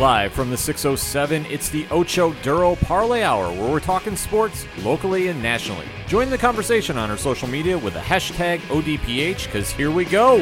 Live 0.00 0.32
from 0.32 0.48
the 0.48 0.56
607, 0.56 1.44
it's 1.50 1.68
the 1.68 1.86
Ocho 1.90 2.32
Duro 2.42 2.74
Parlay 2.74 3.22
Hour, 3.22 3.52
where 3.52 3.70
we're 3.70 3.80
talking 3.80 4.16
sports 4.16 4.66
locally 4.78 5.28
and 5.28 5.42
nationally. 5.42 5.84
Join 6.06 6.30
the 6.30 6.38
conversation 6.38 6.96
on 6.96 7.10
our 7.10 7.18
social 7.18 7.46
media 7.46 7.76
with 7.76 7.92
the 7.92 8.00
hashtag 8.00 8.60
ODPH, 8.70 9.44
because 9.44 9.68
here 9.70 9.90
we 9.90 10.06
go. 10.06 10.38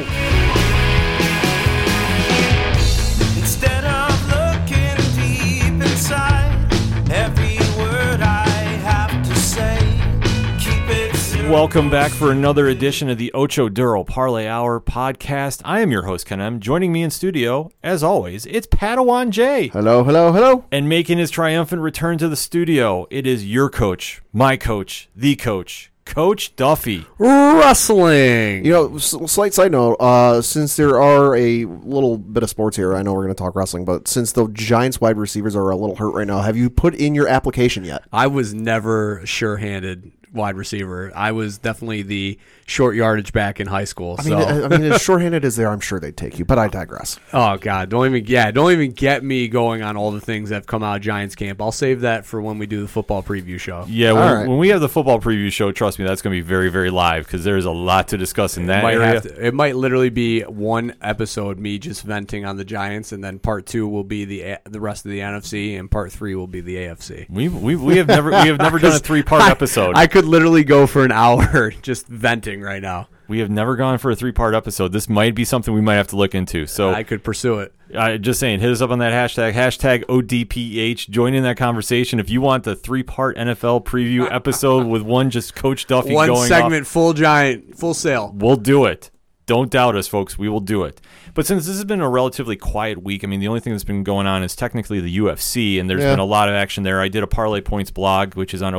Welcome 11.49 11.89
back 11.89 12.11
for 12.11 12.31
another 12.31 12.67
edition 12.67 13.09
of 13.09 13.17
the 13.17 13.33
Ocho 13.33 13.69
Duro 13.69 14.03
Parlay 14.03 14.45
Hour 14.45 14.79
podcast. 14.79 15.61
I 15.65 15.79
am 15.81 15.89
your 15.89 16.03
host, 16.03 16.27
Ken 16.27 16.39
M. 16.39 16.59
Joining 16.59 16.91
me 16.91 17.01
in 17.01 17.09
studio, 17.09 17.71
as 17.81 18.03
always, 18.03 18.45
it's 18.45 18.67
Padawan 18.67 19.31
Jay. 19.31 19.69
Hello, 19.69 20.03
hello, 20.03 20.31
hello. 20.31 20.65
And 20.71 20.87
making 20.87 21.17
his 21.17 21.31
triumphant 21.31 21.81
return 21.81 22.19
to 22.19 22.29
the 22.29 22.35
studio, 22.35 23.07
it 23.09 23.25
is 23.25 23.47
your 23.47 23.67
coach, 23.69 24.21
my 24.31 24.57
coach, 24.57 25.09
the 25.15 25.35
coach, 25.35 25.91
Coach 26.05 26.55
Duffy. 26.55 27.05
Wrestling. 27.17 28.65
You 28.65 28.71
know, 28.71 28.95
s- 28.95 29.15
slight 29.27 29.53
side 29.53 29.71
note, 29.71 29.93
uh, 29.99 30.41
since 30.41 30.75
there 30.75 30.99
are 31.01 31.35
a 31.35 31.65
little 31.65 32.17
bit 32.17 32.41
of 32.43 32.49
sports 32.49 32.77
here, 32.77 32.95
I 32.95 33.01
know 33.03 33.13
we're 33.13 33.23
going 33.23 33.35
to 33.35 33.41
talk 33.43 33.55
wrestling, 33.55 33.85
but 33.85 34.07
since 34.07 34.31
the 34.31 34.47
Giants 34.49 34.99
wide 35.01 35.17
receivers 35.17 35.55
are 35.55 35.69
a 35.69 35.75
little 35.75 35.95
hurt 35.95 36.11
right 36.15 36.25
now, 36.27 36.41
have 36.41 36.57
you 36.57 36.69
put 36.69 36.95
in 36.95 37.13
your 37.15 37.27
application 37.27 37.83
yet? 37.85 38.03
I 38.11 38.25
was 38.27 38.53
never 38.55 39.21
sure-handed 39.25 40.11
wide 40.33 40.55
receiver. 40.55 41.11
I 41.15 41.31
was 41.31 41.57
definitely 41.57 42.03
the 42.03 42.39
short 42.69 42.95
yardage 42.95 43.33
back 43.33 43.59
in 43.59 43.67
high 43.67 43.83
school. 43.83 44.15
I 44.19 44.23
so, 44.23 44.29
mean, 44.29 44.47
I, 44.47 44.63
I 44.63 44.67
mean, 44.67 44.83
as 44.91 45.01
shorthanded 45.09 45.43
as 45.43 45.55
they 45.55 45.63
are, 45.63 45.73
I'm 45.73 45.79
sure 45.79 45.99
they'd 45.99 46.15
take 46.15 46.39
you, 46.39 46.45
but 46.45 46.59
I 46.59 46.67
digress. 46.67 47.19
oh 47.33 47.57
god, 47.57 47.89
don't 47.89 48.05
even 48.05 48.25
yeah, 48.25 48.51
don't 48.51 48.71
even 48.71 48.91
get 48.91 49.23
me 49.23 49.47
going 49.47 49.81
on 49.81 49.97
all 49.97 50.11
the 50.11 50.21
things 50.21 50.49
that 50.49 50.55
have 50.55 50.67
come 50.67 50.83
out 50.83 50.97
of 50.97 51.01
Giants 51.01 51.35
camp. 51.35 51.61
I'll 51.61 51.71
save 51.71 52.01
that 52.01 52.25
for 52.25 52.41
when 52.41 52.57
we 52.57 52.67
do 52.67 52.81
the 52.81 52.87
football 52.87 53.23
preview 53.23 53.59
show. 53.59 53.85
Yeah, 53.87 54.13
when, 54.13 54.21
All 54.21 54.35
right. 54.35 54.47
when 54.47 54.57
we 54.57 54.69
have 54.69 54.81
the 54.81 54.89
football 54.89 55.19
preview 55.19 55.51
show, 55.51 55.71
trust 55.71 55.99
me, 55.99 56.05
that's 56.05 56.21
going 56.21 56.35
to 56.35 56.41
be 56.41 56.47
very, 56.47 56.69
very 56.69 56.89
live 56.89 57.25
because 57.25 57.43
there's 57.43 57.65
a 57.65 57.71
lot 57.71 58.09
to 58.09 58.17
discuss 58.17 58.57
in 58.57 58.67
that 58.67 58.83
Might 58.83 58.95
area. 58.95 59.05
have 59.07 59.23
to, 59.23 59.47
it 59.47 59.53
might 59.53 59.75
literally 59.75 60.09
be 60.09 60.41
one 60.41 60.95
episode 61.01 61.59
me 61.59 61.79
just 61.79 62.03
venting 62.03 62.45
on 62.45 62.57
the 62.57 62.65
Giants, 62.65 63.11
and 63.11 63.23
then 63.23 63.39
part 63.39 63.65
two 63.65 63.87
will 63.87 64.03
be 64.03 64.25
the 64.25 64.57
the 64.65 64.79
rest 64.79 65.05
of 65.05 65.11
the 65.11 65.19
NFC, 65.19 65.77
and 65.79 65.89
part 65.89 66.11
three 66.11 66.35
will 66.35 66.47
be 66.47 66.61
the 66.61 66.75
AFC. 66.75 67.29
We, 67.29 67.49
we, 67.49 67.75
we 67.75 67.97
have 67.97 68.07
never 68.07 68.29
we 68.31 68.47
have 68.47 68.57
never 68.57 68.79
done 68.79 68.95
a 68.95 68.99
three 68.99 69.23
part 69.23 69.43
episode. 69.43 69.95
I 69.95 70.07
could 70.07 70.25
literally 70.25 70.63
go 70.63 70.87
for 70.87 71.03
an 71.03 71.11
hour 71.19 71.71
just 71.81 72.07
venting 72.07 72.58
right 72.61 72.81
now. 72.81 73.07
we 73.27 73.39
have 73.39 73.49
never 73.49 73.75
gone 73.75 73.97
for 73.97 74.11
a 74.11 74.15
three 74.15 74.31
part 74.31 74.55
episode. 74.55 74.91
This 74.91 75.07
might 75.09 75.35
be 75.35 75.45
something 75.45 75.73
we 75.73 75.81
might 75.81 75.95
have 75.95 76.07
to 76.07 76.15
look 76.15 76.33
into. 76.35 76.65
So 76.65 76.91
I 76.91 77.03
could 77.03 77.23
pursue 77.23 77.59
it. 77.59 77.73
I 77.97 78.17
just 78.17 78.39
saying, 78.39 78.59
hit 78.59 78.69
us 78.71 78.81
up 78.81 78.91
on 78.91 78.99
that 78.99 79.13
hashtag, 79.13 79.53
hashtag 79.53 80.03
ODPH. 80.05 81.09
Join 81.09 81.33
in 81.33 81.43
that 81.43 81.57
conversation. 81.57 82.19
If 82.19 82.29
you 82.29 82.41
want 82.41 82.63
the 82.63 82.75
three 82.75 83.03
part 83.03 83.35
NFL 83.37 83.83
preview 83.85 84.31
episode 84.31 84.85
with 84.87 85.01
one 85.01 85.29
just 85.29 85.55
Coach 85.55 85.87
Duffy 85.87 86.13
One 86.13 86.27
going 86.27 86.47
segment, 86.47 86.81
off, 86.83 86.87
full 86.87 87.13
giant, 87.13 87.77
full 87.77 87.93
sail. 87.93 88.31
we'll 88.35 88.55
do 88.55 88.85
it. 88.85 89.09
Don't 89.49 89.71
doubt 89.71 89.95
us, 89.95 90.07
folks. 90.07 90.37
We 90.37 90.47
will 90.47 90.59
do 90.59 90.83
it. 90.83 91.01
But 91.33 91.47
since 91.47 91.65
this 91.65 91.75
has 91.77 91.83
been 91.83 92.01
a 92.01 92.07
relatively 92.09 92.55
quiet 92.55 93.01
week, 93.01 93.23
I 93.23 93.27
mean, 93.27 93.39
the 93.39 93.47
only 93.47 93.59
thing 93.59 93.73
that's 93.73 93.83
been 93.83 94.03
going 94.03 94.27
on 94.27 94.43
is 94.43 94.55
technically 94.55 94.99
the 94.99 95.17
UFC, 95.17 95.79
and 95.79 95.89
there's 95.89 96.03
Yeah. 96.03 96.11
been 96.11 96.19
a 96.19 96.23
lot 96.25 96.49
of 96.49 96.53
action 96.53 96.83
there. 96.83 97.01
I 97.01 97.07
did 97.07 97.23
a 97.23 97.27
Parlay 97.27 97.59
Points 97.61 97.89
blog, 97.89 98.35
which 98.35 98.53
is 98.53 98.61
on 98.61 98.73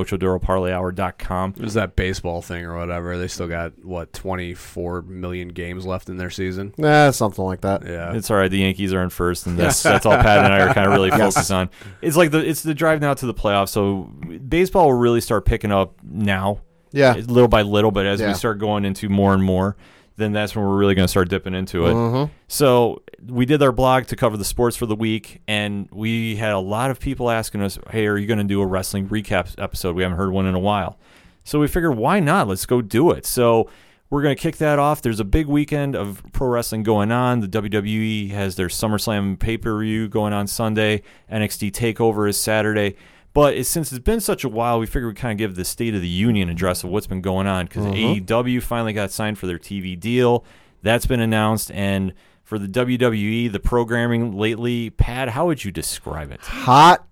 OchoDuroParlayHour.com. 0.64 1.54
It 1.56 1.62
was 1.62 1.74
that 1.74 1.96
baseball 1.96 2.40
thing 2.40 2.64
or 2.64 2.76
whatever. 2.76 3.18
They 3.18 3.26
still 3.28 3.48
got 3.48 3.72
what 3.84 4.12
twenty 4.12 4.54
four 4.54 5.02
million 5.02 5.48
games 5.48 5.84
left 5.86 6.08
in 6.08 6.18
their 6.18 6.30
season. 6.30 6.72
Nah, 6.78 7.10
something 7.10 7.44
like 7.44 7.62
that. 7.62 7.84
Yeah, 7.86 8.14
It's 8.14 8.30
all 8.30 8.36
right. 8.36 8.50
The 8.50 8.58
Yankees 8.58 8.92
are 8.92 9.02
in 9.02 9.10
first, 9.10 9.46
and 9.46 9.58
that's 9.58 9.82
that's 9.90 10.06
all 10.06 10.16
Pat 10.16 10.44
and 10.44 10.52
I 10.54 10.60
are 10.68 10.72
kind 10.74 10.86
of 10.86 10.92
really 10.92 11.10
focused 11.10 11.50
on. 11.50 11.68
It's 12.00 12.16
like 12.16 12.30
the 12.30 12.46
it's 12.48 12.62
the 12.62 12.74
drive 12.74 13.00
now 13.00 13.14
to 13.14 13.26
the 13.26 13.34
playoffs. 13.34 13.70
So 13.70 14.04
baseball 14.48 14.86
will 14.86 14.94
really 14.98 15.20
start 15.20 15.44
picking 15.44 15.72
up 15.72 15.94
now, 16.02 16.60
Yeah. 16.92 17.14
little 17.14 17.48
by 17.48 17.62
little. 17.62 17.90
But 17.90 18.06
as 18.06 18.22
we 18.22 18.34
start 18.34 18.58
going 18.58 18.84
into 18.84 19.08
more 19.08 19.34
and 19.34 19.42
more, 19.42 19.76
then 20.20 20.32
that's 20.32 20.54
when 20.54 20.64
we're 20.64 20.76
really 20.76 20.94
going 20.94 21.04
to 21.04 21.10
start 21.10 21.28
dipping 21.28 21.54
into 21.54 21.86
it. 21.86 21.94
Mhm. 21.94 22.30
So 22.48 23.02
we 23.26 23.46
did 23.46 23.62
our 23.62 23.72
blog 23.72 24.06
to 24.06 24.16
cover 24.16 24.36
the 24.36 24.44
sports 24.44 24.76
for 24.76 24.86
the 24.86 24.94
week, 24.94 25.40
and 25.48 25.88
we 25.92 26.36
had 26.36 26.52
a 26.52 26.58
lot 26.58 26.90
of 26.90 27.00
people 27.00 27.30
asking 27.30 27.62
us, 27.62 27.78
"Hey, 27.90 28.06
are 28.06 28.16
you 28.16 28.26
going 28.26 28.38
to 28.38 28.44
do 28.44 28.60
a 28.60 28.66
wrestling 28.66 29.08
recap 29.08 29.54
episode? 29.58 29.96
We 29.96 30.02
haven't 30.02 30.18
heard 30.18 30.32
one 30.32 30.46
in 30.46 30.54
a 30.54 30.58
while." 30.60 30.98
So 31.42 31.58
we 31.58 31.66
figured, 31.68 31.96
why 31.96 32.20
not? 32.20 32.48
Let's 32.48 32.66
go 32.66 32.82
do 32.82 33.10
it. 33.10 33.24
So 33.26 33.68
we're 34.10 34.22
going 34.22 34.36
to 34.36 34.40
kick 34.40 34.58
that 34.58 34.78
off. 34.78 35.02
There's 35.02 35.20
a 35.20 35.24
big 35.24 35.46
weekend 35.46 35.96
of 35.96 36.22
pro 36.32 36.48
wrestling 36.48 36.82
going 36.82 37.10
on. 37.12 37.40
The 37.40 37.48
WWE 37.48 38.30
has 38.30 38.56
their 38.56 38.68
SummerSlam 38.68 39.38
pay 39.38 39.56
per 39.56 39.78
view 39.80 40.08
going 40.08 40.32
on 40.32 40.46
Sunday. 40.46 41.02
NXT 41.30 41.70
Takeover 41.72 42.28
is 42.28 42.38
Saturday. 42.38 42.96
But 43.32 43.54
it, 43.54 43.64
since 43.66 43.92
it's 43.92 44.02
been 44.02 44.20
such 44.20 44.44
a 44.44 44.48
while, 44.48 44.80
we 44.80 44.86
figured 44.86 45.06
we'd 45.06 45.16
kind 45.16 45.32
of 45.32 45.38
give 45.38 45.54
the 45.54 45.64
State 45.64 45.94
of 45.94 46.02
the 46.02 46.08
Union 46.08 46.48
address 46.48 46.82
of 46.82 46.90
what's 46.90 47.06
been 47.06 47.20
going 47.20 47.46
on 47.46 47.66
because 47.66 47.84
mm-hmm. 47.84 48.24
AEW 48.24 48.62
finally 48.62 48.92
got 48.92 49.10
signed 49.10 49.38
for 49.38 49.46
their 49.46 49.58
TV 49.58 49.98
deal. 49.98 50.44
That's 50.82 51.06
been 51.06 51.20
announced. 51.20 51.70
And 51.70 52.12
for 52.42 52.58
the 52.58 52.66
WWE, 52.66 53.52
the 53.52 53.60
programming 53.60 54.36
lately, 54.36 54.90
Pat, 54.90 55.30
how 55.30 55.46
would 55.46 55.64
you 55.64 55.70
describe 55.70 56.32
it? 56.32 56.40
Hot 56.40 57.06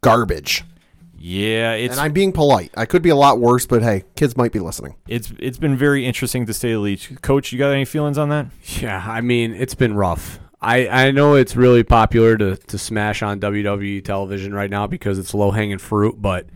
garbage. 0.00 0.64
Yeah, 1.22 1.72
it's 1.72 1.92
and 1.92 2.00
I'm 2.00 2.12
being 2.12 2.32
polite. 2.32 2.70
I 2.78 2.86
could 2.86 3.02
be 3.02 3.10
a 3.10 3.16
lot 3.16 3.40
worse, 3.40 3.66
but 3.66 3.82
hey, 3.82 4.04
kids 4.16 4.38
might 4.38 4.52
be 4.52 4.58
listening. 4.58 4.96
it's 5.06 5.30
it's 5.38 5.58
been 5.58 5.76
very 5.76 6.06
interesting 6.06 6.46
to 6.46 6.54
say 6.54 6.72
the 6.72 6.78
least. 6.78 7.20
Coach, 7.20 7.52
you 7.52 7.58
got 7.58 7.72
any 7.72 7.84
feelings 7.84 8.16
on 8.16 8.30
that? 8.30 8.46
yeah. 8.80 9.04
I 9.06 9.20
mean, 9.20 9.52
it's 9.52 9.74
been 9.74 9.94
rough. 9.94 10.40
I, 10.62 10.88
I 10.88 11.10
know 11.10 11.34
it's 11.34 11.56
really 11.56 11.82
popular 11.82 12.36
to, 12.36 12.56
to 12.56 12.78
smash 12.78 13.22
on 13.22 13.40
WWE 13.40 14.04
television 14.04 14.52
right 14.52 14.70
now 14.70 14.86
because 14.86 15.18
it's 15.18 15.32
low 15.32 15.50
hanging 15.50 15.78
fruit, 15.78 16.20
but 16.20 16.46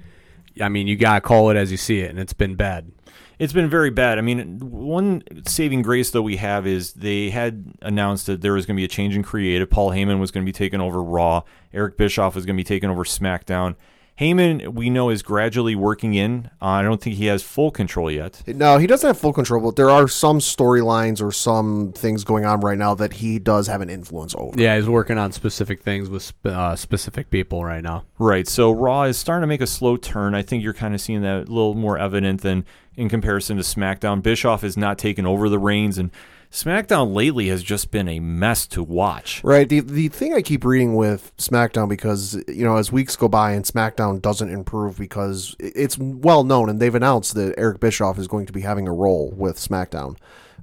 I 0.60 0.68
mean, 0.68 0.86
you 0.86 0.96
gotta 0.96 1.20
call 1.20 1.50
it 1.50 1.56
as 1.56 1.70
you 1.70 1.78
see 1.78 2.00
it, 2.00 2.10
and 2.10 2.18
it's 2.18 2.34
been 2.34 2.54
bad. 2.54 2.92
It's 3.38 3.52
been 3.52 3.68
very 3.68 3.90
bad. 3.90 4.18
I 4.18 4.20
mean, 4.20 4.60
one 4.60 5.22
saving 5.46 5.82
grace 5.82 6.10
though 6.10 6.22
we 6.22 6.36
have 6.36 6.66
is 6.66 6.92
they 6.92 7.30
had 7.30 7.74
announced 7.82 8.26
that 8.26 8.42
there 8.42 8.52
was 8.52 8.64
going 8.64 8.76
to 8.76 8.80
be 8.80 8.84
a 8.84 8.88
change 8.88 9.16
in 9.16 9.24
creative. 9.24 9.68
Paul 9.68 9.90
Heyman 9.90 10.20
was 10.20 10.30
going 10.30 10.44
to 10.44 10.48
be 10.48 10.52
taking 10.52 10.80
over 10.80 11.02
Raw. 11.02 11.42
Eric 11.72 11.96
Bischoff 11.96 12.36
was 12.36 12.46
going 12.46 12.56
to 12.56 12.60
be 12.60 12.64
taking 12.64 12.90
over 12.90 13.02
SmackDown. 13.02 13.74
Heyman, 14.18 14.74
we 14.74 14.90
know, 14.90 15.10
is 15.10 15.22
gradually 15.22 15.74
working 15.74 16.14
in. 16.14 16.50
Uh, 16.62 16.66
I 16.66 16.82
don't 16.82 17.00
think 17.00 17.16
he 17.16 17.26
has 17.26 17.42
full 17.42 17.72
control 17.72 18.10
yet. 18.10 18.42
No, 18.46 18.78
he 18.78 18.86
doesn't 18.86 19.06
have 19.06 19.18
full 19.18 19.32
control, 19.32 19.60
but 19.60 19.74
there 19.74 19.90
are 19.90 20.06
some 20.06 20.38
storylines 20.38 21.20
or 21.20 21.32
some 21.32 21.92
things 21.92 22.22
going 22.22 22.44
on 22.44 22.60
right 22.60 22.78
now 22.78 22.94
that 22.94 23.14
he 23.14 23.40
does 23.40 23.66
have 23.66 23.80
an 23.80 23.90
influence 23.90 24.32
over. 24.36 24.60
Yeah, 24.60 24.76
he's 24.76 24.88
working 24.88 25.18
on 25.18 25.32
specific 25.32 25.82
things 25.82 26.08
with 26.08 26.22
sp- 26.22 26.46
uh, 26.46 26.76
specific 26.76 27.28
people 27.30 27.64
right 27.64 27.82
now. 27.82 28.04
Right. 28.18 28.46
So 28.46 28.70
Raw 28.70 29.02
is 29.02 29.18
starting 29.18 29.42
to 29.42 29.48
make 29.48 29.60
a 29.60 29.66
slow 29.66 29.96
turn. 29.96 30.34
I 30.34 30.42
think 30.42 30.62
you're 30.62 30.74
kind 30.74 30.94
of 30.94 31.00
seeing 31.00 31.22
that 31.22 31.36
a 31.36 31.40
little 31.40 31.74
more 31.74 31.98
evident 31.98 32.42
than 32.42 32.64
in 32.96 33.08
comparison 33.08 33.56
to 33.56 33.64
SmackDown. 33.64 34.22
Bischoff 34.22 34.62
is 34.62 34.76
not 34.76 34.96
taking 34.96 35.26
over 35.26 35.48
the 35.48 35.58
reins, 35.58 35.98
and 35.98 36.12
SmackDown 36.54 37.12
lately 37.12 37.48
has 37.48 37.64
just 37.64 37.90
been 37.90 38.06
a 38.06 38.20
mess 38.20 38.68
to 38.68 38.80
watch. 38.80 39.42
Right. 39.42 39.68
The 39.68 39.80
the 39.80 40.06
thing 40.06 40.34
I 40.34 40.40
keep 40.40 40.64
reading 40.64 40.94
with 40.94 41.36
SmackDown 41.36 41.88
because 41.88 42.40
you 42.46 42.64
know 42.64 42.76
as 42.76 42.92
weeks 42.92 43.16
go 43.16 43.26
by 43.26 43.52
and 43.54 43.64
SmackDown 43.64 44.22
doesn't 44.22 44.50
improve 44.50 44.96
because 44.96 45.56
it's 45.58 45.98
well 45.98 46.44
known 46.44 46.70
and 46.70 46.78
they've 46.78 46.94
announced 46.94 47.34
that 47.34 47.54
Eric 47.58 47.80
Bischoff 47.80 48.20
is 48.20 48.28
going 48.28 48.46
to 48.46 48.52
be 48.52 48.60
having 48.60 48.86
a 48.86 48.92
role 48.92 49.32
with 49.32 49.56
SmackDown. 49.56 50.16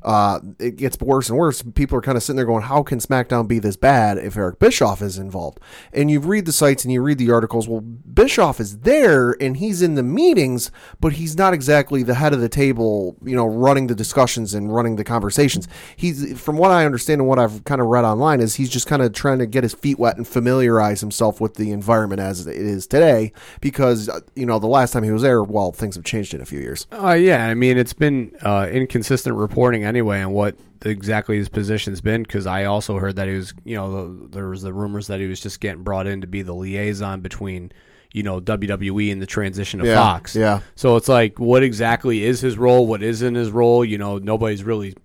Uh, 0.04 0.40
it 0.60 0.76
gets 0.78 1.00
worse 1.00 1.30
and 1.30 1.38
worse. 1.38 1.62
People 1.76 1.98
are 1.98 2.02
kind 2.02 2.18
of 2.18 2.24
sitting 2.24 2.38
there 2.38 2.46
going, 2.46 2.64
"How 2.64 2.84
can 2.84 3.00
SmackDown 3.00 3.48
be 3.48 3.60
this 3.60 3.76
bad 3.76 4.18
if 4.18 4.38
Eric 4.38 4.60
Bischoff 4.60 5.02
is 5.02 5.18
involved?" 5.18 5.60
And 5.94 6.10
you 6.10 6.20
read 6.20 6.46
the 6.46 6.52
sites 6.52 6.84
and 6.84 6.92
you 6.92 7.02
read 7.02 7.18
the 7.18 7.32
articles. 7.32 7.68
Well, 7.68 7.82
Bischoff 7.82 8.60
is 8.60 8.80
there 8.80 9.36
and 9.40 9.58
he's 9.58 9.82
in 9.82 9.96
the 9.96 10.04
meetings, 10.04 10.72
but 11.00 11.14
he's 11.14 11.38
not 11.38 11.54
exactly 11.54 12.04
the 12.04 12.16
head 12.16 12.34
of 12.34 12.42
the 12.42 12.50
table. 12.50 13.16
You 13.24 13.36
know, 13.36 13.46
running 13.46 13.88
the 13.88 13.96
discussions 13.96 14.54
and 14.54 14.74
running 14.74 14.96
the 14.96 15.04
conversations. 15.04 15.68
He's, 15.96 16.40
from 16.40 16.58
what 16.58 16.72
I 16.72 16.86
understand 16.86 17.22
and 17.22 17.28
what 17.28 17.40
I've 17.40 17.64
kind 17.66 17.82
of 17.82 17.88
read 17.88 18.06
online, 18.06 18.40
is 18.40 18.56
he's 18.56 18.70
just 18.70 18.88
kind 18.88 19.02
of 19.02 19.14
trying 19.14 19.40
to 19.40 19.46
get 19.46 19.64
his 19.64 19.74
feet 19.74 20.00
wet 20.00 20.18
and 20.18 20.28
familiarize 20.28 21.02
himself 21.02 21.40
with 21.40 21.56
the 21.56 21.72
environment 21.72 22.22
as 22.22 22.48
it 22.48 22.56
is 22.56 22.88
today. 22.88 23.34
Because 23.60 24.10
uh, 24.10 24.22
you 24.36 24.46
know, 24.46 24.60
the 24.60 24.68
last 24.68 24.92
time 24.94 25.04
he 25.04 25.12
was 25.12 25.22
there, 25.22 25.44
well, 25.44 25.72
things 25.72 25.96
have 25.96 26.06
changed 26.06 26.34
in 26.34 26.42
a 26.42 26.46
few 26.46 26.60
years. 26.60 26.88
Uh, 26.92 27.14
yeah, 27.14 27.48
I 27.48 27.54
mean 27.54 27.78
it's 27.78 27.94
been 27.94 28.32
uh, 28.42 28.68
inconsistent 28.72 29.36
reporting 29.36 29.84
anyway 29.92 30.22
and 30.22 30.34
what 30.34 30.56
exactly 30.84 31.38
his 31.38 31.50
position's 31.50 32.02
been 32.02 32.24
because 32.24 32.48
I 32.48 32.64
also 32.66 32.98
heard 32.98 33.18
that 33.18 33.28
he 33.28 33.36
was, 33.36 33.54
you 33.66 33.76
know, 33.76 33.92
the, 33.92 34.28
there 34.30 34.48
was 34.48 34.62
the 34.62 34.74
rumors 34.74 35.08
that 35.08 35.20
he 35.20 35.28
was 35.28 35.40
just 35.42 35.60
getting 35.60 35.84
brought 35.84 36.08
in 36.08 36.22
to 36.22 36.28
be 36.28 36.42
the 36.42 36.54
liaison 36.54 37.20
between, 37.22 37.72
you 38.14 38.24
know, 38.24 38.40
WWE 38.42 39.12
and 39.12 39.22
the 39.22 39.26
transition 39.28 39.80
to 39.82 39.86
Yeah, 39.86 39.96
Fox. 39.96 40.36
yeah. 40.36 40.62
So 40.76 40.96
it's 40.96 41.08
like, 41.08 41.40
what 41.40 41.62
exactly 41.64 42.24
is 42.24 42.42
his 42.42 42.58
role? 42.58 42.88
What 42.88 43.04
isn't 43.04 43.36
his 43.36 43.52
role? 43.52 43.86
You 43.86 43.98
know, 43.98 44.18
nobody's 44.18 44.64
really 44.64 44.96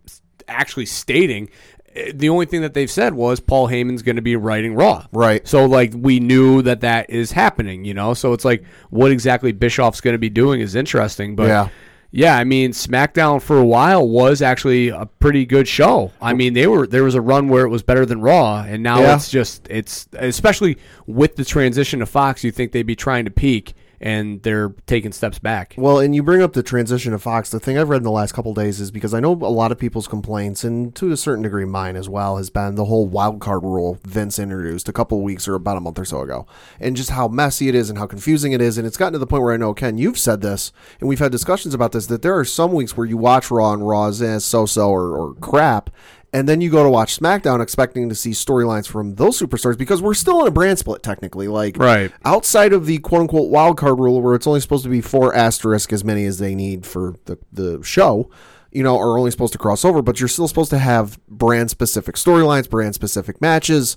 actually 0.49 0.87
stating. 0.87 1.51
Uh, 1.95 2.13
The 2.15 2.29
only 2.31 2.47
thing 2.47 2.63
that 2.63 2.73
they've 2.75 2.91
said 2.91 3.15
was 3.15 3.41
Paul 3.41 3.69
Heyman's 3.69 4.03
going 4.03 4.17
to 4.17 4.23
be 4.23 4.37
writing 4.37 4.75
Raw. 4.75 5.07
Right. 5.13 5.47
So 5.47 5.67
like 5.67 5.93
we 5.95 6.21
knew 6.21 6.63
that 6.63 6.81
that 6.81 7.11
is 7.11 7.33
happening, 7.33 7.85
you 7.85 7.95
know. 7.95 8.15
So 8.15 8.33
it's 8.33 8.45
like 8.45 8.65
what 8.91 9.11
exactly 9.11 9.53
Bischoff's 9.53 10.01
going 10.01 10.15
to 10.15 10.19
be 10.19 10.31
doing 10.31 10.61
is 10.61 10.75
interesting, 10.75 11.37
but 11.37 11.49
Yeah. 11.49 11.69
Yeah, 12.17 12.37
I 12.39 12.45
mean 12.45 12.71
SmackDown 12.73 13.43
for 13.43 13.59
a 13.59 13.65
while 13.67 14.09
was 14.09 14.41
actually 14.41 14.89
a 14.89 15.05
pretty 15.21 15.45
good 15.45 15.69
show. 15.69 16.13
I 16.21 16.33
mean, 16.33 16.55
they 16.55 16.67
were 16.67 16.87
there 16.87 17.05
was 17.05 17.15
a 17.15 17.21
run 17.21 17.49
where 17.49 17.65
it 17.67 17.69
was 17.69 17.83
better 17.83 18.07
than 18.07 18.23
Raw, 18.23 18.63
and 18.67 18.83
now 18.83 19.01
Yeah. 19.01 19.17
it's 19.17 19.31
just 19.31 19.67
it's 19.69 20.09
especially 20.15 20.79
with 21.07 21.37
the 21.37 21.45
transition 21.45 22.01
to 22.01 22.07
Fox, 22.07 22.43
you 22.43 22.51
think 22.51 22.73
they'd 22.73 22.85
be 22.85 22.97
trying 22.97 23.27
to 23.27 23.31
peak 23.31 23.75
and 24.01 24.43
they're 24.43 24.75
taking 24.87 25.13
steps 25.13 25.39
back. 25.39 25.75
Well, 25.77 25.99
and 25.99 26.15
you 26.15 26.23
bring 26.23 26.43
up 26.43 26.53
the 26.53 26.63
transition 26.63 27.13
to 27.13 27.19
Fox. 27.19 27.51
The 27.51 27.61
thing 27.61 27.79
I've 27.79 27.89
read 27.89 27.99
in 27.99 28.03
the 28.03 28.11
last 28.11 28.33
couple 28.33 28.55
days 28.55 28.81
is 28.81 28.91
because 28.91 29.15
I 29.15 29.21
know 29.21 29.33
a 29.33 29.35
lot 29.35 29.73
of 29.73 29.79
people's 29.79 30.09
complaints, 30.09 30.65
and 30.65 30.95
to 30.97 31.13
a 31.13 31.17
certain 31.17 31.43
degree 31.43 31.65
mine 31.65 31.97
as 31.97 32.09
well, 32.09 32.37
has 32.37 32.51
been 32.51 32.75
the 32.75 32.87
whole 32.87 33.07
wild 33.07 33.41
card 33.41 33.63
rule 33.63 33.99
Vince 34.05 34.39
introduced 34.39 34.89
a 34.89 34.93
couple 34.93 35.21
weeks 35.23 35.49
or 35.49 35.55
about 35.55 35.77
a 35.77 35.81
month 35.81 35.99
or 35.99 36.05
so 36.05 36.21
ago, 36.21 36.47
and 36.81 36.97
just 36.97 37.11
how 37.11 37.29
messy 37.29 37.69
it 37.69 37.75
is 37.75 37.91
and 37.91 37.99
how 37.99 38.07
confusing 38.07 38.53
it 38.53 38.61
is. 38.61 38.79
And 38.79 38.87
it's 38.87 38.97
gotten 38.97 39.15
to 39.15 39.19
the 39.19 39.27
point 39.27 39.43
where 39.43 39.55
I 39.55 39.59
know 39.59 39.75
Ken, 39.75 39.99
you've 39.99 40.19
said 40.19 40.41
this, 40.41 40.73
and 41.01 41.09
we've 41.09 41.19
had 41.19 41.33
discussions 41.33 41.75
about 41.75 41.93
this 41.93 42.07
that 42.07 42.23
there 42.23 42.39
are 42.39 42.45
some 42.45 42.73
weeks 42.73 42.97
where 42.97 43.07
you 43.07 43.17
watch 43.17 43.51
Raw 43.51 43.73
and 43.73 43.87
Raw 43.87 44.07
is 44.09 44.23
eh, 44.23 44.39
so-so 44.39 44.89
or, 44.91 45.17
or 45.17 45.35
crap. 45.35 45.91
And 46.37 46.47
then 46.47 46.61
you 46.61 46.69
go 46.69 46.83
to 46.83 46.91
watch 46.91 47.19
SmackDown 47.19 47.63
expecting 47.63 48.11
to 48.11 48.15
see 48.15 48.33
storylines 48.33 48.87
from 48.87 49.15
those 49.15 49.41
superstars 49.41 49.79
because 49.79 50.03
we're 50.03 50.13
still 50.13 50.43
in 50.43 50.47
a 50.47 50.51
brand 50.51 50.79
split 50.79 51.03
technically. 51.03 51.49
Like 51.49 51.79
Right. 51.79 52.13
outside 52.27 52.75
of 52.75 52.85
the 52.85 52.99
quote 52.99 53.23
unquote 53.23 53.51
wild 53.51 53.79
card 53.79 53.99
rule 53.99 54.21
where 54.21 54.35
it's 54.35 54.47
only 54.47 54.61
supposed 54.61 54.85
to 54.85 54.91
be 54.91 55.01
four 55.01 55.35
asterisk 55.35 55.95
as 55.95 56.05
many 56.05 56.27
as 56.27 56.37
they 56.39 56.55
need 56.55 56.85
for 56.85 57.15
the, 57.25 57.39
the 57.51 57.83
show, 57.83 58.29
you 58.71 58.83
know, 58.83 58.99
are 58.99 59.17
only 59.17 59.31
supposed 59.31 59.55
to 59.55 59.59
cross 59.59 59.83
over, 59.83 60.03
but 60.03 60.21
you're 60.21 60.29
still 60.29 60.47
supposed 60.47 60.69
to 60.69 60.79
have 60.79 61.19
brand 61.27 61.71
specific 61.71 62.17
storylines, 62.17 62.69
brand 62.69 62.95
specific 62.95 63.41
matches, 63.41 63.97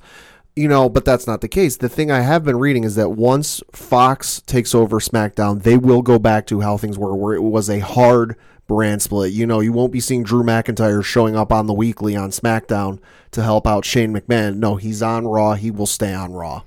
you 0.56 0.70
know, 0.70 0.88
but 0.88 1.04
that's 1.04 1.28
not 1.28 1.42
the 1.42 1.50
case. 1.50 1.76
The 1.76 1.90
thing 1.90 2.10
I 2.10 2.22
have 2.22 2.46
been 2.46 2.58
reading 2.58 2.86
is 2.86 2.96
that 2.96 3.10
once 3.10 3.62
Fox 3.74 4.42
takes 4.46 4.74
over 4.74 5.02
SmackDown, 5.02 5.64
they 5.64 5.76
will 5.76 6.02
go 6.02 6.18
back 6.18 6.48
to 6.48 6.62
how 6.62 6.78
things 6.78 6.98
were, 6.98 7.14
where 7.18 7.36
it 7.36 7.44
was 7.44 7.70
a 7.70 7.80
hard 7.80 8.38
brand 8.70 9.02
split. 9.02 9.34
You 9.34 9.46
know, 9.46 9.60
you 9.60 9.74
won't 9.74 9.92
be 9.92 10.00
seeing 10.00 10.24
Drew 10.24 10.44
McIntyre 10.44 11.04
showing 11.04 11.36
up 11.36 11.52
on 11.52 11.68
the 11.68 11.74
weekly 11.74 12.16
on 12.16 12.30
SmackDown 12.30 13.00
to 13.32 13.44
help 13.44 13.68
out 13.68 13.84
Shane 13.84 14.14
McMahon. 14.14 14.58
No, 14.58 14.78
he's 14.78 15.02
on 15.02 15.28
Raw. 15.28 15.56
He 15.56 15.72
will 15.72 15.88
stay 15.88 16.14
on 16.14 16.32
Raw. 16.32 16.62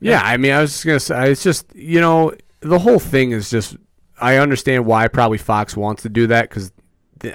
Yeah, 0.00 0.20
I 0.22 0.36
mean, 0.36 0.52
I 0.52 0.60
was 0.60 0.72
just 0.72 0.84
gonna 0.84 1.00
say, 1.00 1.30
it's 1.30 1.44
just 1.44 1.72
you 1.76 2.00
know, 2.00 2.34
the 2.60 2.80
whole 2.80 2.98
thing 2.98 3.30
is 3.30 3.48
just. 3.48 3.76
I 4.20 4.36
understand 4.36 4.86
why 4.86 5.08
probably 5.08 5.38
Fox 5.38 5.76
wants 5.76 6.02
to 6.02 6.08
do 6.08 6.28
that 6.28 6.48
because 6.48 6.72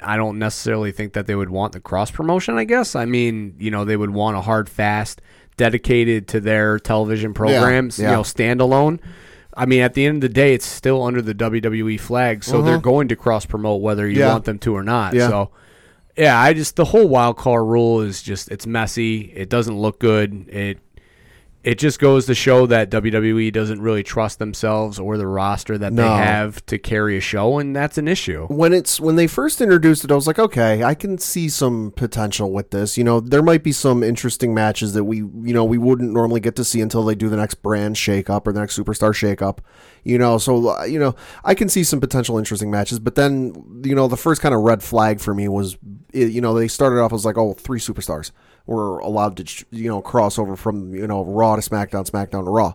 I 0.02 0.16
don't 0.16 0.38
necessarily 0.38 0.92
think 0.92 1.12
that 1.12 1.26
they 1.26 1.34
would 1.34 1.50
want 1.50 1.72
the 1.72 1.80
cross 1.80 2.10
promotion. 2.10 2.56
I 2.56 2.64
guess 2.64 2.96
I 2.96 3.04
mean, 3.04 3.54
you 3.58 3.70
know, 3.70 3.84
they 3.84 3.96
would 3.96 4.10
want 4.10 4.36
a 4.36 4.40
hard, 4.40 4.68
fast, 4.68 5.20
dedicated 5.56 6.26
to 6.28 6.40
their 6.40 6.78
television 6.78 7.34
programs. 7.34 7.98
yeah. 7.98 8.10
You 8.10 8.16
know, 8.16 8.22
standalone. 8.22 8.98
I 9.60 9.66
mean, 9.66 9.82
at 9.82 9.92
the 9.94 10.06
end 10.06 10.16
of 10.16 10.20
the 10.22 10.28
day, 10.34 10.54
it's 10.54 10.64
still 10.64 11.02
under 11.02 11.20
the 11.20 11.34
WWE 11.34 12.00
flag, 12.00 12.42
so 12.44 12.62
they're 12.62 12.78
going 12.78 13.08
to 13.08 13.16
cross 13.16 13.44
promote 13.44 13.82
whether 13.82 14.06
you 14.08 14.14
Mm-hmm. 14.14 14.20
Yeah. 14.20 14.32
want 14.32 14.44
them 14.46 14.58
to 14.60 14.74
or 14.74 14.82
not. 14.82 15.12
Yeah. 15.14 15.28
So. 15.28 15.50
Yeah, 16.16 16.38
I 16.40 16.52
just 16.54 16.76
the 16.76 16.84
whole 16.86 17.06
wild 17.08 17.36
card 17.36 17.66
rule 17.66 18.00
is 18.00 18.22
just 18.22 18.50
it's 18.50 18.66
messy. 18.66 19.32
It 19.34 19.48
doesn't 19.48 19.78
look 19.78 20.00
good. 20.00 20.48
It 20.48 20.78
it 21.62 21.78
just 21.78 21.98
goes 22.00 22.24
to 22.24 22.34
show 22.34 22.64
that 22.66 22.90
WWE 22.90 23.52
doesn't 23.52 23.82
really 23.82 24.02
trust 24.02 24.38
themselves 24.38 24.98
or 24.98 25.18
the 25.18 25.26
roster 25.26 25.76
that 25.76 25.92
No. 25.92 26.04
they 26.04 26.08
have 26.08 26.64
to 26.66 26.78
carry 26.78 27.18
a 27.18 27.20
show, 27.20 27.58
and 27.58 27.76
that's 27.76 27.98
an 27.98 28.08
issue. 28.08 28.46
when 28.46 28.72
it's 28.72 28.98
when 28.98 29.16
they 29.16 29.26
first 29.26 29.60
introduced 29.60 30.02
it, 30.02 30.10
I 30.10 30.14
was 30.14 30.26
like, 30.26 30.38
okay, 30.38 30.82
I 30.82 30.94
can 30.94 31.18
see 31.18 31.50
some 31.50 31.92
potential 31.94 32.50
with 32.50 32.70
this. 32.70 32.96
You 32.96 33.04
know, 33.04 33.20
there 33.20 33.42
might 33.42 33.62
be 33.62 33.72
some 33.72 34.02
interesting 34.02 34.54
matches 34.54 34.94
that 34.94 35.04
we, 35.04 35.18
you 35.18 35.52
know, 35.52 35.64
we 35.64 35.76
wouldn't 35.76 36.12
normally 36.12 36.40
get 36.40 36.56
to 36.56 36.64
see 36.64 36.80
until 36.80 37.04
they 37.04 37.14
do 37.14 37.28
the 37.28 37.36
next 37.36 37.56
brand 37.56 37.96
shakeup 37.96 38.46
or 38.46 38.52
the 38.52 38.60
next 38.60 38.78
superstar 38.78 39.12
shakeup. 39.12 39.58
You 40.02 40.16
know, 40.16 40.38
so 40.38 40.82
you 40.84 40.98
know, 40.98 41.14
I 41.44 41.54
can 41.54 41.68
see 41.68 41.84
some 41.84 42.00
potential 42.00 42.38
interesting 42.38 42.70
matches. 42.70 42.98
But 42.98 43.16
then, 43.16 43.82
you 43.84 43.94
know, 43.94 44.08
the 44.08 44.16
first 44.16 44.40
kind 44.40 44.54
of 44.54 44.62
red 44.62 44.82
flag 44.82 45.20
for 45.20 45.34
me 45.34 45.46
was, 45.46 45.76
you 46.14 46.40
know, 46.40 46.54
they 46.54 46.68
started 46.68 47.00
off 47.02 47.12
as 47.12 47.26
like, 47.26 47.36
oh, 47.36 47.52
three 47.52 47.80
superstars 47.80 48.30
were 48.70 49.00
allowed 49.00 49.36
to, 49.38 49.64
you 49.70 49.88
know, 49.90 50.00
cross 50.00 50.38
over 50.38 50.56
from 50.56 50.94
you 50.94 51.06
know 51.06 51.24
Raw 51.24 51.56
to 51.56 51.62
SmackDown, 51.62 52.08
SmackDown 52.08 52.44
to 52.44 52.50
Raw. 52.50 52.72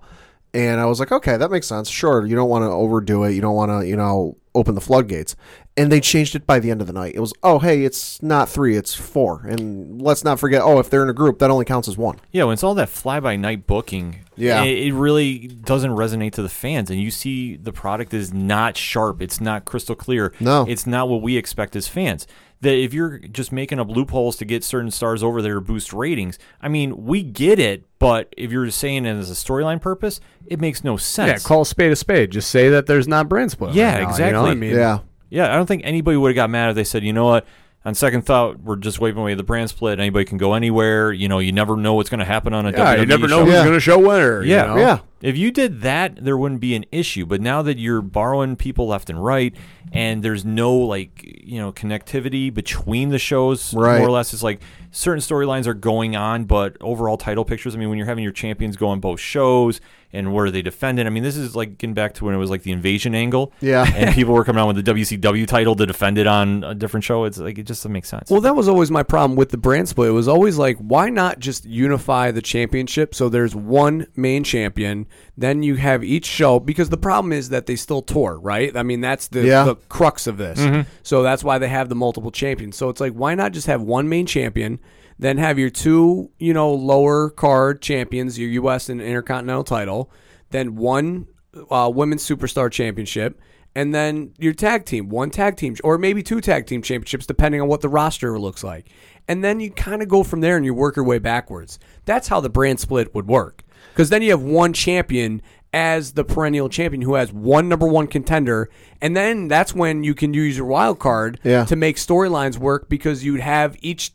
And 0.54 0.80
I 0.80 0.86
was 0.86 1.02
like, 1.02 1.12
okay, 1.12 1.36
that 1.36 1.52
makes 1.52 1.68
sense. 1.68 1.90
Sure, 1.90 2.26
you 2.26 2.34
don't 2.36 2.48
want 2.48 2.64
to 2.64 2.70
overdo 2.70 3.24
it. 3.26 3.34
You 3.34 3.42
don't 3.42 3.56
want 3.56 3.72
to, 3.72 3.86
you 3.86 3.98
know, 3.98 4.38
open 4.54 4.74
the 4.74 4.80
floodgates. 4.80 5.36
And 5.76 5.92
they 5.92 6.00
changed 6.00 6.34
it 6.34 6.48
by 6.48 6.60
the 6.60 6.72
end 6.72 6.80
of 6.80 6.88
the 6.88 6.94
night. 6.94 7.14
It 7.14 7.20
was, 7.20 7.34
oh, 7.44 7.60
hey, 7.60 7.84
it's 7.84 8.24
not 8.24 8.48
three, 8.48 8.78
it's 8.78 8.94
four. 8.96 9.46
And 9.46 10.02
let's 10.02 10.24
not 10.24 10.40
forget, 10.40 10.62
oh, 10.62 10.80
if 10.80 10.90
they're 10.90 11.04
in 11.04 11.10
a 11.10 11.14
group, 11.14 11.40
that 11.40 11.52
only 11.52 11.66
counts 11.66 11.90
as 11.90 11.98
one. 11.98 12.22
Yeah, 12.32 12.46
when 12.46 12.54
it's 12.54 12.64
all 12.64 12.74
that 12.76 12.88
fly 12.88 13.20
by 13.20 13.36
night 13.36 13.68
booking, 13.68 14.20
Yeah. 14.38 14.64
it, 14.64 14.78
it 14.88 14.94
really 14.94 15.48
doesn't 15.50 15.92
resonate 15.92 16.32
to 16.36 16.42
the 16.42 16.48
fans. 16.48 16.90
And 16.90 17.02
you 17.02 17.12
see 17.12 17.58
the 17.58 17.74
product 17.74 18.14
is 18.14 18.34
not 18.34 18.78
sharp, 18.78 19.22
it's 19.22 19.42
not 19.42 19.66
crystal 19.66 19.96
clear. 19.96 20.32
No. 20.40 20.66
it's 20.70 20.88
not 20.88 21.10
what 21.10 21.22
we 21.22 21.36
expect 21.36 21.76
as 21.76 21.90
fans. 21.90 22.26
That 22.62 22.74
if 22.76 22.94
you're 22.94 23.20
just 23.20 23.52
making 23.52 23.80
up 23.80 23.90
loopholes 23.90 24.38
to 24.38 24.46
get 24.46 24.64
certain 24.64 24.90
stars 24.90 25.22
over 25.22 25.42
there 25.42 25.56
to 25.56 25.62
boost 25.62 25.94
ratings, 25.94 26.40
I 26.62 26.68
mean, 26.70 27.06
we 27.06 27.22
get 27.22 27.60
it. 27.60 27.84
But 28.00 28.34
if 28.38 28.52
you're 28.52 28.70
saying 28.72 29.06
it 29.06 29.14
as 29.16 29.30
a 29.30 29.34
storyline 29.34 29.82
purpose, 29.82 30.20
it 30.48 30.60
makes 30.60 30.84
no 30.84 30.98
sense. 30.98 31.44
Yeah, 31.44 31.48
call 31.48 31.62
a 31.62 31.66
spade 31.66 31.92
a 31.92 31.96
spade. 31.96 32.32
Just 32.32 32.50
say 32.50 32.70
that 32.70 32.86
there's 32.88 33.08
not 33.08 33.28
brand 33.30 33.52
split. 33.52 33.74
Yeah, 33.76 33.86
right 33.86 33.94
now, 33.94 34.00
you 34.00 34.06
know? 34.06 34.10
exactly. 34.12 34.52
I 34.52 34.54
mean, 34.56 34.76
Yeah. 34.76 35.00
Yeah, 35.30 35.52
I 35.52 35.56
don't 35.58 35.66
think 35.66 35.82
anybody 35.86 36.18
would 36.18 36.30
have 36.30 36.36
got 36.36 36.50
mad 36.50 36.70
if 36.70 36.76
they 36.76 36.84
said, 36.84 37.04
you 37.04 37.12
know 37.12 37.26
what, 37.26 37.46
on 37.84 37.94
second 37.94 38.22
thought, 38.24 38.60
we're 38.62 38.78
just 38.78 39.00
waving 39.00 39.22
away 39.22 39.34
the 39.34 39.44
brand 39.44 39.70
split. 39.70 40.00
Anybody 40.00 40.24
can 40.24 40.38
go 40.38 40.54
anywhere. 40.54 41.12
You 41.12 41.28
know, 41.28 41.40
you 41.40 41.52
never 41.52 41.76
know 41.76 41.94
what's 41.96 42.10
going 42.10 42.20
to 42.20 42.26
happen 42.26 42.54
on 42.54 42.66
a 42.66 42.72
yeah, 42.72 42.96
WWE 42.96 43.00
you 43.00 43.06
never 43.06 43.28
know 43.28 43.40
show. 43.40 43.46
who's 43.46 43.54
Yeah. 43.54 43.62
going 43.64 43.74
to 43.74 43.80
show 43.80 44.00
winner. 44.00 44.44
you 44.44 44.52
Yeah, 44.56 44.66
know? 44.68 44.78
Yeah. 44.78 45.00
If 45.22 45.38
you 45.38 45.50
did 45.52 45.82
that, 45.82 46.24
there 46.24 46.38
wouldn't 46.38 46.62
be 46.62 46.76
an 46.76 46.86
issue. 46.92 47.26
But 47.26 47.42
now 47.42 47.62
that 47.62 47.78
you're 47.80 48.02
borrowing 48.02 48.56
people 48.56 48.88
left 48.88 49.10
and 49.10 49.24
right, 49.24 49.56
and 49.94 50.22
there's 50.24 50.44
no 50.46 50.76
like 50.76 51.22
you 51.24 51.60
know 51.60 51.72
connectivity 51.72 52.54
between 52.54 53.10
the 53.10 53.20
shows, 53.20 53.74
Right. 53.74 54.00
more 54.00 54.08
or 54.08 54.12
less, 54.12 54.34
it's 54.34 54.44
like 54.44 54.62
certain 54.92 55.22
storylines 55.22 55.68
are 55.68 55.74
going 55.74 56.16
on, 56.16 56.46
but 56.46 56.78
overall 56.82 57.18
title 57.18 57.46
pictures. 57.46 57.76
I 57.76 57.80
mean, 57.80 57.90
when 57.90 57.98
you're 57.98 58.08
having 58.08 58.24
your 58.24 58.34
champions 58.34 58.76
go 58.78 58.88
on 58.88 59.00
both 59.00 59.20
shows 59.20 59.82
and 60.14 60.34
where 60.34 60.50
they 60.50 60.62
defend 60.62 60.98
it. 60.98 61.06
I 61.06 61.10
mean, 61.10 61.24
this 61.24 61.36
is 61.36 61.58
like 61.58 61.78
getting 61.78 61.94
back 61.94 62.14
to 62.14 62.26
when 62.26 62.34
it 62.34 62.38
was 62.38 62.50
like 62.50 62.64
the 62.64 62.72
invasion 62.72 63.14
angle. 63.14 63.52
Yeah. 63.60 63.86
and 63.94 64.16
people 64.16 64.34
were 64.34 64.46
coming 64.46 64.62
out 64.62 64.68
with 64.74 64.86
the 64.86 64.94
WCW 64.94 65.46
title 65.46 65.76
to 65.76 65.86
defend 65.86 66.18
it 66.18 66.26
on 66.28 66.64
a 66.64 66.74
different 66.74 67.04
show. 67.04 67.26
It's 67.26 67.38
like 67.38 67.58
it 67.58 67.64
just 67.64 67.82
doesn't 67.82 67.92
make 67.92 68.06
sense. 68.06 68.30
Well, 68.30 68.40
that 68.42 68.56
was 68.56 68.70
always 68.70 68.90
my 68.92 69.04
problem 69.04 69.36
with 69.36 69.50
the 69.50 69.58
brand 69.58 69.90
split. 69.90 70.08
It 70.10 70.14
was 70.14 70.30
always 70.30 70.58
like, 70.58 70.78
why 70.78 71.10
not 71.10 71.40
just 71.40 71.66
unify 71.66 72.32
the 72.32 72.42
championship 72.42 73.14
so 73.14 73.28
there's 73.28 73.54
one 73.56 74.08
main 74.16 74.46
champion, 74.46 75.05
then 75.38 75.64
you 75.64 75.76
have 75.76 76.04
each 76.04 76.26
show? 76.26 76.60
Because 76.60 76.90
the 76.90 76.98
problem 76.98 77.32
is 77.34 77.50
that 77.50 77.66
they 77.66 77.76
still 77.76 78.02
tour, 78.02 78.40
right? 78.42 78.76
I 78.76 78.84
mean, 78.84 79.02
that's 79.02 79.28
the, 79.28 79.46
Yeah. 79.46 79.64
the 79.64 79.76
crux 79.90 80.28
of 80.28 80.38
this. 80.38 80.60
So 81.04 81.24
that's 81.24 81.44
why 81.44 81.58
they 81.58 81.68
have 81.70 81.90
the 81.90 81.96
multiple 81.96 82.32
champions. 82.32 82.76
So 82.78 82.90
it's 82.90 83.00
like, 83.02 83.14
why 83.14 83.36
not 83.36 83.52
just 83.54 83.68
have 83.68 83.82
one 83.82 84.08
main 84.10 84.26
champion, 84.26 84.80
then 85.20 85.38
have 85.38 85.58
your 85.58 85.70
two, 85.70 86.32
you 86.40 86.54
know, 86.54 86.74
lower 86.74 87.30
card 87.30 87.82
champions, 87.82 88.38
your 88.38 88.50
U.S. 88.50 88.90
and 88.90 89.02
Intercontinental 89.02 89.64
title, 89.64 90.12
then 90.52 90.76
one 90.76 91.28
uh, 91.72 91.90
women's 91.94 92.28
superstar 92.28 92.70
championship, 92.72 93.40
and 93.78 93.94
then 93.94 94.34
your 94.38 94.54
tag 94.54 94.86
team, 94.86 95.10
one 95.10 95.30
tag 95.30 95.56
team, 95.58 95.76
or 95.84 95.98
maybe 95.98 96.22
two 96.24 96.40
tag 96.42 96.66
team 96.66 96.82
championships, 96.82 97.26
depending 97.26 97.62
on 97.62 97.68
what 97.68 97.82
the 97.82 97.90
roster 97.90 98.38
looks 98.40 98.64
like. 98.64 98.88
And 99.28 99.44
then 99.44 99.60
you 99.60 99.72
kind 99.72 100.02
of 100.02 100.08
go 100.08 100.24
from 100.24 100.42
there 100.42 100.56
and 100.56 100.66
you 100.66 100.74
work 100.74 100.96
your 100.96 101.04
way 101.06 101.18
backwards. 101.20 101.80
That's 102.06 102.28
how 102.28 102.40
the 102.42 102.50
brand 102.50 102.80
split 102.80 103.14
would 103.16 103.28
work. 103.28 103.64
Because 103.96 104.10
then 104.10 104.22
you 104.22 104.32
have 104.32 104.42
one 104.42 104.74
champion 104.74 105.42
as 105.74 106.12
the 106.14 106.26
perennial 106.26 106.68
champion 106.68 107.02
who 107.02 107.14
has 107.16 107.32
one 107.32 107.70
number 107.70 107.88
one 107.88 108.08
contender. 108.08 108.70
And 109.02 109.16
then 109.16 109.48
that's 109.48 109.74
when 109.74 110.04
you 110.04 110.14
can 110.14 110.34
use 110.34 110.58
your 110.58 110.66
wild 110.66 111.00
card 111.00 111.40
Yeah. 111.46 111.64
to 111.64 111.78
make 111.78 111.96
storylines 111.96 112.58
work 112.58 112.90
because 112.90 113.24
you'd 113.24 113.40
have 113.40 113.78
each 113.82 114.12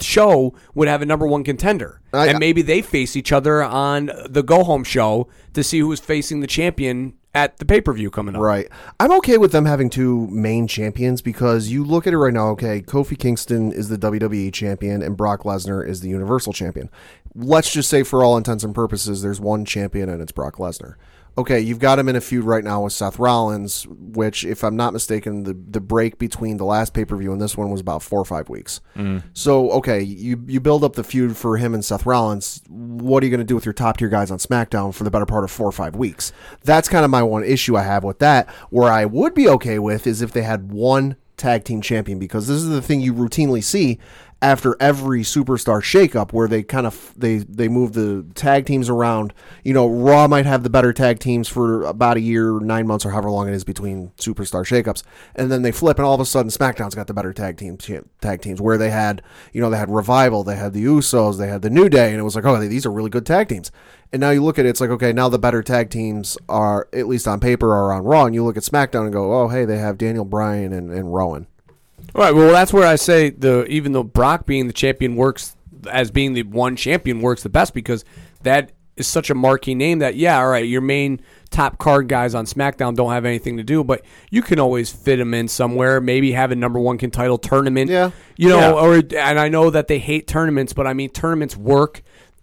show 0.00 0.54
would 0.74 0.86
have 0.88 1.00
a 1.02 1.06
number 1.06 1.26
one 1.26 1.44
contender. 1.44 2.00
I- 2.12 2.26
and 2.28 2.38
maybe 2.38 2.60
they 2.60 2.82
face 2.82 3.16
each 3.16 3.32
other 3.32 3.62
on 3.62 4.10
the 4.28 4.42
go 4.42 4.64
home 4.64 4.84
show 4.84 5.28
to 5.54 5.64
see 5.64 5.78
who's 5.80 5.98
facing 6.00 6.40
the 6.40 6.46
champion 6.46 7.14
at 7.34 7.58
the 7.58 7.64
pay 7.64 7.80
per 7.80 7.92
view 7.92 8.10
coming 8.10 8.36
up. 8.36 8.42
Right. 8.42 8.68
I'm 9.00 9.12
okay 9.12 9.38
with 9.38 9.52
them 9.52 9.64
having 9.64 9.90
two 9.90 10.26
main 10.28 10.66
champions 10.66 11.22
because 11.22 11.68
you 11.68 11.84
look 11.84 12.06
at 12.06 12.12
it 12.12 12.18
right 12.18 12.32
now, 12.32 12.48
okay, 12.48 12.82
Kofi 12.82 13.18
Kingston 13.18 13.72
is 13.72 13.88
the 13.88 13.98
WWE 13.98 14.52
champion 14.52 15.02
and 15.02 15.16
Brock 15.16 15.42
Lesnar 15.42 15.86
is 15.86 16.00
the 16.00 16.08
Universal 16.08 16.52
champion. 16.52 16.90
Let's 17.34 17.72
just 17.72 17.88
say, 17.88 18.02
for 18.02 18.22
all 18.22 18.36
intents 18.36 18.64
and 18.64 18.74
purposes, 18.74 19.22
there's 19.22 19.40
one 19.40 19.64
champion 19.64 20.08
and 20.08 20.20
it's 20.20 20.32
Brock 20.32 20.56
Lesnar. 20.56 20.96
Okay, 21.38 21.60
you've 21.60 21.78
got 21.78 21.98
him 21.98 22.10
in 22.10 22.16
a 22.16 22.20
feud 22.20 22.44
right 22.44 22.62
now 22.62 22.82
with 22.82 22.92
Seth 22.92 23.18
Rollins, 23.18 23.86
which, 23.88 24.44
if 24.44 24.62
I'm 24.62 24.76
not 24.76 24.92
mistaken, 24.92 25.44
the, 25.44 25.54
the 25.54 25.80
break 25.80 26.18
between 26.18 26.58
the 26.58 26.64
last 26.64 26.92
pay 26.92 27.06
per 27.06 27.16
view 27.16 27.32
and 27.32 27.40
this 27.40 27.56
one 27.56 27.70
was 27.70 27.80
about 27.80 28.02
four 28.02 28.20
or 28.20 28.24
five 28.26 28.50
weeks. 28.50 28.82
Mm. 28.96 29.22
So, 29.32 29.70
okay, 29.70 30.02
you, 30.02 30.44
you 30.46 30.60
build 30.60 30.84
up 30.84 30.94
the 30.94 31.04
feud 31.04 31.36
for 31.36 31.56
him 31.56 31.72
and 31.72 31.82
Seth 31.82 32.04
Rollins. 32.04 32.62
What 32.68 33.22
are 33.22 33.26
you 33.26 33.30
going 33.30 33.38
to 33.38 33.44
do 33.44 33.54
with 33.54 33.64
your 33.64 33.72
top 33.72 33.96
tier 33.96 34.08
guys 34.08 34.30
on 34.30 34.38
SmackDown 34.38 34.94
for 34.94 35.04
the 35.04 35.10
better 35.10 35.24
part 35.24 35.44
of 35.44 35.50
four 35.50 35.66
or 35.66 35.72
five 35.72 35.96
weeks? 35.96 36.32
That's 36.64 36.88
kind 36.88 37.04
of 37.04 37.10
my 37.10 37.22
one 37.22 37.44
issue 37.44 37.76
I 37.76 37.82
have 37.84 38.04
with 38.04 38.18
that. 38.18 38.50
Where 38.68 38.92
I 38.92 39.06
would 39.06 39.32
be 39.32 39.48
okay 39.48 39.78
with 39.78 40.06
is 40.06 40.20
if 40.20 40.32
they 40.32 40.42
had 40.42 40.70
one 40.70 41.16
tag 41.38 41.64
team 41.64 41.80
champion, 41.80 42.18
because 42.18 42.46
this 42.46 42.58
is 42.58 42.68
the 42.68 42.82
thing 42.82 43.00
you 43.00 43.14
routinely 43.14 43.64
see 43.64 43.98
after 44.42 44.76
every 44.80 45.20
superstar 45.20 45.80
shakeup 45.80 46.32
where 46.32 46.48
they 46.48 46.64
kind 46.64 46.86
of 46.86 47.14
they 47.16 47.38
they 47.38 47.68
move 47.68 47.92
the 47.92 48.26
tag 48.34 48.66
teams 48.66 48.88
around. 48.90 49.32
You 49.62 49.72
know, 49.72 49.88
Raw 49.88 50.26
might 50.26 50.46
have 50.46 50.64
the 50.64 50.70
better 50.70 50.92
tag 50.92 51.20
teams 51.20 51.48
for 51.48 51.84
about 51.84 52.16
a 52.16 52.20
year, 52.20 52.58
nine 52.58 52.86
months, 52.86 53.06
or 53.06 53.10
however 53.10 53.30
long 53.30 53.48
it 53.48 53.54
is 53.54 53.62
between 53.62 54.10
superstar 54.18 54.64
shakeups, 54.66 55.04
and 55.36 55.50
then 55.50 55.62
they 55.62 55.70
flip, 55.70 55.98
and 55.98 56.04
all 56.04 56.14
of 56.14 56.20
a 56.20 56.26
sudden 56.26 56.50
SmackDown's 56.50 56.96
got 56.96 57.06
the 57.06 57.14
better 57.14 57.32
tag 57.32 57.56
teams. 57.56 57.88
Tag 58.20 58.42
teams 58.42 58.60
where 58.60 58.76
they 58.76 58.90
had 58.90 59.22
you 59.52 59.60
know 59.60 59.70
they 59.70 59.78
had 59.78 59.88
Revival, 59.88 60.42
they 60.42 60.56
had 60.56 60.72
the 60.72 60.84
Usos, 60.84 61.38
they 61.38 61.48
had 61.48 61.62
the 61.62 61.70
New 61.70 61.88
Day, 61.88 62.10
and 62.10 62.18
it 62.18 62.24
was 62.24 62.34
like, 62.34 62.44
oh, 62.44 62.58
these 62.58 62.84
are 62.84 62.92
really 62.92 63.10
good 63.10 63.24
tag 63.24 63.48
teams. 63.48 63.70
And 64.12 64.20
now 64.20 64.30
you 64.30 64.42
look 64.44 64.58
at 64.58 64.66
it, 64.66 64.68
it's 64.68 64.80
like, 64.80 64.90
okay, 64.90 65.12
now 65.12 65.30
the 65.30 65.38
better 65.38 65.62
tag 65.62 65.88
teams 65.88 66.36
are, 66.46 66.86
at 66.92 67.08
least 67.08 67.26
on 67.26 67.40
paper, 67.40 67.72
are 67.72 67.94
on 67.94 68.04
Raw. 68.04 68.26
And 68.26 68.34
you 68.34 68.44
look 68.44 68.58
at 68.58 68.62
SmackDown 68.62 69.04
and 69.04 69.12
go, 69.12 69.32
oh, 69.32 69.48
hey, 69.48 69.64
they 69.64 69.78
have 69.78 69.96
Daniel 69.96 70.26
Bryan 70.26 70.74
and, 70.74 70.90
and 70.90 71.14
Rowan. 71.14 71.46
All 72.14 72.22
right. 72.22 72.34
Well, 72.34 72.52
that's 72.52 72.72
where 72.72 72.86
I 72.86 72.96
say 72.96 73.30
the 73.30 73.64
even 73.66 73.92
though 73.92 74.02
Brock 74.02 74.46
being 74.46 74.66
the 74.66 74.72
champion 74.72 75.16
works 75.16 75.56
as 75.90 76.10
being 76.10 76.32
the 76.34 76.42
one 76.44 76.76
champion 76.76 77.20
works 77.20 77.42
the 77.42 77.48
best 77.48 77.74
because 77.74 78.04
that 78.42 78.72
is 78.96 79.06
such 79.06 79.30
a 79.30 79.34
marquee 79.34 79.74
name 79.74 80.00
that 80.00 80.16
yeah, 80.16 80.38
all 80.38 80.48
right, 80.48 80.66
your 80.68 80.82
main 80.82 81.20
top 81.50 81.78
card 81.78 82.08
guys 82.08 82.34
on 82.34 82.44
SmackDown 82.44 82.94
don't 82.94 83.10
have 83.12 83.24
anything 83.24 83.56
to 83.56 83.62
do, 83.62 83.82
but 83.82 84.02
you 84.30 84.42
can 84.42 84.58
always 84.58 84.90
fit 84.92 85.16
them 85.16 85.32
in 85.34 85.48
somewhere. 85.48 86.00
Maybe 86.00 86.32
have 86.32 86.50
a 86.50 86.56
number 86.56 86.78
one 86.78 86.98
can 86.98 87.10
title 87.10 87.38
tournament. 87.38 87.90
Yeah. 87.90 88.10
You 88.36 88.50
know, 88.50 88.58
Yeah. 88.58 88.72
or 88.72 88.94
and 88.96 89.38
I 89.38 89.48
know 89.48 89.70
that 89.70 89.88
they 89.88 89.98
hate 89.98 90.26
tournaments, 90.26 90.72
but 90.74 90.86
I 90.86 90.92
mean 90.92 91.10
tournaments 91.10 91.56
work. 91.56 92.02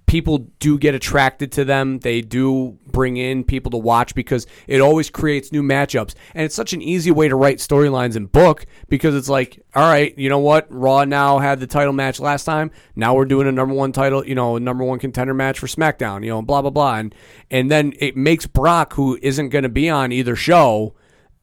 People 0.10 0.40
do 0.60 0.80
get 0.80 0.96
attracted 0.96 1.52
to 1.52 1.64
them. 1.64 2.00
They 2.00 2.22
do 2.22 2.80
bring 2.88 3.18
in 3.18 3.44
people 3.44 3.70
to 3.70 3.78
watch 3.78 4.16
because 4.16 4.48
it 4.66 4.82
always 4.82 5.12
creates 5.12 5.52
new 5.52 5.62
matchups. 5.62 6.16
And 6.34 6.44
it's 6.46 6.56
such 6.56 6.74
an 6.74 6.82
easy 6.82 7.12
way 7.12 7.28
to 7.28 7.36
write 7.36 7.60
storylines 7.60 8.16
and 8.16 8.32
book 8.32 8.66
because 8.88 9.14
it's 9.14 9.30
like, 9.30 9.64
all 9.76 9.88
right, 9.88 10.18
you 10.18 10.28
know 10.28 10.40
what? 10.40 10.66
Raw 10.72 11.04
now 11.04 11.38
had 11.38 11.60
the 11.60 11.68
title 11.68 11.94
match 11.94 12.20
last 12.20 12.46
time. 12.46 12.72
Now 12.96 13.14
we're 13.14 13.26
doing 13.26 13.48
a 13.48 13.52
number 13.52 13.76
one 13.76 13.92
title, 13.92 14.26
you 14.26 14.34
know, 14.34 14.56
a 14.56 14.60
number 14.60 14.84
one 14.84 14.98
contender 14.98 15.36
match 15.36 15.60
for 15.60 15.68
SmackDown, 15.68 16.24
you 16.24 16.32
know, 16.32 16.42
blah 16.42 16.64
blah 16.64 16.72
blah. 16.72 16.96
And 16.96 17.14
and 17.52 17.70
then 17.70 17.94
it 18.00 18.18
makes 18.18 18.48
Brock, 18.48 18.94
who 18.94 19.20
isn't 19.22 19.50
going 19.50 19.64
to 19.64 19.70
be 19.70 19.90
on 19.90 20.12
either 20.12 20.36
show, 20.36 20.96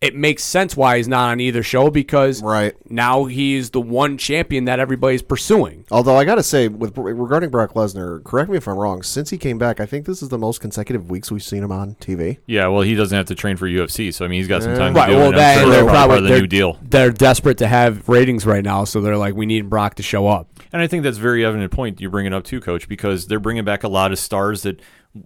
it 0.03 0.15
makes 0.15 0.43
sense 0.45 0.77
why 0.77 0.99
he's 0.99 1.09
not 1.09 1.31
on 1.31 1.41
either 1.41 1.63
show 1.63 1.91
because 1.91 2.43
Right. 2.43 2.75
now 2.91 3.25
he's 3.25 3.71
the 3.71 3.81
one 3.81 4.19
champion 4.19 4.67
that 4.67 4.79
everybody's 4.79 5.23
pursuing. 5.23 5.85
Although 5.91 6.17
I 6.17 6.25
got 6.27 6.35
to 6.35 6.43
say, 6.43 6.69
with 6.69 6.97
regarding 6.99 7.49
Brock 7.49 7.73
Lesnar, 7.73 8.23
correct 8.23 8.51
me 8.51 8.59
if 8.59 8.69
I'm 8.69 8.77
wrong. 8.77 9.03
Since 9.03 9.31
he 9.31 9.39
came 9.39 9.57
back, 9.57 9.81
I 9.81 9.87
think 9.87 10.05
this 10.05 10.23
is 10.23 10.29
the 10.29 10.37
most 10.37 10.61
consecutive 10.61 11.09
weeks 11.11 11.31
we've 11.33 11.43
seen 11.43 11.63
him 11.65 11.73
on 11.73 11.95
TV. 11.99 12.39
Yeah, 12.47 12.69
well, 12.69 12.83
he 12.83 12.95
doesn't 12.95 13.17
have 13.17 13.27
to 13.29 13.35
train 13.35 13.57
for 13.57 13.67
UFC, 13.67 14.13
so 14.13 14.27
I 14.27 14.29
mean, 14.29 14.39
he's 14.41 14.49
got 14.49 14.63
some 14.63 14.77
time 14.77 14.93
Right. 14.93 15.07
to 15.07 15.13
do 15.13 15.19
Well, 15.19 15.33
it. 15.33 15.37
that 15.37 15.55
sure 15.55 15.63
and 15.65 15.73
they're 15.73 15.85
that's 15.85 15.93
probably 15.93 16.09
part 16.09 16.19
of 16.19 16.25
the 16.25 16.29
they're, 16.31 16.41
new 16.43 16.47
deal. 16.47 16.79
They're 16.83 17.11
desperate 17.11 17.59
to 17.59 17.67
have 17.67 18.07
ratings 18.09 18.45
right 18.45 18.63
now, 18.65 18.85
so 18.85 19.01
they're 19.01 19.17
like, 19.17 19.35
we 19.35 19.47
need 19.47 19.71
Brock 19.71 19.95
to 19.95 20.03
show 20.03 20.29
up. 20.29 20.49
And 20.75 20.83
I 20.83 20.87
think 20.89 21.05
that's 21.05 21.17
a 21.17 21.21
very 21.23 21.43
evident 21.43 21.73
point 21.73 22.03
you 22.03 22.11
bring 22.11 22.27
it 22.27 22.35
up 22.35 22.45
too, 22.45 22.61
Coach, 22.61 22.87
because 22.87 23.29
they're 23.29 23.41
bringing 23.41 23.65
back 23.65 23.83
a 23.83 23.89
lot 23.89 24.13
of 24.13 24.19
stars 24.19 24.63
that 24.63 24.79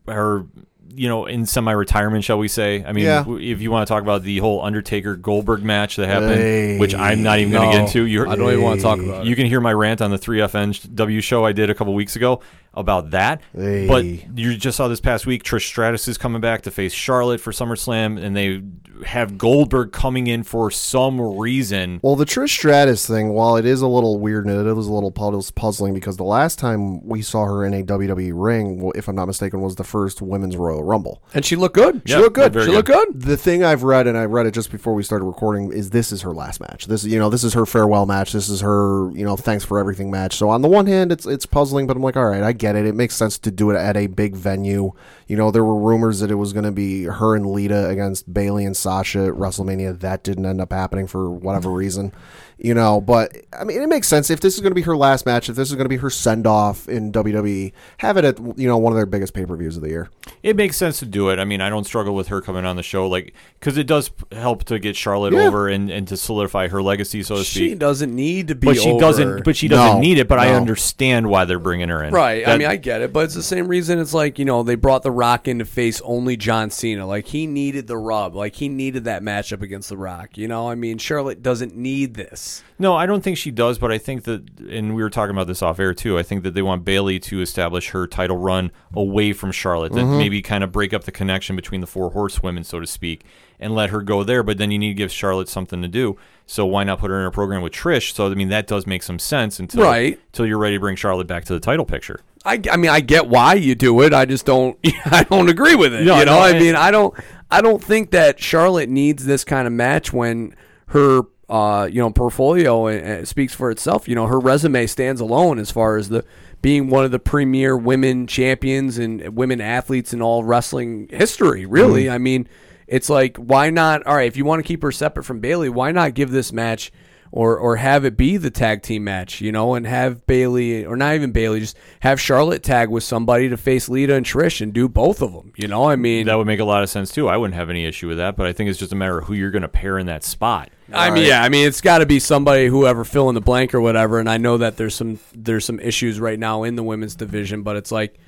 are, 0.07 0.47
you 0.95 1.09
know, 1.09 1.27
in 1.27 1.47
semi-retirement, 1.47 2.25
shall 2.25 2.39
we 2.39 2.49
say? 2.49 2.85
I 2.85 2.93
mean, 2.93 3.05
Yeah. 3.05 3.25
if 3.29 3.61
you 3.61 3.71
want 3.71 3.87
to 3.87 3.93
talk 3.93 4.03
about 4.03 4.23
the 4.23 4.39
whole 4.39 4.63
Undertaker 4.63 5.17
Goldberg 5.17 5.63
match 5.63 5.97
that 5.97 6.09
happened, 6.09 6.35
Hey. 6.35 6.79
which 6.79 6.95
I'm 6.95 7.23
not 7.23 7.39
even 7.39 7.53
going 7.53 7.71
to 7.71 7.77
get 7.77 7.87
into, 7.87 8.07
you 8.07 8.29
I 8.29 8.37
don't 8.37 8.49
even 8.51 8.63
want 8.63 8.81
to 8.81 8.83
talk 8.83 8.99
about 8.99 9.25
you 9.27 9.33
it. 9.33 9.37
can 9.37 9.47
hear 9.47 9.61
my 9.61 9.73
rant 9.73 10.01
on 10.03 10.11
the 10.11 10.19
3FNW 10.19 11.23
show 11.23 11.45
I 11.45 11.53
did 11.53 11.71
a 11.71 11.75
couple 11.75 11.95
weeks 11.95 12.17
ago 12.17 12.41
about 12.75 13.11
that. 13.11 13.41
Hey. 13.55 13.87
But 13.89 14.05
you 14.39 14.57
just 14.57 14.77
saw 14.77 14.87
this 14.89 15.01
past 15.01 15.27
week, 15.27 15.43
Trish 15.43 15.67
Stratus 15.67 16.07
is 16.07 16.17
coming 16.19 16.41
back 16.41 16.63
to 16.63 16.71
face 16.71 16.93
Charlotte 16.93 17.41
for 17.41 17.51
SummerSlam, 17.51 18.23
and 18.23 18.37
they 18.37 18.63
have 19.07 19.37
Goldberg 19.39 19.91
coming 19.93 20.27
in 20.29 20.43
for 20.45 20.71
some 20.71 21.21
reason. 21.21 21.99
Well, 22.03 22.15
the 22.17 22.27
Trish 22.27 22.51
Stratus 22.51 23.07
thing, 23.07 23.31
while 23.31 23.57
it 23.57 23.65
is 23.65 23.81
a 23.81 23.89
little 23.89 24.19
weird 24.21 24.47
and 24.47 24.67
it 24.67 24.73
was 24.75 24.87
a 24.87 24.93
little 24.93 25.11
puzzling 25.11 25.95
because 25.95 26.17
the 26.17 26.23
last 26.25 26.59
time 26.61 27.05
we 27.07 27.23
saw 27.23 27.45
her 27.47 27.65
in 27.65 27.75
a 27.75 27.83
WWE 27.83 28.31
ring, 28.35 28.93
if 28.95 29.09
I'm 29.09 29.17
not 29.17 29.27
mistaken, 29.27 29.61
was 29.63 29.75
the 29.77 29.85
first 29.85 30.21
Women's 30.23 30.57
Royal 30.81 30.89
Rumble. 30.89 31.23
And 31.35 31.45
she 31.45 31.57
looked 31.57 31.75
good. 31.75 32.03
Yeah, 32.05 32.19
looked 32.19 32.35
good. 32.35 32.53
She 32.53 32.59
very 32.59 32.73
looked 32.73 32.89
good. 32.89 33.09
good. 33.13 33.23
The 33.23 33.37
thing 33.37 33.63
I've 33.65 33.83
read, 33.83 34.07
and 34.07 34.17
I 34.17 34.25
read 34.25 34.47
it 34.47 34.53
just 34.53 34.71
before 34.71 34.95
we 34.95 35.03
started 35.03 35.25
recording, 35.25 35.73
is 35.73 35.91
this 35.91 36.13
is 36.13 36.23
her 36.23 36.33
last 36.33 36.61
match. 36.61 36.87
This, 36.87 37.05
you 37.05 37.19
know, 37.19 37.31
this 37.31 37.45
is 37.45 37.55
her 37.55 37.67
farewell 37.67 38.07
match. 38.07 38.33
This 38.33 38.49
is 38.49 38.61
her, 38.61 39.11
you 39.13 39.25
know, 39.25 39.37
thanks 39.37 39.65
for 39.65 39.79
everything 39.79 40.11
match. 40.11 40.37
So 40.37 40.49
on 40.49 40.63
the 40.63 40.69
one 40.69 40.87
hand, 40.87 41.13
it's 41.13 41.27
it's 41.27 41.47
puzzling, 41.47 41.87
but 41.87 41.97
I'm 41.97 42.03
like, 42.03 42.17
all 42.17 42.27
right, 42.27 42.43
I 42.43 42.53
get 42.53 42.77
it. 42.77 42.87
It 42.87 42.95
makes 42.95 43.15
sense 43.15 43.39
to 43.39 43.51
do 43.51 43.71
it 43.71 43.77
at 43.77 43.97
a 43.97 44.07
big 44.07 44.37
venue. 44.37 44.93
You 45.27 45.37
know, 45.37 45.51
there 45.51 45.65
were 45.65 45.77
rumors 45.77 46.21
that 46.21 46.31
it 46.31 46.37
was 46.37 46.53
going 46.53 46.65
to 46.65 46.73
be 46.73 47.05
her 47.05 47.37
and 47.37 47.47
Lita 47.47 47.89
against 47.89 48.33
Bayley 48.33 48.65
and 48.65 48.77
Sasha 48.77 49.27
at 49.27 49.35
WrestleMania. 49.35 50.01
That 50.01 50.25
didn't 50.25 50.47
end 50.47 50.61
up 50.61 50.73
happening 50.73 51.07
for 51.07 51.31
whatever 51.31 51.71
reason. 51.71 52.13
You 52.62 52.75
know, 52.75 53.00
but 53.00 53.35
I 53.59 53.64
mean, 53.64 53.81
it 53.81 53.88
makes 53.88 54.07
sense 54.07 54.29
if 54.29 54.40
this 54.40 54.55
is 54.55 54.61
going 54.61 54.71
to 54.73 54.75
be 54.75 54.83
her 54.83 54.95
last 54.95 55.25
match. 55.25 55.49
If 55.49 55.57
this 55.57 55.71
is 55.71 55.76
going 55.76 55.87
to 55.87 55.88
be 55.88 55.97
her 55.97 56.11
send 56.11 56.47
off 56.47 56.87
in 56.90 57.11
WWE, 57.11 57.73
have 57.99 58.19
it 58.19 58.25
at 58.26 58.38
you 58.59 58.69
know 58.69 58.76
one 58.76 58.93
of 58.93 58.99
their 58.99 59.07
biggest 59.07 59.33
pay 59.33 59.47
per 59.47 59.57
views 59.57 59.76
of 59.76 59.83
the 59.83 59.88
year. 59.88 60.11
It 60.43 60.57
makes 60.57 60.76
sense 60.76 60.99
to 60.99 61.07
do 61.07 61.31
it. 61.31 61.38
I 61.38 61.47
mean, 61.47 61.62
I 61.62 61.71
don't 61.71 61.85
struggle 61.85 62.14
with 62.14 62.29
her 62.29 62.43
coming 62.43 62.67
on 62.67 62.76
the 62.76 62.83
show, 62.83 63.09
like 63.09 63.33
because 63.59 63.79
it 63.79 63.87
does 63.87 64.11
help 64.33 64.64
to 64.64 64.79
get 64.79 64.95
Charlotte 64.95 65.33
Yeah. 65.33 65.45
over 65.49 65.69
and, 65.69 65.88
and 65.90 66.07
to 66.09 66.19
solidify 66.19 66.69
her 66.69 66.83
legacy, 66.83 67.23
so 67.23 67.37
to 67.37 67.45
She 67.45 67.75
doesn't 67.75 68.14
need 68.14 68.49
to 68.49 68.55
be 68.55 68.67
But 68.67 68.76
she 68.76 68.90
over. 68.90 69.00
doesn't. 69.00 69.45
But 69.45 69.57
she 69.57 69.67
doesn't 69.69 69.97
No, 69.97 70.00
need 70.00 70.19
it. 70.19 70.29
But 70.29 70.38
I 70.38 70.52
understand 70.55 71.31
why 71.31 71.47
they're 71.47 71.59
bringing 71.59 71.88
her 71.88 72.02
in. 72.05 72.12
Right. 72.12 72.47
I 72.47 72.59
mean, 72.59 72.69
I 72.69 72.76
get 72.76 73.00
it, 73.00 73.11
but 73.11 73.25
it's 73.25 73.35
the 73.35 73.43
same 73.43 73.69
reason. 73.69 73.99
It's 73.99 74.12
like 74.12 74.38
you 74.38 74.45
know 74.45 74.62
they 74.62 74.75
brought 74.75 75.02
The 75.02 75.11
Rock 75.11 75.49
in 75.49 75.61
to 75.61 75.64
face 75.64 76.02
only 76.02 76.37
John 76.37 76.69
Cena. 76.71 77.07
Like 77.07 77.26
he 77.29 77.47
needed 77.47 77.87
the 77.87 77.97
rub. 77.97 78.35
Like 78.35 78.57
he 78.57 78.69
needed 78.69 79.05
that 79.05 79.23
matchup 79.23 79.62
against 79.62 79.88
The 79.88 79.97
Rock. 79.97 80.37
You 80.37 80.47
know, 80.47 80.69
I 80.69 80.75
mean, 80.75 80.99
Charlotte 80.99 81.43
doesn't 81.43 81.75
need 81.75 82.12
this. 82.12 82.50
No, 82.78 82.97
I 82.97 83.07
don't 83.07 83.23
think 83.23 83.37
she 83.37 83.50
does, 83.50 83.78
but 83.78 83.92
I 83.92 83.99
think 83.99 84.25
that, 84.25 84.61
and 84.61 84.95
we 84.95 85.02
were 85.02 85.11
talking 85.11 85.35
about 85.35 85.47
this 85.47 85.62
off 85.62 85.78
air 85.78 85.92
too. 85.92 86.19
I 86.19 86.23
think 86.23 86.42
that 86.45 86.54
they 86.54 86.62
want 86.62 86.85
Bayley 86.85 87.19
to 87.21 87.40
establish 87.40 87.90
her 87.90 88.07
title 88.07 88.37
run 88.37 88.71
away 88.95 89.33
from 89.33 89.52
Charlotte, 89.52 89.92
that 89.92 90.00
mm-hmm. 90.00 90.19
maybe 90.19 90.42
kind 90.42 90.64
of 90.64 90.73
break 90.73 90.92
up 90.95 91.04
the 91.04 91.12
connection 91.12 91.57
between 91.57 91.80
the 91.80 91.87
four 91.87 92.11
horsewomen, 92.11 92.64
so 92.64 92.80
to 92.80 92.87
speak, 92.87 93.25
and 93.59 93.75
let 93.75 93.90
her 93.90 94.00
go 94.00 94.25
there. 94.25 94.42
But 94.42 94.59
then 94.59 94.71
you 94.71 94.78
need 94.78 94.88
to 94.88 94.95
give 94.95 95.12
Charlotte 95.12 95.49
something 95.49 95.83
to 95.83 95.88
do. 95.88 96.16
So 96.47 96.64
why 96.66 96.85
not 96.85 96.99
put 96.99 97.11
her 97.11 97.21
in 97.21 97.26
a 97.26 97.30
program 97.30 97.62
with 97.62 97.73
Trish? 97.73 98.12
So 98.14 98.30
I 98.30 98.35
mean, 98.35 98.49
that 98.49 98.66
does 98.66 98.87
make 98.87 99.02
some 99.02 99.19
sense 99.19 99.59
until 99.61 99.85
Right. 99.85 100.19
until 100.33 100.47
you're 100.47 100.59
ready 100.59 100.76
to 100.76 100.80
bring 100.80 100.97
Charlotte 100.97 101.26
back 101.26 101.45
to 101.47 101.52
the 101.52 101.61
title 101.61 101.85
picture. 101.85 102.21
I, 102.45 102.61
I 102.73 102.76
mean, 102.78 102.90
I 102.90 103.00
get 103.00 103.28
why 103.28 103.54
you 103.54 103.75
do 103.75 104.00
it. 104.00 104.14
I 104.14 104.25
just 104.25 104.47
don't. 104.47 104.78
I 105.04 105.25
don't 105.25 105.49
agree 105.50 105.75
with 105.75 105.92
it. 105.92 106.04
No, 106.04 106.19
you 106.19 106.25
know, 106.25 106.37
no, 106.37 106.40
I 106.40 106.50
and- 106.50 106.59
mean, 106.59 106.75
I 106.75 106.90
don't. 106.90 107.14
I 107.50 107.61
don't 107.61 107.83
think 107.83 108.12
that 108.12 108.40
Charlotte 108.40 108.88
needs 108.88 109.26
this 109.26 109.42
kind 109.45 109.66
of 109.66 109.73
match 109.73 110.12
when 110.12 110.54
her, 110.87 111.23
uh, 111.50 111.88
you 111.90 112.00
know, 112.00 112.11
portfolio 112.11 112.87
uh, 112.87 113.25
speaks 113.25 113.52
for 113.54 113.71
itself. 113.71 114.09
You 114.09 114.14
know, 114.14 114.26
her 114.26 114.38
resume 114.38 114.87
stands 114.87 115.21
alone 115.21 115.59
as 115.59 115.71
far 115.71 115.97
as 115.97 116.09
the 116.09 116.25
being 116.62 116.88
one 116.88 117.04
of 117.04 117.11
the 117.11 117.19
premier 117.19 117.76
women 117.76 118.26
champions 118.26 118.99
and 118.99 119.37
women 119.37 119.61
athletes 119.61 120.12
in 120.12 120.23
all 120.23 120.45
wrestling 120.45 121.09
history. 121.11 121.66
Really, 121.66 122.09
I 122.09 122.19
mean, 122.19 122.49
it's 122.87 123.11
like 123.11 123.37
why 123.37 123.69
not? 123.71 124.07
All 124.07 124.14
right, 124.14 124.28
if 124.28 124.37
you 124.37 124.45
want 124.45 124.61
to 124.61 124.69
keep 124.69 124.83
her 124.83 124.92
separate 124.92 125.25
from 125.25 125.40
Bayley, 125.40 125.69
why 125.69 125.90
not 125.90 126.14
give 126.14 126.30
this 126.30 126.52
match? 126.52 126.92
Or 127.33 127.57
or 127.57 127.77
have 127.77 128.05
it 128.05 128.17
be 128.17 128.39
the 128.39 128.51
tag 128.51 128.83
team 128.83 129.05
match, 129.05 129.41
you 129.41 129.53
know, 129.53 129.75
and 129.75 129.87
have 129.87 130.27
Bayley 130.27 130.85
or 130.85 130.97
not 130.97 131.15
even 131.15 131.31
Bayley, 131.31 131.61
just 131.61 131.77
have 132.01 132.21
Charlotte 132.21 132.65
tag 132.65 132.89
with 132.89 133.05
somebody 133.05 133.49
to 133.49 133.57
face 133.57 133.89
Lita 133.89 134.15
and 134.15 134.27
Trish 134.27 134.61
and 134.61 134.73
do 134.73 134.89
both 134.89 135.23
of 135.23 135.33
them. 135.33 135.53
You 135.55 135.69
know, 135.69 135.89
I 135.89 135.95
mean, 135.95 136.27
That 136.27 136.39
would 136.39 136.49
make 136.49 136.59
a 136.59 136.65
lot 136.65 136.83
of 136.83 136.91
sense 136.91 137.13
too. 137.13 137.29
I 137.29 137.37
wouldn't 137.37 137.55
have 137.55 137.71
any 137.71 137.87
issue 137.87 138.09
with 138.09 138.19
that, 138.19 138.35
but 138.35 138.47
I 138.47 138.53
think 138.53 138.69
it's 138.69 138.81
just 138.81 138.93
a 138.93 138.97
matter 138.97 139.19
of 139.19 139.27
who 139.27 139.35
you're 139.35 139.53
going 139.53 139.63
to 139.63 139.69
pair 139.69 139.97
in 139.97 140.07
that 140.07 140.25
spot. 140.25 140.71
I 140.93 141.11
mean, 141.11 141.25
yeah, 141.25 141.41
I 141.41 141.49
mean, 141.49 141.69
it's 141.69 141.81
got 141.81 141.99
to 141.99 142.07
be 142.07 142.19
somebody 142.19 142.67
whoever 142.67 143.05
fill 143.05 143.29
in 143.29 143.37
the 143.37 143.41
blank 143.41 143.75
or 143.77 143.81
whatever. 143.81 144.19
And 144.19 144.29
I 144.29 144.39
know 144.39 144.59
that 144.59 144.77
there's 144.77 144.97
some 144.97 145.21
there's 145.33 145.65
some 145.65 145.79
issues 145.79 146.19
right 146.19 146.39
now 146.39 146.65
in 146.65 146.75
the 146.75 146.83
women's 146.83 147.15
division, 147.15 147.63
but 147.63 147.77
it's 147.77 147.93
like 147.93 148.19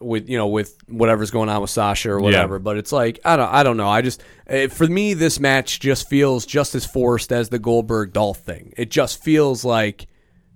with 0.00 0.28
you 0.28 0.36
know 0.36 0.46
with 0.48 0.76
whatever's 0.88 1.30
going 1.30 1.48
on 1.48 1.60
with 1.60 1.70
Sasha 1.70 2.10
or 2.10 2.20
whatever. 2.20 2.58
But 2.58 2.76
it's 2.76 2.92
like 2.92 3.20
I 3.24 3.36
don't 3.36 3.48
I 3.52 3.62
don't 3.62 3.76
know. 3.76 3.88
I 3.88 4.02
just 4.02 4.22
eh, 4.46 4.68
for 4.68 4.86
me 4.86 5.14
this 5.14 5.38
match 5.40 5.80
just 5.80 6.08
feels 6.08 6.44
just 6.46 6.74
as 6.74 6.84
forced 6.84 7.32
as 7.32 7.48
the 7.48 7.58
Goldberg 7.58 8.12
Dolph 8.12 8.38
thing. 8.40 8.72
It 8.76 8.90
just 8.90 9.22
feels 9.22 9.64
like. 9.64 10.06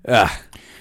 Uh, 0.06 0.28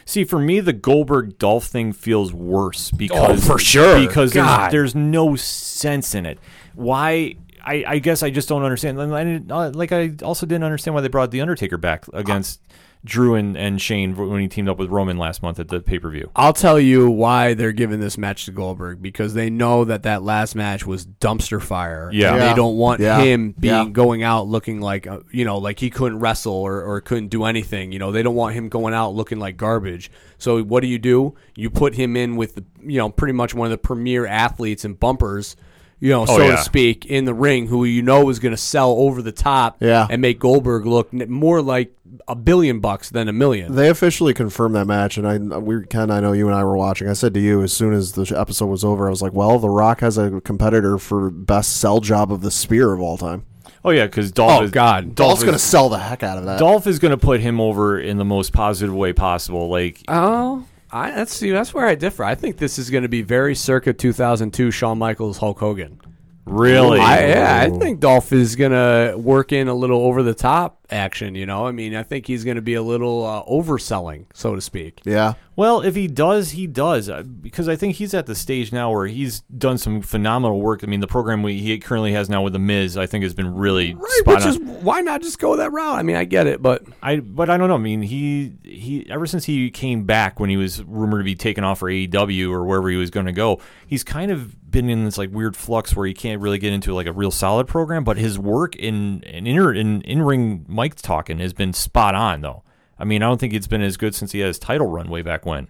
See, 0.06 0.24
for 0.24 0.40
me, 0.40 0.62
the 0.62 0.72
Goldberg 0.72 1.38
Dolph 1.38 1.66
thing 1.66 1.92
feels 1.92 2.32
worse 2.32 2.92
because 2.92 3.44
Oh, 3.44 3.54
for 3.56 3.60
sure. 3.60 4.00
because 4.00 4.32
there's, 4.32 4.72
there's 4.72 4.96
no 4.96 5.36
sense 5.36 6.16
in 6.16 6.26
it. 6.26 6.40
Why? 6.76 7.36
I, 7.62 7.84
I 7.86 8.00
guess 8.00 8.24
I 8.24 8.30
just 8.30 8.48
don't 8.48 8.64
understand. 8.64 8.98
And 9.02 9.52
I 9.52 9.54
uh, 9.54 9.72
like 9.74 9.92
I 9.92 10.14
also 10.24 10.46
didn't 10.46 10.64
understand 10.64 10.96
why 10.96 11.02
they 11.02 11.10
brought 11.10 11.32
the 11.32 11.42
Undertaker 11.42 11.76
back 11.78 12.06
against 12.14 12.62
Drew 13.08 13.36
and, 13.36 13.58
and 13.58 13.82
Shane 13.82 14.16
when 14.16 14.40
he 14.42 14.48
teamed 14.48 14.70
up 14.70 14.78
with 14.78 14.90
Roman 14.90 15.18
last 15.18 15.42
month 15.42 15.60
at 15.60 15.70
the 15.70 15.80
pay 15.80 15.98
per 16.00 16.10
view. 16.10 16.30
I'll 16.36 16.54
tell 16.54 16.80
you 16.80 17.10
why 17.10 17.54
they're 17.54 17.72
giving 17.72 18.00
this 18.00 18.18
match 18.18 18.46
to 18.46 18.52
Goldberg 18.52 19.02
because 19.02 19.34
they 19.34 19.50
know 19.50 19.86
that 19.86 20.04
that 20.04 20.24
last 20.24 20.56
match 20.56 20.86
was 20.86 21.06
dumpster 21.06 21.62
fire. 21.62 22.10
Yeah. 22.14 22.34
And 22.34 22.38
Yeah. 22.42 22.50
they 22.50 22.56
don't 22.56 22.78
want 22.78 23.00
Yeah. 23.02 23.22
him 23.22 23.56
being 23.60 23.74
Yeah. 23.74 23.90
going 23.90 24.24
out 24.24 24.48
looking 24.48 24.82
like 24.82 25.08
uh, 25.08 25.20
you 25.32 25.46
know 25.46 25.58
like 25.58 25.80
he 25.80 25.90
couldn't 25.90 26.20
wrestle 26.20 26.54
or, 26.54 26.82
or 26.84 27.02
couldn't 27.02 27.30
do 27.30 27.46
anything. 27.46 27.92
You 27.92 28.00
know 28.00 28.12
they 28.12 28.24
don't 28.24 28.36
want 28.36 28.54
him 28.56 28.70
going 28.70 28.94
out 28.94 29.16
looking 29.16 29.40
like 29.40 29.58
garbage. 29.58 30.12
So 30.38 30.62
what 30.62 30.82
do 30.82 30.88
you 30.88 31.00
do? 31.00 31.34
You 31.56 31.70
put 31.70 31.96
him 31.96 32.16
in 32.16 32.36
with 32.36 32.56
the, 32.56 32.64
you 32.84 32.98
know 33.00 33.10
pretty 33.10 33.34
much 33.34 33.54
one 33.56 33.66
of 33.66 33.72
the 33.72 33.78
premier 33.78 34.26
athletes 34.28 34.86
and 34.86 35.00
bumpers. 35.00 35.56
You 36.00 36.10
know, 36.12 36.22
oh, 36.24 36.25
so 36.25 36.34
Oh, 36.42 36.46
yeah. 36.46 36.56
to 36.58 36.62
speak, 36.63 37.06
in 37.06 37.25
the 37.25 37.34
ring, 37.34 37.68
who 37.68 37.84
you 37.86 38.01
know 38.01 38.30
is 38.30 38.39
going 38.39 38.54
to 38.54 38.58
sell 38.62 38.92
over 38.92 39.22
the 39.22 39.32
top 39.32 39.77
Yeah. 39.80 40.08
and 40.10 40.22
make 40.22 40.39
Goldberg 40.39 40.86
look 40.86 41.12
more 41.13 41.62
like 41.62 41.94
a 42.27 42.36
billion 42.36 42.80
bucks 42.80 43.10
than 43.10 43.27
a 43.27 43.34
million. 43.34 43.75
They 43.75 43.89
officially 43.89 44.34
confirmed 44.34 44.75
that 44.75 44.86
match, 44.86 45.18
and 45.18 45.27
I 45.27 45.38
we 45.60 45.86
Ken, 45.86 46.12
I 46.12 46.20
know 46.20 46.34
you 46.34 46.48
and 46.48 46.56
I 46.56 46.63
were 46.63 46.77
watching. 46.77 47.08
I 47.10 47.13
said 47.13 47.34
to 47.36 47.39
you 47.39 47.62
as 47.63 47.72
soon 47.74 47.94
as 47.94 48.13
the 48.13 48.38
episode 48.38 48.68
was 48.68 48.84
over, 48.84 49.08
I 49.08 49.10
was 49.10 49.22
like, 49.22 49.34
"Well, 49.34 49.60
The 49.60 49.70
Rock 49.70 50.01
has 50.01 50.18
a 50.18 50.39
competitor 50.42 50.98
for 50.98 51.30
best 51.30 51.77
sell 51.77 52.00
job 52.00 52.32
of 52.32 52.42
the 52.42 52.51
spear 52.51 52.94
of 52.94 53.01
all 53.01 53.18
time. 53.18 53.46
Oh 53.86 53.92
yeah, 53.92 54.06
because 54.06 54.32
Dolph. 54.32 54.62
Oh, 54.62 54.63
is, 54.63 54.72
God. 54.72 55.16
Dolph 55.16 55.30
Dolph's 55.30 55.42
is, 55.42 55.46
going 55.46 55.56
to 55.58 55.63
sell 55.63 55.89
the 55.89 56.00
heck 56.00 56.24
out 56.24 56.38
of 56.38 56.46
that." 56.46 56.60
Dolph 56.60 56.88
is 56.88 57.00
going 57.00 57.12
to 57.12 57.18
put 57.18 57.39
him 57.39 57.60
over 57.62 58.00
in 58.00 58.18
the 58.18 58.25
most 58.25 58.51
positive 58.54 58.94
way 58.94 59.13
possible. 59.13 59.70
Like 59.70 60.01
Oh, 60.08 60.66
I, 60.91 61.12
that's 61.12 61.34
see, 61.34 61.51
that's 61.51 61.74
where 61.74 61.86
I 61.86 61.96
differ. 61.96 62.24
I 62.24 62.36
think 62.36 62.58
this 62.58 62.79
is 62.79 62.89
going 62.89 63.03
to 63.03 63.10
be 63.10 63.22
very 63.22 63.56
circa 63.56 63.94
2002 63.94 64.72
Shawn 64.72 64.98
Michaels 64.98 65.38
Hulk 65.38 65.60
Hogan. 65.60 66.00
Really, 66.48 67.00
I, 67.00 67.27
yeah, 67.27 67.60
I 67.62 67.70
think 67.77 68.00
Dolph 68.00 68.32
is 68.34 68.56
going 68.56 68.72
to 68.72 69.18
work 69.18 69.51
in 69.51 69.68
a 69.68 69.74
little 69.74 70.01
over 70.01 70.24
the 70.24 70.34
top 70.34 70.86
action. 70.89 71.36
You 71.36 71.46
know, 71.46 71.68
I 71.68 71.72
mean, 71.72 71.96
I 71.96 72.04
think 72.04 72.27
he's 72.27 72.44
going 72.44 72.56
to 72.56 72.62
be 72.62 72.74
a 72.74 72.82
little 72.82 73.25
uh, 73.25 73.44
overselling, 73.44 74.25
so 74.34 74.56
to 74.56 74.62
speak. 74.62 75.01
yeah, 75.04 75.34
Well, 75.56 75.82
if 75.82 75.96
he 75.96 76.08
does, 76.08 76.51
he 76.51 76.66
does 76.68 77.10
uh, 77.10 77.24
because 77.24 77.68
I 77.68 77.75
think 77.75 77.96
he's 77.96 78.13
at 78.13 78.25
the 78.25 78.36
stage 78.36 78.72
now 78.72 78.92
where 78.92 79.08
he's 79.08 79.42
done 79.42 79.77
some 79.77 80.01
phenomenal 80.01 80.60
work. 80.62 80.84
I 80.84 80.88
mean, 80.88 81.01
the 81.01 81.08
program 81.08 81.44
we, 81.44 81.60
he 81.60 81.77
currently 81.80 82.13
has 82.13 82.30
now 82.30 82.42
with 82.42 82.54
the 82.54 82.60
Miz, 82.60 82.96
I 82.98 83.06
think, 83.06 83.24
has 83.24 83.34
been 83.34 83.54
really 83.56 83.94
Right, 83.94 84.10
spot 84.20 84.36
which 84.36 84.44
on. 84.46 84.50
is 84.50 84.60
why 84.60 85.01
not 85.01 85.22
just 85.22 85.39
go 85.39 85.56
that 85.58 85.72
route? 85.72 85.98
I 86.00 86.04
mean, 86.04 86.16
I 86.16 86.24
get 86.24 86.48
it, 86.48 86.62
but 86.62 86.84
I 87.04 87.18
but 87.20 87.50
I 87.50 87.58
don't 87.58 87.68
know. 87.68 87.75
I 87.75 87.80
mean, 87.80 88.01
he 88.01 88.54
he 88.63 89.06
ever 89.10 89.25
since 89.25 89.46
he 89.46 89.70
came 89.72 90.04
back 90.06 90.39
when 90.39 90.50
he 90.50 90.58
was 90.58 90.84
rumored 90.84 91.20
to 91.20 91.24
be 91.25 91.36
taken 91.36 91.63
off 91.63 91.80
for 91.80 91.89
AEW 91.89 92.50
or 92.51 92.63
wherever 92.63 92.89
he 92.89 92.96
was 92.98 93.10
going 93.10 93.25
to 93.25 93.32
go, 93.34 93.60
he's 93.86 94.04
kind 94.04 94.32
of 94.32 94.66
been 94.86 94.89
in 94.89 95.05
this 95.05 95.17
like 95.17 95.34
weird 95.34 95.55
flux 95.55 95.96
where 95.96 96.05
he 96.05 96.13
can't 96.13 96.41
really 96.41 96.60
get 96.60 96.74
into 96.74 96.93
like 96.93 97.07
a 97.07 97.12
real 97.12 97.31
solid 97.31 97.67
program. 97.67 98.03
But 98.03 98.17
his 98.17 98.38
work 98.38 98.75
in 98.75 99.22
in 99.24 99.48
inner 99.48 99.74
in 99.74 100.01
in 100.03 100.22
ring 100.22 100.65
mic 100.67 100.96
talking 100.96 101.39
has 101.39 101.53
been 101.53 101.74
spot 101.74 102.15
on 102.15 102.41
though. 102.41 102.63
I 103.00 103.03
mean, 103.03 103.22
I 103.24 103.27
don't 103.27 103.39
think 103.39 103.53
it's 103.53 103.67
been 103.67 103.81
as 103.81 103.98
good 103.98 104.15
since 104.15 104.31
he 104.31 104.39
had 104.39 104.48
his 104.48 104.60
title 104.60 104.88
run 104.88 105.10
way 105.10 105.22
back 105.22 105.46
when. 105.46 105.69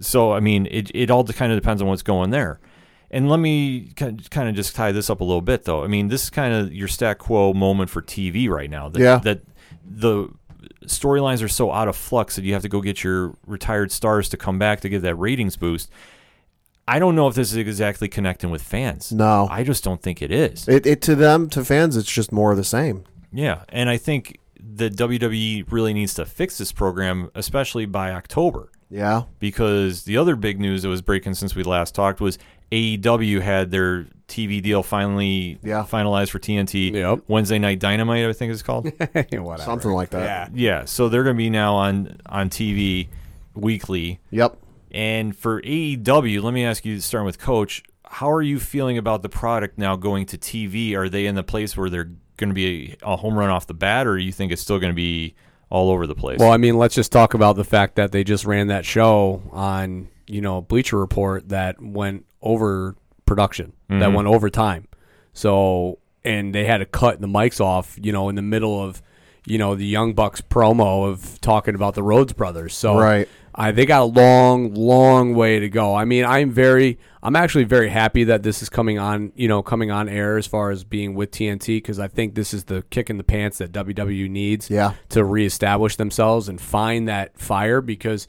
So 0.00 0.32
I 0.32 0.40
mean, 0.40 0.66
it 0.70 0.90
it 0.94 1.10
all 1.10 1.24
kind 1.24 1.52
of 1.52 1.58
depends 1.58 1.82
on 1.82 1.88
what's 1.88 2.02
going 2.02 2.30
there. 2.30 2.60
And 3.12 3.28
let 3.28 3.40
me 3.40 3.92
kind 3.96 4.48
of 4.48 4.54
just 4.54 4.76
tie 4.76 4.92
this 4.92 5.10
up 5.10 5.20
a 5.20 5.24
little 5.24 5.40
bit, 5.42 5.64
though. 5.64 5.82
I 5.82 5.88
mean, 5.88 6.06
this 6.08 6.22
is 6.22 6.30
kind 6.30 6.54
of 6.54 6.72
your 6.72 6.86
stat 6.86 7.18
quo 7.18 7.52
moment 7.52 7.90
for 7.90 8.02
TV 8.02 8.48
right 8.48 8.70
now. 8.70 8.88
That, 8.88 9.00
Yeah. 9.00 9.18
That 9.18 9.40
the 9.84 10.28
storylines 10.84 11.42
are 11.42 11.48
so 11.48 11.72
out 11.72 11.88
of 11.88 11.96
flux 11.96 12.36
that 12.36 12.44
you 12.44 12.52
have 12.52 12.62
to 12.62 12.68
go 12.68 12.80
get 12.80 13.02
your 13.02 13.34
retired 13.46 13.90
stars 13.90 14.28
to 14.28 14.36
come 14.36 14.58
back 14.58 14.80
to 14.80 14.88
give 14.88 15.02
that 15.02 15.16
ratings 15.16 15.56
boost. 15.56 15.90
I 16.90 16.98
don't 16.98 17.14
know 17.14 17.28
if 17.28 17.34
this 17.34 17.52
is 17.52 17.56
exactly 17.56 18.08
connecting 18.08 18.50
with 18.50 18.62
fans. 18.62 19.12
No. 19.12 19.46
I 19.50 19.62
just 19.62 19.84
don't 19.84 20.02
think 20.02 20.20
it 20.22 20.30
is. 20.32 20.66
it, 20.68 20.86
it 20.86 21.02
to 21.02 21.14
them 21.14 21.48
to 21.50 21.64
fans, 21.64 21.96
it's 21.96 22.10
just 22.10 22.32
more 22.32 22.50
of 22.50 22.56
the 22.56 22.64
same. 22.64 23.04
Yeah, 23.32 23.62
and 23.68 23.88
I 23.88 23.96
think 23.96 24.38
the 24.58 24.90
WWE 24.90 25.70
really 25.70 25.94
needs 25.94 26.14
to 26.14 26.26
fix 26.26 26.58
this 26.58 26.72
program, 26.72 27.30
especially 27.34 27.86
by 27.86 28.10
October 28.12 28.70
Yeah, 28.90 29.22
because 29.38 30.02
the 30.04 30.16
other 30.16 30.34
big 30.36 30.58
news 30.60 30.82
that 30.82 30.88
was 30.88 31.00
breaking 31.02 31.34
since 31.34 31.54
we 31.54 31.62
last 31.62 31.94
talked 31.94 32.20
was 32.20 32.38
AEW 32.72 33.40
had 33.40 33.70
their 33.70 34.06
TV 34.28 34.62
deal 34.62 34.82
finally 34.82 35.58
Yeah. 35.62 35.84
finalized 35.88 36.30
for 36.30 36.38
TNT. 36.38 36.92
Yep. 36.92 37.20
Wednesday 37.28 37.58
Night 37.58 37.78
Dynamite, 37.80 38.26
I 38.26 38.32
think 38.32 38.52
it's 38.52 38.62
called. 38.62 38.84
whatever. 39.14 39.58
something 39.58 39.90
like 39.90 40.10
that. 40.10 40.52
Yeah. 40.54 40.78
yeah, 40.78 40.84
so 40.84 41.08
they're 41.08 41.24
going 41.24 41.36
to 41.36 41.38
be 41.38 41.50
now 41.50 41.74
on 41.74 42.20
on 42.26 42.48
TV 42.50 43.08
weekly. 43.54 44.20
Yep. 44.30 44.56
And 44.90 45.36
for 45.36 45.62
AEW, 45.62 46.42
let 46.42 46.52
me 46.52 46.64
ask 46.64 46.84
you, 46.84 46.98
starting 47.00 47.26
with 47.26 47.38
Coach, 47.38 47.82
how 48.04 48.30
are 48.30 48.42
you 48.42 48.58
feeling 48.58 48.98
about 48.98 49.22
the 49.22 49.28
product 49.28 49.78
now 49.78 49.96
going 49.96 50.26
to 50.26 50.38
TV? 50.38 50.94
Are 50.96 51.08
they 51.08 51.26
in 51.26 51.36
the 51.36 51.44
place 51.44 51.76
where 51.76 51.88
they're 51.88 52.10
going 52.36 52.50
to 52.50 52.54
be 52.54 52.96
a, 53.02 53.12
a 53.12 53.16
home 53.16 53.38
run 53.38 53.50
off 53.50 53.66
the 53.66 53.74
bat, 53.74 54.06
or 54.06 54.18
you 54.18 54.32
think 54.32 54.50
it's 54.50 54.62
still 54.62 54.80
going 54.80 54.90
to 54.90 54.96
be 54.96 55.34
all 55.68 55.90
over 55.90 56.06
the 56.06 56.14
place? 56.14 56.40
Well, 56.40 56.50
I 56.50 56.56
mean, 56.56 56.76
let's 56.76 56.94
just 56.94 57.12
talk 57.12 57.34
about 57.34 57.54
the 57.56 57.64
fact 57.64 57.94
that 57.96 58.10
they 58.10 58.24
just 58.24 58.44
ran 58.44 58.66
that 58.66 58.84
show 58.84 59.42
on, 59.52 60.08
you 60.26 60.40
know, 60.40 60.60
Bleacher 60.60 60.98
Report 60.98 61.48
that 61.50 61.80
went 61.80 62.26
over 62.42 62.96
production, 63.26 63.72
that 63.88 63.94
mm-hmm. 63.94 64.14
went 64.14 64.28
over 64.28 64.50
time. 64.50 64.88
So, 65.32 65.98
and 66.24 66.52
they 66.52 66.64
had 66.64 66.78
to 66.78 66.86
cut 66.86 67.20
the 67.20 67.28
mics 67.28 67.60
off, 67.60 67.96
you 68.02 68.12
know, 68.12 68.28
in 68.28 68.34
the 68.34 68.42
middle 68.42 68.82
of, 68.82 69.02
you 69.46 69.56
know, 69.56 69.76
the 69.76 69.86
Young 69.86 70.14
Bucks 70.14 70.40
promo 70.40 71.08
of 71.08 71.40
talking 71.40 71.76
about 71.76 71.94
the 71.94 72.02
Rhodes 72.02 72.32
brothers. 72.32 72.74
So, 72.74 72.98
Right. 72.98 73.28
I, 73.54 73.72
they 73.72 73.84
got 73.86 74.02
a 74.02 74.04
long, 74.04 74.74
long 74.74 75.34
way 75.34 75.58
to 75.58 75.68
go. 75.68 75.94
I 75.94 76.04
mean, 76.04 76.24
I'm 76.24 76.50
very, 76.50 76.98
I'm 77.22 77.34
actually 77.36 77.64
very 77.64 77.88
happy 77.88 78.24
that 78.24 78.42
this 78.42 78.62
is 78.62 78.68
coming 78.68 78.98
on, 78.98 79.32
you 79.34 79.48
know, 79.48 79.62
coming 79.62 79.90
on 79.90 80.08
air 80.08 80.36
as 80.38 80.46
far 80.46 80.70
as 80.70 80.84
being 80.84 81.14
with 81.14 81.30
TNT 81.32 81.78
because 81.78 81.98
I 81.98 82.06
think 82.08 82.34
this 82.34 82.54
is 82.54 82.64
the 82.64 82.82
kick 82.90 83.10
in 83.10 83.16
the 83.18 83.24
pants 83.24 83.58
that 83.58 83.72
WWE 83.72 84.30
needs 84.30 84.70
Yeah. 84.70 84.92
to 85.10 85.24
reestablish 85.24 85.96
themselves 85.96 86.48
and 86.48 86.60
find 86.60 87.08
that 87.08 87.38
fire 87.38 87.80
because 87.80 88.28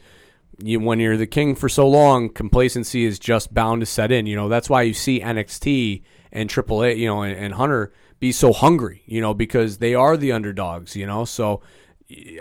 you, 0.64 0.80
when 0.80 1.00
you're 1.00 1.18
the 1.18 1.28
king 1.28 1.56
for 1.56 1.70
so 1.70 1.88
long, 1.88 2.30
complacency 2.30 3.06
is 3.06 3.20
just 3.20 3.54
bound 3.54 3.82
to 3.82 3.86
set 3.86 4.12
in. 4.12 4.26
You 4.26 4.36
know, 4.36 4.50
that's 4.50 4.70
why 4.70 4.82
you 4.82 4.94
see 4.94 5.20
NXT 5.20 6.02
and 6.32 6.50
AAA, 6.50 6.98
you 6.98 7.08
know, 7.08 7.22
and, 7.22 7.36
and 7.38 7.54
Hunter 7.54 7.94
be 8.20 8.32
so 8.32 8.54
hungry, 8.54 9.02
you 9.06 9.20
know, 9.22 9.34
because 9.34 9.80
they 9.80 9.96
are 9.96 10.16
the 10.18 10.32
underdogs, 10.32 10.96
you 10.96 11.06
know. 11.08 11.26
So 11.26 11.62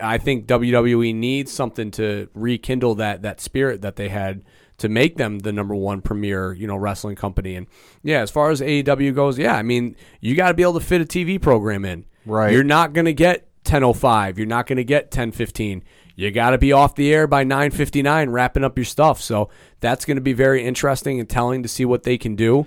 I 0.02 0.18
think 0.18 0.46
WWE 0.46 1.14
needs 1.14 1.52
something 1.52 1.90
to 1.92 2.28
rekindle 2.34 2.96
that 2.96 3.22
that 3.22 3.40
spirit 3.40 3.82
that 3.82 3.96
they 3.96 4.08
had 4.08 4.42
to 4.78 4.88
make 4.88 5.16
them 5.16 5.40
the 5.40 5.52
number 5.52 5.74
one 5.74 6.00
premier, 6.00 6.54
you 6.54 6.66
know, 6.66 6.76
wrestling 6.76 7.14
company. 7.14 7.54
And 7.54 7.66
yeah, 8.02 8.20
as 8.20 8.30
far 8.30 8.50
as 8.50 8.60
AEW 8.60 9.14
goes, 9.14 9.38
yeah, 9.38 9.54
I 9.54 9.62
mean, 9.62 9.94
you 10.20 10.34
got 10.34 10.48
to 10.48 10.54
be 10.54 10.62
able 10.62 10.74
to 10.74 10.80
fit 10.80 11.02
a 11.02 11.04
TV 11.04 11.40
program 11.40 11.84
in. 11.84 12.06
Right. 12.24 12.52
You're 12.52 12.64
not 12.64 12.92
going 12.92 13.04
to 13.04 13.12
get 13.12 13.46
10:05. 13.64 14.38
You're 14.38 14.46
not 14.46 14.66
going 14.66 14.78
to 14.78 14.84
get 14.84 15.10
10:15. 15.10 15.82
You 16.16 16.30
got 16.30 16.50
to 16.50 16.58
be 16.58 16.72
off 16.72 16.94
the 16.94 17.12
air 17.12 17.26
by 17.26 17.44
9:59 17.44 18.32
wrapping 18.32 18.64
up 18.64 18.76
your 18.76 18.84
stuff. 18.84 19.20
So 19.20 19.50
that's 19.80 20.04
going 20.04 20.16
to 20.16 20.22
be 20.22 20.32
very 20.32 20.64
interesting 20.64 21.20
and 21.20 21.28
telling 21.28 21.62
to 21.62 21.68
see 21.68 21.84
what 21.84 22.02
they 22.02 22.18
can 22.18 22.34
do. 22.34 22.66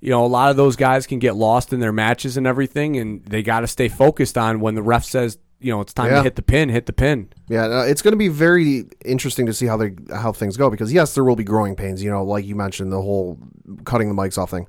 You 0.00 0.10
know, 0.10 0.24
a 0.24 0.28
lot 0.28 0.50
of 0.50 0.56
those 0.56 0.76
guys 0.76 1.06
can 1.06 1.18
get 1.18 1.34
lost 1.34 1.72
in 1.72 1.80
their 1.80 1.92
matches 1.92 2.36
and 2.36 2.46
everything 2.46 2.98
and 2.98 3.24
they 3.24 3.42
got 3.42 3.60
to 3.60 3.66
stay 3.66 3.88
focused 3.88 4.36
on 4.36 4.60
when 4.60 4.74
the 4.74 4.82
ref 4.82 5.04
says, 5.04 5.38
you 5.64 5.72
know, 5.72 5.80
it's 5.80 5.94
time 5.94 6.10
Yeah. 6.10 6.18
to 6.18 6.22
hit 6.24 6.36
the 6.36 6.42
pin, 6.42 6.68
hit 6.68 6.84
the 6.86 6.92
pin. 6.92 7.28
Yeah, 7.48 7.84
it's 7.84 8.02
going 8.02 8.12
to 8.12 8.18
be 8.18 8.28
very 8.28 8.84
interesting 9.04 9.46
to 9.46 9.52
see 9.54 9.66
how 9.66 9.76
they 9.78 9.92
how 10.12 10.30
things 10.32 10.56
go 10.56 10.68
because 10.70 10.92
yes, 10.92 11.14
there 11.14 11.24
will 11.24 11.36
be 11.36 11.44
growing 11.44 11.74
pains. 11.74 12.02
You 12.02 12.10
know, 12.10 12.22
like 12.22 12.44
you 12.44 12.54
mentioned, 12.54 12.92
the 12.92 13.00
whole 13.00 13.38
cutting 13.84 14.08
the 14.08 14.14
mics 14.14 14.36
off 14.36 14.50
thing, 14.50 14.66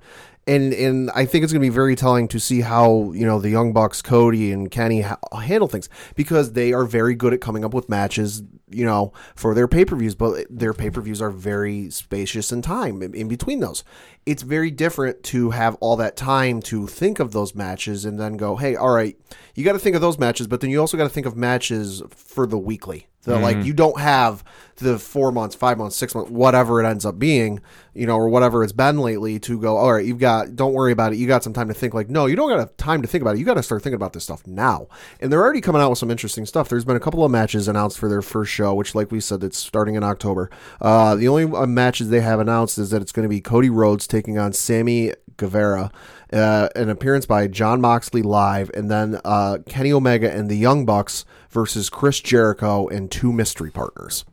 and 0.47 0.73
and 0.73 1.11
I 1.13 1.25
think 1.25 1.43
it's 1.43 1.51
going 1.51 1.61
to 1.61 1.65
be 1.69 1.73
very 1.75 1.95
telling 1.95 2.27
to 2.29 2.39
see 2.39 2.61
how 2.61 3.11
you 3.13 3.25
know 3.25 3.39
the 3.39 3.49
Young 3.49 3.73
Bucks, 3.73 4.01
Cody 4.01 4.51
and 4.53 4.71
Kenny 4.71 5.01
ha- 5.01 5.17
handle 5.41 5.67
things 5.67 5.89
because 6.15 6.53
they 6.53 6.71
are 6.71 6.85
very 6.85 7.13
good 7.13 7.33
at 7.33 7.41
coming 7.41 7.65
up 7.65 7.73
with 7.73 7.89
matches. 7.89 8.41
You 8.75 8.85
know, 8.85 9.13
for 9.35 9.53
their 9.53 9.67
pay 9.67 9.85
per 9.85 9.95
views, 9.95 10.15
but 10.15 10.45
their 10.49 10.73
pay 10.73 10.89
per 10.89 11.01
views 11.01 11.21
are 11.21 11.31
very 11.31 11.89
spacious 11.89 12.51
in 12.51 12.61
time 12.61 13.01
in, 13.01 13.27
between 13.27 13.61
those. 13.61 13.83
It's 14.25 14.43
very 14.43 14.71
different 14.71 15.23
to 15.25 15.51
have 15.51 15.75
all 15.75 15.95
that 15.97 16.17
time 16.17 16.61
to 16.63 16.87
think 16.87 17.19
of 17.19 17.31
those 17.31 17.55
matches 17.55 18.05
and 18.05 18.19
then 18.19 18.37
go, 18.37 18.55
hey, 18.55 18.75
all 18.75 18.93
right, 18.93 19.17
you 19.53 19.63
got 19.63 19.73
to 19.73 19.79
think 19.79 19.95
of 19.95 20.01
those 20.01 20.19
matches, 20.19 20.47
but 20.47 20.61
then 20.61 20.69
you 20.69 20.79
also 20.79 20.97
got 20.97 21.03
to 21.03 21.09
think 21.09 21.25
of 21.25 21.37
matches 21.37 22.01
for 22.09 22.45
the 22.45 22.57
weekly. 22.57 23.07
The, 23.25 23.39
Like 23.39 23.65
you 23.65 23.73
don't 23.73 23.99
have 23.99 24.43
the 24.77 24.99
four 24.99 25.31
months, 25.31 25.55
five 25.55 25.77
months, 25.77 25.95
six 25.95 26.13
months, 26.13 26.29
whatever 26.29 26.83
it 26.83 26.87
ends 26.87 27.05
up 27.05 27.17
being, 27.17 27.61
you 27.93 28.05
know, 28.05 28.17
or 28.17 28.27
whatever 28.27 28.63
it's 28.63 28.73
been 28.73 28.99
lately 28.99 29.39
to 29.39 29.59
go. 29.59 29.77
All 29.77 29.93
right, 29.93 30.05
you've 30.05 30.19
got. 30.19 30.55
Don't 30.55 30.73
worry 30.73 30.91
about 30.91 31.13
it. 31.13 31.17
You 31.17 31.27
got 31.27 31.43
some 31.43 31.53
time 31.53 31.67
to 31.69 31.73
think. 31.73 31.93
Like, 31.93 32.09
no, 32.09 32.25
you 32.25 32.35
don't 32.35 32.49
got 32.49 32.77
time 32.77 33.01
to 33.01 33.07
think 33.07 33.21
about 33.21 33.35
it. 33.35 33.39
You 33.39 33.45
got 33.45 33.55
to 33.55 33.63
start 33.63 33.83
thinking 33.83 33.95
about 33.95 34.13
this 34.13 34.23
stuff 34.23 34.45
now. 34.45 34.87
And 35.19 35.31
they're 35.31 35.41
already 35.41 35.61
coming 35.61 35.81
out 35.81 35.89
with 35.89 35.99
some 35.99 36.11
interesting 36.11 36.45
stuff. 36.45 36.69
There's 36.69 36.85
been 36.85 36.97
a 36.97 36.99
couple 37.01 37.23
of 37.23 37.31
matches 37.31 37.67
announced 37.67 37.97
for 37.97 38.09
their 38.09 38.21
first 38.21 38.51
show, 38.51 38.73
which, 38.73 38.95
like 38.95 39.11
we 39.11 39.19
said, 39.19 39.43
it's 39.43 39.57
starting 39.57 39.95
in 39.95 40.03
October. 40.03 40.49
Uh, 40.81 41.15
the 41.15 41.27
only 41.27 41.45
uh, 41.45 41.65
matches 41.65 42.09
they 42.09 42.21
have 42.21 42.39
announced 42.39 42.77
is 42.77 42.89
that 42.89 43.01
it's 43.01 43.11
going 43.11 43.23
to 43.23 43.29
be 43.29 43.41
Cody 43.41 43.69
Rhodes 43.69 44.07
taking 44.07 44.37
on 44.37 44.51
Sammy 44.53 45.13
Guevara, 45.37 45.91
uh, 46.31 46.69
an 46.75 46.89
appearance 46.89 47.25
by 47.25 47.47
Jon 47.47 47.81
Moxley 47.81 48.21
live, 48.21 48.71
and 48.73 48.89
then 48.89 49.19
uh, 49.25 49.59
Kenny 49.67 49.91
Omega 49.91 50.31
and 50.31 50.49
the 50.49 50.55
Young 50.55 50.85
Bucks 50.85 51.25
versus 51.55 51.89
Chris 51.89 52.19
Jericho 52.19 52.85
and 52.89 53.09
two 53.09 53.31
mystery 53.31 53.71
partners. 53.71 54.25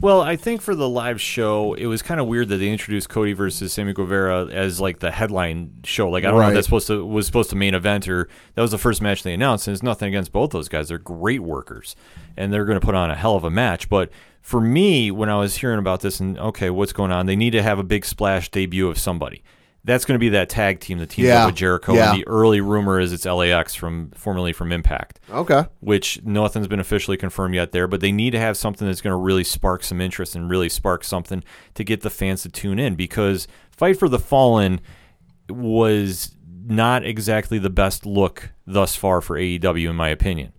Well, 0.00 0.22
I 0.22 0.36
think 0.36 0.62
for 0.62 0.74
the 0.74 0.88
live 0.88 1.20
show, 1.20 1.74
it 1.74 1.84
was 1.84 2.00
kind 2.00 2.18
of 2.18 2.26
weird 2.26 2.48
that 2.48 2.56
they 2.56 2.70
introduced 2.70 3.10
Cody 3.10 3.34
versus 3.34 3.74
Sammy 3.74 3.92
Guevara 3.92 4.46
as 4.46 4.80
like 4.80 4.98
the 5.00 5.10
headline 5.10 5.70
show. 5.84 6.08
Like 6.08 6.24
I 6.24 6.28
don't 6.28 6.36
know 6.36 6.40
Right. 6.40 6.48
if 6.48 6.54
that's 6.54 6.66
supposed 6.66 6.86
to 6.86 7.04
was 7.04 7.26
supposed 7.26 7.50
to 7.50 7.56
main 7.56 7.74
event 7.74 8.08
or 8.08 8.26
that 8.54 8.62
was 8.62 8.70
the 8.70 8.78
first 8.78 9.02
match 9.02 9.22
they 9.22 9.34
announced. 9.34 9.68
And 9.68 9.74
it's 9.74 9.82
nothing 9.82 10.08
against 10.08 10.32
both 10.32 10.50
those 10.50 10.68
guys; 10.70 10.88
they're 10.88 10.96
great 10.98 11.40
workers, 11.42 11.94
and 12.38 12.50
they're 12.52 12.64
going 12.64 12.80
to 12.80 12.84
put 12.84 12.94
on 12.94 13.10
a 13.10 13.14
hell 13.14 13.36
of 13.36 13.44
a 13.44 13.50
match. 13.50 13.88
But 13.90 14.10
for 14.40 14.60
me, 14.62 15.10
when 15.10 15.28
I 15.28 15.36
was 15.38 15.56
hearing 15.56 15.78
about 15.78 16.00
this 16.00 16.18
and 16.20 16.38
okay, 16.38 16.70
what's 16.70 16.94
going 16.94 17.12
on? 17.12 17.26
They 17.26 17.36
need 17.36 17.50
to 17.50 17.62
have 17.62 17.78
a 17.78 17.84
big 17.84 18.04
splash 18.06 18.50
debut 18.50 18.88
of 18.88 18.98
somebody. 18.98 19.42
That's 19.84 20.04
going 20.04 20.14
to 20.14 20.20
be 20.20 20.28
that 20.30 20.48
tag 20.48 20.78
team 20.78 20.98
the 20.98 21.06
team 21.06 21.24
Yeah. 21.24 21.42
up 21.42 21.48
with 21.48 21.56
Jericho. 21.56 21.94
Yeah. 21.94 22.12
And 22.12 22.20
the 22.20 22.26
early 22.28 22.60
rumor 22.60 23.00
is 23.00 23.12
it's 23.12 23.24
LAX 23.26 23.74
from 23.74 24.12
formerly 24.14 24.52
from 24.52 24.70
Impact 24.70 25.18
Okay. 25.28 25.64
which 25.80 26.22
nothing's 26.24 26.68
been 26.68 26.78
officially 26.78 27.16
confirmed 27.16 27.54
yet 27.56 27.72
there, 27.72 27.88
but 27.88 28.00
they 28.00 28.12
need 28.12 28.30
to 28.30 28.38
have 28.38 28.56
something 28.56 28.86
that's 28.86 29.00
going 29.00 29.12
to 29.12 29.16
really 29.16 29.42
spark 29.42 29.82
some 29.82 30.00
interest 30.00 30.36
and 30.36 30.48
really 30.48 30.68
spark 30.68 31.02
something 31.02 31.42
to 31.74 31.82
get 31.82 32.02
the 32.02 32.10
fans 32.10 32.42
to 32.42 32.48
tune 32.48 32.78
in 32.78 32.94
because 32.94 33.48
Fight 33.76 33.98
for 33.98 34.08
the 34.08 34.18
Fallen 34.20 34.80
was 35.48 36.36
not 36.64 37.04
exactly 37.04 37.58
the 37.58 37.70
best 37.70 38.06
look 38.06 38.50
thus 38.66 38.94
far 38.94 39.20
for 39.20 39.36
AEW, 39.36 39.90
in 39.90 39.96
my 39.96 40.08
opinion. 40.08 40.52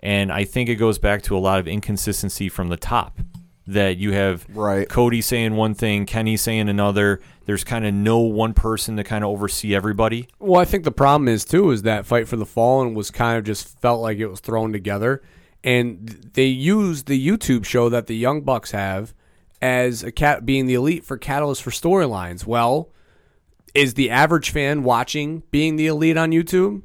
And 0.00 0.32
I 0.32 0.44
think 0.44 0.68
it 0.68 0.76
goes 0.76 0.98
back 0.98 1.22
to 1.24 1.36
a 1.36 1.38
lot 1.38 1.60
of 1.60 1.68
inconsistency 1.68 2.48
from 2.48 2.68
the 2.68 2.76
top. 2.76 3.20
That 3.68 3.96
you 3.96 4.10
have 4.12 4.44
Right. 4.48 4.88
Cody 4.88 5.20
saying 5.20 5.54
one 5.54 5.74
thing, 5.74 6.04
Kenny 6.04 6.36
saying 6.36 6.68
another. 6.68 7.20
There's 7.44 7.64
kind 7.64 7.84
of 7.84 7.92
no 7.94 8.18
one 8.18 8.54
person 8.54 8.96
to 8.96 9.04
kind 9.04 9.24
of 9.24 9.30
oversee 9.30 9.74
everybody. 9.74 10.28
Well, 10.38 10.60
I 10.60 10.64
think 10.64 10.84
the 10.84 10.92
problem 10.92 11.28
is 11.28 11.44
too 11.44 11.70
is 11.70 11.82
that 11.82 12.06
Fight 12.06 12.28
for 12.28 12.36
the 12.36 12.46
Fallen 12.46 12.94
was 12.94 13.10
kind 13.10 13.38
of 13.38 13.44
just 13.44 13.78
felt 13.80 14.00
like 14.00 14.18
it 14.18 14.28
was 14.28 14.40
thrown 14.40 14.72
together, 14.72 15.22
and 15.64 16.30
they 16.34 16.46
used 16.46 17.06
the 17.06 17.26
YouTube 17.26 17.64
show 17.64 17.88
that 17.88 18.06
the 18.06 18.16
Young 18.16 18.42
Bucks 18.42 18.70
have 18.70 19.14
as 19.60 20.02
a 20.02 20.12
cat 20.12 20.44
being 20.44 20.66
the 20.66 20.74
elite 20.74 21.04
for 21.04 21.16
catalyst 21.16 21.62
for 21.62 21.70
storylines. 21.70 22.46
Well, 22.46 22.90
is 23.74 23.94
the 23.94 24.10
average 24.10 24.50
fan 24.50 24.82
watching 24.82 25.42
being 25.50 25.76
the 25.76 25.86
elite 25.86 26.16
on 26.16 26.30
YouTube? 26.30 26.82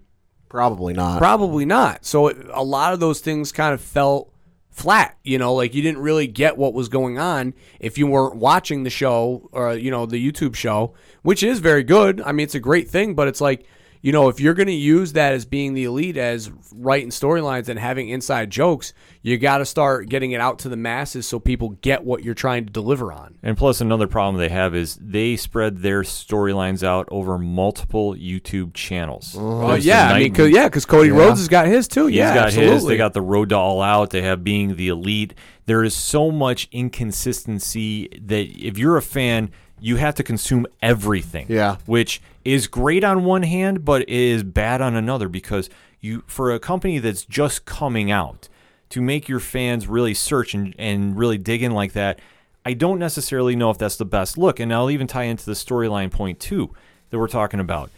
Probably 0.50 0.94
not. 0.94 1.18
Probably 1.18 1.66
not. 1.66 2.06
So 2.06 2.28
it, 2.28 2.38
a 2.54 2.64
lot 2.64 2.94
of 2.94 3.00
those 3.00 3.20
things 3.20 3.52
kind 3.52 3.74
of 3.74 3.82
felt 3.82 4.32
flat. 4.78 5.18
You 5.24 5.40
know, 5.40 5.56
like 5.56 5.74
you 5.74 5.82
didn't 5.82 6.02
really 6.02 6.28
get 6.28 6.56
what 6.56 6.74
was 6.74 6.88
going 6.88 7.18
on 7.18 7.56
if 7.80 7.98
you 7.98 8.06
weren't 8.06 8.36
watching 8.36 8.84
the 8.84 8.90
show 8.92 9.50
or 9.52 9.74
you 9.74 9.90
know 9.90 10.06
the 10.06 10.24
YouTube 10.24 10.56
show, 10.56 10.94
which 11.24 11.42
is 11.42 11.60
very 11.60 11.84
good. 11.84 12.22
I 12.22 12.32
mean, 12.32 12.44
it's 12.44 12.56
a 12.56 12.60
great 12.60 12.88
thing, 12.88 13.16
but 13.16 13.28
it's 13.28 13.42
like 13.42 13.66
you 14.02 14.12
know 14.12 14.30
if 14.30 14.40
you're 14.40 14.54
going 14.54 14.68
to 14.68 14.74
use 14.74 15.14
that 15.14 15.34
as 15.34 15.46
being 15.46 15.74
the 15.74 15.84
elite 15.86 16.18
as 16.18 16.52
writing 16.74 17.10
storylines 17.10 17.70
and 17.70 17.80
having 17.80 18.10
inside 18.10 18.50
jokes, 18.50 18.94
you 19.22 19.38
got 19.38 19.58
to 19.58 19.66
start 19.66 20.10
getting 20.10 20.32
it 20.32 20.40
out 20.42 20.60
to 20.60 20.70
the 20.70 20.76
masses 20.78 21.28
so 21.28 21.40
people 21.40 21.70
get 21.82 22.04
what 22.04 22.24
you're 22.24 22.34
trying 22.34 22.66
to 22.66 22.72
deliver 22.72 23.12
on. 23.12 23.38
And 23.44 23.58
plus, 23.58 23.82
another 23.82 24.08
problem 24.08 24.38
they 24.38 24.50
have 24.50 24.76
is 24.76 24.96
they 25.02 25.36
spread 25.36 25.80
their 25.80 26.04
storylines 26.04 26.84
out 26.84 27.08
over 27.12 27.38
multiple 27.38 28.14
YouTube 28.16 28.74
channels. 28.74 29.36
Uh-huh. 29.36 29.46
Oh 29.48 29.68
There's 29.72 29.84
the 29.84 29.90
yeah, 29.90 30.10
I 30.10 30.20
mean, 30.20 30.34
cause, 30.34 30.50
yeah, 30.50 30.68
because 30.68 30.86
Cody 30.86 31.10
Yeah. 31.10 31.16
Rhodes 31.18 31.40
has 31.40 31.48
got 31.48 31.68
his 31.68 31.88
too. 31.88 32.08
He's 32.08 32.18
yeah, 32.18 32.34
got 32.34 32.46
absolutely. 32.48 32.74
his. 32.76 32.86
They 32.86 32.98
got 32.98 33.14
the 33.14 33.22
road 33.22 33.50
to 33.50 33.56
all 33.56 33.82
out. 33.82 34.12
They 34.12 34.22
have 34.22 34.44
being 34.44 34.76
the 34.76 34.88
elite. 34.90 35.34
There 35.66 35.84
is 35.84 35.94
so 35.94 36.32
much 36.32 36.70
inconsistency 36.72 38.08
that 38.22 38.48
if 38.58 38.78
you're 38.78 38.98
a 38.98 39.02
fan, 39.02 39.52
you 39.80 39.98
have 39.98 40.16
to 40.16 40.24
consume 40.24 40.66
everything. 40.82 41.46
Yeah. 41.50 41.78
Which 41.86 42.22
is 42.46 42.68
great 42.68 43.04
on 43.04 43.24
one 43.26 43.44
hand, 43.44 43.84
but 43.86 44.08
is 44.10 44.44
bad 44.44 44.82
on 44.82 44.96
another 44.96 45.30
because 45.30 45.70
you 46.00 46.24
for 46.28 46.52
a 46.52 46.60
company 46.60 47.00
that's 47.00 47.26
just 47.26 47.66
coming 47.66 48.12
out 48.12 48.50
to 48.90 49.02
make 49.02 49.28
your 49.28 49.40
fans 49.40 49.88
really 49.88 50.14
search 50.14 50.54
and, 50.54 50.74
and 50.80 51.18
really 51.18 51.38
dig 51.38 51.62
in 51.64 51.72
like 51.74 51.94
that. 51.94 52.20
I 52.66 52.74
don't 52.74 53.00
necessarily 53.00 53.56
know 53.56 53.70
if 53.70 53.78
that's 53.78 53.96
the 53.98 54.06
best 54.06 54.38
look. 54.38 54.60
And 54.60 54.74
I'll 54.74 54.90
even 54.92 55.08
tie 55.08 55.24
into 55.24 55.46
the 55.46 55.54
storyline 55.54 56.12
point 56.12 56.40
too 56.40 56.74
that 57.10 57.18
we're 57.20 57.28
talking 57.28 57.60
about 57.60 57.90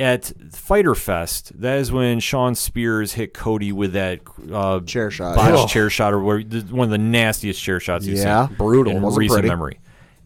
at 0.00 0.32
Fyter 0.50 0.94
Fest, 0.96 1.52
that 1.60 1.78
is 1.78 1.92
when 1.92 2.18
Shawn 2.18 2.54
Spears 2.56 3.12
hit 3.12 3.34
Cody 3.34 3.70
with 3.70 3.92
that 3.92 4.20
uh, 4.52 4.80
Chair 4.80 5.10
shot. 5.12 5.36
botched 5.36 5.54
Ugh. 5.64 5.68
chair 5.68 5.90
shot, 5.90 6.12
or 6.12 6.20
one 6.20 6.80
of 6.80 6.90
the 6.90 6.98
nastiest 6.98 7.62
chair 7.62 7.78
shots 7.78 8.04
you've 8.06 8.18
Yeah, 8.18 8.48
seen. 8.48 8.56
brutal. 8.56 8.96
in 8.96 9.02
Wasn't 9.02 9.18
recent 9.20 9.36
pretty. 9.36 9.48
memory. 9.48 9.78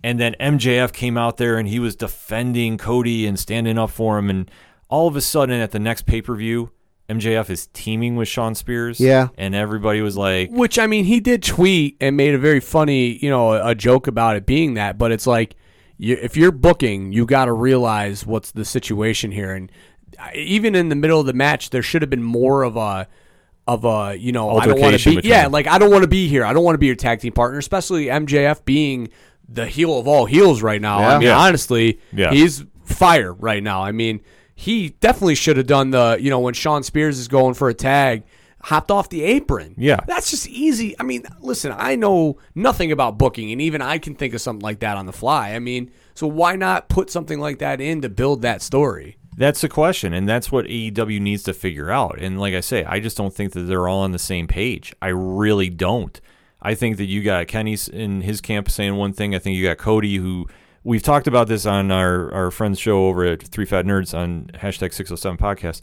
And 0.07 0.21
then 0.21 0.37
MJF 0.39 0.93
came 0.93 1.19
out 1.19 1.37
there 1.37 1.59
and 1.59 1.69
he 1.69 1.81
was 1.81 1.97
defending 1.97 2.79
Cody 2.79 3.27
and 3.27 3.37
standing 3.37 3.77
up 3.77 3.91
for 3.91 4.19
him. 4.19 4.31
And 4.31 4.49
all 4.89 5.09
of 5.09 5.17
a 5.17 5.21
sudden, 5.21 5.61
at 5.61 5.73
the 5.73 5.81
next 5.81 6.07
pay 6.07 6.23
per 6.23 6.37
view, 6.37 6.71
MJF 7.09 7.51
is 7.51 7.67
teaming 7.73 8.15
with 8.15 8.29
Shawn 8.29 8.55
Spears. 8.55 9.01
Yeah. 9.01 9.31
and 9.37 9.53
everybody 9.53 10.03
was 10.03 10.17
like, 10.17 10.53
Which 10.53 10.79
I 10.79 10.87
mean, 10.87 11.07
he 11.07 11.19
did 11.19 11.43
tweet 11.43 11.97
and 12.01 12.17
made 12.17 12.35
a 12.35 12.39
very 12.39 12.61
funny, 12.61 13.19
you 13.19 13.29
know, 13.29 13.55
a 13.55 13.75
joke 13.75 14.07
about 14.07 14.37
it 14.37 14.47
being 14.47 14.75
that. 14.75 14.97
But 14.97 15.11
it's 15.11 15.27
like, 15.27 15.57
you, 15.99 16.17
if 16.23 16.37
you're 16.37 16.53
booking, 16.53 17.13
you 17.13 17.27
got 17.27 17.47
to 17.47 17.53
realize 17.53 18.25
what's 18.25 18.53
the 18.53 18.65
situation 18.65 19.33
here. 19.33 19.53
And 19.55 19.73
even 20.37 20.77
in 20.77 20.89
the 20.89 20.95
middle 20.95 21.19
of 21.19 21.27
the 21.27 21.33
match, 21.33 21.71
there 21.71 21.83
should 21.83 22.03
have 22.03 22.11
been 22.11 22.23
more 22.23 22.63
of 22.63 22.77
a, 22.77 23.09
of 23.67 23.85
a, 23.85 24.15
you 24.17 24.31
know, 24.31 24.57
I 24.57 24.67
don't 24.67 24.79
want 24.79 24.97
to 25.01 25.11
be, 25.11 25.17
between 25.17 25.29
yeah, 25.29 25.43
them. 25.43 25.51
like 25.51 25.67
I 25.67 25.79
don't 25.79 25.91
want 25.91 26.03
to 26.03 26.09
be 26.09 26.29
here. 26.29 26.45
I 26.45 26.53
don't 26.53 26.63
want 26.63 26.75
to 26.75 26.79
be 26.79 26.87
your 26.87 26.95
tag 26.95 27.19
team 27.19 27.33
partner, 27.33 27.59
especially 27.59 28.05
MJF 28.05 28.65
being 28.65 29.09
the 29.49 29.67
heel 29.67 29.99
of 29.99 30.09
all 30.09 30.27
heels 30.27 30.63
right 30.63 30.81
now. 30.81 30.99
I 30.99 31.19
mean, 31.19 31.29
Yeah. 31.29 31.39
honestly, 31.39 32.01
Yeah. 32.13 32.33
he's 32.33 32.65
fire 32.85 33.33
right 33.33 33.63
now. 33.63 33.83
I 33.83 33.93
mean, 33.93 34.21
he 34.55 34.91
definitely 35.01 35.35
should 35.35 35.57
have 35.57 35.67
done 35.67 35.91
the, 35.91 36.17
you 36.21 36.31
know, 36.31 36.41
when 36.41 36.55
Shawn 36.55 36.83
Spears 36.83 37.19
is 37.19 37.29
going 37.29 37.55
for 37.55 37.69
a 37.69 37.75
tag, 37.75 38.23
hopped 38.63 38.91
off 38.91 39.09
the 39.09 39.23
apron. 39.23 39.75
Yeah. 39.77 40.01
That's 40.09 40.31
just 40.31 40.49
easy. 40.49 40.97
I 40.99 41.03
mean, 41.05 41.23
listen, 41.41 41.73
I 41.77 41.95
know 41.95 42.39
nothing 42.55 42.91
about 42.91 43.19
booking, 43.19 43.53
and 43.53 43.61
even 43.61 43.81
I 43.83 43.99
can 43.99 44.15
think 44.15 44.35
of 44.35 44.41
something 44.41 44.63
like 44.65 44.81
that 44.81 44.97
on 44.97 45.07
the 45.07 45.13
fly. 45.13 45.51
I 45.53 45.59
mean, 45.61 45.91
so 46.15 46.27
why 46.27 46.57
not 46.57 46.89
put 46.89 47.11
something 47.11 47.39
like 47.39 47.59
that 47.59 47.81
in 47.81 48.01
to 48.03 48.09
build 48.09 48.43
that 48.43 48.63
story? 48.63 49.19
That's 49.37 49.61
the 49.61 49.69
question, 49.69 50.15
and 50.15 50.27
that's 50.27 50.51
what 50.51 50.65
AEW 50.67 51.21
needs 51.21 51.43
to 51.45 51.53
figure 51.53 51.91
out. 51.91 52.19
And 52.19 52.41
like 52.41 52.55
I 52.55 52.61
say, 52.61 52.85
I 52.87 52.99
just 53.01 53.19
don't 53.19 53.35
think 53.35 53.53
that 53.53 53.61
they're 53.65 53.87
all 53.87 54.01
on 54.01 54.13
the 54.13 54.19
same 54.19 54.47
page. 54.49 54.95
I 55.03 55.09
really 55.09 55.69
don't. 55.69 56.19
I 56.61 56.75
think 56.75 56.97
that 56.97 57.05
you 57.07 57.23
got 57.23 57.47
Kenny 57.49 57.77
in 57.93 58.23
his 58.23 58.41
camp 58.41 58.71
saying 58.71 58.97
one 58.97 59.13
thing. 59.13 59.35
I 59.35 59.39
think 59.39 59.57
you 59.57 59.65
got 59.65 59.79
Cody, 59.79 60.17
who 60.17 60.47
we've 60.85 61.03
talked 61.03 61.27
about 61.27 61.49
this 61.49 61.67
on 61.67 61.91
our 61.91 62.33
our 62.33 62.51
friend's 62.51 62.79
show 62.79 63.07
over 63.07 63.25
at 63.25 63.43
Three 63.43 63.67
Fat 63.67 63.85
Nerds 63.85 64.17
on 64.17 64.51
hashtag 64.55 64.93
Six 64.95 65.09
Hundred 65.09 65.19
Seven 65.19 65.37
Podcast. 65.39 65.81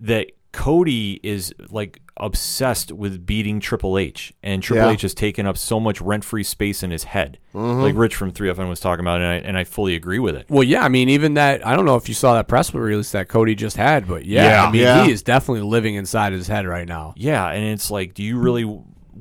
That 0.00 0.30
Cody 0.52 1.18
is 1.22 1.52
like 1.70 2.00
obsessed 2.16 2.92
with 2.92 3.26
beating 3.26 3.58
Triple 3.58 3.98
H, 3.98 4.32
and 4.40 4.62
Triple 4.62 4.86
Yeah. 4.86 4.92
H 4.92 5.02
has 5.02 5.14
taken 5.14 5.46
up 5.46 5.58
so 5.58 5.80
much 5.80 6.00
rent 6.00 6.24
free 6.24 6.44
space 6.44 6.84
in 6.84 6.92
his 6.92 7.02
head, 7.04 7.38
Mm-hmm. 7.52 7.80
like 7.82 7.96
Rich 7.96 8.14
from 8.14 8.30
3FN 8.30 8.68
was 8.68 8.78
talking 8.78 9.04
about, 9.04 9.20
and 9.20 9.26
I, 9.26 9.34
and 9.48 9.58
I 9.58 9.64
fully 9.64 9.96
agree 9.96 10.20
with 10.20 10.36
it. 10.36 10.46
Well, 10.48 10.62
yeah, 10.62 10.84
I 10.84 10.88
mean, 10.88 11.08
even 11.08 11.34
that, 11.34 11.66
I 11.66 11.74
don't 11.74 11.84
know 11.86 11.96
if 11.96 12.08
you 12.08 12.14
saw 12.14 12.34
that 12.34 12.46
press 12.46 12.72
release 12.72 13.10
that 13.12 13.26
Cody 13.28 13.56
just 13.56 13.76
had, 13.76 14.06
but 14.06 14.24
yeah, 14.26 14.44
Yeah. 14.44 14.64
I 14.68 14.70
mean, 14.70 14.82
Yeah. 14.82 15.04
he 15.04 15.10
is 15.10 15.24
definitely 15.24 15.62
living 15.62 15.96
inside 15.96 16.32
his 16.32 16.46
head 16.46 16.66
right 16.66 16.86
now. 16.86 17.14
Yeah, 17.16 17.48
and 17.48 17.64
it's 17.64 17.90
like, 17.90 18.14
do 18.14 18.22
you 18.22 18.38
really 18.38 18.64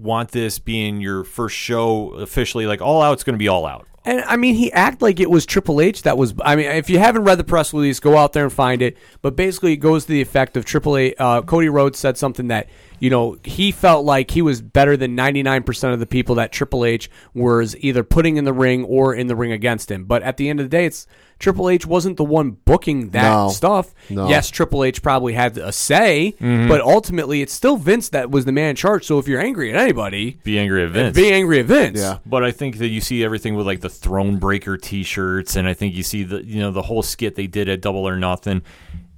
want 0.03 0.31
this 0.31 0.59
being 0.59 1.01
your 1.01 1.23
first 1.23 1.55
show 1.55 2.11
officially? 2.13 2.67
Like, 2.67 2.81
all 2.81 3.01
out's 3.01 3.23
going 3.23 3.35
to 3.35 3.39
be 3.39 3.47
all 3.47 3.65
out. 3.65 3.87
And 4.05 4.21
I 4.21 4.35
mean, 4.35 4.55
he 4.55 4.71
acted 4.73 5.01
like 5.01 5.19
it 5.19 5.29
was 5.29 5.45
Triple 5.45 5.79
H 5.79 6.03
that 6.03 6.17
was. 6.17 6.33
I 6.43 6.57
mean, 6.57 6.65
if 6.65 6.89
you 6.89 6.99
haven't 6.99 7.23
read 7.23 7.37
the 7.37 7.43
press 7.45 7.73
release, 7.73 8.01
go 8.01 8.17
out 8.17 8.33
there 8.33 8.43
and 8.43 8.51
find 8.51 8.81
it. 8.81 8.97
But 9.21 9.37
basically, 9.37 9.73
it 9.73 9.77
goes 9.77 10.03
to 10.05 10.11
the 10.11 10.21
effect 10.21 10.57
of 10.57 10.65
Triple 10.65 10.97
H. 10.97 11.15
Uh, 11.17 11.41
Cody 11.41 11.69
Rhodes 11.69 11.99
said 11.99 12.17
something 12.17 12.49
that 12.49 12.67
you 13.03 13.09
know 13.09 13.37
he 13.43 13.73
felt 13.73 14.05
like 14.05 14.31
he 14.31 14.41
was 14.41 14.61
better 14.61 14.95
than 14.95 15.13
ninety 15.13 15.43
nine 15.43 15.63
percent 15.63 15.93
of 15.93 15.99
the 15.99 16.05
people 16.07 16.35
that 16.35 16.53
Triple 16.53 16.85
H 16.85 17.09
was 17.33 17.75
either 17.81 18.01
putting 18.01 18.37
in 18.37 18.45
the 18.45 18.53
ring 18.53 18.85
or 18.85 19.13
in 19.13 19.27
the 19.27 19.35
ring 19.35 19.51
against 19.51 19.91
him. 19.91 20.05
But 20.05 20.23
at 20.23 20.37
the 20.37 20.47
end 20.47 20.61
of 20.61 20.65
the 20.65 20.69
day, 20.69 20.85
it's 20.85 21.05
Triple 21.39 21.67
H 21.69 21.85
wasn't 21.85 22.15
the 22.15 22.23
one 22.23 22.51
booking 22.63 23.09
that 23.09 23.29
No. 23.29 23.49
stuff. 23.49 23.93
No. 24.09 24.29
Yes, 24.29 24.49
Triple 24.49 24.85
H 24.85 25.01
probably 25.01 25.33
had 25.33 25.57
a 25.57 25.73
say, 25.73 26.33
Mm-hmm. 26.39 26.69
but 26.69 26.79
ultimately, 26.79 27.41
it's 27.41 27.51
still 27.51 27.75
Vince 27.75 28.07
that 28.09 28.31
was 28.31 28.45
the 28.45 28.53
man 28.53 28.69
in 28.69 28.75
charge. 28.77 29.03
So 29.05 29.19
if 29.19 29.27
you're 29.27 29.41
angry 29.41 29.69
at 29.73 29.75
anybody, 29.75 30.39
Be 30.45 30.57
angry 30.57 30.85
at 30.85 30.91
Vince. 30.91 31.13
be 31.17 31.29
angry 31.33 31.59
at 31.59 31.65
Vince. 31.65 31.99
Yeah. 31.99 32.19
But 32.25 32.45
I 32.45 32.51
think 32.51 32.77
that 32.77 32.87
you 32.87 33.01
see 33.01 33.21
everything 33.25 33.55
with 33.55 33.65
like 33.65 33.81
the 33.81 33.89
Thronebreaker 33.89 34.81
T-shirts, 34.81 35.57
and 35.57 35.67
I 35.67 35.73
think 35.73 35.93
you 35.93 36.03
see 36.03 36.23
the 36.23 36.41
you 36.45 36.61
know 36.61 36.71
the 36.71 36.83
whole 36.83 37.03
skit 37.03 37.35
they 37.35 37.47
did 37.47 37.67
at 37.67 37.81
Double 37.81 38.07
or 38.07 38.15
Nothing. 38.15 38.61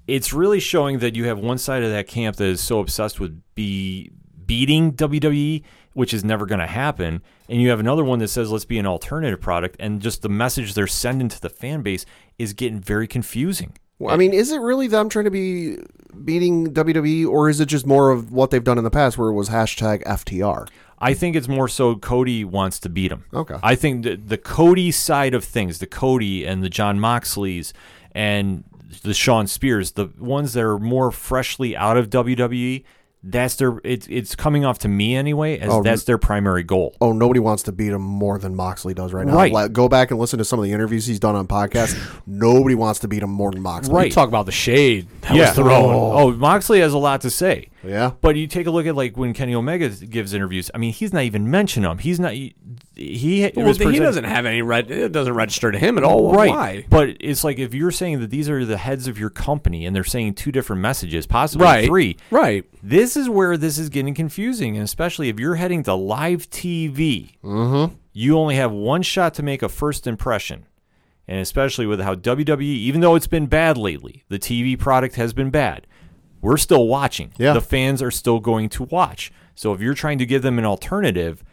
It's 0.08 0.34
really 0.34 0.60
showing 0.60 1.00
that 1.00 1.16
you 1.16 1.26
have 1.26 1.40
one 1.40 1.58
side 1.58 1.84
of 1.84 1.92
that 1.92 2.08
camp 2.08 2.38
that 2.38 2.46
is 2.46 2.62
so 2.62 2.80
obsessed 2.80 3.20
with 3.20 3.42
be 3.56 4.12
beating 4.46 4.94
WWE, 4.94 5.64
which 5.94 6.14
is 6.14 6.24
never 6.24 6.46
going 6.46 6.60
to 6.60 6.68
happen, 6.68 7.22
and 7.50 7.62
you 7.62 7.70
have 7.70 7.80
another 7.80 8.04
one 8.04 8.20
that 8.20 8.28
says 8.28 8.52
let's 8.52 8.66
be 8.66 8.78
an 8.78 8.86
alternative 8.86 9.42
product, 9.42 9.76
and 9.80 10.02
just 10.02 10.22
the 10.22 10.30
message 10.30 10.74
they're 10.74 10.88
sending 10.88 11.30
to 11.30 11.42
the 11.42 11.50
fan 11.50 11.82
base 11.82 12.06
is 12.38 12.54
getting 12.54 12.80
very 12.80 13.08
confusing. 13.08 13.74
Well, 13.98 14.14
I 14.14 14.18
mean, 14.18 14.34
is 14.34 14.52
it 14.52 14.60
really 14.60 14.88
them 14.88 15.08
trying 15.08 15.26
to 15.26 15.32
be 15.32 15.78
beating 16.24 16.74
WWE, 16.74 17.28
or 17.28 17.50
is 17.50 17.60
it 17.62 17.68
just 17.68 17.86
more 17.86 18.12
of 18.12 18.32
what 18.32 18.52
they've 18.52 18.64
done 18.64 18.78
in 18.78 18.84
the 18.84 18.92
past, 18.92 19.18
where 19.18 19.30
it 19.30 19.34
was 19.34 19.50
hashtag 19.50 20.04
FTR? 20.04 20.68
I 21.00 21.14
think 21.14 21.36
it's 21.36 21.48
more 21.48 21.68
so 21.68 21.96
Cody 21.96 22.44
wants 22.44 22.80
to 22.82 22.90
beat 22.90 23.12
him. 23.12 23.26
Okay. 23.34 23.56
I 23.64 23.76
think 23.76 24.04
the, 24.04 24.16
the 24.16 24.38
Cody 24.38 24.92
side 24.92 25.34
of 25.34 25.44
things, 25.44 25.80
the 25.80 25.88
Cody 25.88 26.46
and 26.46 26.64
the 26.64 26.70
Jon 26.70 27.00
Moxleys 27.00 27.74
and 28.14 28.64
the 29.02 29.14
Shawn 29.14 29.48
Spears, 29.48 29.92
the 29.92 30.10
ones 30.18 30.54
that 30.54 30.64
are 30.64 30.80
more 30.80 31.12
freshly 31.12 31.76
out 31.76 31.98
of 31.98 32.10
WWE, 32.10 32.84
that's 33.28 33.56
their 33.56 33.82
it's 33.84 34.06
it's 34.08 34.36
coming 34.36 34.66
off 34.66 34.78
to 34.80 34.88
me 34.88 35.16
anyway 35.16 35.58
as 35.58 35.70
Oh, 35.72 35.82
that's 35.82 36.04
their 36.04 36.20
primary 36.20 36.62
goal. 36.62 36.96
Oh, 37.02 37.12
nobody 37.12 37.40
wants 37.40 37.64
to 37.64 37.72
beat 37.72 37.92
him 37.92 38.02
more 38.02 38.38
than 38.38 38.56
Moxley 38.56 38.94
does 38.94 39.14
right 39.14 39.26
now. 39.26 39.36
Right. 39.36 39.52
Like, 39.52 39.74
go 39.74 39.90
back 39.90 40.12
and 40.12 40.20
listen 40.20 40.38
to 40.38 40.46
some 40.46 40.60
of 40.60 40.66
the 40.66 40.72
interviews 40.72 41.08
he's 41.08 41.20
done 41.20 41.36
on 41.36 41.48
podcasts. 41.48 41.98
nobody 42.28 42.76
wants 42.76 43.00
to 43.00 43.08
beat 43.08 43.24
him 43.24 43.32
more 43.32 43.52
than 43.52 43.62
Moxley. 43.62 43.96
Right. 43.96 44.06
You 44.06 44.12
talk 44.12 44.28
about 44.28 44.46
the 44.46 44.52
shade 44.52 45.08
that 45.22 45.36
yeah. 45.36 45.48
was 45.48 45.56
thrown. 45.56 45.72
Oh, 45.72 46.12
oh, 46.14 46.32
Moxley 46.34 46.80
has 46.82 46.94
a 46.94 47.00
lot 47.00 47.22
to 47.22 47.32
say. 47.32 47.70
Yeah. 47.84 48.12
But 48.22 48.36
you 48.36 48.46
take 48.46 48.68
a 48.68 48.72
look 48.72 48.86
at 48.86 48.96
like 48.96 49.18
when 49.18 49.34
Kenny 49.34 49.56
Omega 49.56 49.90
gives 49.90 50.34
interviews. 50.34 50.70
I 50.76 50.78
mean, 50.78 50.94
he's 50.94 51.12
not 51.12 51.24
even 51.24 51.50
mentioning 51.50 51.90
them. 51.90 51.98
He's 51.98 52.20
not. 52.20 52.34
He, 52.96 53.52
Well, 53.56 53.66
was 53.66 53.78
he 53.78 54.00
doesn't 54.00 54.24
have 54.24 54.46
any 54.46 54.62
red. 54.62 54.90
It 54.90 55.12
doesn't 55.12 55.34
register 55.34 55.72
to 55.72 55.78
him 55.78 55.98
at 55.98 56.04
all. 56.06 56.34
right. 56.34 56.50
Why? 56.50 56.86
But 56.90 57.18
it's 57.20 57.44
like 57.44 57.60
if 57.60 57.74
you're 57.74 57.92
saying 57.92 58.22
that 58.22 58.30
these 58.30 58.50
are 58.50 58.64
the 58.64 58.78
heads 58.78 59.08
of 59.08 59.20
your 59.20 59.30
company 59.30 59.86
and 59.86 59.94
they're 59.96 60.04
saying 60.06 60.36
two 60.36 60.52
different 60.52 60.82
messages, 60.82 61.28
possibly 61.28 61.66
Right. 61.66 61.86
three. 61.88 62.18
Right. 62.32 62.64
This 62.82 63.18
is 63.18 63.28
where 63.30 63.58
this 63.58 63.78
is 63.78 63.90
getting 63.90 64.14
confusing, 64.14 64.76
and 64.78 64.84
especially 64.84 65.28
if 65.30 65.40
you're 65.40 65.56
heading 65.56 65.84
to 65.84 65.94
live 65.94 66.50
TV, 66.50 67.32
Mm-hmm. 67.44 67.96
you 68.14 68.38
only 68.38 68.56
have 68.56 68.72
one 68.72 69.02
shot 69.02 69.34
to 69.36 69.44
make 69.44 69.62
a 69.62 69.70
first 69.70 70.08
impression. 70.08 70.66
And 71.28 71.40
especially 71.40 71.88
with 71.88 72.00
how 72.02 72.14
WWE, 72.16 72.62
even 72.62 73.02
though 73.02 73.16
it's 73.16 73.28
been 73.28 73.48
bad 73.48 73.78
lately, 73.78 74.24
the 74.30 74.38
TV 74.40 74.78
product 74.78 75.16
has 75.16 75.34
been 75.34 75.50
bad. 75.50 75.88
We're 76.40 76.58
still 76.58 76.88
watching. 76.88 77.34
Yeah. 77.38 77.54
The 77.54 77.62
fans 77.62 78.02
are 78.04 78.12
still 78.12 78.40
going 78.40 78.70
to 78.70 78.84
watch. 78.84 79.32
So 79.56 79.74
if 79.74 79.82
you're 79.82 79.96
trying 79.96 80.20
to 80.20 80.26
give 80.28 80.44
them 80.44 80.60
an 80.60 80.66
alternative, 80.66 81.44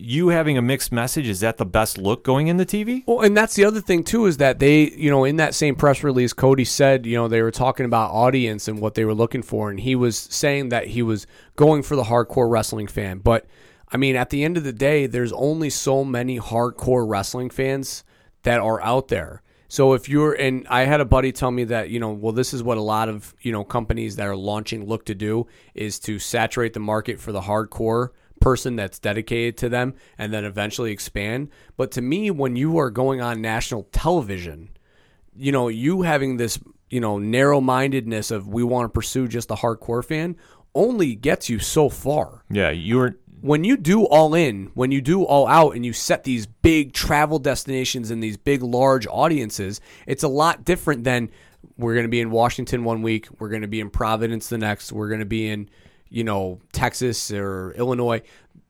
you 0.00 0.28
having 0.28 0.56
a 0.56 0.62
mixed 0.62 0.92
message, 0.92 1.28
is 1.28 1.40
that 1.40 1.58
the 1.58 1.66
best 1.66 1.98
look 1.98 2.24
going 2.24 2.48
in 2.48 2.56
the 2.56 2.66
TV? 2.66 3.04
Well, 3.06 3.20
and 3.20 3.36
that's 3.36 3.54
the 3.54 3.64
other 3.64 3.80
thing 3.80 4.04
too 4.04 4.26
is 4.26 4.38
that 4.38 4.58
they, 4.58 4.90
you 4.90 5.10
know, 5.10 5.24
in 5.24 5.36
that 5.36 5.54
same 5.54 5.76
press 5.76 6.02
release, 6.02 6.32
Cody 6.32 6.64
said, 6.64 7.06
you 7.06 7.16
know, 7.16 7.28
they 7.28 7.42
were 7.42 7.50
talking 7.50 7.86
about 7.86 8.10
audience 8.10 8.68
and 8.68 8.80
what 8.80 8.94
they 8.94 9.04
were 9.04 9.14
looking 9.14 9.42
for, 9.42 9.70
and 9.70 9.80
he 9.80 9.94
was 9.94 10.16
saying 10.16 10.70
that 10.70 10.88
he 10.88 11.02
was 11.02 11.26
going 11.56 11.82
for 11.82 11.96
the 11.96 12.04
hardcore 12.04 12.50
wrestling 12.50 12.86
fan. 12.86 13.18
But 13.18 13.46
I 13.92 13.96
mean, 13.96 14.16
at 14.16 14.30
the 14.30 14.44
end 14.44 14.56
of 14.56 14.64
the 14.64 14.72
day, 14.72 15.06
there's 15.06 15.32
only 15.32 15.70
so 15.70 16.04
many 16.04 16.38
hardcore 16.38 17.08
wrestling 17.08 17.50
fans 17.50 18.04
that 18.42 18.60
are 18.60 18.80
out 18.82 19.08
there. 19.08 19.42
So 19.68 19.92
if 19.92 20.08
you're, 20.08 20.32
and 20.32 20.66
I 20.68 20.80
had 20.80 21.00
a 21.00 21.04
buddy 21.04 21.30
tell 21.30 21.52
me 21.52 21.62
that, 21.64 21.90
you 21.90 22.00
know, 22.00 22.10
well, 22.10 22.32
this 22.32 22.52
is 22.52 22.60
what 22.60 22.76
a 22.76 22.82
lot 22.82 23.08
of, 23.08 23.34
you 23.40 23.52
know, 23.52 23.62
companies 23.62 24.16
that 24.16 24.26
are 24.26 24.34
launching 24.34 24.86
look 24.86 25.04
to 25.04 25.14
do 25.14 25.46
is 25.74 26.00
to 26.00 26.18
saturate 26.18 26.72
the 26.72 26.80
market 26.80 27.20
for 27.20 27.30
the 27.30 27.42
hardcore 27.42 28.08
person 28.40 28.76
that's 28.76 28.98
dedicated 28.98 29.56
to 29.58 29.68
them 29.68 29.94
and 30.18 30.32
then 30.32 30.44
eventually 30.44 30.92
expand. 30.92 31.50
But 31.76 31.90
to 31.92 32.02
me, 32.02 32.30
when 32.30 32.56
you 32.56 32.78
are 32.78 32.90
going 32.90 33.20
on 33.20 33.40
national 33.40 33.84
television, 33.92 34.70
you 35.36 35.52
know, 35.52 35.68
you 35.68 36.02
having 36.02 36.36
this, 36.36 36.58
you 36.88 37.00
know, 37.00 37.18
narrow 37.18 37.60
mindedness 37.60 38.30
of 38.30 38.48
we 38.48 38.64
want 38.64 38.86
to 38.86 38.88
pursue 38.88 39.28
just 39.28 39.50
a 39.50 39.54
hardcore 39.54 40.04
fan 40.04 40.36
only 40.74 41.14
gets 41.14 41.48
you 41.48 41.58
so 41.58 41.88
far 41.88 42.44
Yeah, 42.48 42.70
you're 42.70 43.16
when 43.40 43.64
you 43.64 43.76
do 43.76 44.04
all 44.04 44.34
in, 44.34 44.70
when 44.74 44.92
you 44.92 45.00
do 45.00 45.24
all 45.24 45.46
out, 45.46 45.74
and 45.74 45.84
you 45.84 45.92
set 45.92 46.24
these 46.24 46.46
big 46.46 46.92
travel 46.92 47.38
destinations 47.38 48.10
and 48.10 48.22
these 48.22 48.36
big, 48.36 48.62
large 48.62 49.06
audiences, 49.06 49.80
it's 50.06 50.22
a 50.22 50.28
lot 50.28 50.64
different 50.64 51.04
than 51.04 51.30
we're 51.76 51.94
going 51.94 52.04
to 52.04 52.10
be 52.10 52.20
in 52.20 52.30
Washington 52.30 52.84
one 52.84 53.02
week, 53.02 53.28
we're 53.38 53.48
going 53.48 53.62
to 53.62 53.68
be 53.68 53.80
in 53.80 53.90
Providence 53.90 54.48
the 54.48 54.58
next, 54.58 54.92
we're 54.92 55.08
going 55.08 55.20
to 55.20 55.26
be 55.26 55.48
in, 55.48 55.70
you 56.10 56.24
know, 56.24 56.60
Texas 56.72 57.30
or 57.30 57.72
Illinois. 57.72 58.20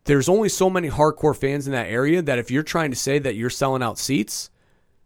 There's 0.04 0.28
only 0.28 0.48
so 0.48 0.70
many 0.70 0.88
hardcore 0.88 1.36
fans 1.36 1.66
in 1.66 1.72
that 1.72 1.88
area 1.88 2.22
that 2.22 2.38
if 2.38 2.50
you're 2.50 2.62
trying 2.62 2.90
to 2.90 2.96
say 2.96 3.18
that 3.18 3.34
you're 3.34 3.50
selling 3.50 3.82
out 3.82 3.98
seats, 3.98 4.50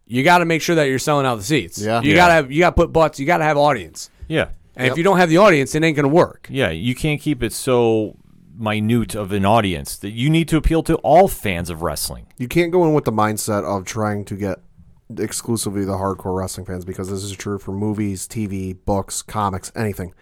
you 0.05 0.23
got 0.23 0.37
to 0.39 0.45
make 0.45 0.61
sure 0.61 0.75
that 0.75 0.85
you're 0.87 0.99
selling 0.99 1.25
out 1.25 1.35
the 1.35 1.43
seats. 1.43 1.79
Yeah. 1.79 2.01
you 2.01 2.11
Yeah. 2.11 2.15
got 2.15 2.27
to 2.27 2.33
have 2.33 2.51
you 2.51 2.59
got 2.59 2.69
to 2.71 2.75
put 2.75 2.93
butts. 2.93 3.19
You 3.19 3.25
got 3.25 3.37
to 3.37 3.43
have 3.43 3.57
audience. 3.57 4.09
Yeah. 4.27 4.49
And 4.75 4.87
if 4.87 4.97
you 4.97 5.03
don't 5.03 5.17
have 5.17 5.29
the 5.29 5.37
audience, 5.37 5.73
it 5.73 5.83
ain't 5.83 5.95
going 5.95 6.07
to 6.09 6.13
work. 6.13 6.47
Yeah, 6.49 6.69
you 6.69 6.95
can't 6.95 7.21
keep 7.21 7.41
it 7.41 7.53
so 7.53 8.17
minute 8.57 9.15
of 9.15 9.31
an 9.31 9.45
audience 9.45 9.97
that 9.97 10.11
you 10.11 10.29
need 10.29 10.47
to 10.49 10.57
appeal 10.57 10.83
to 10.83 10.95
all 10.95 11.27
fans 11.27 11.69
of 11.69 11.81
wrestling. 11.81 12.27
You 12.37 12.47
can't 12.47 12.71
go 12.71 12.85
in 12.85 12.93
with 12.93 13.05
the 13.05 13.11
mindset 13.11 13.63
of 13.63 13.85
trying 13.85 14.25
to 14.25 14.35
get 14.35 14.59
exclusively 15.17 15.85
the 15.85 15.93
hardcore 15.93 16.37
wrestling 16.37 16.65
fans 16.65 16.83
because 16.85 17.09
this 17.09 17.23
is 17.23 17.31
true 17.33 17.57
for 17.59 17.71
movies, 17.71 18.27
TV, 18.27 18.75
books, 18.85 19.21
comics, 19.21 19.71
anything. 19.75 20.13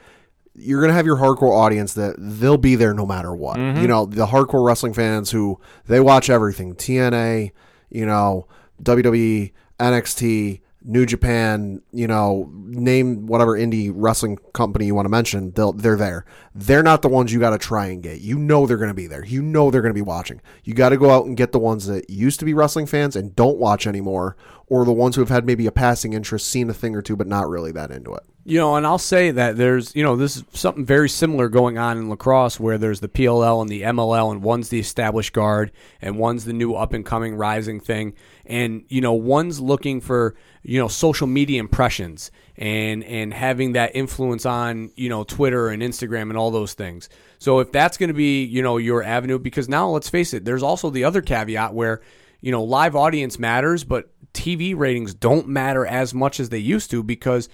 You're 0.55 0.81
gonna 0.81 0.93
have 0.93 1.05
your 1.05 1.17
hardcore 1.17 1.57
audience 1.57 1.93
that 1.95 2.15
they'll 2.17 2.57
be 2.57 2.75
there 2.75 2.93
no 2.93 3.05
matter 3.05 3.33
what. 3.33 3.57
Mm-hmm. 3.57 3.81
You 3.81 3.87
know, 3.87 4.05
the 4.05 4.27
hardcore 4.27 4.65
wrestling 4.65 4.93
fans 4.93 5.31
who 5.31 5.59
they 5.87 5.99
watch 5.99 6.29
everything 6.29 6.75
TNA, 6.75 7.51
you 7.89 8.05
know, 8.05 8.47
WWE, 8.81 9.51
NXT, 9.79 10.61
New 10.85 11.05
Japan, 11.05 11.81
you 11.93 12.07
know, 12.07 12.49
name 12.53 13.25
whatever 13.25 13.57
indie 13.57 13.91
wrestling 13.93 14.37
company 14.53 14.85
you 14.85 14.95
want 14.95 15.05
to 15.05 15.09
mention, 15.09 15.51
they'll 15.51 15.71
they're 15.71 15.95
there. 15.95 16.25
They're 16.53 16.83
not 16.83 17.01
the 17.01 17.07
ones 17.07 17.31
you 17.31 17.39
got 17.39 17.51
to 17.51 17.57
try 17.57 17.87
and 17.87 18.03
get. 18.03 18.19
You 18.19 18.37
know 18.37 18.67
they're 18.67 18.77
going 18.77 18.89
to 18.89 18.93
be 18.93 19.07
there. 19.07 19.23
You 19.23 19.41
know 19.41 19.71
they're 19.71 19.81
going 19.81 19.93
to 19.93 19.97
be 19.97 20.01
watching. 20.01 20.41
You 20.65 20.73
got 20.73 20.89
to 20.89 20.97
go 20.97 21.09
out 21.09 21.25
and 21.25 21.37
get 21.37 21.53
the 21.53 21.59
ones 21.59 21.87
that 21.87 22.09
used 22.09 22.39
to 22.39 22.45
be 22.45 22.53
wrestling 22.53 22.85
fans 22.85 23.15
and 23.15 23.33
don't 23.35 23.57
watch 23.57 23.87
anymore, 23.87 24.35
or 24.67 24.85
the 24.85 24.93
ones 24.93 25.15
who 25.15 25.21
have 25.21 25.29
had 25.29 25.45
maybe 25.45 25.65
a 25.67 25.71
passing 25.71 26.13
interest, 26.13 26.47
seen 26.47 26.69
a 26.69 26.73
thing 26.73 26.95
or 26.95 27.01
two, 27.01 27.15
but 27.15 27.27
not 27.27 27.49
really 27.49 27.71
that 27.71 27.91
into 27.91 28.13
it. 28.13 28.23
You 28.45 28.59
know, 28.59 28.75
and 28.75 28.85
I'll 28.85 28.97
say 28.97 29.31
that 29.31 29.55
there's, 29.55 29.95
you 29.95 30.03
know, 30.03 30.17
this 30.17 30.35
is 30.35 30.43
something 30.51 30.85
very 30.85 31.07
similar 31.07 31.47
going 31.47 31.77
on 31.77 31.97
in 31.97 32.09
lacrosse 32.09 32.59
where 32.59 32.77
there's 32.77 32.99
the 32.99 33.07
PLL 33.07 33.61
and 33.61 33.69
the 33.69 33.83
MLL, 33.83 34.31
and 34.31 34.43
one's 34.43 34.67
the 34.69 34.79
established 34.79 35.31
guard, 35.31 35.71
and 36.01 36.17
one's 36.17 36.43
the 36.43 36.51
new 36.51 36.73
up 36.73 36.91
and 36.91 37.05
coming 37.05 37.35
rising 37.35 37.79
thing. 37.79 38.15
And, 38.45 38.83
you 38.89 38.99
know, 38.99 39.13
one's 39.13 39.61
looking 39.61 40.01
for, 40.01 40.35
you 40.61 40.77
know, 40.77 40.89
social 40.89 41.27
media 41.27 41.59
impressions 41.59 42.31
and 42.57 43.03
and 43.05 43.33
having 43.33 43.73
that 43.73 43.95
influence 43.95 44.45
on, 44.45 44.91
you 44.95 45.09
know, 45.09 45.23
Twitter 45.23 45.69
and 45.69 45.81
Instagram 45.81 46.23
and 46.23 46.37
all 46.37 46.51
those 46.51 46.73
things. 46.73 47.07
So 47.39 47.59
if 47.59 47.71
that's 47.71 47.97
going 47.97 48.09
to 48.09 48.13
be, 48.13 48.43
you 48.43 48.61
know, 48.61 48.77
your 48.77 49.03
avenue, 49.03 49.39
because 49.39 49.69
now 49.69 49.89
let's 49.89 50.09
face 50.09 50.33
it, 50.33 50.43
there's 50.43 50.63
also 50.63 50.89
the 50.89 51.05
other 51.05 51.21
caveat 51.21 51.73
where, 51.73 52.01
you 52.41 52.51
know, 52.51 52.63
live 52.63 52.95
audience 52.95 53.39
matters, 53.39 53.85
but 53.85 54.09
TV 54.33 54.75
ratings 54.77 55.13
don't 55.13 55.47
matter 55.47 55.85
as 55.85 56.13
much 56.13 56.39
as 56.39 56.49
they 56.49 56.57
used 56.57 56.91
to 56.91 57.03
because 57.03 57.49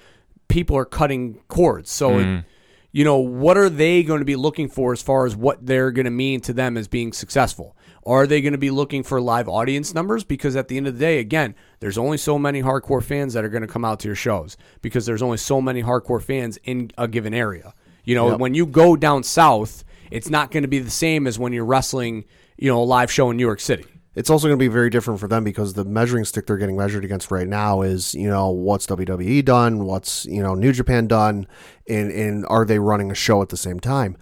people 0.47 0.75
are 0.77 0.85
cutting 0.85 1.41
cords. 1.47 1.91
So, 1.91 2.17
it, 2.39 2.45
you 2.91 3.03
know, 3.05 3.17
what 3.17 3.57
are 3.57 3.69
they 3.69 4.01
going 4.03 4.19
to 4.19 4.25
be 4.25 4.35
looking 4.35 4.67
for 4.67 4.91
as 4.93 5.01
far 5.01 5.25
as 5.25 5.35
what 5.35 5.65
they're 5.65 5.91
going 5.91 6.05
to 6.05 6.11
mean 6.11 6.41
to 6.41 6.53
them 6.53 6.77
as 6.77 6.87
being 6.87 7.13
successful? 7.13 7.75
Are 8.05 8.25
they 8.25 8.41
going 8.41 8.53
to 8.53 8.57
be 8.57 8.71
looking 8.71 9.03
for 9.03 9.21
live 9.21 9.47
audience 9.47 9.93
numbers? 9.93 10.23
Because 10.23 10.55
at 10.55 10.69
the 10.69 10.77
end 10.77 10.87
of 10.87 10.93
the 10.95 10.99
day, 10.99 11.19
again, 11.19 11.53
there's 11.79 11.97
only 11.97 12.17
so 12.17 12.39
many 12.39 12.63
hardcore 12.63 13.03
fans 13.03 13.33
that 13.33 13.45
are 13.45 13.49
going 13.49 13.61
to 13.61 13.67
come 13.67 13.85
out 13.85 13.99
to 13.99 14.07
your 14.07 14.15
shows 14.15 14.57
because 14.81 15.05
there's 15.05 15.21
only 15.21 15.37
so 15.37 15.61
many 15.61 15.83
hardcore 15.83 16.21
fans 16.21 16.57
in 16.63 16.89
a 16.97 17.07
given 17.07 17.33
area. 17.33 17.73
You 18.03 18.15
know, 18.15 18.37
when 18.37 18.55
you 18.55 18.65
go 18.65 18.95
down 18.95 19.21
south, 19.23 19.83
it's 20.09 20.29
not 20.29 20.49
going 20.49 20.63
to 20.63 20.67
be 20.69 20.79
the 20.79 20.89
same 20.89 21.27
as 21.27 21.37
when 21.37 21.53
you're 21.53 21.65
wrestling, 21.65 22.25
you 22.57 22.71
know, 22.71 22.81
a 22.81 22.83
live 22.85 23.11
show 23.11 23.29
in 23.29 23.37
New 23.37 23.45
York 23.45 23.59
City. 23.59 23.85
It's 24.19 24.29
also 24.29 24.47
going 24.47 24.59
to 24.59 24.61
be 24.61 24.67
very 24.67 24.89
different 24.89 25.21
for 25.21 25.29
them 25.29 25.45
because 25.45 25.75
the 25.75 25.85
measuring 25.85 26.25
stick 26.25 26.45
they're 26.45 26.57
getting 26.57 26.75
measured 26.75 27.05
against 27.05 27.31
right 27.31 27.47
now 27.47 27.83
is, 27.83 28.13
you 28.13 28.29
know, 28.29 28.49
what's 28.49 28.85
WWE 28.85 29.45
done, 29.45 29.85
what's, 29.85 30.25
you 30.25 30.43
know, 30.43 30.55
New 30.55 30.73
Japan 30.73 31.07
done, 31.07 31.47
and, 31.87 32.11
and 32.11 32.45
are 32.47 32.65
they 32.65 32.79
running 32.79 33.11
a 33.11 33.15
show 33.15 33.41
at 33.41 33.47
the 33.47 33.55
same 33.55 33.79
time? 33.79 34.17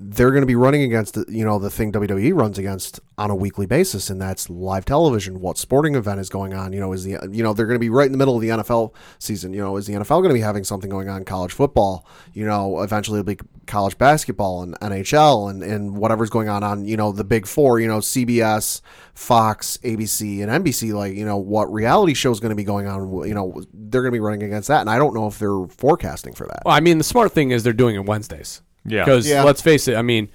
They're 0.00 0.30
going 0.30 0.42
to 0.42 0.46
be 0.46 0.54
running 0.54 0.82
against, 0.82 1.14
the, 1.14 1.24
you 1.28 1.44
know, 1.44 1.58
the 1.58 1.70
thing 1.70 1.90
WWE 1.90 2.32
runs 2.32 2.56
against 2.56 3.00
on 3.16 3.30
a 3.30 3.34
weekly 3.34 3.66
basis, 3.66 4.10
and 4.10 4.20
that's 4.20 4.48
live 4.48 4.84
television. 4.84 5.40
What 5.40 5.58
sporting 5.58 5.96
event 5.96 6.20
is 6.20 6.28
going 6.28 6.54
on? 6.54 6.72
You 6.72 6.78
know, 6.78 6.92
is 6.92 7.02
the, 7.02 7.18
you 7.32 7.42
know, 7.42 7.52
they're 7.52 7.66
going 7.66 7.74
to 7.74 7.80
be 7.80 7.90
right 7.90 8.06
in 8.06 8.12
the 8.12 8.18
middle 8.18 8.36
of 8.36 8.40
the 8.40 8.48
NFL 8.48 8.94
season. 9.18 9.52
You 9.52 9.60
know, 9.60 9.76
is 9.76 9.86
the 9.86 9.94
NFL 9.94 10.20
going 10.20 10.28
to 10.28 10.34
be 10.34 10.40
having 10.40 10.62
something 10.62 10.88
going 10.88 11.08
on? 11.08 11.24
College 11.24 11.52
football, 11.52 12.06
you 12.32 12.46
know, 12.46 12.80
eventually 12.82 13.18
it'll 13.18 13.34
be 13.34 13.38
college 13.66 13.98
basketball 13.98 14.62
and 14.62 14.78
NHL 14.80 15.50
and, 15.50 15.62
and 15.62 15.96
whatever's 15.96 16.30
going 16.30 16.48
on 16.48 16.62
on, 16.62 16.84
you 16.84 16.96
know, 16.96 17.10
the 17.10 17.24
big 17.24 17.46
four, 17.46 17.80
you 17.80 17.88
know, 17.88 17.98
CBS, 17.98 18.80
Fox, 19.14 19.78
ABC, 19.78 20.42
and 20.42 20.64
NBC, 20.64 20.92
like, 20.92 21.14
you 21.14 21.24
know, 21.24 21.36
what 21.36 21.72
reality 21.72 22.14
show 22.14 22.30
is 22.30 22.38
going 22.38 22.50
to 22.50 22.56
be 22.56 22.64
going 22.64 22.86
on, 22.86 23.26
you 23.26 23.34
know, 23.34 23.62
they're 23.72 24.02
going 24.02 24.12
to 24.12 24.16
be 24.16 24.20
running 24.20 24.44
against 24.44 24.68
that. 24.68 24.80
And 24.80 24.90
I 24.90 24.96
don't 24.96 25.14
know 25.14 25.26
if 25.26 25.38
they're 25.38 25.66
forecasting 25.66 26.34
for 26.34 26.46
that. 26.46 26.62
Well, 26.64 26.74
I 26.74 26.80
mean, 26.80 26.98
the 26.98 27.04
smart 27.04 27.32
thing 27.32 27.50
is 27.50 27.64
they're 27.64 27.72
doing 27.72 27.96
it 27.96 28.06
Wednesdays. 28.06 28.62
Yeah. 28.88 29.04
Because 29.04 29.28
Yeah. 29.28 29.42
let's 29.44 29.60
face 29.62 29.88
it, 29.88 29.96
I 29.96 30.02
mean, 30.02 30.30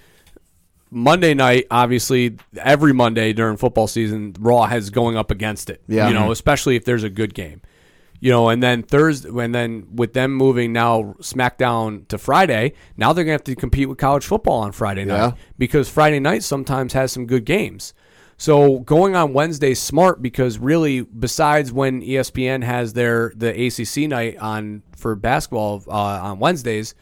Monday 0.91 1.33
night, 1.33 1.65
obviously, 1.71 2.37
every 2.57 2.93
Monday 2.93 3.33
during 3.33 3.57
football 3.57 3.87
season, 3.87 4.35
Raw 4.39 4.65
has 4.67 4.89
going 4.91 5.17
up 5.17 5.31
against 5.31 5.69
it. 5.69 5.81
Yeah. 5.87 6.07
You 6.07 6.13
know, 6.13 6.31
especially 6.31 6.75
if 6.75 6.85
there's 6.85 7.03
a 7.03 7.09
good 7.09 7.33
game. 7.33 7.61
You 8.19 8.29
know, 8.31 8.47
and 8.47 8.63
then 8.63 8.83
Thursday, 8.83 9.29
and 9.37 9.53
then 9.53 9.85
with 9.93 10.13
them 10.13 10.33
moving 10.33 10.71
now 10.71 11.15
SmackDown 11.19 12.07
to 12.07 12.17
Friday, 12.17 12.71
now 12.95 13.11
they're 13.11 13.25
gonna 13.25 13.33
have 13.33 13.43
to 13.45 13.55
compete 13.55 13.89
with 13.89 13.97
college 13.97 14.25
football 14.25 14.61
on 14.61 14.71
Friday 14.71 15.03
night 15.03 15.17
Yeah. 15.17 15.31
because 15.57 15.89
Friday 15.89 16.19
night 16.21 16.41
sometimes 16.43 16.93
has 16.93 17.11
some 17.11 17.25
good 17.25 17.43
games. 17.43 17.93
So 18.37 18.79
going 18.79 19.13
on 19.15 19.33
Wednesday 19.33 19.73
smart 19.73 20.21
because 20.21 20.57
really, 20.57 21.01
besides 21.01 21.73
when 21.73 22.01
ESPN 22.01 22.63
has 22.63 22.93
their 22.93 23.33
the 23.35 23.49
ACC 23.49 24.07
night 24.07 24.37
on 24.37 24.83
for 24.95 25.15
basketball 25.15 25.83
uh, 25.89 25.91
on 25.91 26.39
Wednesdays, 26.39 26.95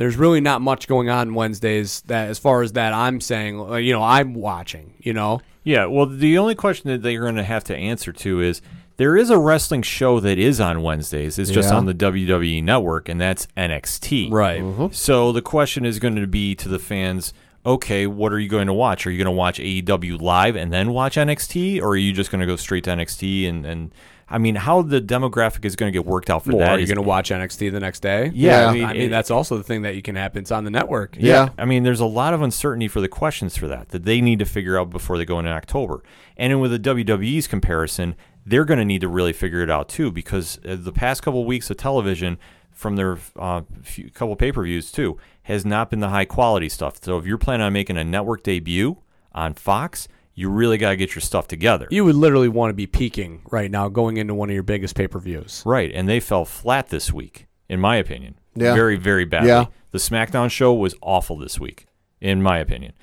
there's 0.00 0.16
really 0.16 0.40
not 0.40 0.62
much 0.62 0.88
going 0.88 1.10
on 1.10 1.34
Wednesdays 1.34 2.00
that 2.06 2.30
as 2.30 2.38
far 2.38 2.62
as 2.62 2.72
that 2.72 2.94
I'm 2.94 3.20
saying, 3.20 3.60
uh, 3.60 3.74
you 3.74 3.92
know, 3.92 4.02
I'm 4.02 4.32
watching, 4.32 4.94
you 4.98 5.12
know. 5.12 5.42
Yeah, 5.62 5.84
well, 5.84 6.06
the 6.06 6.38
only 6.38 6.54
question 6.54 6.90
that 6.90 7.02
they're 7.02 7.20
going 7.20 7.34
to 7.34 7.42
have 7.42 7.64
to 7.64 7.76
answer 7.76 8.10
to 8.10 8.40
is 8.40 8.62
there 8.96 9.14
is 9.14 9.28
a 9.28 9.36
wrestling 9.38 9.82
show 9.82 10.18
that 10.18 10.38
is 10.38 10.58
on 10.58 10.80
Wednesdays. 10.82 11.38
It's 11.38 11.50
just 11.50 11.68
Yeah. 11.68 11.76
on 11.76 11.84
the 11.84 11.92
WWE 11.92 12.64
network, 12.64 13.10
and 13.10 13.20
that's 13.20 13.46
NXT. 13.58 14.32
Right. 14.32 14.94
So 14.94 15.32
the 15.32 15.42
question 15.42 15.84
is 15.84 15.98
going 15.98 16.16
to 16.16 16.26
be 16.26 16.54
to 16.54 16.68
the 16.70 16.78
fans 16.78 17.34
okay, 17.66 18.06
what 18.06 18.32
are 18.32 18.38
you 18.38 18.48
going 18.48 18.68
to 18.68 18.72
watch? 18.72 19.06
Are 19.06 19.10
you 19.10 19.18
going 19.18 19.26
to 19.26 19.30
watch 19.38 19.58
AEW 19.58 20.18
live 20.18 20.56
and 20.56 20.72
then 20.72 20.92
watch 20.92 21.16
NXT, 21.16 21.82
or 21.82 21.88
are 21.90 21.96
you 21.98 22.14
just 22.14 22.30
going 22.30 22.40
to 22.40 22.46
go 22.46 22.56
straight 22.56 22.84
to 22.84 22.90
NXT? 22.90 23.46
And, 23.46 23.66
and 23.66 23.92
I 24.30 24.38
mean, 24.38 24.54
how 24.54 24.82
the 24.82 25.00
demographic 25.00 25.64
is 25.64 25.74
going 25.76 25.92
to 25.92 25.98
get 25.98 26.06
worked 26.06 26.30
out 26.30 26.44
for 26.44 26.52
Or 26.52 26.58
that 26.60 26.70
are 26.70 26.78
you 26.78 26.86
going 26.86 26.96
to 26.96 27.02
watch 27.02 27.30
NXT 27.30 27.72
the 27.72 27.80
next 27.80 28.00
day? 28.00 28.30
Yeah, 28.32 28.62
Yeah. 28.62 28.68
I 28.68 28.72
mean, 28.72 28.84
I 28.84 28.92
mean, 28.92 29.02
it- 29.02 29.08
that's 29.10 29.30
also 29.30 29.56
the 29.56 29.64
thing 29.64 29.82
that 29.82 29.96
you 29.96 30.02
can 30.02 30.14
happen. 30.14 30.40
It's 30.42 30.52
on 30.52 30.64
the 30.64 30.70
network. 30.70 31.16
Yeah. 31.18 31.48
I 31.58 31.64
mean, 31.64 31.82
there's 31.82 32.00
a 32.00 32.06
lot 32.06 32.32
of 32.32 32.40
uncertainty 32.40 32.86
for 32.88 33.00
the 33.00 33.08
questions 33.08 33.56
for 33.56 33.66
that 33.68 33.88
that 33.88 34.04
they 34.04 34.20
need 34.20 34.38
to 34.38 34.44
figure 34.44 34.78
out 34.78 34.90
before 34.90 35.18
they 35.18 35.24
go 35.24 35.38
in 35.40 35.46
October. 35.46 36.02
And 36.36 36.52
then 36.52 36.60
with 36.60 36.70
the 36.70 36.78
WWE's 36.78 37.46
comparison, 37.48 38.14
they're 38.46 38.64
going 38.64 38.78
to 38.78 38.84
need 38.84 39.00
to 39.00 39.08
really 39.08 39.32
figure 39.32 39.62
it 39.62 39.70
out 39.70 39.88
too 39.88 40.10
because 40.12 40.58
uh, 40.66 40.76
the 40.78 40.92
past 40.92 41.22
couple 41.22 41.44
weeks 41.44 41.68
of 41.70 41.76
television 41.76 42.38
from 42.70 42.96
their 42.96 43.18
uh, 43.38 43.62
few, 43.82 44.10
couple 44.10 44.34
pay 44.36 44.52
per 44.52 44.62
views 44.62 44.90
too 44.92 45.18
has 45.42 45.66
not 45.66 45.90
been 45.90 46.00
the 46.00 46.08
high 46.10 46.24
quality 46.24 46.68
stuff. 46.68 47.02
So 47.02 47.18
if 47.18 47.26
you're 47.26 47.36
planning 47.36 47.66
on 47.66 47.72
making 47.72 47.96
a 47.96 48.04
network 48.04 48.42
debut 48.44 48.96
on 49.32 49.54
Fox, 49.54 50.06
you 50.40 50.48
really 50.48 50.78
got 50.78 50.88
to 50.88 50.96
get 50.96 51.14
your 51.14 51.20
stuff 51.20 51.46
together. 51.46 51.86
You 51.90 52.02
would 52.06 52.14
literally 52.14 52.48
want 52.48 52.70
to 52.70 52.74
be 52.74 52.86
peaking 52.86 53.42
right 53.50 53.70
now, 53.70 53.90
going 53.90 54.16
into 54.16 54.34
one 54.34 54.48
of 54.48 54.54
your 54.54 54.62
biggest 54.62 54.94
pay 54.94 55.06
per 55.06 55.18
views. 55.18 55.62
Right, 55.66 55.92
and 55.94 56.08
they 56.08 56.18
fell 56.18 56.46
flat 56.46 56.88
this 56.88 57.12
week, 57.12 57.46
in 57.68 57.78
my 57.78 57.96
opinion. 57.96 58.36
Yeah. 58.54 58.74
Very, 58.74 58.96
very 58.96 59.26
badly. 59.26 59.50
Yeah. 59.50 59.66
The 59.90 59.98
SmackDown 59.98 60.50
show 60.50 60.72
was 60.72 60.94
awful 61.02 61.36
this 61.36 61.60
week, 61.60 61.86
in 62.22 62.40
my 62.40 62.56
opinion. 62.56 62.94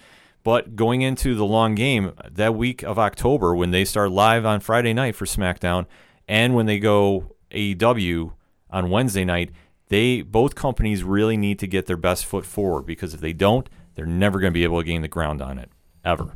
But 0.44 0.76
going 0.76 1.04
into 1.04 1.36
the 1.36 1.46
long 1.46 1.76
game, 1.76 2.14
that 2.28 2.56
week 2.56 2.82
of 2.82 2.98
October, 2.98 3.56
when 3.56 3.70
they 3.70 3.86
start 3.86 4.12
live 4.12 4.44
on 4.44 4.60
Friday 4.60 4.94
night 4.94 5.16
for 5.16 5.26
SmackDown, 5.26 5.86
and 6.28 6.56
when 6.56 6.66
they 6.66 6.80
go 6.80 7.36
AEW 7.52 8.34
on 8.72 8.90
Wednesday 8.90 9.26
night, 9.26 9.52
they 9.90 10.24
both 10.24 10.56
companies 10.56 11.04
really 11.04 11.38
need 11.38 11.60
to 11.60 11.68
get 11.68 11.86
their 11.86 11.98
best 11.98 12.26
foot 12.26 12.48
forward 12.48 12.88
because 12.88 13.14
if 13.14 13.20
they 13.20 13.34
don't, 13.34 13.70
they're 13.94 14.08
never 14.08 14.40
going 14.40 14.52
to 14.52 14.58
be 14.58 14.64
able 14.64 14.80
to 14.80 14.86
gain 14.86 15.04
the 15.04 15.08
ground 15.08 15.40
on 15.40 15.60
it 15.60 15.70
ever. 16.04 16.34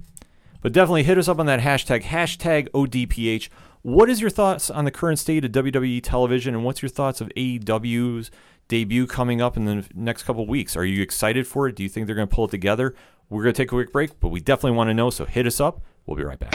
But 0.61 0.73
definitely 0.73 1.03
hit 1.03 1.17
us 1.17 1.27
up 1.27 1.39
on 1.39 1.47
that 1.47 1.59
hashtag, 1.59 2.03
hashtag 2.03 2.69
ODPH. 2.69 3.49
What 3.81 4.09
is 4.09 4.21
your 4.21 4.29
thoughts 4.29 4.69
on 4.69 4.85
the 4.85 4.91
current 4.91 5.17
state 5.17 5.43
of 5.43 5.51
WWE 5.51 6.01
television, 6.03 6.53
and 6.53 6.63
what's 6.63 6.83
your 6.83 6.89
thoughts 6.89 7.19
of 7.19 7.29
AEW's 7.35 8.29
debut 8.67 9.07
coming 9.07 9.41
up 9.41 9.57
in 9.57 9.65
the 9.65 9.85
next 9.95 10.23
couple 10.23 10.45
weeks? 10.45 10.77
Are 10.77 10.85
you 10.85 11.01
excited 11.01 11.47
for 11.47 11.67
it? 11.67 11.75
Do 11.75 11.81
you 11.81 11.89
think 11.89 12.05
they're 12.05 12.15
going 12.15 12.27
to 12.27 12.33
pull 12.33 12.45
it 12.45 12.51
together? 12.51 12.93
We're 13.29 13.41
going 13.41 13.53
to 13.53 13.57
take 13.57 13.69
a 13.69 13.75
quick 13.75 13.91
break, 13.91 14.19
but 14.19 14.29
we 14.29 14.39
definitely 14.39 14.77
want 14.77 14.89
to 14.89 14.93
know, 14.93 15.09
so 15.09 15.25
hit 15.25 15.47
us 15.47 15.59
up. 15.59 15.81
We'll 16.05 16.17
be 16.17 16.23
right 16.23 16.37
back. 16.37 16.53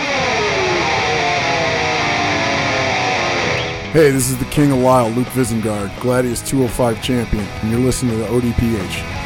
Hey, 3.93 4.11
this 4.11 4.31
is 4.31 4.39
the 4.39 4.45
King 4.47 4.73
of 4.73 4.79
Lyle, 4.79 5.09
Luke 5.11 5.27
Visengard, 5.29 5.89
Gladius 5.97 6.47
205 6.47 7.03
champion, 7.03 7.45
and 7.45 7.71
you're 7.71 7.81
listening 7.81 8.13
to 8.13 8.19
the 8.19 8.27
ODPH. 8.27 9.26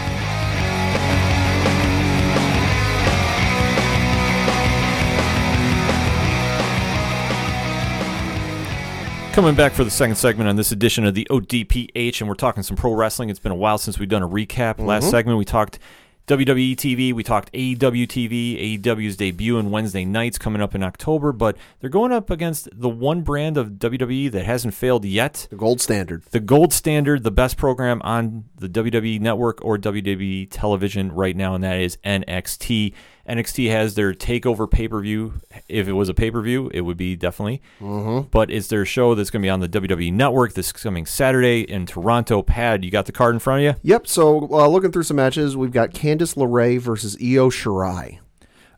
Coming 9.41 9.55
back 9.55 9.73
for 9.73 9.85
the 9.85 9.91
second 9.91 10.17
segment 10.17 10.51
on 10.51 10.57
this 10.57 10.71
edition 10.71 11.07
of 11.07 11.15
the 11.15 11.27
ODPH, 11.31 12.21
and 12.21 12.29
we're 12.29 12.35
talking 12.35 12.63
some 12.63 12.77
pro 12.77 12.93
wrestling. 12.93 13.31
It's 13.31 13.39
been 13.39 13.53
a 13.53 13.55
while 13.55 13.79
since 13.79 13.99
we've 13.99 14.07
done 14.07 14.23
a 14.23 14.29
recap. 14.29 14.79
Last 14.79 15.05
mm-hmm. 15.05 15.11
segment, 15.13 15.39
we 15.39 15.47
talked 15.47 15.79
WWE 16.27 16.77
TV, 16.77 17.15
we 17.15 17.23
talked 17.23 17.51
AEW 17.55 18.07
TV, 18.07 18.79
AEW's 18.79 19.17
debut 19.17 19.59
on 19.59 19.71
Wednesday 19.71 20.05
nights 20.05 20.37
coming 20.37 20.61
up 20.61 20.75
in 20.75 20.83
October, 20.83 21.33
but 21.33 21.57
they're 21.81 21.89
going 21.89 22.13
up 22.13 22.29
against 22.29 22.69
the 22.73 22.91
one 22.91 23.23
brand 23.23 23.57
of 23.57 23.71
WWE 23.71 24.31
that 24.31 24.45
hasn't 24.45 24.75
failed 24.75 25.07
yet. 25.07 25.49
The 25.49 25.57
gold 25.57 25.81
standard. 25.81 26.23
the 26.31 26.39
gold 26.39 26.75
standard, 26.75 27.25
the 27.25 27.31
best 27.31 27.57
program 27.57 28.03
on 28.05 28.45
the 28.57 28.69
WWE 28.69 29.21
network 29.21 29.65
or 29.65 29.79
WWE 29.79 30.49
television 30.51 31.11
right 31.13 31.35
now, 31.35 31.55
and 31.55 31.65
that 31.65 31.81
is 31.81 31.97
NXT. 32.05 32.93
NXT 33.31 33.71
has 33.71 33.95
their 33.95 34.13
takeover 34.13 34.69
pay 34.69 34.89
per 34.89 35.01
view. 35.01 35.35
If 35.69 35.87
it 35.87 35.93
was 35.93 36.09
a 36.09 36.15
pay 36.15 36.31
per 36.31 36.43
view, 36.43 36.69
it 36.75 36.81
would 36.81 36.97
be 36.97 37.15
definitely. 37.15 37.63
Mm-hmm. 37.81 38.29
But 38.31 38.51
it's 38.51 38.67
their 38.67 38.85
show 38.85 39.15
that's 39.15 39.31
going 39.31 39.43
to 39.43 39.47
be 39.47 39.51
on 39.51 39.61
the 39.61 39.69
WWE 39.69 40.13
network 40.13 40.55
this 40.55 40.73
coming 40.73 41.07
Saturday 41.07 41.61
in 41.61 41.87
Toronto. 41.87 42.43
Pad, 42.43 42.85
you 42.85 42.91
got 42.91 43.07
the 43.07 43.13
card 43.13 43.35
in 43.35 43.39
front 43.39 43.65
of 43.65 43.77
you? 43.77 43.81
Yep. 43.83 44.07
So 44.09 44.49
uh, 44.51 44.67
looking 44.67 44.91
through 44.91 45.05
some 45.05 45.17
matches, 45.17 45.57
we've 45.57 45.73
got 45.73 45.91
Candice 45.91 46.35
LeRae 46.37 46.81
versus 46.81 47.17
Io 47.21 47.51
Shirai. 47.51 48.19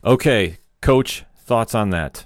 Okay, 0.05 0.57
coach, 0.81 1.23
thoughts 1.35 1.73
on 1.73 1.89
that? 1.89 2.25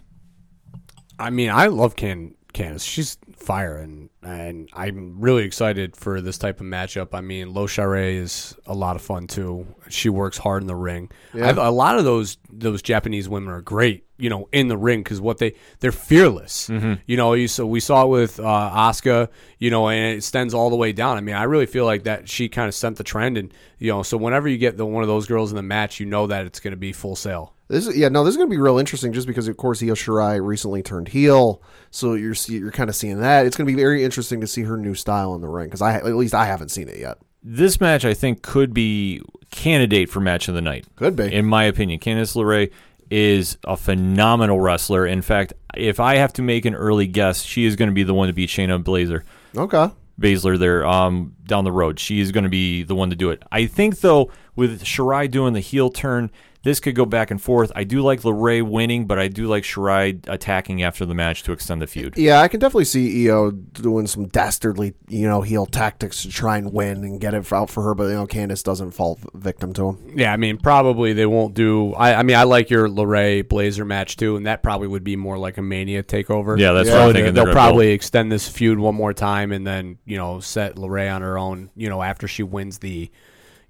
I 1.20 1.30
mean, 1.30 1.50
I 1.50 1.68
love 1.68 1.96
Can 1.96 2.36
Candice. 2.54 2.88
She's 2.88 3.18
fire, 3.48 3.78
and 3.78 4.10
and 4.22 4.70
I'm 4.74 5.22
really 5.22 5.46
excited 5.46 5.96
for 5.96 6.20
this 6.20 6.38
type 6.38 6.60
of 6.60 6.68
matchup. 6.68 7.14
I 7.14 7.22
mean, 7.22 7.48
Io 7.48 7.66
Shirai 7.66 8.18
is 8.18 8.54
a 8.66 8.74
lot 8.74 8.98
of 8.98 9.02
fun 9.02 9.26
too. 9.26 9.66
She 9.88 10.10
works 10.10 10.38
hard 10.38 10.64
in 10.64 10.68
the 10.68 10.76
ring. 10.76 11.10
Yeah. 11.34 11.54
A 11.58 11.72
lot 11.72 11.98
of 11.98 12.04
those 12.04 12.38
those 12.52 12.82
Japanese 12.82 13.30
women 13.30 13.54
are 13.54 13.62
great, 13.62 14.06
you 14.18 14.30
know, 14.30 14.50
in 14.52 14.68
the 14.68 14.76
ring 14.78 15.02
because 15.02 15.22
what 15.22 15.38
they 15.38 15.56
they're 15.80 15.94
fearless. 15.94 16.70
You 17.08 17.18
know, 17.18 17.34
you 17.34 17.48
so 17.48 17.66
we 17.66 17.80
saw 17.80 18.04
it 18.04 18.10
with 18.10 18.40
uh, 18.40 18.44
Asuka, 18.44 19.30
you 19.60 19.72
know, 19.72 19.88
and 19.88 20.14
it 20.14 20.18
extends 20.18 20.54
all 20.54 20.70
the 20.70 20.76
way 20.76 20.92
down. 20.92 21.18
I 21.18 21.22
mean, 21.22 21.36
I 21.36 21.44
really 21.44 21.66
feel 21.66 21.86
like 21.86 22.04
that 22.04 22.28
she 22.28 22.50
kind 22.50 22.68
of 22.68 22.76
sent 22.76 22.98
the 22.98 23.06
trend, 23.06 23.38
and 23.38 23.54
you 23.80 23.92
know, 23.92 24.04
so 24.04 24.18
whenever 24.18 24.50
you 24.50 24.58
get 24.58 24.76
the 24.76 24.86
one 24.86 25.04
of 25.04 25.08
those 25.08 25.26
girls 25.26 25.52
in 25.52 25.56
the 25.56 25.64
match, 25.64 26.02
you 26.02 26.06
know 26.06 26.28
that 26.28 26.46
it's 26.46 26.60
going 26.60 26.72
to 26.72 26.78
be 26.78 26.92
full 26.92 27.16
sail. 27.16 27.54
This 27.68 27.88
is, 27.88 27.98
yeah, 27.98 28.08
no, 28.08 28.24
this 28.24 28.32
is 28.32 28.38
going 28.38 28.50
to 28.50 28.56
be 28.56 28.62
real 28.62 28.78
interesting 28.78 29.12
just 29.12 29.28
because, 29.28 29.48
of 29.48 29.58
course, 29.58 29.84
Io 29.84 29.94
Shirai 29.94 30.44
recently 30.44 30.82
turned 30.82 31.10
heel, 31.10 31.62
so 31.92 32.14
you're 32.14 32.36
you're 32.48 32.72
kind 32.72 32.90
of 32.90 32.96
seeing 32.96 33.20
that. 33.20 33.46
It's 33.46 33.58
going 33.58 33.68
to 33.68 33.74
be 33.74 33.80
very 33.80 34.04
interesting 34.04 34.40
to 34.42 34.48
see 34.48 34.64
her 34.64 34.78
new 34.78 34.96
style 34.96 35.36
in 35.36 35.42
the 35.42 35.50
ring 35.50 35.68
because 35.68 35.82
I 35.82 35.96
at 35.96 36.06
least 36.06 36.34
I 36.34 36.46
haven't 36.46 36.70
seen 36.70 36.88
it 36.88 36.98
yet. 36.98 37.18
This 37.44 37.82
match, 37.82 38.06
I 38.06 38.14
think, 38.14 38.42
could 38.42 38.74
be 38.74 39.22
candidate 39.52 40.10
for 40.10 40.20
match 40.20 40.48
of 40.48 40.56
the 40.56 40.62
night. 40.62 40.86
Could 40.96 41.16
be. 41.16 41.34
in 41.34 41.46
my 41.46 41.64
opinion. 41.64 42.00
Candice 42.00 42.36
LeRae 42.36 42.72
is 43.10 43.58
a 43.64 43.78
phenomenal 43.78 44.60
wrestler. 44.60 45.06
In 45.06 45.22
fact, 45.22 45.54
if 45.76 46.00
I 46.00 46.16
have 46.16 46.34
to 46.34 46.42
make 46.42 46.66
an 46.66 46.76
early 46.76 47.08
guess, 47.08 47.44
she 47.44 47.66
is 47.66 47.76
going 47.76 47.90
to 47.90 47.94
be 47.94 48.04
the 48.04 48.14
one 48.14 48.28
to 48.28 48.34
beat 48.34 48.50
Shayna 48.50 48.84
Baszler. 48.84 49.24
Okay. 49.56 49.94
Baszler 50.20 50.58
there 50.58 50.86
um, 50.86 51.36
down 51.46 51.64
the 51.64 51.72
road. 51.72 52.00
She 52.00 52.20
is 52.20 52.32
going 52.32 52.44
to 52.44 52.50
be 52.50 52.84
the 52.84 52.96
one 52.96 53.10
to 53.12 53.16
do 53.16 53.30
it. 53.30 53.44
I 53.52 53.66
think, 53.66 54.00
though, 54.00 54.32
with 54.56 54.84
Shirai 54.84 55.30
doing 55.30 55.54
the 55.54 55.60
heel 55.60 55.90
turn, 55.90 56.32
this 56.68 56.82
could 56.82 56.96
go 56.96 57.06
back 57.06 57.32
and 57.32 57.42
forth. 57.42 57.72
I 57.78 57.86
do 57.86 58.02
like 58.02 58.24
LeRae 58.24 58.62
winning, 58.62 59.06
but 59.06 59.18
I 59.18 59.30
do 59.30 59.48
like 59.48 59.64
Shirai 59.64 60.22
attacking 60.28 60.84
after 60.84 61.06
the 61.06 61.14
match 61.14 61.44
to 61.44 61.54
extend 61.54 61.82
the 61.82 61.88
feud. 61.88 62.18
Yeah, 62.18 62.42
I 62.42 62.50
can 62.50 62.60
definitely 62.60 62.84
see 62.84 63.30
Io 63.30 63.52
doing 63.52 64.06
some 64.06 64.28
dastardly, 64.28 64.94
you 65.08 65.30
know, 65.30 65.42
heel 65.44 65.66
tactics 65.66 66.24
to 66.24 66.30
try 66.30 66.58
and 66.58 66.74
win 66.74 67.06
and 67.06 67.22
get 67.22 67.34
it 67.34 67.54
out 67.54 67.70
for 67.70 67.84
her, 67.84 67.96
but 67.96 68.08
you 68.10 68.16
know, 68.16 68.28
Candice 68.28 68.64
doesn't 68.64 68.92
fall 68.92 69.18
victim 69.34 69.72
to 69.76 69.88
him. 69.92 70.12
Yeah, 70.20 70.34
I 70.34 70.36
mean, 70.36 70.58
probably 70.58 71.14
they 71.14 71.26
won't 71.26 71.54
do. 71.54 71.94
I, 71.94 72.16
I 72.16 72.24
mean, 72.24 72.36
I 72.36 72.44
like 72.44 72.70
your 72.70 72.90
LeRae 72.90 73.44
Baszler 73.46 73.88
match 73.88 74.18
too, 74.18 74.36
and 74.36 74.46
that 74.46 74.62
probably 74.62 74.88
would 74.90 75.06
be 75.06 75.16
more 75.16 75.38
like 75.38 75.58
a 75.58 75.62
Mania 75.62 76.04
takeover. 76.04 76.60
Yeah, 76.60 76.74
that's 76.74 76.90
Yeah. 76.90 76.96
what 76.96 77.02
I'm 77.04 77.14
thinking. 77.14 77.34
they'll 77.34 77.46
they're 77.46 77.54
gonna 77.54 77.66
probably 77.66 77.92
extend 77.92 78.30
this 78.30 78.50
feud 78.50 78.78
one 78.78 78.96
more 78.96 79.14
time, 79.14 79.54
and 79.54 79.66
then 79.66 80.00
you 80.06 80.18
know 80.18 80.42
set 80.42 80.76
LeRae 80.76 81.16
on 81.16 81.22
her 81.22 81.38
own. 81.38 81.70
You 81.78 81.88
know, 81.88 82.04
after 82.04 82.28
she 82.28 82.44
wins 82.44 82.80
the, 82.80 83.10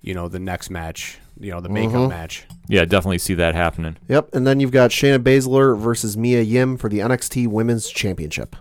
you 0.02 0.16
know, 0.16 0.28
the 0.28 0.40
next 0.40 0.72
match. 0.72 1.20
You 1.40 1.52
know, 1.52 1.60
the 1.62 1.70
makeup 1.70 1.94
Mm-hmm. 1.94 2.10
match. 2.10 2.46
Yeah, 2.68 2.86
definitely 2.86 3.20
see 3.20 3.34
that 3.36 3.56
happening. 3.56 3.98
Yep, 4.10 4.34
and 4.36 4.46
then 4.46 4.60
you've 4.60 4.72
got 4.72 4.92
Shayna 4.92 5.20
Baszler 5.20 5.78
versus 5.78 6.18
Mia 6.18 6.42
Yim 6.42 6.78
for 6.78 6.90
the 6.90 7.00
NXT 7.00 7.48
Women's 7.48 7.88
Championship. 7.90 8.56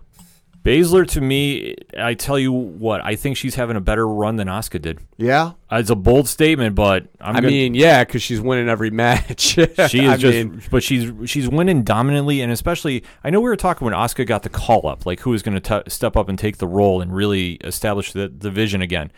Baszler, 0.64 1.06
to 1.10 1.20
me, 1.20 1.76
I 1.96 2.14
tell 2.14 2.40
you 2.40 2.50
what, 2.52 3.00
I 3.04 3.14
think 3.14 3.36
she's 3.36 3.54
having 3.54 3.76
a 3.76 3.80
better 3.80 4.06
run 4.06 4.34
than 4.34 4.48
Asuka 4.48 4.82
did. 4.82 4.98
Yeah, 5.16 5.52
It's 5.70 5.90
a 5.90 5.94
bold 5.94 6.26
statement, 6.26 6.74
but 6.74 7.06
I'm 7.20 7.36
I 7.36 7.40
gonna, 7.40 7.52
mean, 7.52 7.74
yeah, 7.74 8.02
because 8.02 8.20
she's 8.20 8.40
winning 8.40 8.68
every 8.68 8.90
match. 8.90 9.54
She 9.54 9.60
is 9.62 9.78
I 9.78 10.16
just, 10.16 10.22
mean, 10.36 10.60
but 10.72 10.82
she's 10.82 11.12
she's 11.30 11.48
winning 11.48 11.84
dominantly, 11.84 12.40
and 12.40 12.50
especially 12.50 13.04
I 13.22 13.30
know 13.30 13.40
we 13.40 13.48
were 13.48 13.54
talking 13.56 13.84
when 13.84 13.94
Asuka 13.94 14.26
got 14.26 14.42
the 14.42 14.48
call 14.48 14.88
up, 14.88 15.06
like 15.06 15.20
who 15.20 15.32
is 15.34 15.42
going 15.44 15.60
to 15.60 15.84
step 15.88 16.16
up 16.16 16.28
and 16.28 16.36
take 16.36 16.56
the 16.56 16.66
role 16.66 17.00
and 17.00 17.14
really 17.14 17.52
establish 17.62 18.12
the 18.12 18.28
the 18.28 18.50
vision 18.50 18.82
again. 18.82 19.12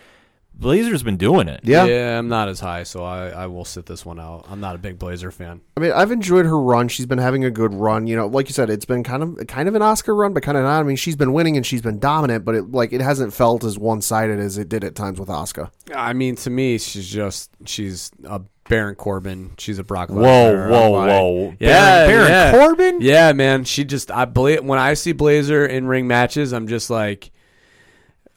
Baszler's 0.60 1.04
been 1.04 1.16
doing 1.16 1.46
it. 1.46 1.60
yeah. 1.62 1.84
yeah, 1.84 2.18
I'm 2.18 2.26
not 2.28 2.48
as 2.48 2.58
high, 2.58 2.82
so 2.82 3.04
I, 3.04 3.28
I 3.28 3.46
will 3.46 3.64
sit 3.64 3.86
this 3.86 4.04
one 4.04 4.18
out. 4.18 4.46
I'm 4.50 4.58
not 4.60 4.74
a 4.74 4.78
big 4.78 4.98
Baszler 4.98 5.32
fan. 5.32 5.60
I 5.76 5.80
mean, 5.80 5.92
I've 5.92 6.10
enjoyed 6.10 6.46
her 6.46 6.58
run. 6.60 6.88
She's 6.88 7.06
been 7.06 7.18
having 7.18 7.44
a 7.44 7.50
good 7.50 7.72
run. 7.72 8.06
You 8.08 8.16
know, 8.16 8.26
like 8.26 8.48
you 8.48 8.52
said, 8.54 8.68
it's 8.68 8.84
been 8.84 9.04
kind 9.04 9.22
of 9.22 9.46
kind 9.46 9.68
of 9.68 9.76
an 9.76 9.82
Asuka 9.82 10.16
run, 10.16 10.32
but 10.34 10.42
kind 10.42 10.58
of 10.58 10.64
not. 10.64 10.80
I 10.80 10.82
mean, 10.82 10.96
she's 10.96 11.14
been 11.16 11.32
winning 11.32 11.56
and 11.56 11.64
she's 11.64 11.82
been 11.82 12.00
dominant, 12.00 12.44
but 12.44 12.56
it 12.56 12.72
like 12.72 12.92
it 12.92 13.00
hasn't 13.00 13.32
felt 13.32 13.62
as 13.62 13.78
one 13.78 14.00
sided 14.00 14.40
as 14.40 14.58
it 14.58 14.68
did 14.68 14.82
at 14.82 14.94
times 14.96 15.20
with 15.20 15.28
Asuka. 15.28 15.70
I 15.94 16.12
mean, 16.12 16.34
to 16.36 16.50
me, 16.50 16.78
she's 16.78 17.08
just 17.08 17.50
she's 17.64 18.10
a 18.24 18.40
Baron 18.68 18.96
Corbin. 18.96 19.52
She's 19.58 19.78
a 19.78 19.84
Brock. 19.84 20.08
Whoa, 20.10 20.22
Lesnar. 20.22 20.70
whoa, 20.70 20.84
I'm 20.86 20.92
like- 20.92 21.08
whoa! 21.08 21.54
Yeah, 21.60 22.06
Baron, 22.06 22.08
Baron 22.08 22.28
yeah. 22.30 22.50
Corbin. 22.52 23.00
Yeah, 23.00 23.32
man. 23.32 23.64
She 23.64 23.84
just 23.84 24.10
I 24.10 24.24
believe 24.24 24.64
when 24.64 24.80
I 24.80 24.94
see 24.94 25.14
Baszler 25.14 25.68
in 25.68 25.86
ring 25.86 26.08
matches, 26.08 26.52
I'm 26.52 26.66
just 26.66 26.90
like, 26.90 27.30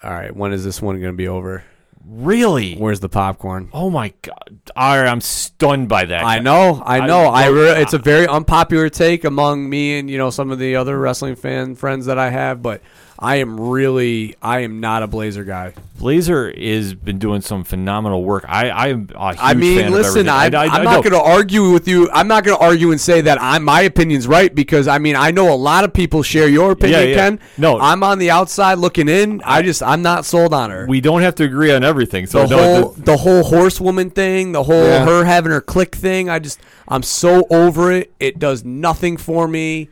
all 0.04 0.12
right, 0.12 0.36
when 0.36 0.54
is 0.54 0.64
this 0.64 0.82
one 0.82 1.00
going 1.02 1.14
to 1.14 1.18
be 1.18 1.28
over? 1.28 1.64
Really? 2.06 2.76
Where's 2.76 3.00
the 3.00 3.10
popcorn? 3.10 3.70
Oh 3.74 3.90
my 3.90 4.14
god! 4.22 4.62
Right, 4.76 5.08
I'm 5.08 5.22
stunned 5.22 5.90
by 5.90 6.06
that. 6.06 6.24
I 6.26 6.40
know, 6.40 6.82
I 6.86 7.06
know. 7.06 7.22
I, 7.26 7.48
love- 7.48 7.56
re- 7.56 7.82
it's 7.82 7.94
a 7.94 7.98
very 8.00 8.28
unpopular 8.28 8.90
take 8.90 9.24
among 9.24 9.70
me 9.70 10.00
and 10.00 10.10
you 10.10 10.18
know 10.18 10.30
some 10.30 10.52
of 10.52 10.60
the 10.60 10.76
other 10.76 10.98
wrestling 11.00 11.36
fan 11.36 11.76
friends 11.76 12.06
that 12.08 12.18
I 12.20 12.30
have, 12.30 12.62
but 12.62 12.82
I 13.24 13.36
am 13.36 13.60
really 13.60 14.36
I 14.42 14.62
am 14.62 14.80
not 14.80 15.04
a 15.04 15.08
Baszler 15.08 15.46
guy. 15.46 15.74
Baszler 16.00 16.58
has 16.60 16.96
been 16.96 17.20
doing 17.20 17.42
some 17.42 17.64
phenomenal 17.64 18.24
work. 18.24 18.46
I 18.48 18.72
I'm 18.72 19.10
a 19.16 19.30
huge 19.30 19.40
I 19.40 19.54
mean, 19.54 19.78
fan 19.80 19.92
listen, 19.92 20.28
of 20.28 20.34
I, 20.34 20.48
everything. 20.48 20.72
I'm 20.72 20.84
know. 20.84 20.92
not 20.92 21.04
going 21.04 21.14
to 21.14 21.22
argue 21.22 21.72
with 21.72 21.88
you. 21.88 22.10
I'm 22.12 22.28
not 22.28 22.44
going 22.44 22.58
to 22.58 22.64
argue 22.64 22.90
and 22.90 23.00
say 23.00 23.22
that 23.22 23.40
I, 23.40 23.60
my 23.60 23.82
opinion's 23.82 24.28
right 24.28 24.54
because 24.54 24.88
I 24.88 24.98
mean 24.98 25.16
I 25.16 25.30
know 25.30 25.54
a 25.54 25.56
lot 25.56 25.84
of 25.84 25.94
people 25.94 26.24
share 26.24 26.48
your 26.48 26.72
opinion, 26.72 27.00
Yeah, 27.02 27.06
yeah. 27.06 27.16
Ken. 27.16 27.40
No. 27.60 27.80
I'm 27.80 28.02
on 28.02 28.18
the 28.18 28.32
outside 28.32 28.80
looking 28.80 29.08
in. 29.08 29.44
I 29.46 29.62
just 29.62 29.84
I'm 29.84 30.02
not 30.02 30.26
sold 30.26 30.52
on 30.52 30.72
her. 30.72 30.88
We 30.88 31.00
don't 31.00 31.22
have 31.22 31.36
to 31.36 31.44
agree 31.44 31.72
on 31.72 31.84
everything. 31.84 32.26
So 32.26 32.48
the 32.48 32.56
no, 32.58 32.64
whole 32.82 32.94
th- 32.94 33.06
the 33.06 33.18
whole 33.18 33.44
horsewoman 33.44 34.10
thing, 34.10 34.52
the 34.54 34.64
whole 34.64 34.84
Yeah. 34.84 35.06
her 35.06 35.26
having 35.26 35.52
her 35.52 35.62
click 35.62 35.94
thing. 35.94 36.28
I 36.28 36.40
just 36.40 36.60
I'm 36.88 37.04
so 37.04 37.46
over 37.52 37.92
it. 37.92 38.12
It 38.20 38.40
does 38.40 38.66
nothing 38.66 39.18
for 39.18 39.48
me. 39.48 39.90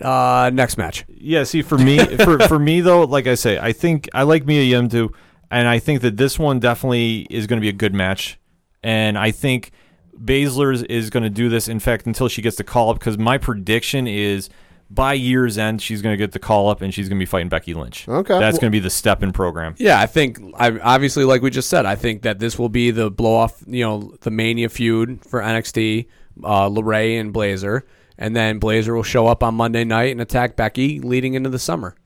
Uh, 0.00 0.50
next 0.52 0.76
match. 0.78 1.04
Yeah, 1.08 1.44
see, 1.44 1.62
for 1.62 1.78
me, 1.78 1.98
for 2.24 2.38
for 2.40 2.58
me 2.58 2.80
though, 2.80 3.04
like 3.04 3.26
I 3.26 3.34
say, 3.34 3.58
I 3.58 3.72
think 3.72 4.08
I 4.14 4.22
like 4.22 4.46
Mia 4.46 4.62
Yim 4.62 4.88
too, 4.88 5.12
and 5.50 5.68
I 5.68 5.78
think 5.78 6.00
that 6.02 6.16
this 6.16 6.38
one 6.38 6.58
definitely 6.60 7.26
is 7.30 7.46
going 7.46 7.58
to 7.58 7.62
be 7.64 7.68
a 7.68 7.72
good 7.74 7.94
match, 7.94 8.38
and 8.82 9.18
I 9.18 9.30
think 9.30 9.72
Baszler 10.18 10.72
is, 10.74 10.82
is 10.84 11.10
going 11.10 11.22
to 11.24 11.30
do 11.30 11.48
this. 11.48 11.68
In 11.68 11.80
fact, 11.80 12.06
until 12.06 12.28
she 12.28 12.42
gets 12.42 12.56
the 12.56 12.64
call 12.64 12.90
up, 12.90 12.98
because 12.98 13.18
my 13.18 13.38
prediction 13.38 14.06
is 14.06 14.48
by 14.92 15.12
year's 15.12 15.56
end 15.56 15.80
she's 15.80 16.02
going 16.02 16.12
to 16.12 16.16
get 16.16 16.32
the 16.32 16.38
call 16.40 16.68
up 16.68 16.82
and 16.82 16.92
she's 16.92 17.08
going 17.08 17.16
to 17.16 17.22
be 17.22 17.26
fighting 17.26 17.48
Becky 17.48 17.74
Lynch. 17.74 18.08
Okay. 18.08 18.36
that's 18.40 18.54
Well- 18.54 18.60
going 18.62 18.70
to 18.72 18.76
be 18.76 18.80
the 18.80 18.90
step 18.90 19.22
in 19.22 19.32
program. 19.32 19.76
Yeah, 19.78 20.00
I 20.00 20.06
think 20.06 20.40
I 20.56 20.76
obviously 20.80 21.24
like 21.24 21.42
we 21.42 21.50
just 21.50 21.70
said, 21.70 21.86
I 21.86 21.94
think 21.94 22.22
that 22.22 22.40
this 22.40 22.58
will 22.58 22.68
be 22.68 22.90
the 22.90 23.08
blow 23.08 23.36
off, 23.36 23.62
you 23.68 23.84
know, 23.84 24.16
the 24.22 24.32
Mania 24.32 24.68
feud 24.68 25.24
for 25.24 25.40
NXT, 25.40 26.06
uh 26.42 26.68
LeRae 26.68 27.20
and 27.20 27.32
Baszler, 27.32 27.82
and 28.20 28.36
then 28.36 28.60
Baszler 28.60 28.94
will 28.94 29.02
show 29.02 29.26
up 29.26 29.42
on 29.42 29.56
Monday 29.56 29.82
night 29.82 30.12
and 30.12 30.20
attack 30.20 30.54
Becky 30.54 31.00
leading 31.00 31.34
into 31.34 31.48
the 31.50 31.58
summer. 31.58 31.96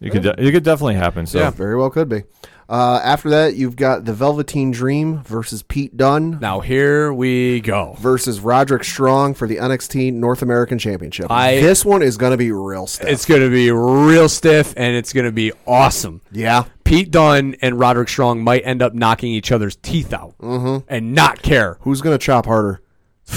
It 0.00 0.10
could 0.10 0.22
de- 0.22 0.42
it 0.42 0.52
could 0.52 0.64
definitely 0.64 0.94
happen. 0.96 1.26
So 1.26 1.38
Yeah. 1.38 1.50
Very 1.50 1.76
well 1.76 1.90
could 1.90 2.08
be. 2.08 2.24
Uh, 2.66 2.98
after 3.04 3.28
that, 3.28 3.56
you've 3.56 3.76
got 3.76 4.06
the 4.06 4.14
Velveteen 4.14 4.70
Dream 4.70 5.22
versus 5.22 5.62
Pete 5.62 5.98
Dunne 5.98 6.38
Now 6.40 6.60
here 6.60 7.12
we 7.12 7.60
go. 7.60 7.94
versus 8.00 8.40
Roderick 8.40 8.84
Strong 8.84 9.34
for 9.34 9.46
the 9.46 9.56
NXT 9.58 10.12
North 10.14 10.40
American 10.40 10.78
Championship. 10.78 11.30
I- 11.30 11.60
this 11.60 11.84
one 11.84 12.02
is 12.02 12.16
going 12.16 12.30
to 12.32 12.38
be 12.38 12.52
real 12.52 12.86
stiff. 12.86 13.06
It's 13.08 13.26
going 13.26 13.42
to 13.42 13.50
be 13.50 13.70
real 13.70 14.30
stiff 14.30 14.72
and 14.78 14.96
it's 14.96 15.12
going 15.12 15.26
to 15.26 15.32
be 15.32 15.52
awesome. 15.66 16.22
yeah. 16.32 16.64
Pete 16.84 17.10
Dunne 17.10 17.54
and 17.62 17.78
Roderick 17.78 18.08
Strong 18.10 18.42
might 18.44 18.60
end 18.66 18.82
up 18.82 18.92
knocking 18.94 19.30
each 19.32 19.50
other's 19.52 19.76
teeth 19.76 20.12
out 20.12 20.34
and 20.40 21.14
not 21.14 21.42
care. 21.42 21.78
Who's 21.80 22.00
going 22.02 22.18
to 22.18 22.22
chop 22.22 22.44
harder? 22.46 22.80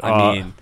I 0.00 0.32
mean, 0.34 0.54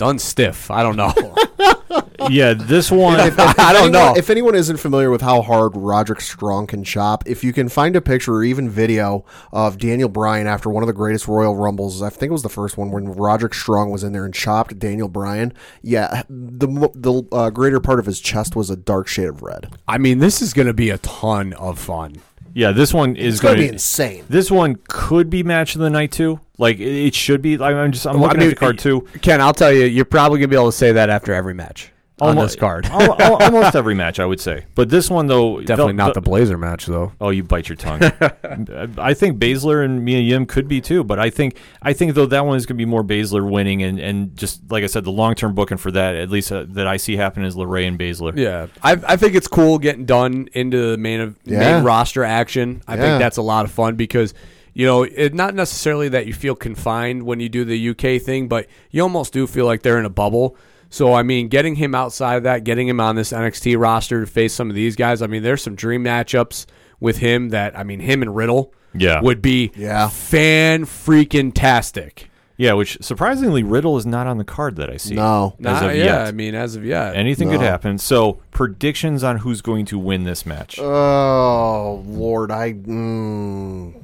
Dunne's 0.00 0.24
stiff. 0.24 0.70
I 0.70 0.82
don't 0.82 0.96
know. 0.96 1.12
yeah, 2.30 2.54
this 2.54 2.90
one. 2.90 3.20
I 3.20 3.28
don't 3.28 3.58
anyone, 3.58 3.92
know. 3.92 4.14
If 4.16 4.30
anyone 4.30 4.54
isn't 4.54 4.78
familiar 4.78 5.10
with 5.10 5.20
how 5.20 5.42
hard 5.42 5.76
Roderick 5.76 6.22
Strong 6.22 6.68
can 6.68 6.84
chop, 6.84 7.22
if 7.26 7.44
you 7.44 7.52
can 7.52 7.68
find 7.68 7.94
a 7.94 8.00
picture 8.00 8.32
or 8.32 8.42
even 8.42 8.70
video 8.70 9.26
of 9.52 9.76
Daniel 9.76 10.08
Bryan 10.08 10.46
after 10.46 10.70
one 10.70 10.82
of 10.82 10.86
the 10.86 10.94
greatest 10.94 11.28
Royal 11.28 11.54
Rumbles, 11.54 12.00
I 12.00 12.08
think 12.08 12.30
it 12.30 12.32
was 12.32 12.42
the 12.42 12.48
first 12.48 12.78
one 12.78 12.90
when 12.90 13.12
Roderick 13.12 13.52
Strong 13.52 13.90
was 13.90 14.02
in 14.02 14.14
there 14.14 14.24
and 14.24 14.32
chopped 14.32 14.78
Daniel 14.78 15.08
Bryan. 15.08 15.52
Yeah, 15.82 16.22
the 16.30 16.90
the 16.94 17.22
uh, 17.30 17.50
greater 17.50 17.78
part 17.78 17.98
of 17.98 18.06
his 18.06 18.20
chest 18.20 18.56
was 18.56 18.70
a 18.70 18.76
dark 18.76 19.06
shade 19.06 19.28
of 19.28 19.42
red. 19.42 19.70
I 19.86 19.98
mean, 19.98 20.20
this 20.20 20.40
is 20.40 20.54
going 20.54 20.68
to 20.68 20.72
be 20.72 20.88
a 20.88 20.96
ton 20.96 21.52
of 21.52 21.78
fun. 21.78 22.22
Yeah, 22.54 22.72
this 22.72 22.92
one 22.92 23.16
is 23.16 23.40
going 23.40 23.56
to 23.56 23.62
be 23.62 23.68
insane. 23.68 24.24
This 24.28 24.50
one 24.50 24.78
could 24.88 25.30
be 25.30 25.42
match 25.42 25.74
of 25.74 25.80
the 25.80 25.90
night 25.90 26.12
too. 26.12 26.40
Like 26.58 26.78
it, 26.78 27.06
it 27.06 27.14
should 27.14 27.42
be. 27.42 27.58
I- 27.58 27.72
I'm 27.72 27.92
just 27.92 28.06
I'm 28.06 28.20
looking 28.20 28.36
I 28.38 28.40
mean, 28.40 28.48
at 28.48 28.50
the 28.50 28.56
card 28.56 28.78
too. 28.78 29.06
Ken, 29.22 29.40
I'll 29.40 29.54
tell 29.54 29.72
you, 29.72 29.84
you're 29.84 30.04
probably 30.04 30.38
going 30.38 30.48
to 30.50 30.54
be 30.54 30.60
able 30.60 30.70
to 30.70 30.76
say 30.76 30.92
that 30.92 31.10
after 31.10 31.32
every 31.32 31.54
match 31.54 31.92
on 32.20 32.36
this 32.36 32.56
card. 32.56 32.86
al- 32.86 33.20
al- 33.20 33.36
almost 33.42 33.74
every 33.74 33.94
match, 33.94 34.18
I 34.20 34.26
would 34.26 34.40
say. 34.40 34.66
But 34.74 34.88
this 34.90 35.08
one 35.10 35.26
though, 35.26 35.60
Definitely 35.60 35.94
Vel- 35.94 36.06
not 36.06 36.14
the 36.14 36.22
Baszler 36.22 36.58
match, 36.58 36.86
though. 36.86 37.12
Oh, 37.20 37.30
you 37.30 37.42
bite 37.42 37.68
your 37.68 37.76
tongue. 37.76 38.00
I 38.98 39.14
think 39.14 39.38
Baszler 39.38 39.84
and 39.84 40.04
Mia 40.04 40.18
Yim 40.20 40.46
could 40.46 40.68
be 40.68 40.80
too, 40.80 41.04
but 41.04 41.18
I 41.18 41.30
think 41.30 41.56
I 41.82 41.92
think 41.92 42.14
though 42.14 42.26
that 42.26 42.44
one 42.46 42.56
is 42.56 42.66
going 42.66 42.76
to 42.76 42.80
be 42.82 42.84
more 42.84 43.02
Baszler 43.04 43.48
winning, 43.48 43.82
and, 43.82 43.98
and 43.98 44.36
just 44.36 44.70
like 44.70 44.84
I 44.84 44.86
said, 44.86 45.04
the 45.04 45.12
long 45.12 45.34
term 45.34 45.54
booking 45.54 45.78
for 45.78 45.90
that, 45.92 46.14
at 46.14 46.30
least 46.30 46.52
uh, 46.52 46.64
that 46.70 46.86
I 46.86 46.96
see 46.96 47.16
happen, 47.16 47.44
is 47.44 47.56
LeRae 47.56 47.86
and 47.88 47.98
Baszler. 47.98 48.36
Yeah, 48.36 48.66
I, 48.82 48.92
I 49.06 49.16
think 49.16 49.34
it's 49.34 49.48
cool 49.48 49.78
getting 49.78 50.04
Dunne 50.04 50.48
into 50.52 50.90
the 50.90 50.96
main 50.98 51.20
of 51.20 51.36
Yeah. 51.44 51.58
main 51.76 51.84
roster 51.84 52.24
action. 52.24 52.82
I 52.86 52.96
Yeah. 52.96 53.02
think 53.02 53.20
that's 53.20 53.36
a 53.36 53.42
lot 53.42 53.64
of 53.64 53.70
fun 53.70 53.96
because 53.96 54.34
you 54.72 54.86
know 54.86 55.02
it 55.02 55.34
not 55.34 55.54
necessarily 55.54 56.08
that 56.10 56.26
you 56.26 56.32
feel 56.32 56.54
confined 56.54 57.24
when 57.24 57.40
you 57.40 57.48
do 57.48 57.64
the 57.64 57.90
UK 57.90 58.22
thing, 58.22 58.46
but 58.48 58.66
you 58.90 59.02
almost 59.02 59.32
do 59.32 59.46
feel 59.46 59.66
like 59.66 59.82
they're 59.82 59.98
in 59.98 60.04
a 60.04 60.10
bubble. 60.10 60.56
So 60.90 61.14
I 61.14 61.22
mean, 61.22 61.48
getting 61.48 61.76
him 61.76 61.94
outside 61.94 62.34
of 62.36 62.42
that, 62.42 62.64
getting 62.64 62.88
him 62.88 63.00
on 63.00 63.14
this 63.16 63.32
NXT 63.32 63.78
roster 63.78 64.20
to 64.20 64.26
face 64.26 64.52
some 64.52 64.68
of 64.70 64.76
these 64.76 64.96
guys. 64.96 65.22
I 65.22 65.26
mean, 65.28 65.42
there's 65.42 65.62
some 65.62 65.76
dream 65.76 66.04
matchups 66.04 66.66
with 66.98 67.18
him 67.18 67.50
that 67.50 67.78
I 67.78 67.84
mean, 67.84 68.00
him 68.00 68.22
and 68.22 68.34
Riddle, 68.34 68.74
Yeah. 68.94 69.20
would 69.22 69.40
be 69.40 69.70
Yeah. 69.76 70.08
fan 70.08 70.84
freaking 70.84 71.52
tastic. 71.54 72.26
Yeah, 72.56 72.74
which 72.74 72.98
surprisingly 73.00 73.62
Riddle 73.62 73.96
is 73.96 74.04
not 74.04 74.26
on 74.26 74.36
the 74.36 74.44
card 74.44 74.76
that 74.76 74.90
I 74.90 74.98
see. 74.98 75.14
No. 75.14 75.54
as 75.60 75.80
Nah, 75.80 75.88
of 75.88 75.96
yeah, 75.96 76.04
yet. 76.04 76.20
I 76.26 76.32
mean, 76.32 76.54
as 76.54 76.76
of 76.76 76.84
yet, 76.84 77.16
Anything 77.16 77.48
could 77.48 77.62
happen. 77.62 77.96
So 77.96 78.40
predictions 78.50 79.24
on 79.24 79.38
who's 79.38 79.62
going 79.62 79.86
to 79.86 79.98
win 79.98 80.24
this 80.24 80.44
match. 80.44 80.78
Oh 80.78 82.04
Lord, 82.06 82.50
I. 82.50 82.74
Mm, 82.74 83.94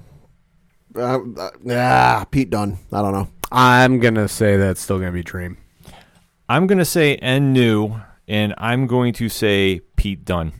uh, 0.97 1.19
uh, 1.37 1.51
ah, 1.71 2.27
Pete 2.31 2.49
Dunne. 2.49 2.79
I 2.93 3.03
don't 3.03 3.13
know. 3.13 3.29
I'm 3.53 3.99
gonna 4.01 4.29
say 4.29 4.57
that's 4.57 4.81
still 4.81 4.99
gonna 4.99 5.13
be 5.13 5.23
Dream. 5.23 5.59
I'm 6.49 6.69
going 6.69 6.79
to 6.79 6.85
say 6.85 7.17
N 7.17 7.53
new, 7.53 8.01
and 8.29 8.55
I'm 8.57 8.87
going 8.87 9.13
to 9.15 9.29
say 9.29 9.81
Pete 9.97 10.25
Dunne. 10.25 10.53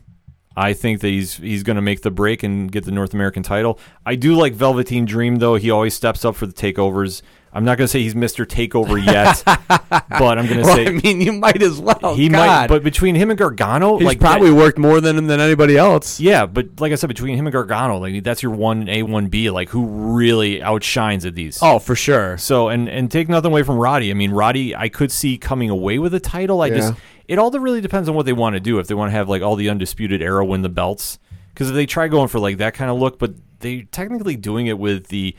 I 0.55 0.73
think 0.73 1.01
that 1.01 1.09
he's 1.09 1.37
he's 1.37 1.63
going 1.63 1.75
to 1.75 1.81
make 1.81 2.01
the 2.01 2.11
break 2.11 2.43
and 2.43 2.69
get 2.71 2.83
the 2.83 2.91
North 2.91 3.13
American 3.13 3.43
title. 3.43 3.79
I 4.05 4.15
do 4.15 4.35
like 4.35 4.53
Velveteen 4.53 5.05
Dream 5.05 5.37
though. 5.37 5.55
He 5.55 5.69
always 5.69 5.93
steps 5.93 6.25
up 6.25 6.35
for 6.35 6.45
the 6.45 6.53
takeovers. 6.53 7.21
I'm 7.57 7.65
not 7.65 7.77
going 7.77 7.85
to 7.85 7.91
say 7.91 8.01
he's 8.03 8.13
Mr. 8.13 8.45
Takeover 8.45 9.03
yet, 9.03 9.41
but 10.09 10.37
I'm 10.37 10.45
going 10.47 10.59
to 10.59 10.63
Well, 10.63 10.75
say 10.75 10.87
I 10.87 10.91
mean, 10.91 11.21
you 11.21 11.33
might 11.33 11.61
as 11.61 11.79
well. 11.79 12.13
he 12.15 12.29
might. 12.29 12.67
But 12.67 12.83
between 12.83 13.15
him 13.15 13.29
and 13.31 13.37
Gargano, 13.39 13.97
He's 13.97 14.05
like 14.05 14.19
probably 14.19 14.49
that- 14.51 14.55
worked 14.55 14.77
more 14.77 15.01
than 15.01 15.17
him 15.17 15.27
than 15.27 15.39
anybody 15.39 15.75
else. 15.77 16.19
yeah. 16.19 16.45
But 16.45 16.79
like 16.79 16.91
I 16.91 16.95
said, 16.95 17.07
between 17.07 17.35
him 17.37 17.47
and 17.47 17.51
Gargano, 17.51 17.97
like 17.97 18.23
that's 18.23 18.43
your 18.43 18.51
one 18.51 18.87
A 18.87 19.01
one 19.03 19.27
B. 19.27 19.49
Like 19.49 19.69
who 19.69 19.85
really 19.85 20.61
outshines 20.61 21.25
at 21.25 21.35
these? 21.35 21.59
Oh, 21.61 21.79
for 21.79 21.95
sure. 21.95 22.37
So 22.37 22.69
and 22.69 22.87
and 22.87 23.09
take 23.11 23.27
nothing 23.27 23.51
away 23.51 23.63
from 23.63 23.77
Roddy. 23.77 24.11
I 24.11 24.13
mean, 24.13 24.31
Roddy, 24.31 24.75
I 24.75 24.87
could 24.89 25.11
see 25.11 25.37
coming 25.37 25.69
away 25.69 25.97
with 25.99 26.13
a 26.13 26.19
title. 26.19 26.61
I 26.61 26.69
just 26.69 26.93
it 27.27 27.39
all 27.39 27.51
really 27.51 27.81
depends 27.81 28.07
on 28.07 28.15
what 28.15 28.25
they 28.27 28.33
want 28.33 28.53
to 28.53 28.59
do. 28.59 28.79
If 28.79 28.87
they 28.87 28.93
want 28.93 29.09
to 29.09 29.13
have 29.13 29.27
like 29.29 29.41
all 29.41 29.55
the 29.55 29.69
undisputed 29.69 30.21
era 30.21 30.45
win 30.45 30.61
the 30.61 30.69
belts, 30.69 31.17
because 31.53 31.69
if 31.69 31.75
they 31.75 31.85
try 31.87 32.07
going 32.07 32.27
for 32.27 32.39
like 32.39 32.57
that 32.57 32.73
kind 32.75 32.91
of 32.91 32.97
look, 32.99 33.17
but 33.17 33.33
they 33.59 33.81
technically 33.81 34.35
doing 34.35 34.67
it 34.67 34.77
with 34.77 35.07
the 35.07 35.35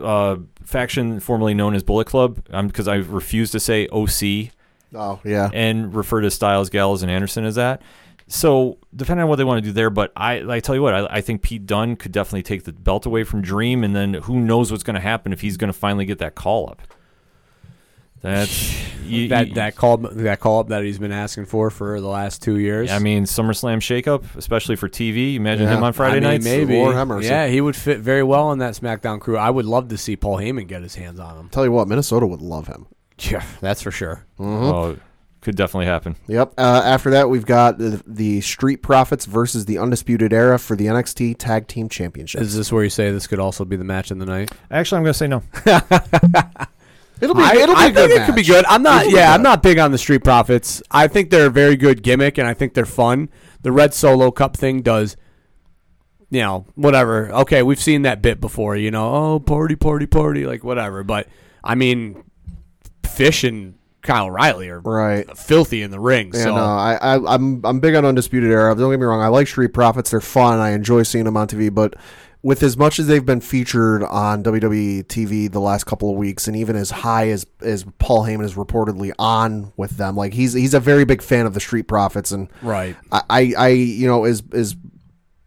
uh, 0.00 0.36
faction 0.64 1.20
formerly 1.20 1.54
known 1.54 1.74
as 1.74 1.82
Bullet 1.82 2.06
Club, 2.06 2.44
because 2.50 2.88
I 2.88 2.96
refuse 2.96 3.50
to 3.52 3.60
say 3.60 3.86
OC 3.88 4.52
Oh 4.94 5.20
yeah. 5.24 5.50
and 5.52 5.94
refer 5.94 6.20
to 6.20 6.30
Styles, 6.30 6.68
Gallows, 6.70 7.02
and 7.02 7.10
Anderson 7.10 7.44
as 7.44 7.54
that. 7.54 7.82
So 8.26 8.78
depending 8.94 9.24
on 9.24 9.28
what 9.28 9.36
they 9.36 9.44
want 9.44 9.62
to 9.62 9.68
do 9.68 9.72
there, 9.72 9.90
but 9.90 10.12
I, 10.16 10.56
I 10.56 10.60
tell 10.60 10.74
you 10.74 10.82
what, 10.82 10.94
I, 10.94 11.06
I 11.16 11.20
think 11.20 11.42
Pete 11.42 11.66
Dunne 11.66 11.96
could 11.96 12.12
definitely 12.12 12.42
take 12.44 12.64
the 12.64 12.72
belt 12.72 13.04
away 13.06 13.24
from 13.24 13.42
Dream, 13.42 13.82
and 13.82 13.94
then 13.96 14.14
who 14.14 14.38
knows 14.40 14.70
what's 14.70 14.84
going 14.84 14.94
to 14.94 15.00
happen 15.00 15.32
if 15.32 15.40
he's 15.40 15.56
going 15.56 15.72
to 15.72 15.78
finally 15.78 16.04
get 16.04 16.18
that 16.18 16.34
call 16.36 16.68
up. 16.70 16.82
That's 18.22 18.74
you, 19.04 19.28
That 19.28 19.48
you- 19.48 19.54
that 19.54 19.76
call 19.76 19.96
that 19.98 20.40
call 20.40 20.60
up 20.60 20.68
that 20.68 20.84
he's 20.84 20.98
been 20.98 21.12
asking 21.12 21.46
for 21.46 21.70
for 21.70 22.00
the 22.00 22.08
last 22.08 22.42
two 22.42 22.58
years. 22.58 22.90
I 22.90 22.98
mean, 22.98 23.24
SummerSlam 23.24 23.78
shakeup, 23.78 24.36
especially 24.36 24.76
for 24.76 24.88
TV. 24.88 25.34
Imagine 25.36 25.66
Yeah. 25.66 25.76
him 25.78 25.82
on 25.84 25.92
Friday 25.92 26.16
I 26.18 26.20
mean, 26.20 26.28
nights. 26.30 26.44
maybe. 26.44 26.76
Lord 26.76 26.94
have 26.94 27.08
mercy. 27.08 27.28
Yeah, 27.28 27.46
he 27.48 27.60
would 27.60 27.76
fit 27.76 28.00
very 28.00 28.22
well 28.22 28.48
on 28.48 28.58
that 28.58 28.74
SmackDown 28.74 29.20
crew. 29.20 29.36
I 29.36 29.50
would 29.50 29.66
love 29.66 29.88
to 29.88 29.98
see 29.98 30.16
Paul 30.16 30.36
Heyman 30.38 30.66
get 30.68 30.82
his 30.82 30.94
hands 30.94 31.18
on 31.18 31.36
him. 31.38 31.48
Tell 31.48 31.64
you 31.64 31.72
what, 31.72 31.88
Minnesota 31.88 32.26
would 32.26 32.42
love 32.42 32.66
him. 32.66 32.86
Yeah, 33.20 33.44
that's 33.60 33.82
for 33.82 33.90
sure. 33.90 34.24
Oh, 34.38 34.96
could 35.42 35.56
definitely 35.56 35.86
happen. 35.86 36.16
Yep. 36.26 36.54
Uh, 36.58 36.82
after 36.84 37.10
that, 37.12 37.30
we've 37.30 37.46
got 37.46 37.78
the, 37.78 38.02
the 38.06 38.40
Street 38.42 38.82
Profits 38.82 39.24
versus 39.24 39.64
the 39.64 39.78
Undisputed 39.78 40.32
Era 40.34 40.58
for 40.58 40.76
the 40.76 40.86
NXT 40.86 41.36
Tag 41.38 41.66
Team 41.66 41.88
Championship. 41.88 42.40
Is 42.42 42.54
this 42.56 42.70
where 42.70 42.84
you 42.84 42.90
say 42.90 43.10
this 43.10 43.26
could 43.26 43.38
also 43.38 43.64
be 43.64 43.76
the 43.76 43.84
match 43.84 44.10
of 44.10 44.18
the 44.18 44.26
night? 44.26 44.50
Actually, 44.70 44.98
I'm 44.98 45.04
going 45.04 45.14
to 45.14 45.18
say 45.18 45.26
no. 45.28 45.42
It'll 47.20 47.34
be. 47.34 47.42
I, 47.42 47.52
it'll 47.56 47.74
be 47.74 47.80
I 47.80 47.86
a 47.86 47.90
good 47.90 48.08
think 48.10 48.20
it 48.22 48.26
could 48.26 48.34
be 48.34 48.42
good. 48.42 48.64
I'm 48.66 48.82
not. 48.82 49.06
It'll 49.06 49.18
Yeah. 49.18 49.34
I'm 49.34 49.42
not 49.42 49.62
big 49.62 49.78
on 49.78 49.92
the 49.92 49.98
Street 49.98 50.24
Profits. 50.24 50.82
I 50.90 51.06
think 51.08 51.30
they're 51.30 51.46
a 51.46 51.50
very 51.50 51.76
good 51.76 52.02
gimmick, 52.02 52.38
and 52.38 52.46
I 52.48 52.54
think 52.54 52.74
they're 52.74 52.86
fun. 52.86 53.28
The 53.62 53.72
Red 53.72 53.92
Solo 53.92 54.30
Cup 54.30 54.56
thing 54.56 54.80
does, 54.82 55.16
you 56.30 56.40
know, 56.40 56.64
whatever. 56.76 57.30
Okay, 57.32 57.62
we've 57.62 57.80
seen 57.80 58.02
that 58.02 58.22
bit 58.22 58.40
before. 58.40 58.76
You 58.76 58.90
know, 58.90 59.14
oh 59.14 59.40
party, 59.40 59.76
party, 59.76 60.06
party, 60.06 60.46
like 60.46 60.64
whatever. 60.64 61.02
But 61.04 61.28
I 61.62 61.74
mean, 61.74 62.24
Fish 63.06 63.44
and 63.44 63.74
Kyle 64.02 64.26
O'Reilly 64.28 64.70
are 64.70 64.80
Right. 64.80 65.36
filthy 65.36 65.82
in 65.82 65.90
the 65.90 66.00
ring. 66.00 66.30
Yeah, 66.32 66.44
so 66.44 66.56
no, 66.56 66.62
I, 66.62 66.94
I, 66.94 67.34
I'm 67.34 67.60
I'm 67.66 67.80
big 67.80 67.94
on 67.94 68.06
Undisputed 68.06 68.50
Era. 68.50 68.74
Don't 68.74 68.90
get 68.90 68.98
me 68.98 69.04
wrong. 69.04 69.20
I 69.20 69.28
like 69.28 69.46
Street 69.46 69.74
Profits. 69.74 70.10
They're 70.10 70.22
fun. 70.22 70.58
I 70.58 70.70
enjoy 70.70 71.02
seeing 71.02 71.24
them 71.26 71.36
on 71.36 71.48
TV. 71.48 71.72
But 71.74 71.94
with 72.42 72.62
as 72.62 72.76
much 72.76 72.98
as 72.98 73.06
they've 73.06 73.24
been 73.24 73.40
featured 73.40 74.02
on 74.02 74.42
WWE 74.42 75.04
TV 75.04 75.50
the 75.50 75.60
last 75.60 75.84
couple 75.84 76.10
of 76.10 76.16
weeks, 76.16 76.48
and 76.48 76.56
even 76.56 76.76
as 76.76 76.90
high 76.90 77.28
as 77.28 77.46
as 77.60 77.84
Paul 77.98 78.24
Heyman 78.24 78.44
is 78.44 78.54
reportedly 78.54 79.12
on 79.18 79.72
with 79.76 79.96
them, 79.96 80.16
like 80.16 80.32
he's 80.32 80.52
he's 80.52 80.74
a 80.74 80.80
very 80.80 81.04
big 81.04 81.22
fan 81.22 81.46
of 81.46 81.54
the 81.54 81.60
Street 81.60 81.86
Profits, 81.86 82.32
and 82.32 82.48
right. 82.62 82.96
I, 83.12 83.52
I, 83.56 83.68
you 83.68 84.06
know, 84.06 84.24
as 84.24 84.42
as 84.52 84.74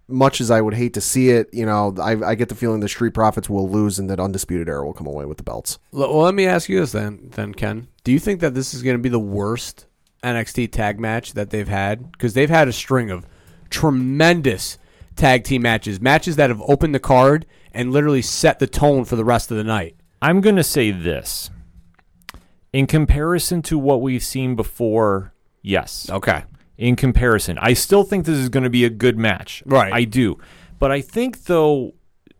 much 0.07 0.41
as 0.41 0.51
I 0.51 0.61
would 0.61 0.73
hate 0.73 0.93
to 0.93 1.01
see 1.01 1.29
it, 1.29 1.51
you 1.53 1.65
know, 1.65 1.95
I, 1.99 2.31
I 2.31 2.35
get 2.35 2.49
the 2.49 2.55
feeling 2.55 2.81
the 2.81 2.89
Street 2.89 3.13
Profits 3.13 3.49
will 3.49 3.69
lose 3.69 3.99
and 3.99 4.09
that 4.09 4.19
Undisputed 4.19 4.69
Era 4.69 4.85
will 4.85 4.93
come 4.93 5.07
away 5.07 5.25
with 5.25 5.37
the 5.37 5.43
belts. 5.43 5.79
Well, 5.91 6.15
let 6.19 6.35
me 6.35 6.45
ask 6.45 6.69
you 6.69 6.79
this 6.79 6.91
then, 6.91 7.29
then 7.35 7.53
Ken. 7.53 7.87
Do 8.03 8.11
you 8.11 8.19
think 8.19 8.41
that 8.41 8.53
this 8.53 8.73
is 8.73 8.83
going 8.83 8.97
to 8.97 9.01
be 9.01 9.09
the 9.09 9.19
worst 9.19 9.87
NXT 10.23 10.71
tag 10.71 10.99
match 10.99 11.33
that 11.33 11.49
they've 11.49 11.67
had? 11.67 12.11
Because 12.11 12.33
they've 12.33 12.49
had 12.49 12.67
a 12.67 12.73
string 12.73 13.09
of 13.09 13.25
tremendous 13.69 14.77
tag 15.15 15.43
team 15.43 15.61
matches, 15.61 15.99
matches 16.01 16.35
that 16.37 16.49
have 16.49 16.61
opened 16.67 16.93
the 16.95 16.99
card 16.99 17.45
and 17.73 17.91
literally 17.91 18.21
set 18.21 18.59
the 18.59 18.67
tone 18.67 19.05
for 19.05 19.15
the 19.15 19.25
rest 19.25 19.51
of 19.51 19.57
the 19.57 19.63
night. 19.63 19.95
I'm 20.21 20.41
going 20.41 20.55
to 20.55 20.63
say 20.63 20.91
this. 20.91 21.49
In 22.71 22.87
comparison 22.87 23.61
to 23.63 23.77
what 23.77 24.01
we've 24.01 24.23
seen 24.23 24.55
before, 24.55 25.33
yes. 25.61 26.09
Okay. 26.09 26.43
in 26.77 26.95
comparison. 26.95 27.57
I 27.59 27.73
still 27.73 28.03
think 28.03 28.25
this 28.25 28.37
is 28.37 28.49
going 28.49 28.63
to 28.63 28.69
be 28.69 28.83
a 28.85 28.89
good 28.89 29.17
match. 29.17 29.61
Right. 29.65 29.93
I 29.93 30.05
do. 30.05 30.39
But 30.79 30.91
I 30.91 31.01
think 31.01 31.43
though 31.45 31.93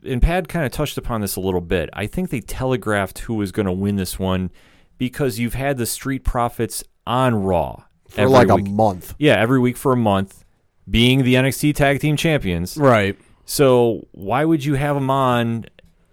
and 0.05 0.21
Pad 0.21 0.49
kind 0.49 0.65
of 0.65 0.71
touched 0.71 0.97
upon 0.97 1.21
this 1.21 1.35
a 1.35 1.39
little 1.39 1.61
bit. 1.61 1.89
I 1.93 2.07
think 2.07 2.29
they 2.29 2.41
telegraphed 2.41 3.19
who 3.19 3.35
was 3.35 3.51
going 3.51 3.65
to 3.67 3.71
win 3.71 3.95
this 3.95 4.19
one 4.19 4.51
because 4.97 5.39
you've 5.39 5.53
had 5.53 5.77
the 5.77 5.85
Street 5.85 6.23
Profits 6.23 6.83
on 7.07 7.35
Raw 7.43 7.83
for 8.09 8.21
every 8.21 8.33
like 8.33 8.47
week. 8.49 8.67
a 8.67 8.69
month. 8.69 9.15
Yeah, 9.17 9.39
every 9.39 9.59
week 9.59 9.77
for 9.77 9.93
a 9.93 9.97
month, 9.97 10.43
being 10.89 11.23
the 11.23 11.35
NXT 11.35 11.75
Tag 11.75 11.99
Team 11.99 12.15
Champions. 12.15 12.77
Right. 12.77 13.17
So 13.45 14.07
why 14.11 14.45
would 14.45 14.63
you 14.63 14.75
have 14.75 14.95
them 14.95 15.09
on 15.09 15.65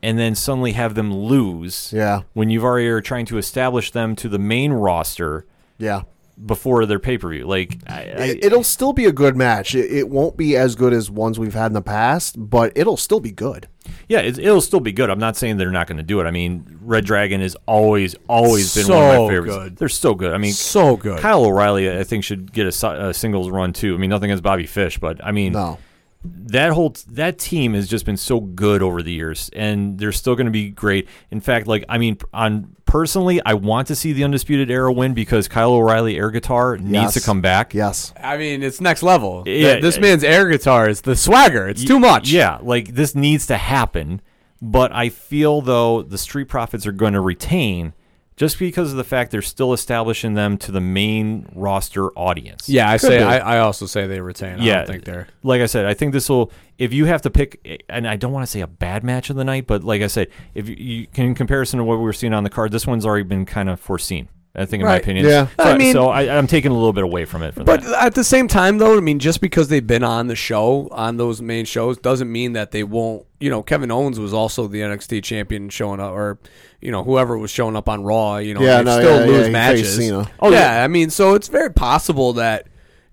and 0.03 0.19
then 0.19 0.35
suddenly 0.35 0.73
have 0.73 0.95
them 0.95 1.13
lose 1.15 1.93
Yeah, 1.93 2.23
when 2.33 2.51
you've 2.51 2.65
already 2.65 2.89
are 2.89 3.01
trying 3.01 3.27
to 3.27 3.39
establish 3.39 3.93
them 3.93 4.17
to 4.17 4.29
the 4.29 4.39
main 4.39 4.73
roster 4.73 5.47
yeah. 5.79 6.03
Before 6.47 6.87
their 6.87 6.99
pay 6.99 7.19
per 7.19 7.29
view? 7.31 7.47
Like, 7.47 7.79
I, 7.89 7.95
I, 7.95 8.03
It, 8.03 8.45
it'll 8.47 8.65
still 8.65 8.93
be 8.93 9.05
a 9.07 9.13
good 9.13 9.37
match. 9.37 9.75
It, 9.75 9.91
it 9.91 10.09
won't 10.09 10.37
be 10.37 10.57
as 10.57 10.75
good 10.75 10.93
as 10.93 11.11
ones 11.11 11.39
we've 11.39 11.55
had 11.55 11.67
in 11.67 11.73
the 11.73 11.83
past, 11.83 12.37
but 12.39 12.73
it'll 12.75 12.97
still 12.97 13.21
be 13.21 13.33
good. 13.33 13.69
yeah, 14.09 14.21
it, 14.21 14.39
it'll 14.39 14.61
still 14.61 14.81
be 14.81 14.93
good. 14.93 15.11
I'm 15.11 15.19
not 15.19 15.37
saying 15.37 15.57
they're 15.57 15.71
not 15.71 15.87
going 15.87 15.97
to 15.99 16.03
do 16.03 16.21
it. 16.21 16.25
I 16.25 16.31
mean, 16.31 16.79
Red 16.83 17.05
Dragon 17.05 17.41
has 17.41 17.57
always, 17.67 18.15
always 18.29 18.75
been 18.75 18.89
one 18.89 18.99
of 19.03 19.15
So 19.15 19.23
my 19.25 19.29
favorites. 19.29 19.57
good. 19.57 19.77
They're 19.77 19.89
so 19.89 20.15
good. 20.15 20.33
I 20.33 20.39
mean, 20.39 20.53
So 20.53 20.97
good. 20.97 21.21
Kyle 21.21 21.45
O'Reilly, 21.45 21.91
I 21.91 22.05
think, 22.05 22.25
should 22.25 22.53
get 22.53 22.67
a, 22.67 23.09
a 23.09 23.15
singles 23.15 23.51
run 23.51 23.73
too. 23.73 23.95
I 23.95 23.99
mean, 23.99 24.11
nothing 24.11 24.31
against 24.31 24.43
Bobby 24.43 24.67
Fish, 24.67 24.99
but 24.99 25.25
I 25.25 25.33
mean, 25.33 25.53
No, 25.53 25.79
that 26.23 26.73
whole 26.73 26.95
that 27.09 27.39
team 27.39 27.73
has 27.75 27.89
just 27.89 28.05
been 28.05 28.17
so 28.17 28.41
good 28.41 28.83
over 28.83 29.03
the 29.03 29.13
years, 29.13 29.49
and 29.55 29.99
they're 29.99 30.13
still 30.13 30.35
going 30.35 30.47
to 30.47 30.51
be 30.53 30.69
great. 30.69 31.09
In 31.31 31.41
fact, 31.41 31.67
like 31.67 31.85
I 31.89 31.97
mean, 31.99 32.19
on 32.35 32.77
personally, 32.85 33.41
I 33.45 33.55
want 33.55 33.89
to 33.89 33.95
see 33.97 34.13
the 34.13 34.25
undisputed 34.25 34.71
era 34.71 34.93
win 34.93 35.15
because 35.15 35.49
Kyle 35.49 35.73
O'Reilly 35.73 36.17
air 36.19 36.31
guitar 36.31 36.77
needs 36.77 36.93
Yes. 36.93 37.15
to 37.15 37.21
come 37.21 37.41
back. 37.41 37.73
yes, 37.73 38.13
I 38.23 38.37
mean, 38.37 38.63
it's 38.63 38.81
next 38.83 39.03
level. 39.03 39.45
Yeah, 39.47 39.73
Th- 39.75 39.83
this 39.83 39.97
uh, 39.97 40.01
man's 40.03 40.23
air 40.25 40.47
guitar 40.49 40.89
is 40.91 41.01
the 41.01 41.17
swagger. 41.17 41.69
It's 41.69 41.85
too 41.85 41.99
much. 41.99 42.31
Yeah, 42.31 42.59
like 42.61 42.89
this 42.95 43.15
needs 43.15 43.47
to 43.47 43.57
happen. 43.57 44.21
But 44.63 44.93
I 44.93 45.09
feel 45.09 45.63
though 45.63 46.03
the 46.03 46.19
Street 46.19 46.49
Profits 46.49 46.87
are 46.87 46.93
going 46.93 47.15
to 47.15 47.21
retain 47.21 47.95
just 48.41 48.59
because 48.59 48.91
of 48.91 48.97
the 48.97 49.05
fact 49.05 49.31
they're 49.31 49.43
still 49.43 49.75
establishing 49.75 50.33
them 50.33 50.57
to 50.57 50.73
the 50.73 50.81
main 50.81 51.47
roster 51.55 52.11
audience. 52.13 52.71
Yeah, 52.71 52.91
I 52.91 52.97
say. 52.97 53.23
I, 53.23 53.57
I 53.57 53.59
also 53.59 53.85
say 53.85 54.07
they 54.07 54.23
retain. 54.23 54.61
I 54.61 54.65
yeah, 54.65 54.77
don't 54.77 54.87
think 54.87 55.05
they're 55.05 55.29
like 55.43 55.61
I 55.61 55.67
said, 55.67 55.85
I 55.85 55.93
think 55.93 56.15
this 56.15 56.27
will. 56.31 56.51
If 56.79 56.95
you 56.95 57.05
have 57.05 57.21
to 57.23 57.31
pick, 57.31 57.85
and 57.91 58.09
I 58.09 58.17
don't 58.17 58.33
want 58.33 58.45
to 58.45 58.51
say 58.51 58.63
a 58.63 58.67
bad 58.67 59.05
match 59.05 59.29
of 59.29 59.37
the 59.37 59.45
night, 59.45 59.67
but 59.67 59.85
like 59.85 60.01
I 60.01 60.07
said, 60.07 60.29
if 60.55 60.71
you, 60.71 60.75
you 60.75 61.07
can 61.09 61.27
in 61.27 61.35
comparison 61.35 61.81
to 61.81 61.85
what 61.85 61.99
we 61.99 62.05
were 62.05 62.15
seeing 62.15 62.33
on 62.33 62.43
the 62.43 62.49
card, 62.49 62.73
this 62.73 62.87
one's 62.87 63.05
already 63.05 63.25
been 63.25 63.45
kind 63.45 63.69
of 63.69 63.79
foreseen. 63.79 64.31
I 64.55 64.67
think, 64.67 64.81
in 64.81 64.89
my 64.89 64.97
opinion. 64.97 65.27
Yeah. 65.27 65.47
So, 65.47 65.53
I 65.59 65.79
mean- 65.79 65.93
so 65.93 66.09
I, 66.09 66.37
I'm 66.37 66.49
taking 66.49 66.73
a 66.73 66.75
little 66.75 66.93
bit 66.93 67.05
away 67.05 67.25
from 67.25 67.43
it 67.45 67.55
for 67.55 67.63
But 67.63 67.83
that. 67.83 68.07
at 68.07 68.15
the 68.17 68.25
same 68.25 68.49
time, 68.49 68.79
though, 68.79 68.97
I 68.97 69.01
mean, 69.01 69.21
just 69.21 69.41
because 69.41 69.69
they've 69.69 69.87
been 69.87 70.03
on 70.03 70.27
the 70.27 70.35
show, 70.35 70.89
on 70.91 71.19
those 71.19 71.41
main 71.41 71.65
shows, 71.67 71.99
doesn't 71.99 72.31
mean 72.31 72.55
that 72.55 72.73
they 72.73 72.83
won't. 72.83 73.27
You 73.39 73.49
know, 73.49 73.63
Kevin 73.63 73.91
Owens 73.93 74.19
was 74.19 74.35
also 74.35 74.67
the 74.67 74.81
NXT 74.81 75.23
champion 75.23 75.69
showing 75.69 76.01
up, 76.01 76.13
or 76.13 76.39
you 76.81 76.91
know, 76.91 77.05
whoever 77.05 77.39
was 77.39 77.51
showing 77.53 77.77
up 77.77 77.89
on 77.89 78.03
Raw. 78.03 78.39
You 78.39 78.55
know, 78.55 78.61
Yeah, 78.61 78.79
they 78.79 78.85
no, 78.85 78.99
still 79.01 79.21
yeah, 79.21 79.27
lose 79.27 79.47
yeah, 79.47 79.53
matches. 79.53 79.97
Cena. 79.97 80.31
Oh, 80.41 80.51
yeah, 80.51 80.83
I 80.83 80.89
mean, 80.89 81.11
so 81.11 81.35
it's 81.35 81.49
very 81.49 81.73
possible 81.73 82.33
that 82.35 82.67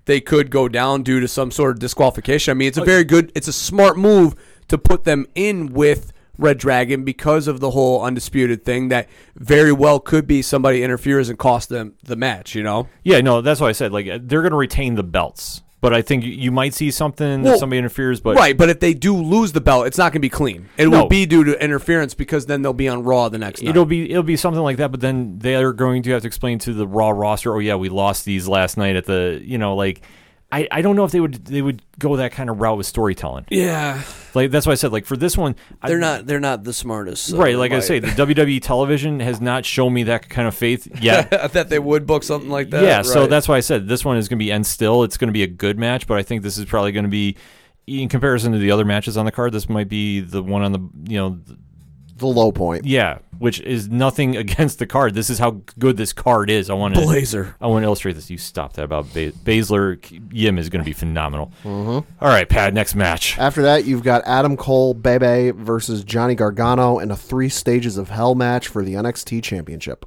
they 0.05 0.19
could 0.19 0.49
go 0.49 0.67
down 0.67 1.03
due 1.03 1.19
to 1.19 1.27
some 1.27 1.51
sort 1.51 1.71
of 1.71 1.79
disqualification. 1.79 2.51
I 2.51 2.55
mean, 2.55 2.67
Oh, 2.67 2.69
it's 2.69 2.77
a 2.79 2.81
oh, 2.81 2.85
very 2.85 3.03
good, 3.03 3.31
it's 3.35 3.47
a 3.47 3.53
smart 3.53 3.97
move 3.97 4.33
to 4.69 4.77
put 4.77 5.03
them 5.03 5.27
in 5.35 5.71
with. 5.73 6.13
Red 6.37 6.57
Dragon 6.57 7.03
because 7.03 7.47
of 7.47 7.59
the 7.59 7.71
whole 7.71 8.01
undisputed 8.03 8.63
thing 8.63 8.89
that 8.89 9.07
very 9.35 9.71
well 9.71 9.99
could 9.99 10.27
be 10.27 10.41
somebody 10.41 10.83
interferes 10.83 11.29
and 11.29 11.37
cost 11.39 11.69
them 11.69 11.93
the 12.03 12.15
match, 12.15 12.55
you 12.55 12.63
know? 12.63 12.87
Yeah, 13.03 13.21
no, 13.21 13.41
that's 13.41 13.59
why 13.61 13.69
I 13.69 13.71
said 13.73 13.91
like 13.91 14.05
they're 14.05 14.41
going 14.41 14.51
to 14.51 14.57
retain 14.57 14.95
the 14.95 15.03
belts, 15.03 15.63
but 15.81 15.93
I 15.93 16.01
think 16.01 16.23
you- 16.23 16.51
might 16.51 16.73
see 16.73 16.91
something 16.91 17.43
that 17.43 17.59
somebody 17.59 17.77
interferes. 17.79 18.19
But 18.19 18.35
right, 18.35 18.57
but 18.57 18.69
if 18.69 18.79
they 18.79 18.93
do 18.93 19.15
lose 19.15 19.51
the 19.51 19.61
belt, 19.61 19.87
it's 19.87 19.97
not 19.97 20.05
going 20.11 20.13
to 20.13 20.19
be 20.19 20.29
clean. 20.29 20.69
It 20.77 20.87
No. 20.89 21.01
will 21.01 21.07
be 21.07 21.25
due 21.25 21.43
to 21.43 21.63
interference 21.63 22.13
because 22.13 22.45
then 22.47 22.61
they'll 22.61 22.73
be 22.73 22.87
on 22.87 23.03
Raw 23.03 23.29
the 23.29 23.37
next 23.37 23.61
night. 23.61 23.69
It'll 23.71 23.85
be 23.85 24.09
it'll 24.11 24.23
be 24.23 24.37
something 24.37 24.61
like 24.63 24.77
that, 24.77 24.91
but 24.91 25.01
then 25.01 25.39
they 25.39 25.55
are 25.55 25.73
going 25.73 26.03
to 26.03 26.11
have 26.11 26.21
to 26.21 26.27
explain 26.27 26.59
to 26.59 26.73
the 26.73 26.87
Raw 26.87 27.09
roster. 27.09 27.53
Oh 27.55 27.59
yeah, 27.59 27.75
we 27.75 27.89
lost 27.89 28.25
these 28.25 28.47
last 28.47 28.77
night 28.77 28.95
at 28.95 29.05
the 29.05 29.41
you 29.43 29.57
know 29.57 29.75
like 29.75 30.01
I, 30.49 30.65
I 30.71 30.81
don't 30.81 30.95
know 30.95 31.03
if 31.03 31.11
they 31.11 31.19
would 31.19 31.43
they 31.45 31.61
would 31.61 31.81
go 31.99 32.15
that 32.15 32.31
kind 32.31 32.49
of 32.49 32.59
route 32.61 32.77
with 32.77 32.85
storytelling. 32.85 33.45
yeah, 33.49 34.01
Like 34.33 34.49
that's 34.49 34.65
why 34.65 34.71
I 34.71 34.75
said 34.75 34.93
like 34.93 35.05
for 35.05 35.17
this 35.17 35.35
one 35.37 35.55
they're 35.85 35.97
not. 35.99 36.25
They're 36.25 36.39
not 36.39 36.63
the 36.63 36.71
smartest. 36.71 37.25
so 37.27 37.37
right. 37.37 37.55
Like 37.57 37.71
I 37.71 37.75
might- 37.75 37.83
say, 37.83 37.99
the 37.99 38.07
WWE 38.07 38.61
television 38.61 39.19
has 39.19 39.41
not 39.41 39.65
shown 39.65 39.93
me 39.93 40.03
that 40.03 40.29
kind 40.29 40.47
of 40.47 40.55
faith 40.55 40.87
yet. 41.01 41.29
that 41.53 41.67
they 41.69 41.79
would 41.79 42.07
book 42.07 42.23
something 42.23 42.49
like 42.49 42.69
that. 42.69 42.83
yeah, 42.83 43.01
so 43.01 43.27
that's 43.27 43.47
why 43.49 43.57
I 43.57 43.59
said 43.59 43.87
this 43.89 44.05
one 44.05 44.15
is 44.15 44.29
going 44.29 44.39
to 44.39 44.43
be 44.45 44.51
end 44.51 44.65
still 44.65 45.03
it's 45.03 45.17
going 45.17 45.27
to 45.27 45.33
be 45.33 45.43
a 45.43 45.47
good 45.47 45.77
match, 45.77 46.07
but 46.07 46.17
I 46.17 46.23
think 46.23 46.43
this 46.43 46.57
is 46.57 46.63
probably 46.65 46.93
going 46.93 47.05
to 47.05 47.09
be 47.11 47.35
in 47.85 48.07
comparison 48.07 48.51
to 48.53 48.57
the 48.57 48.71
other 48.71 48.85
matches 48.85 49.17
on 49.17 49.25
the 49.25 49.31
card. 49.33 49.51
This 49.51 49.67
might 49.67 49.89
be 49.89 50.21
the 50.21 50.41
one 50.41 50.61
on 50.61 50.71
the 50.71 51.11
you 51.11 51.17
know 51.17 51.39
the 52.17 52.27
low 52.27 52.51
point. 52.51 52.85
yeah, 52.85 53.19
which 53.39 53.59
is 53.61 53.89
nothing 53.89 54.35
against 54.45 54.79
the 54.79 54.87
card. 54.87 55.13
This 55.13 55.29
is 55.29 55.39
how 55.39 55.61
good 55.79 55.97
this 55.97 56.13
card 56.13 56.49
is. 56.49 56.69
I 56.69 56.73
want 56.73 56.95
to 56.95 57.01
Baszler. 57.01 57.53
I 57.61 57.67
want 57.67 57.83
to 57.83 57.85
illustrate 57.87 58.13
this. 58.13 58.29
You 58.29 58.37
stop 58.37 58.73
that 58.73 58.83
about 58.83 59.05
ba- 59.13 59.31
Baszler. 59.31 59.97
Yim 60.31 60.57
is 60.57 60.69
going 60.69 60.83
to 60.83 60.85
be 60.85 60.93
phenomenal. 60.93 61.51
Mm-hmm. 61.63 62.23
right, 62.25 62.47
Pat. 62.47 62.73
Next 62.73 62.95
match. 62.95 63.37
After 63.37 63.61
that, 63.63 63.85
you've 63.85 64.03
got 64.03 64.23
Adam 64.25 64.57
Cole, 64.57 64.93
Bebe 64.93 65.51
versus 65.51 66.03
Johnny 66.03 66.35
Gargano 66.35 66.99
in 66.99 67.11
a 67.11 67.15
three 67.17 67.49
stages 67.49 67.97
of 67.97 68.09
hell 68.09 68.35
match 68.35 68.67
for 68.67 68.83
the 68.83 68.93
NXT 68.93 69.43
Championship. 69.43 70.05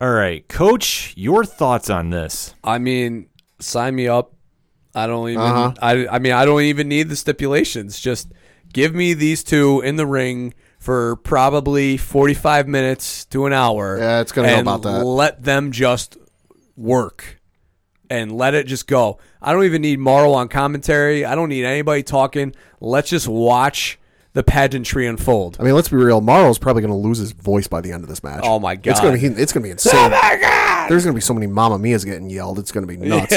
All 0.00 0.12
right, 0.12 0.48
Coach. 0.48 1.12
Your 1.16 1.44
thoughts 1.44 1.90
on 1.90 2.10
this? 2.10 2.54
I 2.64 2.78
mean, 2.78 3.28
sign 3.58 3.94
me 3.94 4.08
up. 4.08 4.34
I 4.94 5.06
don't 5.06 5.28
even. 5.28 5.42
Uh-huh. 5.42 5.74
I. 5.82 6.08
I 6.08 6.18
mean, 6.18 6.32
I 6.32 6.44
don't 6.44 6.62
even 6.62 6.88
need 6.88 7.08
the 7.08 7.16
stipulations. 7.16 8.00
Just 8.00 8.32
give 8.72 8.94
me 8.94 9.14
these 9.14 9.44
two 9.44 9.80
in 9.82 9.96
the 9.96 10.06
ring 10.06 10.54
for 10.80 11.16
probably 11.16 11.96
forty-five 11.96 12.66
minutes 12.66 13.26
to 13.26 13.46
an 13.46 13.52
hour. 13.52 13.98
Yeah, 13.98 14.20
it's 14.20 14.32
gonna 14.32 14.48
go 14.48 14.54
and 14.54 14.62
about 14.62 14.82
that. 14.82 15.04
Let 15.04 15.44
them 15.44 15.70
just 15.70 16.16
work 16.76 17.40
and 18.08 18.32
let 18.32 18.54
it 18.54 18.66
just 18.66 18.88
go. 18.88 19.18
I 19.40 19.52
don't 19.52 19.64
even 19.64 19.82
need 19.82 20.00
Mauro 20.00 20.32
on 20.32 20.48
commentary. 20.48 21.24
I 21.24 21.36
don't 21.36 21.50
need 21.50 21.64
anybody 21.64 22.02
talking. 22.02 22.54
Let's 22.80 23.10
just 23.10 23.28
watch 23.28 23.98
the 24.32 24.42
pageantry 24.42 25.06
unfold. 25.06 25.56
I 25.58 25.64
mean, 25.64 25.74
let's 25.74 25.88
be 25.88 25.96
real. 25.96 26.20
Mauro's 26.20 26.58
probably 26.58 26.82
going 26.82 26.92
to 26.92 26.96
lose 26.98 27.18
his 27.18 27.32
voice 27.32 27.66
by 27.66 27.80
the 27.80 27.90
end 27.92 28.04
of 28.04 28.08
this 28.08 28.22
match. 28.22 28.40
Oh, 28.44 28.58
my 28.60 28.74
It's 28.74 29.00
going 29.00 29.14
God. 29.14 29.20
to 29.20 29.30
be 29.34 29.42
it's 29.42 29.52
going 29.52 29.62
to 29.62 29.66
be 29.66 29.70
insane. 29.72 29.92
Oh 29.94 30.08
my 30.10 30.38
god! 30.40 30.88
There's 30.88 31.04
going 31.04 31.14
to 31.14 31.16
be 31.16 31.20
so 31.22 31.34
many 31.34 31.46
Mamma 31.46 31.78
Mia's 31.78 32.04
getting 32.04 32.30
yelled. 32.30 32.58
It's 32.58 32.70
going 32.72 32.86
to 32.86 32.92
be 32.92 32.96
nuts. 33.08 33.32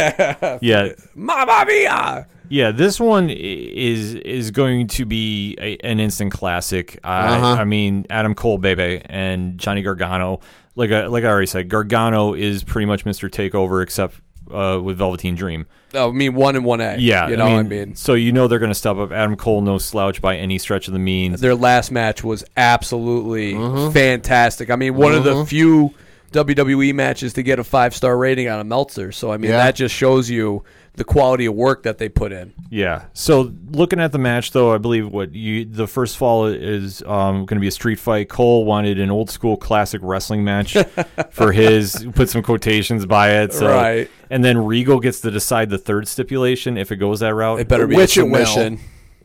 Yeah, 0.61 0.89
Mamma 1.15 1.65
mia! 1.67 2.27
yeah. 2.49 2.71
This 2.71 2.99
one 2.99 3.29
is 3.29 4.13
is 4.15 4.51
going 4.51 4.87
to 4.89 5.05
be 5.05 5.55
a, 5.59 5.77
an 5.77 5.99
instant 5.99 6.31
classic. 6.31 6.99
I, 7.03 7.37
Uh-huh. 7.37 7.61
I 7.61 7.63
mean, 7.65 8.05
Adam 8.09 8.35
Cole, 8.35 8.57
baby, 8.59 9.01
and 9.05 9.57
Johnny 9.57 9.81
Gargano. 9.81 10.41
Like 10.75 10.91
I, 10.91 11.05
like 11.05 11.23
I 11.23 11.27
already 11.27 11.45
said, 11.47 11.69
Gargano 11.69 12.33
is 12.33 12.63
pretty 12.63 12.85
much 12.87 13.05
Mr. 13.05 13.29
Takeover, 13.29 13.83
except 13.83 14.15
uh, 14.51 14.79
with 14.83 14.97
Velveteen 14.97 15.35
Dream. 15.35 15.65
Oh, 15.93 16.09
I 16.09 16.11
mean, 16.11 16.33
one 16.33 16.55
and 16.55 16.65
one 16.65 16.81
A. 16.81 16.97
Yeah, 16.97 17.27
you 17.29 17.37
know, 17.37 17.45
I 17.45 17.61
mean, 17.63 17.95
so 17.95 18.13
you 18.15 18.31
know 18.31 18.47
they're 18.47 18.59
going 18.59 18.71
to 18.71 18.75
step 18.75 18.97
up. 18.97 19.11
Adam 19.11 19.35
Cole, 19.35 19.61
no 19.61 19.77
slouch 19.77 20.21
by 20.21 20.37
any 20.37 20.57
stretch 20.57 20.87
of 20.87 20.93
the 20.93 20.99
means. 20.99 21.39
their 21.41 21.53
last 21.55 21.91
match 21.91 22.23
was 22.23 22.43
absolutely 22.57 23.55
Uh-huh. 23.55 23.91
fantastic. 23.91 24.69
I 24.71 24.75
mean, 24.75 24.95
one 24.95 25.13
of 25.13 25.23
the 25.23 25.45
few 25.45 25.93
WWE 26.31 26.93
matches 26.95 27.33
to 27.33 27.43
get 27.43 27.59
a 27.59 27.63
five 27.63 27.95
star 27.95 28.17
rating 28.17 28.49
on 28.49 28.59
a 28.59 28.63
Meltzer. 28.63 29.11
So 29.11 29.31
I 29.31 29.37
mean, 29.37 29.51
Yeah. 29.51 29.57
that 29.57 29.75
just 29.75 29.93
shows 29.93 30.29
you 30.29 30.63
the 30.95 31.03
quality 31.03 31.45
of 31.47 31.55
work 31.55 31.83
that 31.83 31.97
they 31.97 32.07
put 32.07 32.31
in. 32.31 32.53
Yeah. 32.69 33.05
So 33.13 33.51
looking 33.71 33.99
at 33.99 34.11
the 34.11 34.19
match, 34.19 34.51
though, 34.51 34.73
I 34.73 34.77
believe 34.77 35.07
what 35.07 35.33
you 35.33 35.65
the 35.65 35.87
first 35.87 36.17
fall 36.17 36.45
is 36.45 37.01
um, 37.03 37.45
going 37.45 37.57
to 37.57 37.59
be 37.59 37.67
a 37.67 37.71
street 37.71 37.99
fight. 37.99 38.29
Cole 38.29 38.63
wanted 38.65 38.99
an 38.99 39.09
old 39.09 39.29
school 39.31 39.57
classic 39.57 40.01
wrestling 40.03 40.43
match 40.43 40.77
for 41.31 41.51
his. 41.51 42.07
Put 42.13 42.29
some 42.29 42.43
quotations 42.43 43.05
by 43.05 43.31
it. 43.41 43.53
So, 43.53 43.67
Right. 43.69 44.09
And 44.29 44.43
then 44.43 44.57
Regal 44.57 44.99
gets 44.99 45.21
to 45.21 45.31
decide 45.31 45.69
the 45.69 45.77
third 45.77 46.07
stipulation 46.07 46.77
if 46.77 46.91
it 46.91 46.97
goes 46.97 47.21
that 47.21 47.33
route. 47.33 47.59
It 47.59 47.67
better 47.67 47.87
be 47.87 47.95
Which 47.95 48.17
a 48.17 48.21
it 48.21 48.29
will. 48.29 48.77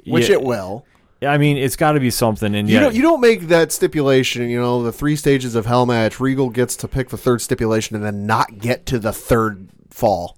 Which 0.06 0.28
Yeah. 0.28 0.36
it 0.36 0.42
will. 0.42 0.86
I 1.20 1.36
mean, 1.36 1.56
it's 1.56 1.76
got 1.76 1.92
to 1.92 2.00
be 2.00 2.10
something. 2.10 2.54
And 2.54 2.68
You 2.68 2.76
yeah, 2.76 2.80
don't 2.80 2.94
you 2.94 3.02
don't 3.02 3.20
make 3.20 3.48
that 3.48 3.72
stipulation. 3.72 4.48
You 4.48 4.60
know, 4.60 4.82
the 4.82 4.92
three 4.92 5.16
stages 5.16 5.54
of 5.54 5.66
hell 5.66 5.84
match. 5.84 6.18
Regal 6.20 6.48
gets 6.48 6.76
to 6.76 6.88
pick 6.88 7.08
the 7.10 7.18
third 7.18 7.42
stipulation 7.42 7.96
and 7.96 8.04
then 8.04 8.24
not 8.24 8.58
get 8.58 8.86
to 8.86 8.98
the 8.98 9.12
third 9.12 9.68
fall. 9.90 10.38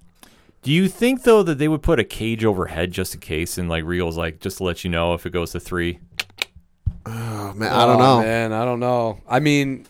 Do 0.63 0.71
you 0.71 0.87
think 0.87 1.23
though 1.23 1.41
that 1.43 1.57
they 1.57 1.67
would 1.67 1.81
put 1.81 1.99
a 1.99 2.03
cage 2.03 2.45
overhead 2.45 2.91
just 2.91 3.15
in 3.15 3.19
case, 3.19 3.57
and 3.57 3.67
like 3.69 3.83
Regal's 3.83 4.17
like 4.17 4.39
just 4.39 4.57
to 4.57 4.63
let 4.63 4.83
you 4.83 4.89
know 4.89 5.13
if 5.13 5.25
it 5.25 5.31
goes 5.31 5.51
to 5.53 5.59
three? 5.59 5.99
Oh 7.05 7.53
man, 7.55 7.71
I 7.71 7.85
don't 7.85 7.95
Oh, 8.01 8.17
know. 8.17 8.19
man. 8.21 8.53
I 8.53 8.63
don't 8.65 8.79
know. 8.79 9.19
I 9.27 9.39
mean, 9.39 9.85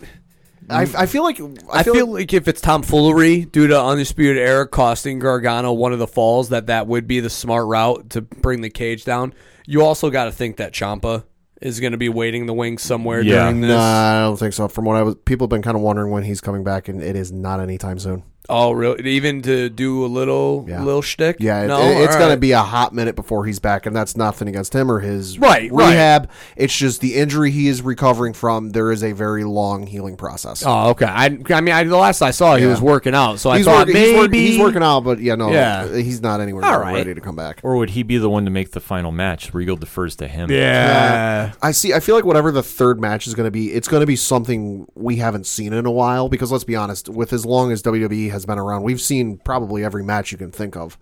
I, 0.69 0.83
I 0.83 1.05
feel 1.07 1.23
like 1.23 1.41
I 1.73 1.83
feel, 1.83 2.07
like, 2.07 2.31
if 2.31 2.47
it's 2.47 2.61
tomfoolery 2.61 3.43
due 3.43 3.67
to 3.67 3.81
undisputed 3.83 4.37
era 4.37 4.65
costing 4.65 5.19
Gargano 5.19 5.73
one 5.73 5.91
of 5.91 5.99
the 5.99 6.07
falls, 6.07 6.49
that 6.49 6.67
that 6.67 6.87
would 6.87 7.07
be 7.07 7.19
the 7.19 7.29
smart 7.29 7.67
route 7.67 8.09
to 8.11 8.21
bring 8.21 8.61
the 8.61 8.69
cage 8.69 9.03
down. 9.03 9.33
You 9.67 9.83
also 9.83 10.09
got 10.09 10.25
to 10.25 10.31
think 10.31 10.55
that 10.57 10.71
Ciampa 10.71 11.25
is 11.61 11.81
going 11.81 11.91
to 11.91 11.97
be 11.97 12.07
waiting 12.09 12.45
the 12.45 12.53
wings 12.53 12.81
somewhere 12.81 13.19
Yeah. 13.21 13.43
during 13.43 13.61
this. 13.61 13.69
No, 13.69 13.77
I 13.79 14.21
don't 14.21 14.37
think 14.37 14.53
so. 14.53 14.67
From 14.69 14.85
what 14.85 14.95
I 14.95 15.01
was, 15.03 15.15
people 15.25 15.45
have 15.45 15.49
been 15.49 15.61
kind 15.61 15.75
of 15.75 15.83
wondering 15.83 16.11
when 16.11 16.23
he's 16.23 16.39
coming 16.41 16.63
back, 16.63 16.87
and 16.87 17.01
it 17.03 17.15
is 17.17 17.31
not 17.33 17.59
anytime 17.59 17.99
soon. 17.99 18.23
Oh, 18.49 18.71
really? 18.71 19.07
Even 19.11 19.41
to 19.43 19.69
do 19.69 20.03
a 20.03 20.07
little 20.07 20.65
Yeah. 20.67 20.83
little 20.83 21.01
shtick? 21.01 21.37
Yeah, 21.39 21.61
it, 21.63 21.67
No? 21.67 21.79
it- 21.81 22.01
it's 22.03 22.13
All 22.13 22.19
going 22.19 22.29
to 22.29 22.33
right. 22.35 22.39
be 22.39 22.51
a 22.51 22.59
hot 22.59 22.93
minute 22.93 23.15
before 23.15 23.45
he's 23.45 23.59
back, 23.59 23.85
and 23.85 23.95
that's 23.95 24.17
nothing 24.17 24.47
against 24.47 24.73
him 24.73 24.91
or 24.91 24.99
his 24.99 25.37
Right, 25.39 25.71
right. 25.71 25.89
rehab. 25.91 26.27
It's 26.57 26.75
just 26.75 27.01
the 27.01 27.15
injury 27.15 27.51
he 27.51 27.67
is 27.67 27.81
recovering 27.81 28.33
from. 28.33 28.71
There 28.71 28.91
is 28.91 29.03
a 29.03 29.11
very 29.13 29.43
long 29.43 29.85
healing 29.87 30.17
process. 30.17 30.63
Oh, 30.65 30.89
okay. 30.89 31.05
I, 31.05 31.37
I 31.51 31.61
mean, 31.61 31.73
I, 31.73 31.83
the 31.83 31.95
last 31.95 32.21
I 32.21 32.31
saw, 32.31 32.55
he 32.55 32.63
Yeah. 32.63 32.71
was 32.71 32.81
working 32.81 33.13
out, 33.15 33.39
so 33.39 33.51
he's, 33.51 33.65
I 33.67 33.71
thought 33.71 33.79
working, 33.87 33.93
maybe 33.93 34.09
he's, 34.09 34.17
working, 34.17 34.39
he's 34.39 34.59
working 34.59 34.83
out, 34.83 35.01
but 35.01 35.19
yeah, 35.19 35.35
no, 35.35 35.51
Yeah. 35.51 35.87
he's 35.95 36.21
not 36.21 36.41
anywhere 36.41 36.65
All 36.65 36.71
near 36.71 36.81
right. 36.81 36.95
ready 36.95 37.13
to 37.13 37.21
come 37.21 37.35
back. 37.35 37.59
Or 37.63 37.75
would 37.77 37.91
he 37.91 38.03
be 38.03 38.17
the 38.17 38.29
one 38.29 38.43
to 38.45 38.51
make 38.51 38.71
the 38.71 38.79
final 38.81 39.11
match? 39.11 39.53
Regal 39.53 39.75
defers 39.77 40.15
to 40.17 40.27
him. 40.27 40.49
Yeah. 40.51 41.51
I 41.61 41.71
see. 41.71 41.93
I 41.93 41.99
feel 41.99 42.15
like 42.15 42.25
whatever 42.25 42.51
the 42.51 42.63
third 42.63 42.99
match 42.99 43.27
is 43.27 43.35
going 43.35 43.47
to 43.47 43.51
be, 43.51 43.71
it's 43.71 43.87
going 43.87 44.01
to 44.01 44.07
be 44.07 44.15
something 44.15 44.87
we 44.95 45.17
haven't 45.17 45.45
seen 45.45 45.73
in 45.73 45.85
a 45.85 45.91
while. 45.91 46.27
Because 46.27 46.51
let's 46.51 46.63
be 46.63 46.75
honest, 46.75 47.07
with 47.07 47.33
as 47.33 47.45
long 47.45 47.71
as 47.71 47.81
WWE 47.83 48.30
has 48.31 48.45
been 48.45 48.57
around, 48.57 48.83
we've 48.83 49.01
seen 49.01 49.37
probably 49.37 49.83
every 49.83 50.03
match 50.03 50.31
you 50.31 50.37
can 50.37 50.51
think 50.51 50.75
of. 50.75 50.97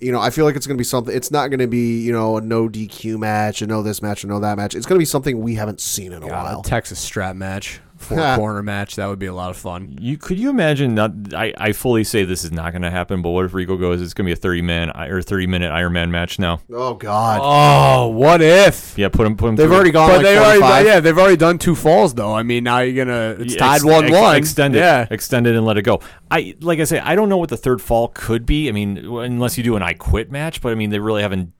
You 0.00 0.12
know, 0.12 0.20
I 0.20 0.30
feel 0.30 0.44
like 0.44 0.54
it's 0.54 0.66
going 0.66 0.76
to 0.76 0.80
be 0.80 0.84
something. 0.84 1.14
It's 1.14 1.30
not 1.30 1.48
going 1.48 1.58
to 1.58 1.66
be 1.66 2.00
you 2.00 2.12
know 2.12 2.36
a 2.36 2.40
no 2.40 2.68
DQ 2.68 3.18
match, 3.18 3.62
a 3.62 3.66
no 3.66 3.82
this 3.82 4.00
match, 4.00 4.22
a 4.24 4.28
no 4.28 4.38
that 4.40 4.56
match. 4.56 4.74
It's 4.74 4.86
going 4.86 4.96
to 4.96 5.00
be 5.00 5.04
something 5.04 5.40
we 5.40 5.54
haven't 5.54 5.80
seen 5.80 6.12
in 6.12 6.22
a 6.22 6.28
God, 6.28 6.44
while. 6.44 6.60
a 6.60 6.62
Texas 6.62 7.00
strap 7.00 7.34
match, 7.34 7.80
four 7.98 8.18
Yeah. 8.18 8.36
corner 8.38 8.62
match. 8.62 8.96
That 8.96 9.06
would 9.06 9.18
be 9.18 9.26
a 9.26 9.34
lot 9.34 9.50
of 9.50 9.56
fun. 9.56 9.98
You 10.00 10.16
could 10.16 10.38
you 10.38 10.48
imagine? 10.50 10.94
Not, 10.94 11.12
I 11.34 11.52
I 11.58 11.72
fully 11.72 12.04
say 12.04 12.24
this 12.24 12.44
is 12.44 12.52
not 12.52 12.72
going 12.72 12.82
to 12.82 12.90
happen. 12.90 13.20
But 13.22 13.30
what 13.30 13.44
if 13.44 13.52
Regal 13.54 13.76
goes? 13.76 14.00
It's 14.00 14.14
going 14.14 14.24
to 14.24 14.28
be 14.28 14.32
a 14.32 14.36
thirty 14.36 14.62
man 14.62 14.90
or 14.96 15.20
thirty 15.20 15.46
minute 15.46 15.70
Iron 15.70 15.92
Man 15.92 16.10
match 16.10 16.38
now. 16.38 16.60
Oh 16.72 16.94
God, 16.94 17.40
Oh, 17.42 18.08
what 18.08 18.40
if? 18.40 18.96
Yeah, 18.96 19.08
put 19.08 19.26
him. 19.26 19.36
Put 19.36 19.48
him. 19.50 19.56
they've 19.56 19.66
through- 19.66 19.74
already 19.74 19.90
gone 19.90 20.08
But 20.08 20.16
like 20.16 20.22
they 20.24 20.38
already, 20.38 20.86
yeah, 20.88 21.00
they've 21.00 21.18
already 21.18 21.36
done 21.36 21.58
two 21.58 21.74
falls 21.74 22.14
though. 22.14 22.34
I 22.34 22.42
mean, 22.42 22.64
now 22.64 22.78
you're 22.78 23.04
gonna 23.04 23.36
it's 23.42 23.54
Yeah, 23.54 23.58
tied 23.60 23.74
ex- 23.76 23.84
one 23.84 24.04
ex- 24.04 24.12
one. 24.14 24.36
Extend 24.36 24.76
it, 24.76 24.78
yeah. 24.80 25.06
extend 25.10 25.46
it, 25.46 25.54
and 25.56 25.66
let 25.66 25.76
it 25.76 25.82
go. 25.82 26.00
I 26.30 26.54
like 26.60 26.78
I 26.80 26.84
say, 26.84 26.98
I 27.00 27.14
don't 27.14 27.28
know 27.28 27.36
what 27.38 27.48
the 27.50 27.56
third 27.56 27.82
fall 27.82 28.08
could 28.08 28.46
be. 28.46 28.68
I 28.68 28.72
mean, 28.72 28.98
unless 28.98 29.58
you 29.58 29.64
do 29.64 29.76
an 29.76 29.82
I 29.82 29.92
quit 29.94 30.30
match, 30.30 30.60
but 30.60 30.72
I 30.72 30.74
mean, 30.74 30.90
they 30.90 30.98
really 31.00 31.22
haven't 31.22 31.52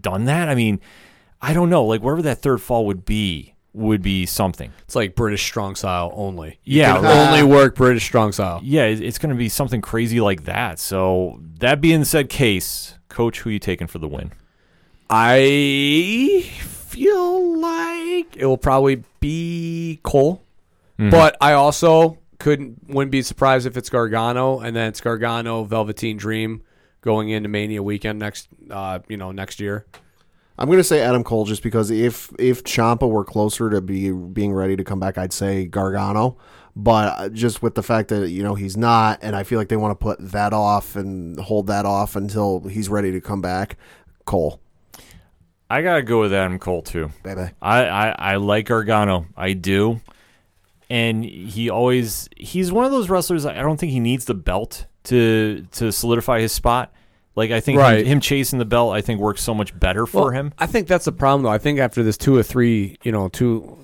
done 0.00 0.24
that. 0.26 0.48
I 0.48 0.54
mean, 0.54 0.80
I 1.42 1.52
don't 1.52 1.70
know. 1.70 1.84
Like 1.84 2.02
wherever 2.02 2.22
that 2.22 2.40
third 2.42 2.60
fall 2.62 2.86
would 2.86 3.04
be, 3.04 3.54
would 3.72 4.02
be 4.02 4.26
something. 4.26 4.72
It's 4.82 4.96
like 4.96 5.14
British 5.14 5.44
strong 5.44 5.74
style 5.76 6.12
only. 6.14 6.58
You 6.64 6.80
Yeah, 6.80 6.94
can 7.00 7.04
only 7.06 7.42
work 7.56 7.76
British 7.76 8.04
strong 8.04 8.32
style. 8.32 8.60
Yeah, 8.62 8.84
it's 8.84 9.18
going 9.18 9.30
to 9.30 9.36
be 9.38 9.48
something 9.48 9.80
crazy 9.80 10.20
like 10.20 10.44
that. 10.44 10.78
So 10.78 11.40
that 11.58 11.80
being 11.80 12.04
said, 12.04 12.28
case 12.28 12.94
coach, 13.08 13.40
who 13.40 13.50
you 13.50 13.58
taking 13.58 13.86
for 13.86 13.98
the 13.98 14.08
win? 14.08 14.32
I 15.08 16.42
feel 16.58 17.60
like 17.60 18.36
it 18.36 18.46
will 18.46 18.58
probably 18.58 19.02
be 19.20 20.00
Cole, 20.02 20.42
but 20.98 21.36
I 21.40 21.52
also 21.54 22.18
couldn't 22.38 22.78
wouldn't 22.88 23.10
be 23.10 23.22
surprised 23.22 23.66
if 23.66 23.76
it's 23.76 23.90
Gargano, 23.90 24.60
and 24.60 24.74
then 24.76 24.88
it's 24.88 25.00
Gargano 25.00 25.64
Velveteen 25.64 26.16
Dream 26.16 26.62
going 27.00 27.30
into 27.30 27.48
Mania 27.48 27.82
weekend 27.82 28.18
next, 28.18 28.48
uh, 28.70 28.98
you 29.08 29.16
know, 29.16 29.32
next 29.32 29.58
year. 29.60 29.86
I'm 30.60 30.66
going 30.66 30.78
to 30.78 30.84
say 30.84 31.00
Adam 31.00 31.24
Cole 31.24 31.46
just 31.46 31.62
because 31.62 31.90
if 31.90 32.30
if 32.38 32.62
Ciampa 32.64 33.08
were 33.08 33.24
closer 33.24 33.70
to 33.70 33.80
be 33.80 34.12
being 34.12 34.52
ready 34.52 34.76
to 34.76 34.84
come 34.84 35.00
back, 35.00 35.16
I'd 35.16 35.32
say 35.32 35.64
Gargano. 35.64 36.36
But 36.76 37.32
just 37.32 37.62
with 37.62 37.74
the 37.74 37.82
fact 37.82 38.10
that 38.10 38.28
you 38.28 38.42
know 38.42 38.54
he's 38.54 38.76
not, 38.76 39.20
and 39.22 39.34
I 39.34 39.42
feel 39.42 39.58
like 39.58 39.68
they 39.68 39.76
want 39.76 39.98
to 39.98 40.02
put 40.02 40.18
that 40.32 40.52
off 40.52 40.96
and 40.96 41.40
hold 41.40 41.66
that 41.68 41.86
off 41.86 42.14
until 42.14 42.60
he's 42.60 42.90
ready 42.90 43.10
to 43.12 43.22
come 43.22 43.40
back. 43.40 43.76
Cole, 44.26 44.60
I 45.70 45.80
gotta 45.80 46.02
go 46.02 46.20
with 46.20 46.32
Adam 46.32 46.58
Cole 46.58 46.82
too. 46.82 47.10
baby. 47.24 47.50
I, 47.62 47.84
I, 47.86 48.08
I 48.10 48.36
like 48.36 48.66
Gargano. 48.66 49.26
I 49.36 49.54
do. 49.54 50.00
And 50.90 51.24
he 51.24 51.70
always 51.70 52.28
he's 52.36 52.70
one 52.70 52.84
of 52.84 52.90
those 52.90 53.08
wrestlers 53.08 53.46
I 53.46 53.54
don't 53.54 53.78
think 53.78 53.92
he 53.92 54.00
needs 54.00 54.26
the 54.26 54.34
belt 54.34 54.86
to 55.04 55.66
to 55.72 55.90
solidify 55.90 56.40
his 56.40 56.52
spot. 56.52 56.92
Like 57.40 57.50
I 57.52 57.60
think 57.60 57.76
him- 57.76 57.80
Right. 57.82 58.06
him, 58.06 58.20
chasing 58.20 58.58
the 58.58 58.64
belt 58.66 58.92
I 58.94 59.00
think 59.00 59.18
works 59.18 59.42
so 59.42 59.54
much 59.54 59.78
better 59.78 60.04
for 60.06 60.24
Well, 60.24 60.30
him. 60.30 60.52
I 60.58 60.66
think 60.66 60.86
that's 60.86 61.06
the 61.06 61.12
problem, 61.12 61.42
though. 61.42 61.48
I 61.50 61.58
think 61.58 61.78
after 61.78 62.02
this 62.02 62.16
two 62.18 62.36
or 62.36 62.42
three, 62.42 62.98
you 63.02 63.10
know, 63.12 63.28
two, 63.28 63.78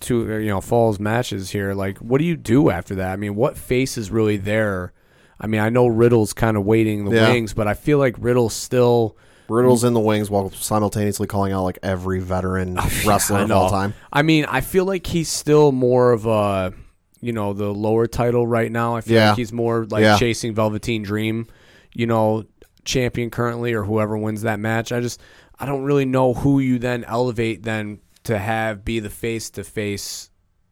two, 0.00 0.32
uh, 0.32 0.36
you 0.38 0.46
know, 0.48 0.60
falls 0.60 1.00
matches 1.00 1.50
here, 1.50 1.74
like, 1.74 1.98
what 1.98 2.18
do 2.18 2.24
you 2.24 2.36
do 2.36 2.70
after 2.70 2.94
that? 2.94 3.12
I 3.12 3.16
mean, 3.16 3.34
what 3.34 3.56
face 3.58 3.98
is 3.98 4.10
really 4.10 4.36
there? 4.36 4.92
I 5.40 5.46
mean, 5.48 5.60
I 5.60 5.70
know 5.70 5.86
Riddle's 5.88 6.32
kind 6.32 6.56
of 6.56 6.64
waiting 6.64 7.00
in 7.00 7.04
the 7.06 7.16
Yeah. 7.16 7.30
wings, 7.30 7.52
but 7.52 7.66
I 7.66 7.74
feel 7.74 7.98
like 7.98 8.14
Riddle's 8.18 8.54
still. 8.54 9.16
Riddle's 9.48 9.82
in 9.82 9.94
the 9.94 10.00
wings 10.00 10.30
while 10.30 10.50
simultaneously 10.50 11.26
calling 11.26 11.52
out 11.52 11.64
like 11.64 11.78
every 11.82 12.20
veteran 12.20 12.74
wrestler 13.06 13.38
I 13.38 13.42
of 13.42 13.50
all 13.50 13.70
time. 13.70 13.94
I 14.12 14.22
mean, 14.22 14.44
I 14.44 14.60
feel 14.60 14.84
like 14.84 15.06
he's 15.06 15.30
still 15.30 15.72
more 15.72 16.12
of 16.12 16.26
a, 16.26 16.74
you 17.22 17.32
know, 17.32 17.54
the 17.54 17.72
lower 17.72 18.06
title 18.06 18.46
right 18.46 18.70
now. 18.70 18.94
I 18.96 19.00
feel 19.00 19.14
Yeah. 19.16 19.28
like 19.30 19.38
he's 19.38 19.52
more 19.52 19.86
like 19.90 20.02
Yeah. 20.02 20.16
chasing 20.18 20.54
Velveteen 20.54 21.02
Dream, 21.02 21.46
you 21.94 22.06
know, 22.06 22.44
champion 22.88 23.30
currently 23.30 23.72
or 23.74 23.84
whoever 23.84 24.16
wins 24.18 24.42
that 24.42 24.58
match. 24.58 24.90
I 24.90 25.00
just, 25.00 25.20
I 25.60 25.66
don't 25.66 25.82
really 25.84 26.06
know 26.06 26.34
who 26.34 26.58
you 26.58 26.78
then 26.78 27.04
elevate 27.04 27.62
then 27.62 28.00
to 28.24 28.38
have 28.38 28.84
be 28.84 28.98
the 28.98 29.10
face 29.10 29.50
to 29.50 29.62
face 29.64 30.30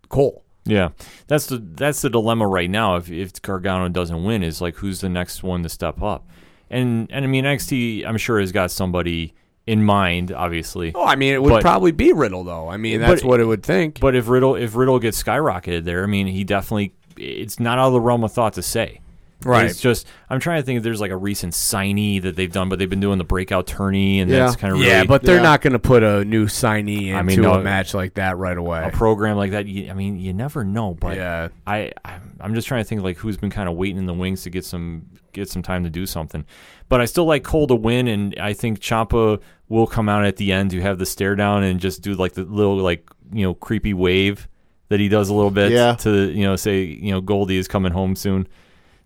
Cole. 0.08 0.42
Yeah. 0.64 0.90
That's 1.28 1.46
the 1.46 1.58
that's 1.58 2.02
the 2.02 2.10
dilemma 2.10 2.46
right 2.48 2.68
now 2.70 2.96
if 2.96 3.10
if 3.10 3.40
Gargano 3.40 3.88
doesn't 3.88 4.24
win 4.24 4.42
is 4.42 4.60
like 4.60 4.74
who's 4.76 5.00
the 5.00 5.08
next 5.08 5.42
one 5.44 5.62
to 5.62 5.68
step 5.68 6.02
up. 6.02 6.28
And 6.70 7.06
and 7.12 7.24
I 7.24 7.28
mean 7.28 7.44
NXT 7.44 8.04
I'm 8.06 8.16
sure 8.16 8.40
has 8.40 8.50
got 8.50 8.70
somebody 8.72 9.34
in 9.66 9.84
mind 9.84 10.32
obviously. 10.32 10.92
Oh, 10.94 11.04
I 11.04 11.14
mean, 11.16 11.34
it 11.34 11.42
would 11.42 11.50
But- 11.50 11.62
probably 11.62 11.92
be 11.92 12.12
Riddle 12.12 12.42
though. 12.44 12.68
I 12.68 12.76
mean, 12.78 13.00
that's 13.00 13.22
But- 13.22 13.28
what 13.28 13.40
it 13.40 13.44
would 13.44 13.62
think. 13.62 14.00
But 14.00 14.16
if 14.16 14.28
Riddle 14.28 14.56
if 14.56 14.74
Riddle 14.74 14.98
gets 14.98 15.22
skyrocketed 15.22 15.84
there, 15.84 16.02
I 16.02 16.06
mean 16.06 16.26
he 16.26 16.42
definitely 16.44 16.94
it's 17.16 17.60
not 17.60 17.78
out 17.78 17.86
of 17.88 17.92
the 17.92 18.00
realm 18.00 18.24
of 18.24 18.32
thought 18.32 18.54
to 18.54 18.62
say. 18.62 19.00
Right. 19.44 19.66
It's 19.66 19.80
just 19.80 20.06
I'm 20.30 20.40
trying 20.40 20.62
to 20.62 20.66
think 20.66 20.78
if 20.78 20.82
there's 20.82 21.00
like 21.00 21.10
a 21.10 21.16
recent 21.16 21.52
signee 21.52 22.22
that 22.22 22.36
they've 22.36 22.50
done, 22.50 22.68
but 22.70 22.78
they've 22.78 22.88
been 22.90 23.00
doing 23.00 23.18
the 23.18 23.24
breakout 23.24 23.66
tourney, 23.66 24.20
and 24.20 24.30
Yeah. 24.30 24.38
that's 24.46 24.56
kind 24.56 24.72
of 24.74 24.80
yeah, 24.80 24.94
really 24.96 25.06
but 25.06 25.22
they're 25.22 25.36
Yeah. 25.36 25.42
not 25.42 25.60
going 25.60 25.74
to 25.74 25.78
put 25.78 26.02
a 26.02 26.24
new 26.24 26.46
signee 26.46 27.08
into 27.08 27.16
I 27.18 27.22
mean, 27.22 27.40
no, 27.42 27.52
a 27.54 27.62
match 27.62 27.92
like 27.92 28.14
that 28.14 28.38
right 28.38 28.56
away. 28.56 28.82
a 28.84 28.90
program 28.90 29.36
like 29.36 29.50
that. 29.50 29.66
You, 29.66 29.90
I 29.90 29.94
mean, 29.94 30.18
you 30.18 30.32
never 30.32 30.64
know. 30.64 30.94
But 30.98 31.16
yeah. 31.16 31.48
I 31.66 31.92
I'm- 32.04 32.32
I'm 32.40 32.54
just 32.54 32.66
trying 32.66 32.82
to 32.82 32.88
think 32.88 33.02
like 33.02 33.18
who's 33.18 33.36
been 33.36 33.50
kind 33.50 33.68
of 33.68 33.76
waiting 33.76 33.98
in 33.98 34.06
the 34.06 34.14
wings 34.14 34.42
to 34.44 34.50
get 34.50 34.64
some 34.64 35.02
get 35.32 35.50
some 35.50 35.62
time 35.62 35.84
to 35.84 35.90
do 35.90 36.06
something. 36.06 36.44
But 36.88 37.00
I 37.02 37.04
still 37.04 37.26
like 37.26 37.42
Cole 37.44 37.66
to 37.66 37.74
win, 37.74 38.08
and 38.08 38.34
I 38.40 38.54
think 38.54 38.80
Ciampa 38.80 39.40
will 39.68 39.86
come 39.86 40.08
out 40.08 40.24
at 40.24 40.36
the 40.36 40.50
end 40.52 40.70
to 40.70 40.80
have 40.80 40.98
the 40.98 41.04
stare 41.06 41.34
down 41.36 41.62
and 41.62 41.78
just 41.78 42.00
do 42.00 42.14
like 42.14 42.32
the 42.32 42.44
little 42.44 42.76
like 42.78 43.06
you 43.32 43.42
know 43.42 43.52
creepy 43.54 43.92
wave 43.92 44.48
that 44.88 44.98
he 45.00 45.08
does 45.08 45.28
a 45.28 45.34
little 45.34 45.50
bit 45.50 45.72
Yeah. 45.72 45.94
to 45.96 46.30
you 46.30 46.44
know 46.44 46.56
say 46.56 46.84
you 46.84 47.10
know 47.10 47.20
Goldie 47.20 47.58
is 47.58 47.68
coming 47.68 47.92
home 47.92 48.16
soon. 48.16 48.48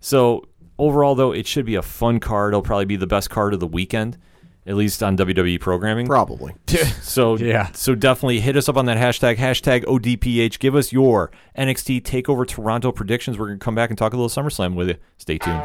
So 0.01 0.43
overall 0.77 1.15
though, 1.15 1.31
it 1.31 1.47
should 1.47 1.65
be 1.65 1.75
a 1.75 1.81
fun 1.81 2.19
card. 2.19 2.51
It'll 2.53 2.61
probably 2.61 2.85
be 2.85 2.95
the 2.97 3.07
best 3.07 3.29
card 3.29 3.53
of 3.53 3.59
the 3.59 3.67
weekend, 3.67 4.17
at 4.65 4.75
least 4.75 5.01
on 5.03 5.15
WWE 5.15 5.59
programming. 5.59 6.07
Probably. 6.07 6.53
So 7.01 7.35
Yeah. 7.37 7.69
so 7.73 7.93
definitely 7.95 8.39
hit 8.39 8.55
us 8.57 8.67
up 8.69 8.77
on 8.77 8.85
that 8.85 8.97
hashtag 8.97 9.35
hashtag 9.37 9.83
ODPH. 9.85 10.59
Give 10.59 10.75
us 10.75 10.91
your 10.91 11.29
NXT 11.57 12.01
Takeover 12.01 12.47
Toronto 12.47 12.91
predictions. 12.91 13.37
We're 13.37 13.47
gonna 13.47 13.59
come 13.59 13.75
back 13.75 13.89
and 13.89 13.97
talk 13.97 14.13
a 14.13 14.17
little 14.17 14.29
SummerSlam 14.43 14.75
with 14.75 14.87
you. 14.89 14.95
Stay 15.17 15.37
tuned. 15.37 15.61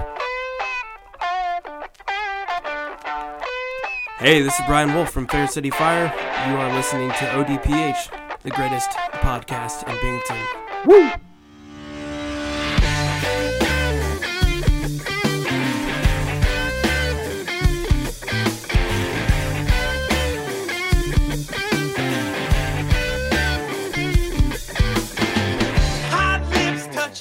Hey, 4.18 4.41
this 4.43 4.59
is 4.59 4.66
Brian 4.66 4.95
Wolf 4.95 5.11
from 5.11 5.26
Fair 5.28 5.47
City 5.47 5.70
Fire. 5.70 6.07
You 6.49 6.57
are 6.57 6.74
listening 6.74 7.11
to 7.11 7.14
ODPH, 7.37 8.41
the 8.43 8.51
greatest 8.51 8.91
podcast 8.91 9.87
in 9.89 9.95
Binghamton. 10.01 10.37
Hot 11.11 11.20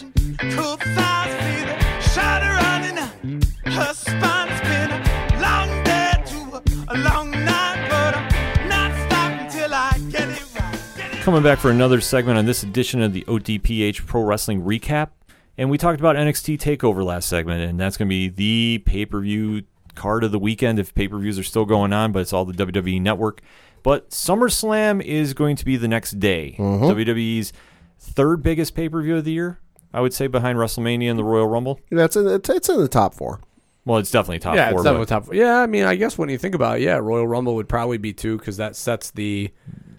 lips 0.04 0.14
touching, 0.38 0.52
cool 0.52 0.78
thighs 0.78 1.34
feeling, 1.44 1.80
shawty 2.02 2.50
running 2.62 2.98
up, 2.98 3.74
her 3.74 3.94
spine 3.94 4.58
spinning. 4.58 5.42
Long 5.42 5.84
day 5.84 6.14
to 6.26 6.38
a, 6.56 6.96
a 6.96 6.96
long 6.98 7.32
night, 7.32 7.88
but 7.90 8.16
I'm 8.16 8.70
not 8.70 9.10
stopping 9.10 9.50
till 9.50 9.74
I 9.74 9.98
get 10.10 10.30
it 10.30 10.56
right. 10.56 10.80
Get 10.98 11.14
it 11.14 11.22
Coming 11.22 11.44
back 11.44 11.60
for 11.60 11.72
another 11.72 12.02
segment 12.02 12.38
on 12.38 12.46
this 12.46 12.64
edition 12.64 13.02
of 13.02 13.14
the 13.14 13.24
ODPH 13.24 14.06
Pro 14.06 14.24
Wrestling 14.24 14.62
Recap. 14.64 15.10
And 15.58 15.70
we 15.70 15.78
talked 15.78 16.00
about 16.00 16.18
NXT 16.18 16.60
Takeover 16.60 17.06
last 17.06 17.30
segment, 17.30 17.62
and 17.62 17.80
that's 17.80 17.96
going 17.96 18.08
to 18.08 18.10
be 18.10 18.28
the 18.28 18.84
pay 18.86 19.06
per 19.06 19.22
view 19.22 19.64
card 19.96 20.26
of 20.26 20.34
the 20.34 20.40
weekend 20.40 20.80
if 20.80 20.94
pay 20.94 21.08
per 21.08 21.18
views 21.18 21.40
are 21.40 21.44
still 21.44 21.66
going 21.66 21.94
on, 21.94 22.12
but 22.12 22.20
it's 22.20 22.34
all 22.34 22.44
the 22.44 22.54
WWE 22.54 23.02
network. 23.02 23.42
But 23.82 24.10
SummerSlam 24.10 25.02
is 25.02 25.34
going 25.34 25.56
to 25.58 25.64
be 25.64 25.78
the 25.78 25.88
next 25.88 26.20
day. 26.20 26.56
Mm-hmm. 26.58 26.86
WWE's 26.86 27.54
third 27.98 28.44
biggest 28.44 28.76
pay 28.76 28.90
per 28.90 29.02
view 29.02 29.18
of 29.18 29.24
the 29.24 29.32
year, 29.32 29.60
I 29.96 30.02
would 30.02 30.14
say, 30.14 30.28
behind 30.28 30.58
WrestleMania 30.58 31.10
and 31.10 31.18
the 31.18 31.24
Royal 31.24 31.48
Rumble. 31.48 31.80
That's 31.90 32.16
in, 32.16 32.28
it's, 32.28 32.50
it's 32.50 32.70
in 32.70 32.80
the 32.80 32.88
top 32.88 33.16
four. 33.16 33.40
Well, 33.86 34.00
it's 34.00 34.12
definitely 34.12 34.40
top 34.40 34.56
yeah, 34.56 34.70
four. 34.72 34.80
it's 34.80 34.84
definitely 34.84 35.06
top. 35.06 35.34
Yeah, 35.34 35.62
I 35.62 35.68
mean, 35.68 35.84
I 35.86 35.96
guess 35.96 36.18
when 36.18 36.30
you 36.30 36.38
think 36.38 36.56
about 36.56 36.78
it, 36.78 36.84
yeah, 36.84 36.96
Royal 36.98 37.28
Rumble 37.28 37.56
would 37.56 37.70
probably 37.70 37.98
be 38.00 38.14
two 38.14 38.38
because 38.38 38.58
that 38.58 38.76
sets 38.76 39.12
the 39.12 39.52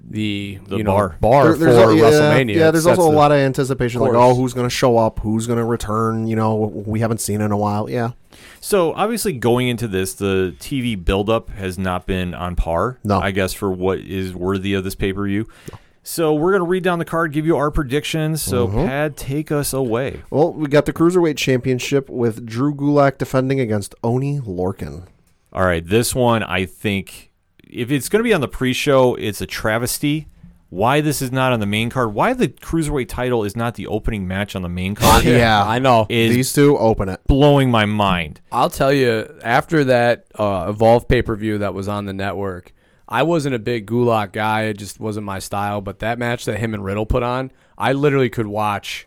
the, 0.09 0.59
The 0.69 0.77
you 0.79 0.85
know 0.85 0.93
bar. 0.93 1.17
bar 1.21 1.45
There- 1.45 1.53
for 1.55 1.59
there's 1.65 1.77
al- 1.77 1.93
yeah, 1.95 2.03
WrestleMania. 2.05 2.55
Yeah, 2.55 2.71
there's 2.71 2.87
also 2.87 3.09
a 3.09 3.11
the- 3.11 3.17
lot 3.17 3.33
of 3.33 3.39
anticipation, 3.39 4.01
like, 4.01 4.13
oh, 4.15 4.35
who's 4.37 4.53
going 4.55 4.67
to 4.67 4.75
show 4.75 4.99
up? 4.99 5.19
Who's 5.21 5.47
going 5.49 5.59
to 5.59 5.65
return? 5.65 6.27
You 6.29 6.37
know, 6.37 6.55
we 6.55 7.01
haven't 7.01 7.21
seen 7.21 7.41
in 7.41 7.51
a 7.51 7.57
while. 7.57 7.91
Yeah. 7.91 8.11
So 8.61 8.93
obviously, 8.93 9.33
going 9.33 9.69
into 9.69 9.89
this, 9.89 10.15
the 10.15 10.55
TV 10.61 11.03
buildup 11.03 11.51
has 11.51 11.77
not 11.79 12.07
been 12.07 12.35
on 12.35 12.55
par. 12.55 12.99
No. 13.05 13.19
I 13.19 13.31
guess 13.33 13.53
for 13.53 13.71
what 13.71 13.99
is 13.99 14.35
worthy 14.35 14.75
of 14.75 14.85
this 14.85 14.95
pay 14.95 15.13
per 15.13 15.25
view. 15.27 15.49
So 16.09 16.35
we're 16.35 16.53
gonna 16.53 16.65
read 16.65 16.85
down 16.85 17.01
the 17.01 17.05
card, 17.05 17.33
give 17.33 17.47
you 17.47 17.57
our 17.57 17.71
predictions. 17.73 18.41
So 18.41 18.69
Mm-hmm. 18.69 18.87
Pad, 18.87 19.17
take 19.17 19.51
us 19.51 19.73
away. 19.73 20.23
Well, 20.31 20.53
we 20.53 20.69
got 20.69 20.87
the 20.87 20.93
Cruiserweight 20.93 21.37
Championship 21.37 22.09
with 22.09 22.47
Drew 22.47 22.73
Gulak 22.75 23.19
defending 23.19 23.59
against 23.59 23.95
Oney 24.05 24.39
Lorcan. 24.39 25.09
All 25.53 25.65
right, 25.65 25.85
this 25.85 26.15
one 26.15 26.45
I 26.45 26.65
think 26.65 27.33
if 27.69 27.91
it's 27.91 28.09
gonna 28.09 28.23
be 28.23 28.33
on 28.33 28.41
the 28.41 28.47
pre-show, 28.49 29.17
it's 29.17 29.41
a 29.41 29.47
travesty. 29.47 30.29
Why 30.69 31.01
this 31.01 31.23
is 31.23 31.33
not 31.33 31.53
on 31.53 31.59
the 31.61 31.67
main 31.67 31.91
card? 31.91 32.13
Why 32.15 32.33
the 32.35 32.49
cruiserweight 32.49 33.09
title 33.09 33.43
is 33.45 33.57
not 33.57 33.75
the 33.75 33.87
opening 33.89 34.29
match 34.29 34.55
on 34.55 34.63
the 34.63 34.69
main 34.69 34.95
card? 34.97 35.25
Yeah. 35.25 35.65
I 35.65 35.79
know. 35.81 36.07
These 36.09 36.53
two 36.53 36.77
open 36.79 37.09
it. 37.09 37.21
blowing 37.27 37.71
my 37.71 37.85
mind. 37.85 38.41
I'll 38.53 38.71
tell 38.71 38.93
you, 38.93 39.39
after 39.43 39.85
that 39.85 40.27
uh, 40.37 40.67
Evolve 40.69 41.09
pay 41.09 41.23
per 41.23 41.35
view 41.35 41.59
that 41.59 41.75
was 41.75 41.89
on 41.89 42.05
the 42.05 42.13
network, 42.13 42.73
I 43.09 43.23
wasn't 43.23 43.55
a 43.55 43.59
big 43.59 43.87
Gulak 43.87 44.33
guy. 44.33 44.63
It 44.63 44.79
just 44.79 44.99
wasn't 44.99 45.27
my 45.27 45.39
style. 45.39 45.81
But 45.81 46.01
that 46.01 46.19
match 46.19 46.45
that 46.47 46.59
him 46.59 46.75
and 46.75 46.85
Riddle 46.85 47.07
put 47.07 47.23
on, 47.23 47.53
I 47.79 47.93
literally 47.93 48.31
could 48.31 48.47
watch 48.47 49.07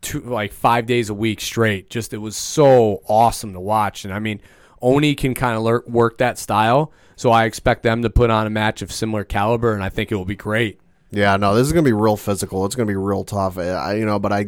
two, 0.00 0.20
like 0.20 0.52
five 0.52 0.86
days 0.86 1.10
a 1.10 1.14
week 1.14 1.40
straight. 1.40 1.90
Just 1.90 2.12
it 2.12 2.18
was 2.18 2.36
so 2.36 3.02
awesome 3.06 3.52
to 3.52 3.60
watch. 3.60 4.04
And 4.04 4.14
I 4.14 4.18
mean, 4.18 4.40
Oney 4.80 5.14
can 5.14 5.34
kind 5.34 5.56
of 5.56 5.86
work 5.86 6.18
that 6.18 6.38
style. 6.38 6.92
So 7.16 7.30
I 7.30 7.46
expect 7.46 7.82
them 7.82 8.02
to 8.02 8.10
put 8.10 8.30
on 8.30 8.46
a 8.46 8.50
match 8.50 8.80
of 8.80 8.92
similar 8.92 9.24
caliber, 9.24 9.74
and 9.74 9.82
I 9.82 9.88
think 9.88 10.12
it 10.12 10.14
will 10.14 10.24
be 10.24 10.36
great. 10.36 10.80
Yeah, 11.10 11.36
no, 11.36 11.54
this 11.54 11.66
is 11.66 11.72
going 11.72 11.84
to 11.84 11.88
be 11.88 11.92
real 11.92 12.16
physical. 12.16 12.64
It's 12.64 12.76
going 12.76 12.86
to 12.86 12.90
be 12.90 12.96
real 12.96 13.24
tough. 13.24 13.58
I, 13.58 13.94
you 13.94 14.04
know, 14.04 14.18
but 14.20 14.32
I, 14.32 14.46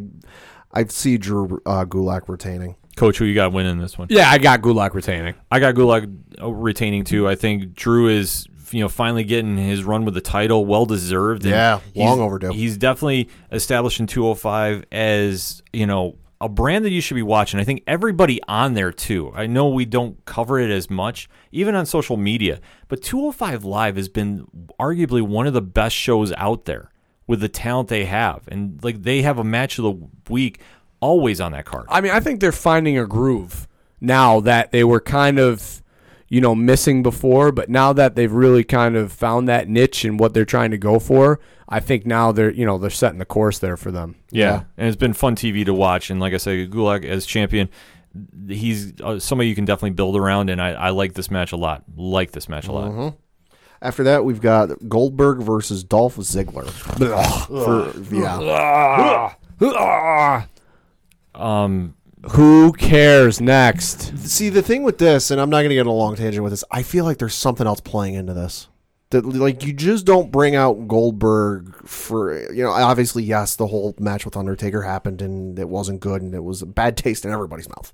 I 0.72 0.84
see 0.84 1.18
Drew 1.18 1.60
uh, 1.66 1.84
Gulak 1.84 2.28
retaining. 2.28 2.76
Coach, 2.96 3.18
who 3.18 3.24
you 3.24 3.34
got 3.34 3.52
winning 3.52 3.78
this 3.78 3.98
one? 3.98 4.08
Yeah, 4.10 4.30
I 4.30 4.38
got 4.38 4.60
Gulak 4.60 4.94
retaining. 4.94 5.34
I 5.50 5.58
got 5.58 5.74
Gulak 5.74 6.16
uh, 6.40 6.52
retaining 6.52 7.02
too. 7.02 7.26
I 7.26 7.34
think 7.34 7.74
Drew 7.74 8.08
is 8.08 8.46
you 8.72 8.80
know 8.80 8.88
finally 8.88 9.24
getting 9.24 9.56
his 9.56 9.84
run 9.84 10.04
with 10.04 10.14
the 10.14 10.20
title, 10.20 10.64
well 10.66 10.86
deserved. 10.86 11.44
and 11.44 11.52
Yeah, 11.52 11.80
he's- 11.94 12.06
long 12.08 12.20
overdue. 12.20 12.52
He's 12.52 12.76
definitely 12.76 13.28
established 13.52 14.00
in 14.00 14.06
205 14.06 14.84
as 14.92 15.62
you 15.72 15.86
know 15.86 16.16
a 16.42 16.48
brand 16.48 16.86
that 16.86 16.90
you 16.90 17.00
should 17.02 17.16
be 17.16 17.22
watching. 17.22 17.60
I 17.60 17.64
think 17.64 17.82
everybody 17.86 18.40
on 18.48 18.72
there 18.74 18.92
too. 18.92 19.30
I 19.34 19.46
know 19.46 19.68
we 19.68 19.84
don't 19.84 20.24
cover 20.24 20.58
it 20.58 20.70
as 20.70 20.88
much, 20.88 21.28
even 21.52 21.74
on 21.74 21.84
social 21.84 22.16
media, 22.16 22.60
but 22.88 23.02
205 23.02 23.64
Live 23.64 23.96
has 23.96 24.08
been 24.08 24.46
arguably 24.80 25.20
one 25.20 25.46
of 25.46 25.52
the 25.52 25.60
best 25.60 25.94
shows 25.94 26.32
out 26.38 26.64
there 26.64 26.90
with 27.26 27.40
the 27.40 27.48
talent 27.48 27.88
they 27.88 28.06
have, 28.06 28.48
and 28.48 28.82
like 28.82 29.02
they 29.02 29.20
have 29.22 29.38
a 29.38 29.44
match 29.44 29.78
of 29.78 29.84
the 29.84 30.08
week 30.32 30.60
always 31.00 31.40
on 31.40 31.52
that 31.52 31.64
card. 31.66 31.86
I 31.90 32.00
mean, 32.00 32.12
I 32.12 32.20
think 32.20 32.40
they're 32.40 32.52
finding 32.52 32.96
a 32.98 33.06
groove 33.06 33.68
now 34.00 34.40
that 34.40 34.72
they 34.72 34.82
were 34.82 35.00
kind 35.00 35.38
of, 35.38 35.82
you 36.30 36.40
know, 36.40 36.54
missing 36.54 37.02
before, 37.02 37.50
but 37.52 37.68
now 37.68 37.92
that 37.92 38.14
they've 38.14 38.32
really 38.32 38.64
kind 38.64 38.96
of 38.96 39.12
found 39.12 39.48
that 39.48 39.68
niche 39.68 40.04
and 40.04 40.18
what 40.18 40.32
they're 40.32 40.44
trying 40.46 40.70
to 40.70 40.78
go 40.78 40.98
for, 41.00 41.40
I 41.68 41.80
think 41.80 42.06
now 42.06 42.30
they're, 42.32 42.52
you 42.52 42.64
know, 42.64 42.78
they're 42.78 42.88
setting 42.88 43.18
the 43.18 43.24
course 43.24 43.58
there 43.58 43.76
for 43.76 43.90
them. 43.90 44.14
Yeah, 44.30 44.62
and 44.78 44.86
it's 44.86 44.96
been 44.96 45.12
fun 45.12 45.34
TV 45.36 45.64
to 45.66 45.74
watch. 45.74 46.08
And 46.08 46.20
like 46.20 46.32
I 46.32 46.36
said, 46.38 46.70
Gulak 46.70 47.04
as 47.04 47.26
champion, 47.26 47.68
he's 48.48 48.92
uh, 49.02 49.18
somebody 49.18 49.48
you 49.48 49.56
can 49.56 49.64
definitely 49.64 49.90
build 49.90 50.16
around. 50.16 50.50
And 50.50 50.62
I, 50.62 50.70
I 50.70 50.90
like 50.90 51.14
this 51.14 51.30
match 51.30 51.50
a 51.52 51.56
lot. 51.56 51.82
Like 51.96 52.30
this 52.30 52.48
match 52.48 52.68
a 52.68 52.72
lot. 52.72 53.14
After 53.82 54.04
that, 54.04 54.24
we've 54.24 54.40
got 54.40 54.70
Goldberg 54.88 55.40
versus 55.40 55.82
Dolph 55.82 56.16
Ziggler. 56.16 56.68
For, 57.48 58.14
yeah, 58.14 58.38
Um, 61.34 61.94
Who 62.32 62.72
cares 62.72 63.40
next? 63.40 64.18
See, 64.18 64.50
the 64.50 64.62
thing 64.62 64.82
with 64.82 64.98
this, 64.98 65.30
and 65.30 65.40
I'm 65.40 65.48
not 65.48 65.58
going 65.58 65.70
to 65.70 65.74
get 65.74 65.82
on 65.82 65.86
a 65.86 65.92
long 65.92 66.16
tangent 66.16 66.42
with 66.42 66.52
this, 66.52 66.64
I 66.70 66.82
feel 66.82 67.04
like 67.04 67.18
there's 67.18 67.34
something 67.34 67.66
else 67.66 67.80
playing 67.80 68.14
into 68.14 68.34
this. 68.34 68.68
That 69.10 69.24
like 69.24 69.64
you 69.64 69.72
just 69.72 70.06
don't 70.06 70.30
bring 70.30 70.54
out 70.54 70.86
Goldberg 70.86 71.84
for 71.84 72.52
you 72.52 72.62
know 72.62 72.70
obviously 72.70 73.24
yes 73.24 73.56
the 73.56 73.66
whole 73.66 73.92
match 73.98 74.24
with 74.24 74.36
Undertaker 74.36 74.82
happened 74.82 75.20
and 75.20 75.58
it 75.58 75.68
wasn't 75.68 75.98
good 75.98 76.22
and 76.22 76.32
it 76.32 76.44
was 76.44 76.62
a 76.62 76.66
bad 76.66 76.96
taste 76.96 77.24
in 77.24 77.32
everybody's 77.32 77.68
mouth, 77.68 77.92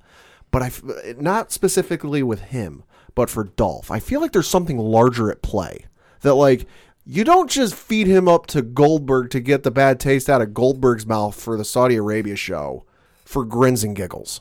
but 0.50 0.62
I 0.62 0.70
not 1.18 1.52
specifically 1.52 2.22
with 2.22 2.42
him 2.42 2.84
but 3.14 3.30
for 3.30 3.44
Dolph 3.44 3.90
I 3.90 3.98
feel 3.98 4.20
like 4.20 4.32
there's 4.32 4.46
something 4.46 4.76
larger 4.76 5.30
at 5.30 5.40
play 5.40 5.86
that 6.20 6.34
like 6.34 6.66
you 7.06 7.24
don't 7.24 7.50
just 7.50 7.74
feed 7.74 8.08
him 8.08 8.28
up 8.28 8.46
to 8.48 8.60
Goldberg 8.60 9.30
to 9.30 9.40
get 9.40 9.62
the 9.62 9.70
bad 9.70 9.98
taste 9.98 10.28
out 10.28 10.42
of 10.42 10.52
Goldberg's 10.52 11.06
mouth 11.06 11.40
for 11.40 11.56
the 11.56 11.64
Saudi 11.64 11.96
Arabia 11.96 12.36
show 12.36 12.84
for 13.26 13.44
grins 13.44 13.84
and 13.84 13.94
giggles. 13.94 14.40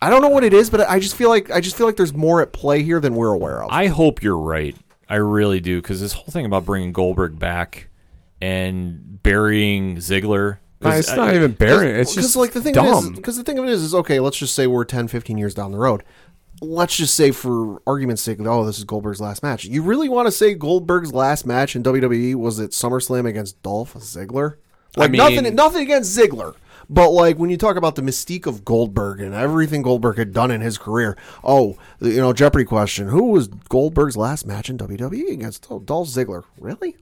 I 0.00 0.10
don't 0.10 0.22
know 0.22 0.28
what 0.28 0.44
it 0.44 0.54
is, 0.54 0.70
but 0.70 0.80
I 0.88 1.00
just 1.00 1.16
feel 1.16 1.28
like 1.28 1.50
I 1.50 1.60
just 1.60 1.76
feel 1.76 1.86
like 1.86 1.96
there's 1.96 2.14
more 2.14 2.40
at 2.40 2.52
play 2.52 2.82
here 2.84 3.00
than 3.00 3.14
we're 3.16 3.32
aware 3.32 3.62
of. 3.64 3.70
I 3.72 3.88
hope 3.88 4.22
you're 4.22 4.38
right. 4.38 4.76
I 5.08 5.16
really 5.16 5.58
do 5.60 5.80
because 5.82 6.00
this 6.00 6.12
whole 6.12 6.26
thing 6.30 6.46
about 6.46 6.64
bringing 6.64 6.92
Goldberg 6.92 7.38
back 7.38 7.88
and 8.40 9.20
burying 9.22 9.96
Ziggler. 9.96 10.58
'cause 10.80 11.00
it's 11.00 11.10
I- 11.10 11.16
not 11.16 11.34
even 11.34 11.52
burying. 11.52 11.96
It's 11.96 12.14
just 12.14 12.36
like 12.36 12.52
the 12.52 12.60
thing 12.60 12.74
dumb. 12.74 13.14
because 13.14 13.36
the 13.36 13.42
thing 13.42 13.58
of 13.58 13.64
it 13.64 13.70
is 13.70 13.82
is 13.82 13.94
okay. 13.96 14.20
Let's 14.20 14.36
just 14.36 14.54
say 14.54 14.68
we're 14.68 14.84
10, 14.84 15.08
15 15.08 15.36
years 15.36 15.52
down 15.54 15.72
the 15.72 15.78
road. 15.78 16.04
Let's 16.60 16.94
just 16.96 17.14
say 17.16 17.32
for 17.32 17.80
argument's 17.86 18.22
sake, 18.22 18.38
oh, 18.40 18.64
this 18.64 18.78
is 18.78 18.84
Goldberg's 18.84 19.20
last 19.20 19.42
match. 19.42 19.64
You 19.64 19.82
really 19.82 20.08
want 20.08 20.26
to 20.28 20.32
say 20.32 20.54
Goldberg's 20.54 21.12
last 21.12 21.46
match 21.46 21.74
in 21.74 21.82
WWE 21.82 22.34
was 22.36 22.60
at 22.60 22.70
SummerSlam 22.70 23.26
against 23.26 23.60
Dolph 23.64 23.94
Ziggler? 23.94 24.54
Like 24.96 25.10
mean- 25.10 25.18
nothing, 25.18 25.54
nothing 25.56 25.82
against 25.82 26.16
Ziggler. 26.16 26.54
But 26.90 27.10
like 27.10 27.36
when 27.36 27.50
you 27.50 27.56
talk 27.56 27.76
about 27.76 27.96
the 27.96 28.02
mystique 28.02 28.46
of 28.46 28.64
Goldberg 28.64 29.20
and 29.20 29.34
everything 29.34 29.82
Goldberg 29.82 30.16
had 30.16 30.32
done 30.32 30.50
in 30.50 30.60
his 30.60 30.78
career, 30.78 31.16
oh, 31.44 31.76
you 32.00 32.16
know, 32.16 32.32
Jeopardy 32.32 32.64
question: 32.64 33.08
Who 33.08 33.24
was 33.26 33.48
Goldberg's 33.48 34.16
last 34.16 34.46
match 34.46 34.70
in 34.70 34.78
WWE 34.78 35.32
against 35.32 35.66
oh, 35.70 35.80
Dolph 35.80 36.08
Ziggler? 36.08 36.44
Really? 36.58 36.96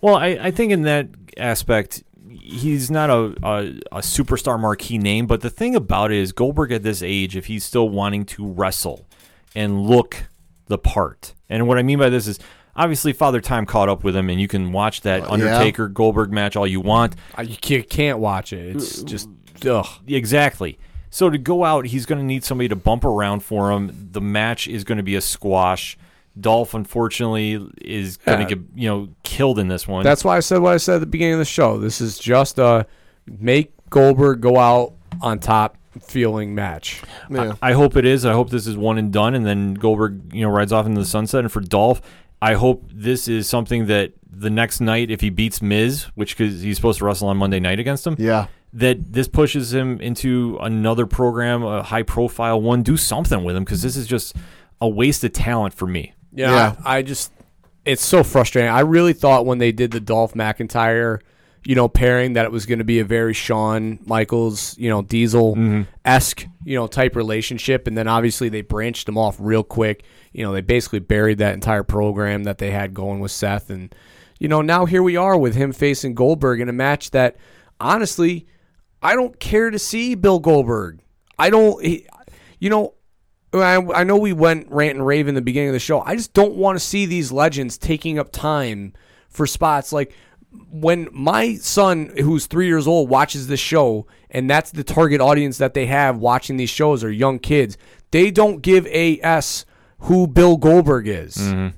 Well, 0.00 0.14
I, 0.14 0.38
I 0.40 0.50
think 0.50 0.70
in 0.72 0.82
that 0.82 1.08
aspect, 1.36 2.04
he's 2.30 2.90
not 2.90 3.10
a, 3.10 3.34
a, 3.42 3.60
a 3.90 3.98
superstar 3.98 4.58
marquee 4.58 4.98
name. 4.98 5.26
But 5.26 5.40
the 5.40 5.50
thing 5.50 5.74
about 5.74 6.12
it 6.12 6.18
is, 6.18 6.32
Goldberg 6.32 6.70
at 6.70 6.84
this 6.84 7.02
age, 7.02 7.36
if 7.36 7.46
he's 7.46 7.64
still 7.64 7.88
wanting 7.88 8.24
to 8.26 8.46
wrestle 8.46 9.06
and 9.54 9.82
look 9.82 10.28
the 10.66 10.78
part, 10.78 11.34
and 11.48 11.66
what 11.66 11.78
I 11.78 11.82
mean 11.82 11.98
by 11.98 12.08
this 12.08 12.28
is 12.28 12.38
obviously 12.76 13.12
Father 13.12 13.40
Time 13.40 13.66
caught 13.66 13.88
up 13.88 14.04
with 14.04 14.16
him, 14.16 14.30
and 14.30 14.40
you 14.40 14.48
can 14.48 14.72
watch 14.72 15.02
that 15.02 15.22
yeah. 15.22 15.28
Undertaker 15.28 15.88
Goldberg 15.88 16.32
match 16.32 16.56
all 16.56 16.66
you 16.66 16.80
want. 16.80 17.16
Uh, 17.36 17.42
you 17.42 17.56
can't, 17.56 17.88
can't 17.88 18.18
watch 18.18 18.52
it. 18.52 18.76
It's 18.76 19.02
just 19.02 19.28
ugh. 19.68 19.86
Exactly. 20.06 20.78
So 21.10 21.30
to 21.30 21.38
go 21.38 21.64
out, 21.64 21.86
he's 21.86 22.06
going 22.06 22.18
to 22.18 22.24
need 22.24 22.42
somebody 22.42 22.68
to 22.68 22.76
bump 22.76 23.04
around 23.04 23.40
for 23.40 23.70
him. 23.70 24.08
The 24.10 24.20
match 24.20 24.66
is 24.66 24.82
going 24.82 24.98
to 24.98 25.04
be 25.04 25.14
a 25.14 25.20
squash. 25.20 25.96
Dolph, 26.40 26.74
unfortunately, 26.74 27.64
is 27.80 28.16
going 28.16 28.40
Yeah. 28.40 28.48
to 28.48 28.54
get 28.56 28.64
you 28.74 28.88
know 28.88 29.08
killed 29.22 29.60
in 29.60 29.68
this 29.68 29.86
one. 29.86 30.02
That's 30.02 30.24
why 30.24 30.36
I 30.36 30.40
said 30.40 30.58
what 30.58 30.72
I 30.72 30.78
said 30.78 30.96
at 30.96 31.00
the 31.00 31.06
beginning 31.06 31.34
of 31.34 31.38
the 31.38 31.44
show. 31.44 31.78
This 31.78 32.00
is 32.00 32.18
just 32.18 32.58
a 32.58 32.86
make 33.28 33.72
Goldberg 33.90 34.40
go 34.40 34.58
out 34.58 34.94
on 35.22 35.38
top 35.38 35.76
feeling 36.00 36.52
match. 36.52 37.02
Yeah. 37.30 37.52
I 37.62 37.72
hope 37.72 37.96
it 37.96 38.04
is. 38.04 38.24
I 38.26 38.32
hope 38.32 38.50
this 38.50 38.66
is 38.66 38.76
one 38.76 38.98
and 38.98 39.12
done, 39.12 39.34
and 39.36 39.46
then 39.46 39.74
Goldberg, 39.74 40.34
you 40.34 40.42
know, 40.42 40.50
rides 40.50 40.72
off 40.72 40.86
into 40.86 41.00
the 41.00 41.06
sunset. 41.06 41.44
And 41.44 41.52
for 41.52 41.60
Dolph, 41.60 42.02
I 42.50 42.54
hope 42.54 42.84
this 42.92 43.28
is 43.28 43.48
something 43.48 43.86
that 43.86 44.12
the 44.30 44.50
next 44.50 44.80
night, 44.80 45.10
if 45.10 45.20
he 45.20 45.30
beats 45.30 45.62
Miz, 45.62 46.04
which 46.14 46.36
because 46.36 46.60
he's 46.60 46.76
supposed 46.76 46.98
to 46.98 47.04
wrestle 47.04 47.28
on 47.28 47.36
Monday 47.36 47.60
night 47.60 47.78
against 47.78 48.06
him, 48.06 48.16
Yeah. 48.18 48.46
that 48.72 49.12
this 49.12 49.28
pushes 49.28 49.72
him 49.72 50.00
into 50.00 50.58
another 50.60 51.06
program, 51.06 51.62
a 51.62 51.82
high 51.82 52.02
profile 52.02 52.60
one. 52.60 52.82
Do 52.82 52.96
something 52.96 53.44
with 53.44 53.54
him 53.56 53.64
because 53.64 53.82
this 53.82 53.96
is 53.96 54.06
just 54.06 54.34
a 54.80 54.88
waste 54.88 55.22
of 55.24 55.32
talent 55.32 55.72
for 55.74 55.86
me. 55.86 56.12
Yeah, 56.32 56.50
Yeah. 56.50 56.74
I, 56.84 56.98
I 56.98 57.02
just 57.02 57.30
it's 57.84 58.04
so 58.04 58.24
frustrating. 58.24 58.70
I 58.70 58.80
really 58.80 59.12
thought 59.12 59.46
when 59.46 59.58
they 59.58 59.70
did 59.70 59.90
the 59.92 60.00
Dolph 60.00 60.34
McIntyre, 60.34 61.20
you 61.66 61.74
know, 61.74 61.88
pairing 61.88 62.34
that 62.34 62.44
it 62.44 62.52
was 62.52 62.66
going 62.66 62.78
to 62.78 62.84
be 62.84 62.98
a 62.98 63.04
very 63.04 63.32
Shawn 63.32 63.98
Michaels, 64.04 64.76
you 64.76 64.90
know, 64.90 65.00
Diesel 65.00 65.86
esque, 66.04 66.40
mm-hmm. 66.40 66.68
you 66.68 66.76
know, 66.76 66.86
type 66.86 67.16
relationship, 67.16 67.86
and 67.86 67.96
then 67.96 68.06
obviously 68.06 68.50
they 68.50 68.60
branched 68.60 69.06
them 69.06 69.16
off 69.16 69.36
real 69.38 69.62
quick. 69.62 70.04
You 70.32 70.44
know, 70.44 70.52
they 70.52 70.60
basically 70.60 70.98
buried 70.98 71.38
that 71.38 71.54
entire 71.54 71.82
program 71.82 72.44
that 72.44 72.58
they 72.58 72.70
had 72.70 72.92
going 72.92 73.20
with 73.20 73.32
Seth, 73.32 73.70
and 73.70 73.94
you 74.38 74.48
know, 74.48 74.60
now 74.60 74.84
here 74.84 75.02
we 75.02 75.16
are 75.16 75.38
with 75.38 75.54
him 75.54 75.72
facing 75.72 76.14
Goldberg 76.14 76.60
in 76.60 76.68
a 76.68 76.72
match 76.72 77.12
that 77.12 77.36
honestly, 77.80 78.46
I 79.02 79.14
don't 79.14 79.40
care 79.40 79.70
to 79.70 79.78
see 79.78 80.14
Bill 80.14 80.40
Goldberg. 80.40 81.00
I 81.38 81.50
don't, 81.50 81.82
he, 81.84 82.06
you 82.58 82.70
know. 82.70 82.94
I, 83.52 83.76
I 83.76 84.02
know 84.02 84.16
we 84.16 84.32
went 84.32 84.68
rant 84.68 84.96
and 84.96 85.06
rave 85.06 85.28
in 85.28 85.36
the 85.36 85.40
beginning 85.40 85.68
of 85.68 85.74
the 85.74 85.78
show. 85.78 86.00
I 86.00 86.16
just 86.16 86.32
don't 86.32 86.56
want 86.56 86.74
to 86.74 86.84
see 86.84 87.06
these 87.06 87.30
legends 87.30 87.78
taking 87.78 88.18
up 88.18 88.32
time 88.32 88.94
for 89.28 89.46
spots. 89.46 89.92
Like 89.92 90.12
when 90.70 91.08
my 91.12 91.54
son, 91.56 92.12
who's 92.18 92.46
three 92.46 92.66
years 92.66 92.86
old, 92.86 93.08
watches 93.08 93.46
this 93.46 93.60
show, 93.60 94.06
and 94.30 94.48
that's 94.48 94.70
the 94.70 94.84
target 94.84 95.20
audience 95.20 95.58
that 95.58 95.74
they 95.74 95.86
have 95.86 96.18
watching 96.18 96.56
these 96.56 96.70
shows 96.70 97.04
are 97.04 97.10
young 97.10 97.38
kids. 97.38 97.76
They 98.10 98.30
don't 98.30 98.62
give 98.62 98.86
a 98.86 99.20
s 99.20 99.64
who 100.00 100.26
Bill 100.26 100.56
Goldberg 100.56 101.08
is. 101.08 101.36
Mm-hmm. 101.36 101.76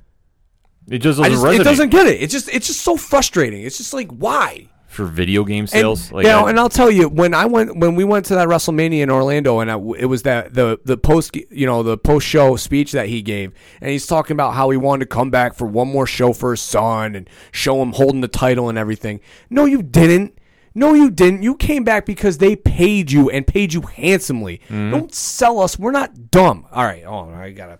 It 0.92 0.98
just 0.98 1.18
doesn't 1.18 1.32
just, 1.32 1.60
it 1.60 1.64
doesn't 1.64 1.88
get 1.90 2.06
it. 2.06 2.22
It's 2.22 2.32
just 2.32 2.48
it's 2.48 2.68
just 2.68 2.80
so 2.80 2.96
frustrating. 2.96 3.62
It's 3.62 3.78
just 3.78 3.92
like 3.92 4.10
why? 4.10 4.68
For 4.96 5.04
video 5.04 5.44
game 5.44 5.60
And, 5.64 5.68
sales. 5.70 6.10
you 6.10 6.22
know, 6.24 6.46
I- 6.46 6.50
and 6.50 6.58
I'll 6.58 6.68
tell 6.68 6.90
you 6.90 7.08
when 7.08 7.34
I 7.34 7.46
went 7.46 7.76
when 7.76 7.94
we 7.94 8.02
went 8.04 8.26
to 8.26 8.34
that 8.34 8.48
WrestleMania 8.48 9.02
in 9.02 9.10
Orlando, 9.10 9.60
and 9.60 9.70
I, 9.70 9.74
it 9.98 10.06
was 10.06 10.22
that 10.24 10.54
the 10.54 10.80
the 10.84 10.96
post 10.96 11.36
you 11.50 11.66
know 11.66 11.82
the 11.82 11.96
post 11.96 12.26
show 12.26 12.56
speech 12.56 12.92
that 12.92 13.08
he 13.08 13.22
gave, 13.22 13.52
and 13.80 13.90
he's 13.90 14.06
talking 14.06 14.34
about 14.34 14.54
how 14.54 14.70
he 14.70 14.76
wanted 14.76 15.04
to 15.08 15.14
come 15.14 15.30
back 15.30 15.54
for 15.54 15.66
one 15.66 15.88
more 15.88 16.06
show 16.06 16.32
for 16.32 16.50
his 16.52 16.60
son 16.60 17.14
and 17.14 17.30
show 17.52 17.80
him 17.82 17.92
holding 17.92 18.20
the 18.22 18.28
title 18.28 18.68
and 18.68 18.76
everything. 18.78 19.20
No, 19.50 19.64
you 19.66 19.82
didn't. 19.82 20.38
No, 20.74 20.92
you 20.92 21.10
didn't. 21.10 21.42
You 21.42 21.54
came 21.56 21.84
back 21.84 22.04
because 22.04 22.36
they 22.36 22.54
paid 22.54 23.10
you 23.10 23.30
and 23.30 23.46
paid 23.46 23.72
you 23.72 23.80
handsomely. 23.80 24.60
Mm-hmm. 24.68 24.90
Don't 24.90 25.14
sell 25.14 25.58
us. 25.60 25.78
We're 25.78 25.90
not 25.90 26.30
dumb. 26.30 26.66
All 26.70 26.84
right. 26.84 27.02
Oh, 27.06 27.30
I 27.30 27.52
gotta. 27.52 27.78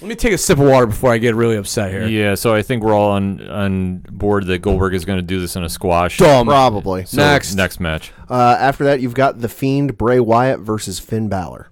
Let 0.00 0.08
me 0.08 0.14
take 0.16 0.32
a 0.32 0.38
sip 0.38 0.58
of 0.58 0.66
water 0.66 0.86
before 0.86 1.12
I 1.12 1.18
get 1.18 1.34
really 1.34 1.56
upset 1.56 1.90
here. 1.90 2.06
yeah, 2.06 2.34
so 2.34 2.54
I 2.54 2.62
think 2.62 2.82
we're 2.82 2.92
all 2.94 3.12
on 3.12 3.40
on 3.48 3.98
board 4.10 4.46
that 4.46 4.58
Goldberg 4.58 4.92
is 4.94 5.04
going 5.04 5.18
to 5.18 5.22
do 5.22 5.40
this 5.40 5.56
in 5.56 5.62
a 5.64 5.68
squash. 5.68 6.18
Dumb. 6.18 6.46
Probably. 6.46 7.06
So, 7.06 7.18
Next. 7.18 7.54
next 7.54 7.80
match, 7.80 8.12
Uh, 8.28 8.56
after 8.58 8.84
that, 8.84 9.00
you've 9.00 9.14
got 9.14 9.40
the 9.40 9.48
Fiend 9.48 9.96
Bray 9.96 10.20
Wyatt 10.20 10.60
versus 10.60 10.98
Finn 10.98 11.28
Balor. 11.28 11.68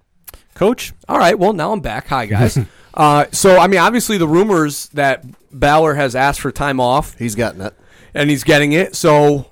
Coach. 0.55 0.93
All 1.09 1.19
right. 1.19 1.39
Well, 1.39 1.53
now 1.53 1.73
I'm 1.73 1.81
back. 1.81 2.09
Hi, 2.09 2.27
guys. 2.27 2.59
uh, 2.95 3.27
so, 3.33 3.59
I 3.59 3.67
mean, 3.67 3.81
obviously, 3.81 4.19
the 4.19 4.29
rumors 4.29 4.89
that 4.91 5.25
Balor 5.51 5.95
has 5.95 6.15
asked 6.15 6.41
for 6.41 6.53
time 6.53 6.79
off 6.81 7.19
He's 7.19 7.35
getting 7.35 7.61
it. 7.63 7.75
and 8.15 8.31
he's 8.31 8.45
getting 8.45 8.73
it. 8.73 8.95
So, 8.95 9.47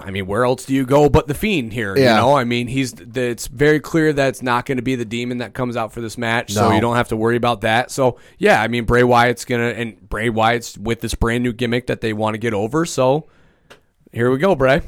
I 0.00 0.10
mean, 0.10 0.26
where 0.26 0.44
else 0.44 0.64
do 0.64 0.74
you 0.74 0.86
go 0.86 1.08
but 1.08 1.26
the 1.26 1.34
Fiend 1.34 1.72
here? 1.72 1.96
Yeah. 1.96 2.14
You 2.14 2.20
know, 2.20 2.36
I 2.36 2.44
mean, 2.44 2.68
he's. 2.68 2.92
It's 2.92 3.46
very 3.46 3.80
clear 3.80 4.12
that 4.12 4.28
it's 4.28 4.42
not 4.42 4.66
going 4.66 4.76
to 4.76 4.82
be 4.82 4.94
the 4.94 5.04
demon 5.04 5.38
that 5.38 5.54
comes 5.54 5.76
out 5.76 5.92
for 5.92 6.00
this 6.00 6.16
match, 6.16 6.52
so 6.52 6.72
you 6.72 6.80
don't 6.80 6.96
have 6.96 7.08
to 7.08 7.16
worry 7.16 7.36
about 7.36 7.62
that. 7.62 7.90
So, 7.90 8.18
yeah, 8.38 8.62
I 8.62 8.68
mean, 8.68 8.84
Bray 8.84 9.02
Wyatt's 9.02 9.44
gonna 9.44 9.68
and 9.68 10.08
Bray 10.08 10.30
Wyatt's 10.30 10.78
with 10.78 11.00
this 11.00 11.14
brand 11.14 11.42
new 11.42 11.52
gimmick 11.52 11.86
that 11.88 12.00
they 12.00 12.12
want 12.12 12.34
to 12.34 12.38
get 12.38 12.54
over. 12.54 12.84
So, 12.86 13.28
here 14.12 14.30
we 14.30 14.38
go, 14.38 14.54
Bray. 14.54 14.82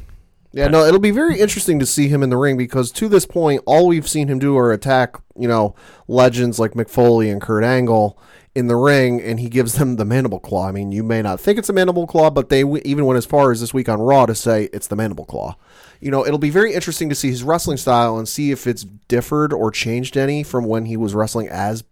Yeah, 0.53 0.69
no, 0.69 0.85
it'll 0.85 1.01
be 1.01 1.11
very 1.11 1.41
interesting 1.41 1.81
to 1.81 1.87
see 1.87 2.07
him 2.07 2.23
in 2.23 2.31
the 2.31 2.37
ring 2.37 2.57
because 2.57 2.93
to 2.93 3.09
this 3.09 3.27
point, 3.27 3.61
all 3.67 3.89
we've 3.89 4.09
seen 4.09 4.29
him 4.29 4.39
do 4.39 4.57
are 4.57 4.73
attack, 4.73 5.17
you 5.37 5.49
know, 5.49 5.75
legends 6.07 6.61
like 6.61 6.75
Mick 6.75 6.89
Foley 6.89 7.29
and 7.29 7.43
Kurt 7.43 7.65
Angle 7.65 8.17
in 8.55 8.69
the 8.69 8.77
ring, 8.77 9.21
and 9.21 9.41
he 9.41 9.49
gives 9.49 9.75
them 9.75 9.97
the 9.97 10.05
mandible 10.05 10.39
claw. 10.39 10.69
I 10.69 10.73
mean, 10.73 10.93
you 10.93 11.03
may 11.03 11.23
not 11.23 11.41
think 11.41 11.59
it's 11.59 11.69
a 11.69 11.73
mandible 11.73 12.07
claw, 12.07 12.31
but 12.31 12.51
they 12.51 12.63
w- 12.63 12.83
even 12.85 13.05
went 13.05 13.19
as 13.19 13.27
far 13.27 13.51
as 13.51 13.61
this 13.61 13.75
week 13.75 13.89
on 13.89 14.01
Raw 14.01 14.27
to 14.27 14.35
say 14.35 14.69
it's 14.73 14.87
the 14.87 14.97
mandible 14.97 15.25
claw. 15.25 15.57
You 16.01 16.11
know, 16.11 16.25
it'll 16.25 16.39
be 16.39 16.51
very 16.51 16.73
interesting 16.73 17.09
to 17.09 17.15
see 17.15 17.29
his 17.29 17.43
wrestling 17.43 17.79
style 17.79 18.17
and 18.17 18.29
see 18.29 18.53
if 18.53 18.67
it's 18.67 18.85
differed 18.85 19.53
or 19.53 19.71
changed 19.71 20.17
any 20.17 20.45
from 20.45 20.67
when 20.67 20.85
he 20.85 20.97
was 20.97 21.15
wrestling 21.15 21.49
as, 21.49 21.83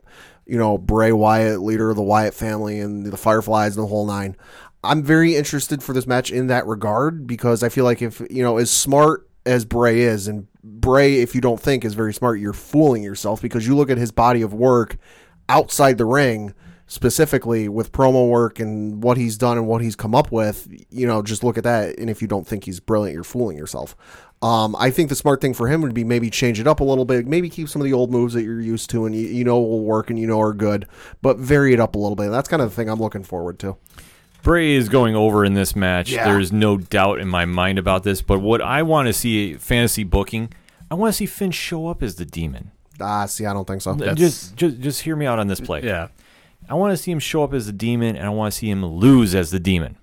you 0.47 0.57
know, 0.57 0.79
Bray 0.79 1.11
Wyatt, 1.11 1.61
leader 1.61 1.91
of 1.91 1.97
the 1.97 2.03
Wyatt 2.03 2.35
family 2.35 2.79
and 2.79 3.07
the 3.07 3.17
Fireflies 3.17 3.77
and 3.77 3.85
the 3.85 3.89
whole 3.89 4.07
nine. 4.07 4.37
I'm 4.85 5.03
very 5.03 5.37
interested 5.37 5.83
for 5.83 5.93
this 5.93 6.07
match 6.07 6.31
in 6.31 6.49
that 6.49 6.67
regard 6.67 7.27
because 7.27 7.63
I 7.63 7.69
feel 7.69 7.85
like 7.85 8.03
if 8.03 8.21
you 8.31 8.43
know 8.43 8.59
as 8.59 8.71
smart 8.71 9.29
as 9.47 9.65
Bray 9.65 10.01
is, 10.01 10.29
and 10.29 10.47
Bray, 10.63 11.21
if 11.21 11.35
you 11.35 11.41
don't 11.41 11.61
think 11.61 11.85
is 11.85 11.95
very 11.95 12.15
smart, 12.15 12.41
you're 12.41 12.53
fooling 12.53 13.03
yourself 13.03 13.41
because 13.41 13.67
you 13.67 13.77
look 13.77 13.91
at 13.91 13.99
his 13.99 14.13
body 14.13 14.43
of 14.43 14.53
work 14.53 14.97
outside 15.49 15.99
the 15.99 16.05
ring, 16.05 16.55
specifically 16.87 17.69
with 17.69 17.93
promo 17.93 18.29
work 18.29 18.61
and 18.61 19.03
what 19.03 19.17
he's 19.17 19.37
done 19.37 19.57
and 19.57 19.67
what 19.67 19.81
he's 19.83 19.97
come 19.97 20.15
up 20.15 20.31
with. 20.31 20.69
You 20.91 21.07
know, 21.07 21.23
just 21.23 21.43
look 21.43 21.59
at 21.59 21.65
that, 21.65 21.99
and 21.99 22.11
if 22.11 22.21
you 22.21 22.29
don't 22.29 22.47
think 22.47 22.65
he's 22.65 22.81
brilliant, 22.81 23.15
you're 23.15 23.25
fooling 23.25 23.57
yourself. 23.57 23.97
Um, 24.43 24.75
I 24.77 24.91
think 24.91 25.09
the 25.09 25.15
smart 25.15 25.41
thing 25.41 25.55
for 25.55 25.69
him 25.69 25.83
would 25.83 25.95
be 25.95 26.03
maybe 26.03 26.29
change 26.29 26.59
it 26.59 26.67
up 26.67 26.81
a 26.81 26.85
little 26.85 27.05
bit, 27.05 27.27
maybe 27.27 27.49
keep 27.49 27.69
some 27.69 27.81
of 27.81 27.85
the 27.85 27.93
old 27.93 28.11
moves 28.11 28.35
that 28.35 28.43
you're 28.43 28.61
used 28.61 28.91
to 28.91 29.07
and 29.07 29.15
you, 29.15 29.29
you 29.29 29.45
know 29.45 29.61
will 29.61 29.85
work 29.85 30.11
and 30.11 30.19
you 30.19 30.27
know 30.27 30.41
are 30.41 30.53
good, 30.53 30.87
but 31.23 31.39
vary 31.39 31.73
it 31.73 31.79
up 31.79 31.95
a 31.95 31.99
little 31.99 32.17
bit. 32.17 32.31
That's 32.31 32.49
kind 32.49 32.61
of 32.61 32.71
the 32.71 32.75
thing 32.75 32.89
I'm 32.91 32.99
looking 32.99 33.23
forward 33.23 33.61
to. 33.61 33.77
Bray 34.43 34.73
is 34.73 34.89
going 34.89 35.15
over 35.15 35.45
in 35.45 35.55
this 35.55 35.77
match. 35.77 36.11
Yeah. 36.11 36.25
There's 36.25 36.51
no 36.51 36.77
doubt 36.77 37.21
in 37.21 37.29
my 37.29 37.45
mind 37.45 37.79
about 37.79 38.03
this. 38.03 38.23
But 38.23 38.41
what 38.41 38.61
I 38.61 38.83
want 38.83 39.07
to 39.07 39.13
see 39.13 39.55
fantasy 39.55 40.03
booking, 40.03 40.53
I 40.91 40.95
want 40.95 41.13
to 41.13 41.17
see 41.17 41.27
Finn 41.27 41.53
show 41.53 41.87
up 41.87 42.03
as 42.03 42.17
the 42.17 42.25
demon. 42.25 42.73
Ah, 43.03 43.27
see, 43.27 43.45
I 43.47 43.53
don't 43.53 43.67
think 43.67 43.83
so. 43.83 43.95
just, 44.15 44.57
just, 44.57 44.81
just 44.81 45.03
hear 45.03 45.17
me 45.17 45.27
out 45.27 45.39
on 45.39 45.47
this 45.49 45.61
play. 45.61 45.83
Yeah. 45.83 46.09
I 46.69 46.75
want 46.75 46.93
to 46.93 46.97
see 46.97 47.11
him 47.11 47.19
show 47.19 47.43
up 47.45 47.53
as 47.53 47.67
the 47.67 47.73
demon, 47.73 48.17
and 48.17 48.25
I 48.27 48.31
want 48.31 48.53
to 48.53 48.59
see 48.59 48.71
him 48.71 48.85
lose 48.85 49.35
as 49.35 49.51
the 49.51 49.59
demon. 49.61 49.99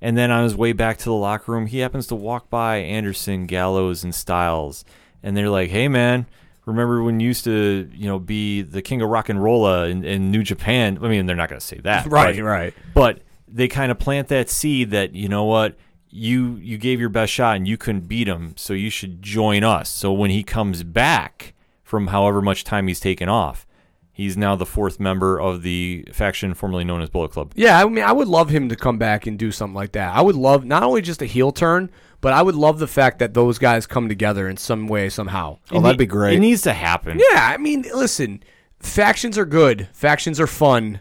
And 0.00 0.16
then 0.16 0.30
on 0.30 0.42
his 0.42 0.56
way 0.56 0.72
back 0.72 0.98
to 0.98 1.04
the 1.04 1.12
locker 1.14 1.52
room, 1.52 1.66
he 1.66 1.78
happens 1.78 2.06
to 2.08 2.14
walk 2.14 2.50
by 2.50 2.76
Anderson, 2.78 3.46
Gallows, 3.46 4.02
and 4.02 4.14
Styles, 4.14 4.84
and 5.22 5.36
they're 5.36 5.50
like, 5.50 5.70
"Hey, 5.70 5.88
man." 5.88 6.26
Remember 6.64 7.02
when 7.02 7.18
you 7.18 7.26
used 7.26 7.42
to, 7.42 7.90
you 7.92 8.06
know, 8.06 8.20
be 8.20 8.62
the 8.62 8.82
king 8.82 9.02
of 9.02 9.10
rock 9.10 9.28
and 9.28 9.42
rolla 9.42 9.86
in, 9.88 10.04
in 10.04 10.30
New 10.30 10.44
Japan? 10.44 10.96
I 11.02 11.08
mean, 11.08 11.26
they're 11.26 11.34
not 11.34 11.48
going 11.48 11.58
to 11.60 11.66
say 11.66 11.78
that, 11.78 12.06
Right, 12.06 12.36
but- 12.36 12.42
right. 12.44 12.74
but 12.94 13.18
they 13.48 13.66
kind 13.66 13.90
of 13.90 13.98
plant 13.98 14.28
that 14.28 14.48
seed 14.48 14.92
that 14.92 15.12
you 15.12 15.28
know 15.28 15.42
what 15.42 15.74
you 16.08 16.54
you 16.62 16.78
gave 16.78 17.00
your 17.00 17.08
best 17.08 17.32
shot 17.32 17.56
and 17.56 17.66
you 17.66 17.76
couldn't 17.76 18.06
beat 18.06 18.28
him 18.28 18.54
so 18.56 18.74
you 18.74 18.90
should 18.90 19.20
join 19.22 19.64
us 19.64 19.88
so 19.90 20.12
when 20.12 20.30
he 20.30 20.42
comes 20.44 20.84
back 20.84 21.52
from 21.92 22.06
however 22.06 22.40
much 22.40 22.64
time 22.64 22.88
he's 22.88 23.00
taken 23.00 23.28
off 23.28 23.66
he's 24.12 24.34
now 24.34 24.56
the 24.56 24.64
fourth 24.64 24.98
member 24.98 25.38
of 25.38 25.60
the 25.60 26.02
faction 26.10 26.54
formerly 26.54 26.84
known 26.84 27.02
as 27.02 27.10
bullet 27.10 27.30
club 27.30 27.52
Yeah, 27.54 27.78
I 27.78 27.84
mean, 27.86 28.02
I 28.02 28.12
would 28.12 28.28
love 28.28 28.48
him 28.48 28.70
to 28.70 28.76
come 28.76 28.96
back 28.96 29.26
and 29.26 29.38
do 29.38 29.52
something 29.52 29.74
like 29.74 29.92
that. 29.92 30.16
I 30.16 30.22
would 30.22 30.34
love 30.34 30.64
not 30.64 30.82
only 30.82 31.02
just 31.02 31.20
a 31.20 31.26
heel 31.26 31.52
turn, 31.52 31.90
but 32.22 32.32
I 32.32 32.40
would 32.40 32.54
love 32.54 32.78
the 32.78 32.86
fact 32.86 33.18
that 33.18 33.34
those 33.34 33.58
guys 33.58 33.86
come 33.86 34.08
together 34.08 34.48
in 34.48 34.56
some 34.56 34.88
way, 34.88 35.10
somehow. 35.10 35.58
Oh, 35.70 35.82
that'd 35.82 35.98
be 35.98 36.06
great. 36.06 36.36
it 36.38 36.40
needs 36.40 36.62
to 36.62 36.72
happen 36.72 37.18
Yeah, 37.18 37.52
I 37.52 37.58
mean, 37.58 37.82
listen, 37.94 38.42
factions 38.80 39.36
are 39.36 39.44
good, 39.44 39.88
factions 39.92 40.40
are 40.40 40.46
fun. 40.46 41.00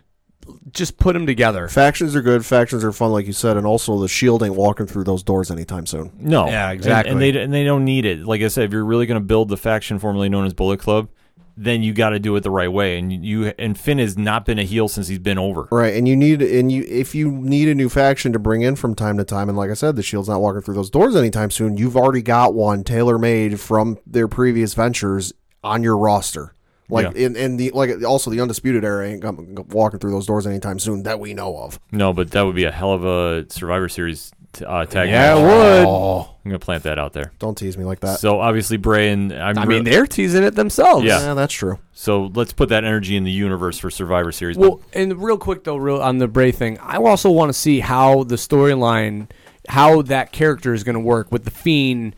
Just 0.72 0.98
put 0.98 1.14
them 1.14 1.26
together. 1.26 1.68
Factions 1.68 2.16
are 2.16 2.22
good. 2.22 2.46
Factions 2.46 2.84
are 2.84 2.92
fun, 2.92 3.12
like 3.12 3.26
you 3.28 3.34
said, 3.34 3.58
and 3.58 3.66
also 3.68 4.00
the 4.00 4.08
Shield 4.08 4.42
ain't 4.44 4.56
walking 4.56 4.86
through 4.88 5.04
those 5.04 5.24
doors 5.24 5.52
anytime 5.52 5.86
soon. 5.86 6.12
no 6.20 6.48
Yeah, 6.48 6.70
And- 6.70 6.80
exactly. 6.80 7.12
and, 7.12 7.22
they 7.22 7.42
and 7.42 7.54
they 7.54 7.64
don't 7.64 7.84
need 7.86 8.06
it 8.06 8.26
like 8.26 8.42
i 8.42 8.48
said 8.48 8.66
if 8.66 8.72
you're 8.72 8.86
really 8.86 9.06
going 9.06 9.20
to 9.20 9.26
build 9.26 9.50
the 9.50 9.58
faction 9.58 10.00
formerly 10.00 10.30
known 10.30 10.46
as 10.46 10.54
bullet 10.54 10.80
club 10.80 11.10
then 11.58 11.84
you 11.84 11.94
got 11.94 12.10
to 12.12 12.20
do 12.20 12.34
it 12.38 12.42
the 12.42 12.50
right 12.50 12.72
way 12.72 12.98
and 12.98 13.12
you 13.26 13.48
and 13.60 13.78
finn 13.78 14.00
has 14.00 14.18
not 14.18 14.46
been 14.46 14.58
a 14.58 14.64
heel 14.64 14.88
since 14.88 15.08
he's 15.10 15.20
been 15.20 15.38
over 15.38 15.68
Right, 15.72 15.94
and 15.96 16.08
you 16.08 16.16
need 16.16 16.42
and 16.42 16.72
you 16.72 16.84
if 16.88 17.14
you 17.14 17.30
need 17.32 17.68
a 17.68 17.76
new 17.76 17.90
faction 17.90 18.32
to 18.34 18.40
bring 18.40 18.62
in 18.62 18.76
from 18.78 18.96
time 18.96 19.18
to 19.18 19.24
time, 19.26 19.50
and 19.50 19.58
like 19.58 19.70
I 19.70 19.74
said, 19.76 19.96
the 19.98 20.02
Shield's 20.04 20.30
not 20.30 20.42
walking 20.42 20.62
through 20.62 20.76
those 20.76 20.90
doors 20.90 21.16
anytime 21.16 21.52
soon. 21.52 21.78
You've 21.78 21.98
already 21.98 22.22
got 22.22 22.54
one 22.54 22.84
tailor 22.86 23.18
made 23.20 23.60
from 23.60 23.98
their 24.08 24.28
previous 24.30 24.74
ventures 24.74 25.34
on 25.64 25.84
your 25.84 25.98
roster. 25.98 26.54
Like 26.92 27.16
Yeah. 27.16 27.26
in, 27.26 27.36
in 27.36 27.58
the 27.58 27.72
like 27.72 28.04
also 28.04 28.30
the 28.30 28.42
undisputed 28.42 28.84
era 28.84 29.08
ain't 29.08 29.22
come, 29.22 29.56
walking 29.70 30.00
through 30.00 30.12
those 30.12 30.26
doors 30.28 30.46
anytime 30.46 30.78
soon 30.78 31.04
that 31.04 31.20
we 31.20 31.34
know 31.34 31.58
of. 31.58 31.80
No, 31.92 32.12
but 32.14 32.32
that 32.32 32.42
would 32.44 32.56
be 32.56 32.66
a 32.66 32.72
hell 32.72 32.92
of 32.94 33.06
a 33.06 33.46
Survivor 33.50 33.88
Series 33.88 34.32
t- 34.52 34.66
uh, 34.66 34.86
tag. 34.86 35.08
Yeah, 35.10 35.34
match. 35.36 35.38
it 35.40 35.46
would. 35.46 35.86
Oh, 35.88 36.36
I'm 36.44 36.52
gonna 36.52 36.60
plant 36.60 36.84
that 36.84 37.00
out 37.00 37.14
there. 37.14 37.32
don't 37.40 37.58
tease 37.58 37.78
me 37.78 37.86
like 37.86 38.02
that. 38.02 38.20
So 38.20 38.40
obviously 38.42 38.76
Bray 38.76 39.10
and 39.10 39.32
I'm 39.32 39.58
I 39.58 39.64
re- 39.64 39.76
mean, 39.76 39.86
they're 39.86 40.06
teasing 40.06 40.44
it 40.44 40.56
themselves. 40.56 41.06
Yeah. 41.06 41.22
yeah, 41.22 41.34
that's 41.34 41.54
true. 41.54 41.80
so 41.94 42.30
let's 42.36 42.52
put 42.52 42.68
that 42.70 42.84
energy 42.84 43.16
in 43.16 43.24
the 43.24 43.32
universe 43.32 43.78
for 43.78 43.90
Survivor 43.90 44.34
Series. 44.34 44.58
Well, 44.58 44.82
and 44.92 45.18
real 45.24 45.38
quick 45.38 45.64
though, 45.64 45.78
real 45.78 46.02
on 46.02 46.18
the 46.18 46.28
Bray 46.28 46.52
thing, 46.52 46.78
I 46.80 46.98
also 46.98 47.32
want 47.32 47.50
to 47.50 47.54
see 47.54 47.80
how 47.80 48.24
the 48.26 48.36
storyline, 48.36 49.30
how 49.70 50.02
that 50.02 50.34
character 50.34 50.74
is 50.74 50.84
going 50.84 50.96
to 50.96 51.00
work 51.00 51.32
with 51.32 51.46
the 51.46 51.52
Fiend 51.52 52.18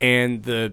and 0.00 0.42
the 0.44 0.72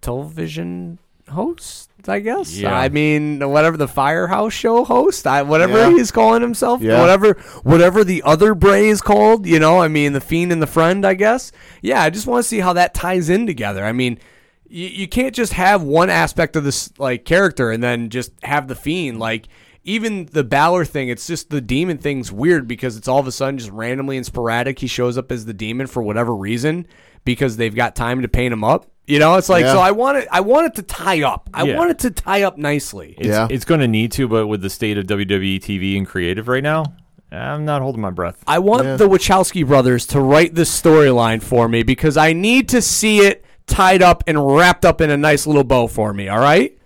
television 0.00 0.98
host. 1.30 1.90
I 2.08 2.20
guess. 2.20 2.56
Yeah. 2.56 2.76
I 2.76 2.88
mean, 2.88 3.40
whatever 3.48 3.76
the 3.76 3.88
Firehouse 3.88 4.52
Show 4.52 4.84
host, 4.84 5.26
I, 5.26 5.42
whatever 5.42 5.78
Yeah. 5.78 5.90
he's 5.90 6.10
calling 6.10 6.42
himself, 6.42 6.80
Yeah. 6.82 7.00
whatever, 7.00 7.34
whatever 7.62 8.04
the 8.04 8.22
other 8.22 8.54
Bray 8.54 8.88
is 8.88 9.00
called. 9.00 9.46
You 9.46 9.58
know, 9.58 9.80
I 9.80 9.88
mean, 9.88 10.12
the 10.12 10.20
Fiend 10.20 10.52
and 10.52 10.60
the 10.62 10.66
Friend. 10.66 11.04
I 11.06 11.14
guess. 11.14 11.52
Yeah, 11.82 12.02
I 12.02 12.10
just 12.10 12.26
want 12.26 12.42
to 12.42 12.48
see 12.48 12.60
how 12.60 12.72
that 12.74 12.94
ties 12.94 13.28
in 13.28 13.46
together. 13.46 13.84
I 13.84 13.92
mean. 13.92 14.18
You, 14.66 14.88
you 14.88 15.06
can't 15.08 15.34
just 15.34 15.52
have 15.52 15.82
one 15.82 16.10
aspect 16.10 16.56
of 16.56 16.64
this 16.64 16.90
like 16.98 17.24
character 17.26 17.70
and 17.70 17.80
then 17.82 18.08
just 18.08 18.32
have 18.42 18.66
the 18.66 18.74
fiend 18.74 19.20
like 19.20 19.46
even 19.84 20.24
the 20.32 20.42
Balor 20.42 20.86
thing, 20.86 21.10
it's 21.10 21.26
just 21.26 21.50
the 21.50 21.60
demon 21.60 21.98
thing's 21.98 22.32
weird 22.32 22.66
because 22.66 22.96
it's 22.96 23.06
all 23.06 23.18
of 23.20 23.26
a 23.26 23.30
sudden 23.32 23.58
just 23.58 23.70
randomly 23.70 24.16
and 24.16 24.24
sporadic. 24.24 24.78
He 24.78 24.86
shows 24.86 25.18
up 25.18 25.30
as 25.30 25.44
the 25.44 25.52
demon 25.52 25.86
for 25.86 26.02
whatever 26.02 26.34
reason 26.34 26.86
because 27.26 27.56
they've 27.58 27.74
got 27.74 27.94
time 27.94 28.22
to 28.22 28.28
paint 28.28 28.52
him 28.54 28.64
up. 28.64 28.86
You 29.06 29.18
know, 29.18 29.34
it's 29.34 29.48
like 29.50 29.64
Yeah. 29.64 29.72
so. 29.74 29.80
I 29.80 29.90
want 29.90 30.18
it. 30.18 30.28
I 30.32 30.40
want 30.40 30.66
it 30.66 30.74
to 30.76 30.82
tie 30.82 31.22
up. 31.22 31.50
I 31.52 31.64
Yeah. 31.64 31.76
want 31.76 31.90
it 31.90 31.98
to 32.00 32.10
tie 32.10 32.42
up 32.42 32.56
nicely. 32.56 33.14
it's, 33.18 33.28
Yeah. 33.28 33.46
it's 33.50 33.64
going 33.66 33.80
to 33.80 33.88
need 33.88 34.12
to, 34.12 34.26
but 34.28 34.46
with 34.46 34.62
the 34.62 34.70
state 34.70 34.96
of 34.96 35.06
WWE 35.06 35.58
TV 35.60 35.96
and 35.98 36.06
creative 36.06 36.48
right 36.48 36.62
now, 36.62 36.84
I'm 37.30 37.64
not 37.66 37.82
holding 37.82 38.00
my 38.00 38.10
breath. 38.10 38.42
I 38.46 38.60
want 38.60 38.84
Yeah. 38.84 38.96
the 38.96 39.08
Wachowski 39.08 39.66
brothers 39.66 40.06
to 40.06 40.20
write 40.20 40.54
this 40.54 40.70
storyline 40.70 41.42
for 41.42 41.68
me 41.68 41.82
because 41.82 42.16
I 42.16 42.32
need 42.32 42.68
to 42.70 42.80
see 42.80 43.18
it 43.20 43.44
tied 43.66 44.02
up 44.02 44.24
and 44.26 44.46
wrapped 44.54 44.84
up 44.86 45.00
in 45.00 45.10
a 45.10 45.16
nice 45.16 45.46
little 45.46 45.64
bow 45.64 45.86
for 45.86 46.14
me. 46.14 46.28
All 46.28 46.38
right. 46.40 46.76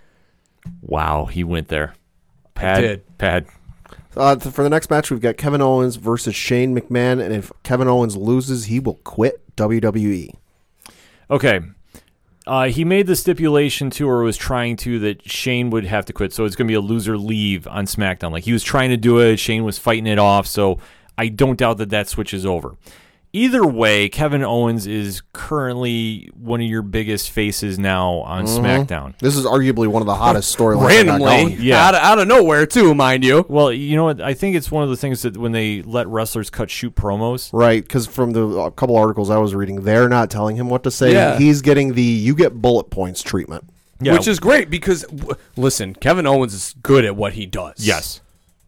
Wow, 0.82 1.26
he 1.26 1.44
went 1.44 1.68
there. 1.68 1.94
Pad, 2.54 2.80
did. 2.80 3.18
pad. 3.18 3.46
Uh, 4.16 4.34
th- 4.34 4.52
for 4.52 4.64
the 4.64 4.70
next 4.70 4.90
match, 4.90 5.10
we've 5.10 5.20
got 5.20 5.36
Kevin 5.36 5.60
Owens 5.62 5.94
versus 5.96 6.34
Shane 6.34 6.74
McMahon, 6.76 7.20
and 7.22 7.32
if 7.32 7.52
Kevin 7.62 7.86
Owens 7.86 8.16
loses, 8.16 8.64
he 8.64 8.80
will 8.80 8.98
quit. 9.04 9.40
WWE. 9.56 10.30
Okay. 11.30 11.60
Uh, 12.48 12.64
he 12.68 12.82
made 12.82 13.06
the 13.06 13.14
stipulation 13.14 13.90
to, 13.90 14.08
or 14.08 14.22
was 14.22 14.38
trying 14.38 14.74
to, 14.78 14.98
that 15.00 15.28
Shane 15.28 15.68
would 15.68 15.84
have 15.84 16.06
to 16.06 16.14
quit. 16.14 16.32
So 16.32 16.46
it's 16.46 16.56
going 16.56 16.66
to 16.66 16.72
be 16.72 16.76
a 16.76 16.80
loser 16.80 17.18
leave 17.18 17.66
on 17.68 17.84
SmackDown. 17.84 18.32
Like 18.32 18.44
he 18.44 18.52
was 18.54 18.62
trying 18.62 18.88
to 18.88 18.96
do 18.96 19.18
it. 19.18 19.36
Shane 19.36 19.64
was 19.64 19.78
fighting 19.78 20.06
it 20.06 20.18
off. 20.18 20.46
So 20.46 20.78
I 21.18 21.28
don't 21.28 21.58
doubt 21.58 21.76
that 21.76 21.90
that 21.90 22.08
switches 22.08 22.46
over. 22.46 22.74
Either 23.34 23.66
way, 23.66 24.08
Kevin 24.08 24.42
Owens 24.42 24.86
is 24.86 25.20
currently 25.34 26.30
one 26.34 26.62
of 26.62 26.66
your 26.66 26.80
biggest 26.80 27.30
faces 27.30 27.78
now 27.78 28.14
on 28.20 28.46
mm-hmm. 28.46 28.64
SmackDown. 28.64 29.18
This 29.18 29.36
is 29.36 29.44
arguably 29.44 29.86
one 29.86 30.00
of 30.00 30.06
the 30.06 30.14
hottest 30.14 30.56
storylines. 30.56 30.88
randomly. 30.88 31.54
Yeah. 31.54 31.88
out, 31.88 31.94
of, 31.94 32.00
out 32.00 32.18
of 32.18 32.26
nowhere 32.26 32.64
too, 32.64 32.94
mind 32.94 33.24
you. 33.24 33.44
Well, 33.48 33.70
you 33.70 33.96
know 33.96 34.04
what? 34.04 34.22
I 34.22 34.32
think 34.32 34.56
it's 34.56 34.70
one 34.70 34.82
of 34.82 34.88
the 34.88 34.96
things 34.96 35.22
that 35.22 35.36
when 35.36 35.52
they 35.52 35.82
let 35.82 36.08
wrestlers 36.08 36.48
cut 36.48 36.70
shoot 36.70 36.94
promos. 36.94 37.50
Right, 37.52 37.82
because 37.82 38.06
from 38.06 38.30
the 38.30 38.46
a 38.46 38.70
couple 38.70 38.96
articles 38.96 39.28
I 39.28 39.36
was 39.36 39.54
reading, 39.54 39.82
they're 39.82 40.08
not 40.08 40.30
telling 40.30 40.56
him 40.56 40.70
what 40.70 40.82
to 40.84 40.90
say. 40.90 41.12
Yeah. 41.12 41.38
He's 41.38 41.60
getting 41.60 41.92
the 41.92 42.02
you 42.02 42.34
get 42.34 42.62
bullet 42.62 42.90
points 42.90 43.22
treatment. 43.22 43.64
Yeah, 44.00 44.12
Which 44.12 44.28
is 44.28 44.40
great 44.40 44.70
because 44.70 45.02
w- 45.02 45.34
listen, 45.56 45.92
Kevin 45.94 46.26
Owens 46.26 46.54
is 46.54 46.74
good 46.82 47.04
at 47.04 47.16
what 47.16 47.32
he 47.34 47.46
does. 47.46 47.74
yes, 47.78 48.20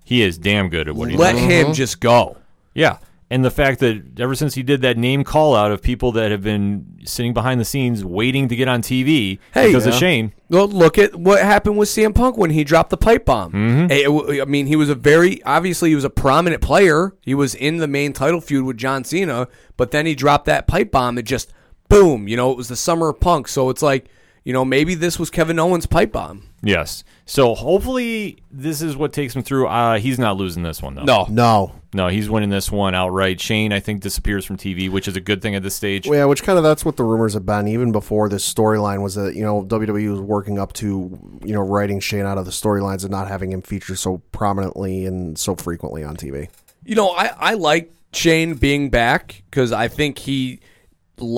he 0.05 0.23
is 0.23 0.37
damn 0.37 0.69
good 0.69 0.89
at 0.89 0.95
what 0.95 1.09
he 1.09 1.17
let 1.17 1.33
does. 1.33 1.43
Let 1.43 1.51
him 1.51 1.65
mm-hmm. 1.67 1.73
just 1.73 2.01
go. 2.01 2.37
Yeah. 2.75 2.99
And 3.33 3.45
the 3.45 3.51
fact 3.51 3.79
that 3.79 4.19
ever 4.19 4.35
since 4.35 4.55
he 4.55 4.65
did 4.65 4.83
that 4.83 4.99
name 4.99 5.23
call 5.23 5.55
out 5.55 5.71
of 5.71 5.81
people 5.81 6.11
that 6.13 6.33
have 6.33 6.43
been 6.43 6.99
sitting 7.05 7.33
behind 7.33 7.61
the 7.61 7.65
scenes 7.65 8.05
waiting 8.05 8.49
to 8.49 8.57
get 8.57 8.67
on 8.67 8.83
TV 8.83 9.39
Hey, 9.55 9.69
because 9.69 9.87
of 9.87 9.93
yeah. 9.93 9.99
Shane. 10.01 10.33
Well, 10.49 10.67
look 10.67 10.99
at 10.99 11.15
what 11.15 11.41
happened 11.41 11.79
with 11.79 11.89
CM 11.89 12.13
Punk 12.13 12.37
when 12.37 12.51
he 12.51 12.65
dropped 12.65 12.91
the 12.91 12.97
pipe 12.97 13.25
bomb. 13.25 13.53
Mm-hmm. 13.53 13.87
It 13.93 14.43
I 14.43 14.45
mean, 14.47 14.67
he 14.67 14.75
was 14.75 14.89
a 14.89 14.97
very 14.97 15.41
obviously 15.45 15.91
he 15.91 15.95
was 15.95 16.03
a 16.03 16.11
prominent 16.11 16.61
player. 16.61 17.15
He 17.21 17.35
was 17.35 17.55
in 17.55 17.77
the 17.77 17.87
main 17.87 18.13
title 18.13 18.41
feud 18.41 18.65
with 18.65 18.77
John 18.77 19.05
Cena, 19.05 19.47
but 19.77 19.93
then 19.93 20.07
he 20.07 20.17
dropped 20.17 20.47
that 20.47 20.67
pipe 20.67 20.91
bomb. 20.91 21.17
It 21.17 21.23
just 21.23 21.53
boom. 21.89 22.27
You 22.27 22.37
know, 22.37 22.51
it 22.51 22.57
was 22.57 22.67
the 22.69 22.77
summer 22.77 23.11
of 23.11 23.21
Punk. 23.21 23.47
So 23.47 23.71
it's 23.71 23.83
like 23.83 24.07
you 24.51 24.55
know 24.55 24.65
maybe 24.65 24.97
this 24.97 25.17
was 25.17 25.31
Kevin 25.31 25.61
Owens' 25.61 25.87
pipe 25.87 26.11
bomb. 26.11 26.43
Yes. 26.61 27.05
So 27.25 27.55
hopefully 27.55 28.43
this 28.51 28.83
is 28.83 28.97
what 28.97 29.13
takes 29.13 29.37
him 29.37 29.45
through. 29.45 29.69
Uh, 29.69 30.01
he's 30.01 30.19
not 30.19 30.37
losing 30.37 30.65
this 30.65 30.83
one 30.83 30.97
though. 30.97 31.05
No, 31.05 31.27
No, 31.31 31.73
No, 31.95 32.09
he's 32.09 32.29
winning 32.29 32.51
this 32.51 32.69
one 32.69 32.93
outright. 32.93 33.41
Shane, 33.41 33.73
I 33.73 33.79
think, 33.79 34.01
disappears 34.01 34.45
from 34.45 34.57
TV, 34.57 34.91
which 34.91 35.07
is 35.07 35.15
a 35.15 35.21
good 35.21 35.41
thing 35.41 35.55
at 35.55 35.63
this 35.63 35.77
stage. 35.77 36.09
Well, 36.09 36.19
yeah, 36.19 36.25
which 36.25 36.43
kind 36.43 36.59
of 36.59 36.65
that's 36.65 36.85
what 36.85 36.97
the 36.97 37.05
rumors 37.05 37.35
have 37.35 37.47
been 37.47 37.69
even 37.69 37.93
before 37.93 38.29
this 38.29 38.53
storyline 38.53 39.05
was 39.05 39.15
that 39.15 39.37
you 39.37 39.45
know 39.45 39.63
WWE 39.63 40.11
was 40.11 40.21
working 40.21 40.59
up 40.59 40.73
to 40.73 41.39
you 41.45 41.55
know 41.55 41.61
writing 41.61 42.01
Shane 42.01 42.27
out 42.27 42.37
of 42.37 42.45
the 42.45 42.51
storylines 42.51 43.03
and 43.03 43.13
not 43.13 43.29
having 43.29 43.53
him 43.53 43.63
feature 43.63 43.95
so 43.95 44.21
prominently 44.33 45.07
and 45.07 45.39
so 45.39 45.55
frequently 45.55 46.03
on 46.03 46.17
TV. 46.17 46.49
You 46.85 46.97
know, 46.97 47.11
I, 47.11 47.31
I 47.39 47.55
like 47.55 47.93
Shane 48.13 48.55
being 48.55 48.91
back 48.91 49.45
because 49.49 49.71
I 49.71 49.87
think 49.87 50.19
he, 50.19 50.59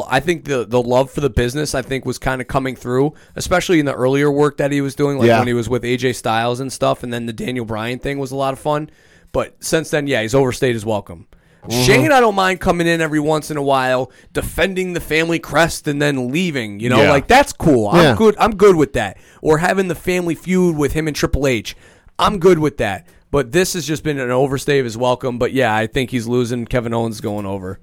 I 0.09 0.20
think 0.20 0.45
the 0.45 0.64
the 0.64 0.80
love 0.83 1.11
for 1.11 1.20
the 1.20 1.30
business 1.30 1.74
I 1.74 1.83
think 1.83 2.05
was 2.05 2.18
kind 2.18 2.41
of 2.41 2.49
coming 2.49 2.76
through, 2.76 3.14
especially 3.37 3.80
in 3.80 3.87
the 3.87 3.95
earlier 3.95 4.30
work 4.30 4.57
that 4.59 4.72
he 4.72 4.80
was 4.80 4.95
doing, 4.95 5.18
like 5.18 5.26
Yeah. 5.28 5.39
when 5.39 5.49
he 5.49 5.55
was 5.55 5.68
with 5.68 5.83
AJ 5.85 6.14
Styles 6.14 6.61
and 6.61 6.72
stuff, 6.72 7.03
and 7.03 7.12
then 7.12 7.26
the 7.26 7.33
Daniel 7.33 7.64
Bryan 7.64 7.99
thing 7.99 8.18
was 8.18 8.30
a 8.30 8.37
lot 8.37 8.53
of 8.53 8.59
fun. 8.59 8.91
But 9.33 9.57
since 9.61 9.91
then, 9.91 10.07
yeah, 10.07 10.22
he's 10.22 10.35
overstayed 10.35 10.74
his 10.74 10.85
welcome. 10.85 11.26
Mm-hmm. 11.64 11.83
Shane, 11.85 12.12
I 12.12 12.18
don't 12.20 12.35
mind 12.35 12.61
coming 12.61 12.87
in 12.89 13.01
every 13.01 13.20
once 13.20 13.51
in 13.51 13.57
a 13.57 13.62
while, 13.62 14.11
defending 14.33 14.95
the 14.95 15.01
family 15.01 15.39
crest, 15.39 15.87
and 15.87 16.03
then 16.03 16.30
leaving. 16.33 16.80
You 16.80 16.89
know, 16.89 17.03
Yeah. 17.03 17.11
like 17.11 17.28
that's 17.28 17.53
cool. 17.53 17.89
I'm 17.89 18.03
Yeah. 18.03 18.14
good. 18.16 18.35
I'm 18.39 18.57
good 18.57 18.74
with 18.76 18.95
that. 18.95 19.16
Or 19.43 19.59
having 19.59 19.87
the 19.89 19.95
family 19.95 20.35
feud 20.35 20.76
with 20.76 20.93
him 20.93 21.07
and 21.07 21.14
Triple 21.16 21.47
H. 21.47 21.76
I'm 22.18 22.39
good 22.41 22.59
with 22.59 22.78
that. 22.78 23.07
But 23.33 23.51
this 23.51 23.72
has 23.72 23.87
just 23.87 24.05
been 24.05 24.18
an 24.20 24.30
overstay 24.30 24.78
of 24.78 24.85
his 24.85 24.97
welcome. 24.97 25.39
But 25.39 25.53
yeah, 25.53 25.74
I 25.74 25.87
think 25.89 26.11
he's 26.11 26.28
losing. 26.28 26.66
Kevin 26.66 26.93
Owens 26.95 27.20
going 27.20 27.47
over. 27.47 27.80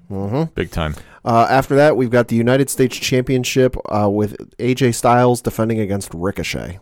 Big 0.54 0.70
time. 0.70 0.94
Uh, 1.24 1.46
after 1.50 1.74
that, 1.74 1.96
we've 1.96 2.08
got 2.08 2.28
the 2.28 2.36
United 2.36 2.70
States 2.70 2.96
Championship 2.96 3.76
uh, 3.92 4.08
with 4.08 4.36
AJ 4.58 4.94
Styles 4.94 5.42
defending 5.42 5.80
against 5.80 6.14
Ricochet. 6.14 6.78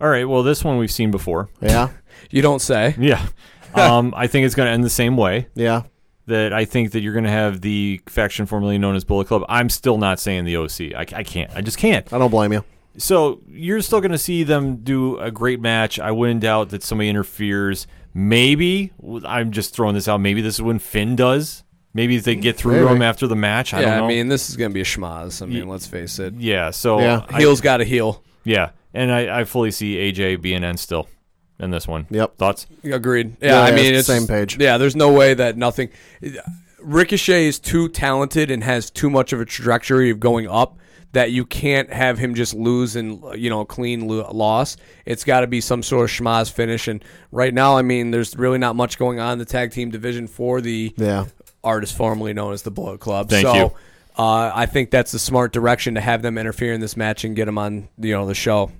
All 0.00 0.08
right. 0.08 0.28
Well, 0.28 0.42
this 0.42 0.62
one 0.62 0.76
we've 0.76 0.92
seen 0.92 1.10
before. 1.10 1.48
Yeah, 1.62 1.88
You 2.30 2.42
don't 2.42 2.60
say. 2.60 2.94
Yeah. 2.98 3.26
um, 3.74 4.12
I 4.14 4.26
think 4.26 4.44
it's 4.46 4.54
going 4.54 4.66
to 4.66 4.72
end 4.72 4.84
the 4.84 4.90
same 4.90 5.16
way. 5.16 5.48
yeah. 5.54 5.82
That 6.26 6.54
I 6.54 6.64
think 6.64 6.92
that 6.92 7.00
you're 7.00 7.12
going 7.12 7.24
to 7.26 7.30
have 7.30 7.60
the 7.60 8.00
faction 8.06 8.46
formerly 8.46 8.78
known 8.78 8.96
as 8.96 9.04
Bullet 9.04 9.28
Club. 9.28 9.44
I'm 9.46 9.68
still 9.68 9.98
not 9.98 10.18
saying 10.18 10.46
the 10.46 10.56
OC. 10.56 10.94
I, 10.94 11.00
I 11.18 11.22
can't. 11.22 11.50
I 11.54 11.60
just 11.60 11.76
can't. 11.76 12.10
I 12.14 12.18
don't 12.18 12.30
blame 12.30 12.50
you. 12.52 12.64
So 12.96 13.40
you're 13.48 13.80
still 13.82 14.00
going 14.00 14.12
to 14.12 14.18
see 14.18 14.44
them 14.44 14.76
do 14.76 15.18
a 15.18 15.30
great 15.30 15.60
match. 15.60 15.98
I 15.98 16.10
wouldn't 16.12 16.40
doubt 16.40 16.68
that 16.70 16.82
somebody 16.82 17.08
interferes. 17.08 17.86
Maybe 18.12 18.92
I'm 19.26 19.50
just 19.50 19.74
throwing 19.74 19.94
this 19.94 20.06
out. 20.06 20.18
Maybe 20.20 20.40
this 20.40 20.54
is 20.54 20.62
when 20.62 20.78
Finn 20.78 21.16
does. 21.16 21.64
Maybe 21.92 22.18
they 22.18 22.34
get 22.36 22.56
through 22.56 22.78
to 22.78 22.84
Maybe. 22.86 22.96
him 22.96 23.02
after 23.02 23.26
the 23.26 23.36
match. 23.36 23.72
I 23.74 23.80
yeah, 23.80 23.86
don't 23.90 23.98
know. 23.98 24.04
I 24.04 24.08
mean, 24.08 24.28
this 24.28 24.48
is 24.50 24.56
going 24.56 24.70
to 24.70 24.74
be 24.74 24.80
a 24.80 24.84
schmaz. 24.84 25.42
I 25.42 25.46
mean, 25.46 25.68
let's 25.68 25.86
face 25.86 26.18
it. 26.18 26.34
yeah. 26.34 26.70
So 26.70 26.98
Yeah. 27.00 27.24
I- 27.28 27.38
Heel's 27.40 27.60
got 27.60 27.78
to 27.78 27.84
heel. 27.84 28.22
yeah, 28.44 28.70
and 28.92 29.10
I, 29.12 29.40
I 29.40 29.44
fully 29.44 29.70
see 29.70 29.96
AJ 29.96 30.40
being 30.40 30.62
in 30.64 30.76
still 30.76 31.08
in 31.60 31.70
this 31.70 31.86
one. 31.88 32.06
Yep. 32.10 32.36
Thoughts? 32.36 32.66
Agreed. 32.84 33.36
Yeah, 33.40 33.48
Yeah, 33.48 33.60
I 33.60 33.68
yeah, 33.70 33.74
mean, 33.76 33.84
it's 33.94 33.98
it's 34.00 34.08
the 34.08 34.14
same 34.18 34.26
page. 34.26 34.58
Yeah, 34.60 34.76
there's 34.78 34.96
no 34.96 35.12
way 35.12 35.34
that 35.34 35.56
nothing. 35.56 35.88
Ricochet 36.80 37.46
is 37.46 37.58
too 37.58 37.88
talented 37.88 38.50
and 38.50 38.62
has 38.64 38.90
too 38.90 39.08
much 39.08 39.32
of 39.32 39.40
a 39.40 39.44
trajectory 39.44 40.10
of 40.10 40.20
going 40.20 40.48
up 40.48 40.76
that 41.14 41.32
you 41.32 41.46
can't 41.46 41.92
have 41.92 42.18
him 42.18 42.34
just 42.34 42.54
lose 42.54 42.94
and 42.96 43.22
you 43.40 43.48
know 43.50 43.60
a 43.60 43.66
clean 43.66 44.06
lo- 44.06 44.30
loss. 44.32 44.76
It's 45.06 45.24
got 45.24 45.40
to 45.40 45.46
be 45.46 45.60
some 45.60 45.82
sort 45.82 46.04
of 46.04 46.10
schmaz 46.10 46.52
finish. 46.52 46.86
And 46.88 47.02
right 47.32 47.52
now, 47.54 47.76
I 47.76 47.82
mean, 47.82 48.10
there's 48.10 48.36
really 48.36 48.58
not 48.58 48.76
much 48.76 48.98
going 48.98 49.18
on 49.20 49.32
in 49.34 49.38
the 49.38 49.44
tag 49.44 49.70
team 49.72 49.90
division 49.90 50.26
for 50.26 50.60
the 50.60 50.92
Yeah. 50.96 51.26
artist 51.62 51.96
formerly 51.96 52.32
known 52.34 52.52
as 52.52 52.62
the 52.62 52.70
Bullet 52.70 53.00
Club. 53.00 53.30
Thank 53.30 53.46
so, 53.46 53.54
you. 53.54 53.72
Uh, 54.16 54.52
I 54.54 54.66
think 54.66 54.90
that's 54.90 55.10
the 55.10 55.18
smart 55.18 55.52
direction 55.52 55.94
to 55.94 56.00
have 56.00 56.22
them 56.22 56.38
interfere 56.38 56.72
in 56.72 56.80
this 56.80 56.96
match 56.96 57.24
and 57.24 57.34
get 57.34 57.46
them 57.46 57.58
on 57.58 57.88
you 57.98 58.12
know 58.12 58.26
the 58.26 58.34
show. 58.34 58.70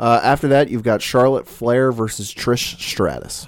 Uh, 0.00 0.20
after 0.22 0.48
that, 0.48 0.68
you've 0.68 0.82
got 0.82 1.02
Charlotte 1.02 1.46
Flair 1.46 1.90
versus 1.92 2.32
Trish 2.32 2.78
Stratus. 2.80 3.46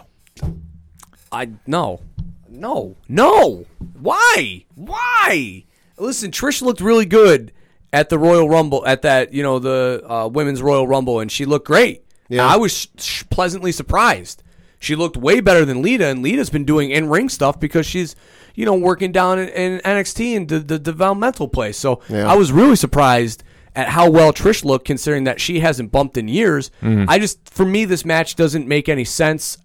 I 1.33 1.51
no, 1.67 2.01
no, 2.49 2.97
no. 3.09 3.67
Why? 4.01 4.65
Why? 4.75 5.65
Listen, 5.99 6.31
Trish 6.31 6.61
looked 6.63 6.81
really 6.81 7.07
good 7.07 7.53
at 7.93 8.09
the 8.09 8.19
Royal 8.19 8.49
Rumble, 8.49 8.87
at 8.87 9.03
that 9.03 9.33
you 9.33 9.43
know 9.43 9.59
the 9.59 10.03
uh, 10.09 10.29
women's 10.29 10.63
Royal 10.63 10.87
Rumble, 10.87 11.21
and 11.21 11.31
she 11.31 11.45
looked 11.45 11.67
great. 11.67 12.05
Yeah. 12.29 12.47
I 12.47 12.57
was 12.57 12.89
sh- 12.99 13.25
pleasantly 13.31 13.73
surprised. 13.73 14.43
She 14.79 14.95
looked 14.97 15.17
way 15.17 15.41
better 15.41 15.65
than 15.65 15.83
Lita, 15.83 16.07
and 16.07 16.23
Lita's 16.23 16.49
been 16.51 16.65
doing 16.65 16.91
in 16.91 17.09
ring 17.11 17.29
stuff 17.29 17.59
because 17.61 17.87
she's 17.87 18.15
you 18.55 18.65
know 18.65 18.75
working 18.75 19.13
down 19.13 19.39
in, 19.39 19.49
in 19.49 19.79
NXT 19.81 20.37
and 20.37 20.49
the, 20.49 20.59
the 20.61 20.79
developmental 20.79 21.49
place. 21.49 21.77
So 21.77 22.01
Yeah. 22.09 22.31
I 22.31 22.35
was 22.37 22.51
really 22.53 22.77
surprised 22.77 23.43
at 23.77 23.89
how 23.89 24.11
well 24.11 24.33
Trish 24.33 24.65
looked, 24.65 24.85
considering 24.87 25.25
that 25.25 25.41
she 25.41 25.61
hasn't 25.61 25.93
bumped 25.93 26.17
in 26.17 26.27
years. 26.29 26.71
I 26.83 27.19
just, 27.21 27.49
for 27.49 27.65
me, 27.65 27.85
this 27.85 28.05
match 28.05 28.35
doesn't 28.35 28.67
make 28.67 28.89
any 28.89 29.05
sense. 29.05 29.59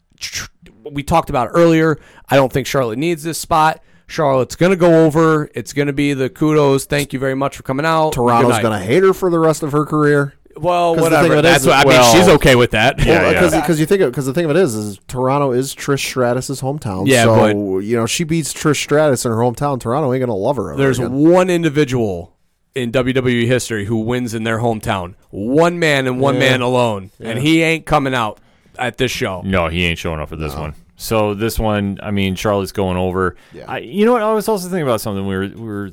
We 0.89 1.01
talked 1.01 1.31
about 1.31 1.49
earlier. 1.53 1.97
I 2.29 2.35
don't 2.35 2.53
think 2.53 2.67
Charlotte 2.67 2.99
needs 2.99 3.23
this 3.23 3.39
spot. 3.39 3.81
Charlotte's 4.07 4.55
going 4.55 4.69
to 4.71 4.75
go 4.75 5.05
over. 5.05 5.49
It's 5.55 5.73
going 5.73 5.87
to 5.87 5.93
be 5.93 6.13
the 6.13 6.29
kudos. 6.29 6.85
Thank 6.85 7.13
you 7.13 7.19
very 7.19 7.35
much 7.35 7.57
for 7.57 7.63
coming 7.63 7.85
out. 7.85 8.13
Toronto's 8.13 8.59
going 8.59 8.79
to 8.79 8.85
hate 8.85 9.03
her 9.03 9.13
for 9.13 9.29
the 9.29 9.39
rest 9.39 9.63
of 9.63 9.71
her 9.71 9.85
career. 9.85 10.33
Well, 10.57 10.95
the 10.95 11.01
thing 11.01 11.11
whatever. 11.11 11.33
of 11.33 11.39
it 11.39 11.41
That's 11.41 11.61
is- 11.63 11.67
what 11.67 11.75
I 11.75 11.85
well- 11.85 12.13
mean. 12.13 12.21
She's 12.23 12.29
okay 12.35 12.55
with 12.55 12.71
that. 12.71 13.03
Yeah, 13.05 13.31
yeah. 13.31 13.59
because 13.59 13.77
you 13.77 13.85
think 13.85 14.01
because 14.03 14.25
the 14.25 14.33
thing 14.33 14.45
of 14.45 14.51
it 14.51 14.57
is 14.57 14.73
is 14.73 14.99
Toronto 15.07 15.51
is 15.51 15.75
Trish 15.75 15.99
Stratus's 15.99 16.61
hometown. 16.61 17.07
Yeah, 17.07 17.23
so 17.25 17.35
but- 17.35 17.79
you 17.83 17.97
know 17.97 18.05
she 18.05 18.23
beats 18.23 18.53
Trish 18.53 18.81
Stratus 18.81 19.25
in 19.25 19.31
her 19.31 19.37
hometown. 19.39 19.81
Toronto 19.81 20.13
ain't 20.13 20.21
gonna 20.21 20.33
love 20.33 20.55
her. 20.55 20.77
There's 20.77 20.97
again. 20.99 21.11
one 21.11 21.49
individual 21.49 22.37
in 22.73 22.93
WWE 22.93 23.45
history 23.47 23.83
who 23.83 23.97
wins 23.97 24.33
in 24.33 24.43
their 24.45 24.59
hometown. 24.59 25.15
One 25.29 25.77
man 25.77 26.07
and 26.07 26.21
one 26.21 26.35
Yeah. 26.35 26.39
man 26.51 26.61
alone, 26.61 27.09
and 27.19 27.39
he 27.39 27.61
ain't 27.61 27.85
coming 27.85 28.13
out 28.15 28.39
at 28.79 28.97
this 28.97 29.11
show. 29.11 29.41
No, 29.43 29.67
he 29.67 29.83
ain't 29.85 29.99
showing 29.99 30.21
up 30.21 30.29
for 30.29 30.37
this 30.37 30.55
one. 30.55 30.73
So 30.95 31.33
this 31.33 31.59
one, 31.59 31.99
I 32.01 32.11
mean, 32.11 32.35
Charlotte's 32.35 32.71
going 32.71 32.97
over. 32.97 33.35
Yeah. 33.53 33.65
I, 33.67 33.79
you 33.79 34.05
know 34.05 34.13
what? 34.13 34.21
I 34.21 34.33
was 34.33 34.47
also 34.47 34.67
thinking 34.69 34.83
about 34.83 35.01
something. 35.01 35.27
We 35.27 35.35
were 35.35 35.47
we 35.47 35.61
were 35.67 35.91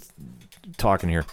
talking 0.77 1.09
here. 1.09 1.25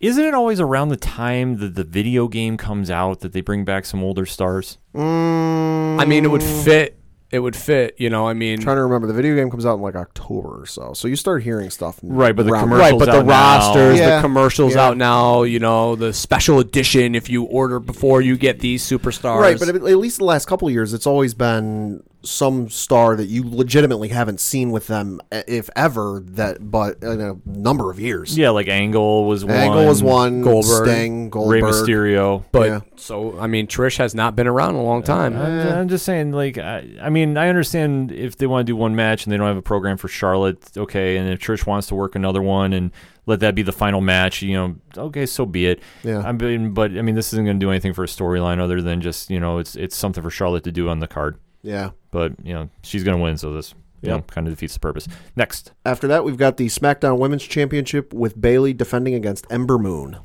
Isn't 0.00 0.24
it 0.24 0.34
always 0.34 0.60
around 0.60 0.90
the 0.90 0.96
time 0.96 1.56
that 1.58 1.74
the 1.74 1.82
video 1.84 2.28
game 2.28 2.56
comes 2.56 2.90
out 2.90 3.20
that 3.20 3.32
they 3.32 3.40
bring 3.40 3.64
back 3.64 3.84
some 3.84 4.02
older 4.02 4.26
stars? 4.26 4.78
Mm, 4.94 6.00
I 6.00 6.04
mean, 6.04 6.24
it 6.24 6.28
would 6.28 6.42
fit. 6.42 6.94
It 7.30 7.40
would 7.40 7.54
fit. 7.56 7.94
You 7.98 8.08
know, 8.08 8.26
I 8.26 8.32
mean, 8.32 8.58
trying 8.60 8.76
to 8.76 8.82
remember 8.84 9.06
the 9.06 9.12
video 9.12 9.34
game 9.34 9.50
comes 9.50 9.66
out 9.66 9.74
in 9.74 9.82
like 9.82 9.96
October 9.96 10.62
or 10.62 10.66
so. 10.66 10.92
So 10.94 11.08
you 11.08 11.16
start 11.16 11.42
hearing 11.42 11.68
stuff, 11.68 11.98
Right, 12.02 12.34
but 12.34 12.46
the 12.46 12.52
around- 12.52 12.62
commercial- 12.68 12.98
right? 12.98 13.06
But 13.06 13.12
the 13.12 13.22
now. 13.22 13.58
rosters, 13.58 13.98
Yeah. 13.98 14.16
the 14.16 14.22
commercials 14.22 14.74
Yeah. 14.74 14.86
out 14.86 14.96
now. 14.96 15.42
You 15.42 15.58
know, 15.58 15.94
the 15.94 16.12
special 16.12 16.58
edition 16.58 17.14
if 17.14 17.28
you 17.28 17.42
order 17.44 17.80
before 17.80 18.22
you 18.22 18.36
get 18.36 18.60
these 18.60 18.82
superstars. 18.88 19.40
Right, 19.40 19.58
but 19.58 19.68
at 19.68 19.82
least 19.98 20.18
the 20.18 20.24
last 20.24 20.46
couple 20.46 20.68
of 20.68 20.72
years, 20.74 20.94
it's 20.94 21.06
always 21.06 21.34
been 21.34 22.02
some 22.22 22.68
star 22.68 23.14
that 23.16 23.26
you 23.26 23.44
legitimately 23.48 24.08
haven't 24.08 24.40
seen 24.40 24.70
with 24.72 24.88
them, 24.88 25.20
eh, 25.30 25.42
if 25.46 25.70
ever, 25.76 26.20
that 26.26 26.70
but 26.70 27.02
in 27.02 27.20
a 27.20 27.36
number 27.46 27.90
of 27.90 28.00
years. 28.00 28.36
Yeah, 28.36 28.50
like 28.50 28.66
Angle 28.68 29.26
was 29.26 29.44
one. 29.44 29.54
Angle 29.54 29.86
was 29.86 30.02
one. 30.02 30.42
Goldberg. 30.42 30.88
Sting, 30.88 31.30
Rey 31.30 31.60
Mysterio. 31.60 32.44
But 32.50 32.66
Yeah. 32.68 32.80
so 32.96 33.38
I 33.38 33.46
mean, 33.46 33.66
Trish 33.68 33.98
has 33.98 34.14
not 34.14 34.34
been 34.34 34.46
around 34.48 34.70
in 34.70 34.80
a 34.80 34.84
long 34.84 35.02
time. 35.02 35.36
I'm, 35.36 35.60
I'm 35.60 35.88
just 35.88 36.04
saying, 36.04 36.32
like, 36.32 36.58
I, 36.58 36.84
I 37.00 37.08
mean, 37.08 37.36
I 37.36 37.48
understand 37.48 38.10
if 38.10 38.36
they 38.36 38.46
want 38.46 38.66
to 38.66 38.72
do 38.72 38.76
one 38.76 38.96
match 38.96 39.24
and 39.24 39.32
they 39.32 39.36
don't 39.36 39.46
have 39.46 39.56
a 39.56 39.62
program 39.62 39.96
for 39.96 40.08
Charlotte, 40.08 40.76
okay. 40.76 41.16
And 41.18 41.28
if 41.30 41.38
Trish 41.38 41.66
wants 41.66 41.86
to 41.88 41.94
work 41.94 42.16
another 42.16 42.42
one 42.42 42.72
and 42.72 42.90
let 43.26 43.40
that 43.40 43.54
be 43.54 43.62
the 43.62 43.72
final 43.72 44.00
match, 44.00 44.42
you 44.42 44.54
know, 44.54 44.76
okay, 44.96 45.26
so 45.26 45.46
be 45.46 45.66
it. 45.66 45.80
Yeah. 46.02 46.20
I 46.20 46.32
mean, 46.32 46.72
but 46.72 46.90
I 46.96 47.02
mean, 47.02 47.14
this 47.14 47.32
isn't 47.32 47.44
going 47.44 47.60
to 47.60 47.64
do 47.64 47.70
anything 47.70 47.92
for 47.92 48.02
a 48.02 48.08
storyline 48.08 48.58
other 48.58 48.82
than 48.82 49.00
just 49.00 49.30
you 49.30 49.38
know, 49.38 49.58
it's 49.58 49.76
it's 49.76 49.94
something 49.96 50.22
for 50.22 50.30
Charlotte 50.30 50.64
to 50.64 50.72
do 50.72 50.88
on 50.88 50.98
the 50.98 51.06
card. 51.08 51.38
Yeah. 51.62 51.90
But 52.10 52.32
you 52.42 52.54
know, 52.54 52.68
she's 52.82 53.04
going 53.04 53.16
to 53.18 53.22
win, 53.22 53.36
so 53.36 53.52
this 53.52 53.74
you 54.00 54.10
know, 54.10 54.20
kind 54.22 54.46
of 54.46 54.52
defeats 54.52 54.74
the 54.74 54.80
purpose. 54.80 55.08
Next, 55.34 55.72
After 55.84 56.06
that, 56.08 56.22
we've 56.24 56.36
got 56.36 56.56
the 56.56 56.66
SmackDown 56.66 57.18
Women's 57.18 57.42
Championship 57.44 58.12
with 58.14 58.40
Bayley 58.40 58.72
defending 58.72 59.14
against 59.14 59.44
Ember 59.50 59.76
Moon. 59.78 60.18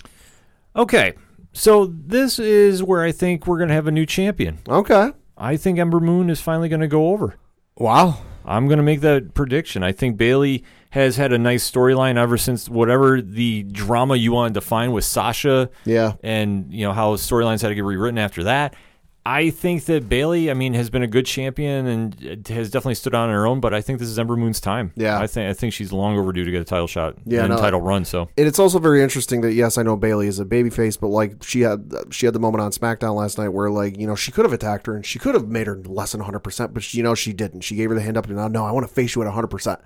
okay. 0.76 1.14
So 1.56 1.86
this 1.86 2.40
is 2.40 2.82
where 2.82 3.04
I 3.04 3.12
think 3.12 3.46
we're 3.46 3.58
going 3.58 3.70
to 3.70 3.76
have 3.76 3.86
a 3.88 3.92
new 3.92 4.06
champion. 4.08 4.58
Okay. 4.68 5.12
I 5.38 5.56
think 5.56 5.78
Ember 5.78 6.00
Moon 6.00 6.30
is 6.32 6.42
finally 6.42 6.68
going 6.68 6.82
to 6.82 6.88
go 6.88 7.10
over. 7.10 7.36
Wow. 7.78 8.18
I'm 8.46 8.68
going 8.68 8.78
to 8.78 8.84
make 8.84 9.02
that 9.02 9.34
prediction. 9.36 9.84
I 9.84 9.92
think 9.92 10.18
Bayley 10.18 10.64
has 10.90 11.16
had 11.18 11.32
a 11.32 11.38
nice 11.38 11.70
storyline 11.70 12.18
ever 12.18 12.38
since 12.38 12.68
whatever 12.70 13.22
the 13.22 13.64
drama 13.64 14.16
you 14.16 14.32
want 14.32 14.54
to 14.54 14.60
define 14.60 14.92
with 14.94 15.06
Sasha 15.06 15.70
Yeah. 15.86 16.14
and 16.24 16.74
you 16.74 16.86
know 16.86 16.92
how 16.94 17.16
storylines 17.16 17.62
had 17.62 17.70
to 17.70 17.76
get 17.76 17.84
rewritten 17.84 18.18
after 18.18 18.44
that. 18.46 18.76
I 19.26 19.52
think 19.52 19.86
that 19.86 20.10
Bayley, 20.10 20.52
I 20.52 20.54
mean, 20.54 20.74
has 20.74 20.90
been 20.90 21.02
a 21.04 21.08
good 21.08 21.26
champion 21.26 21.88
and 21.88 22.48
has 22.50 22.70
definitely 22.70 22.96
stood 22.96 23.16
on 23.16 23.30
her 23.30 23.48
own. 23.48 23.62
But 23.62 23.74
I 23.74 23.80
think 23.82 24.00
this 24.00 24.10
is 24.10 24.20
Ember 24.20 24.36
Moon's 24.36 24.60
time. 24.60 24.92
Yeah. 24.96 25.18
I 25.18 25.28
think 25.28 25.50
I 25.50 25.54
think 25.54 25.74
she's 25.74 25.94
long 25.94 26.18
overdue 26.18 26.44
to 26.44 26.52
get 26.52 26.62
a 26.62 26.66
title 26.66 26.88
shot. 26.88 27.16
Yeah, 27.26 27.42
and 27.42 27.50
no, 27.50 27.58
title 27.58 27.80
run. 27.82 28.04
So 28.04 28.30
And 28.38 28.48
it's 28.48 28.60
also 28.60 28.80
very 28.80 29.02
interesting 29.02 29.42
that 29.42 29.54
yes, 29.54 29.78
I 29.78 29.84
know 29.84 29.96
Bayley 29.96 30.28
is 30.28 30.40
a 30.40 30.46
babyface, 30.46 31.00
but 31.00 31.08
like 31.08 31.42
she 31.42 31.62
had 31.62 31.90
she 32.12 32.26
had 32.26 32.36
the 32.36 32.40
moment 32.40 32.62
on 32.62 32.72
SmackDown 32.72 33.16
last 33.16 33.38
night 33.38 33.50
where 33.50 33.70
like 33.70 33.98
you 33.98 34.08
know 34.08 34.16
she 34.16 34.32
could 34.32 34.44
have 34.44 34.54
attacked 34.54 34.88
her 34.88 34.96
and 34.96 35.06
she 35.06 35.20
could 35.20 35.36
have 35.36 35.48
made 35.48 35.68
her 35.68 35.78
less 35.78 36.12
than 36.12 36.20
100, 36.20 36.40
percent 36.40 36.74
but 36.74 36.84
she, 36.84 36.98
you 36.98 37.04
know 37.04 37.16
she 37.16 37.32
didn't. 37.32 37.62
She 37.62 37.76
gave 37.76 37.90
her 37.90 37.96
the 37.96 38.02
hand 38.02 38.18
up 38.18 38.26
and 38.26 38.36
now 38.36 38.50
no, 38.50 38.66
I 38.66 38.72
want 38.72 38.86
to 38.88 38.94
face 38.94 39.16
you 39.16 39.22
at 39.22 39.26
100. 39.26 39.48
percent 39.48 39.80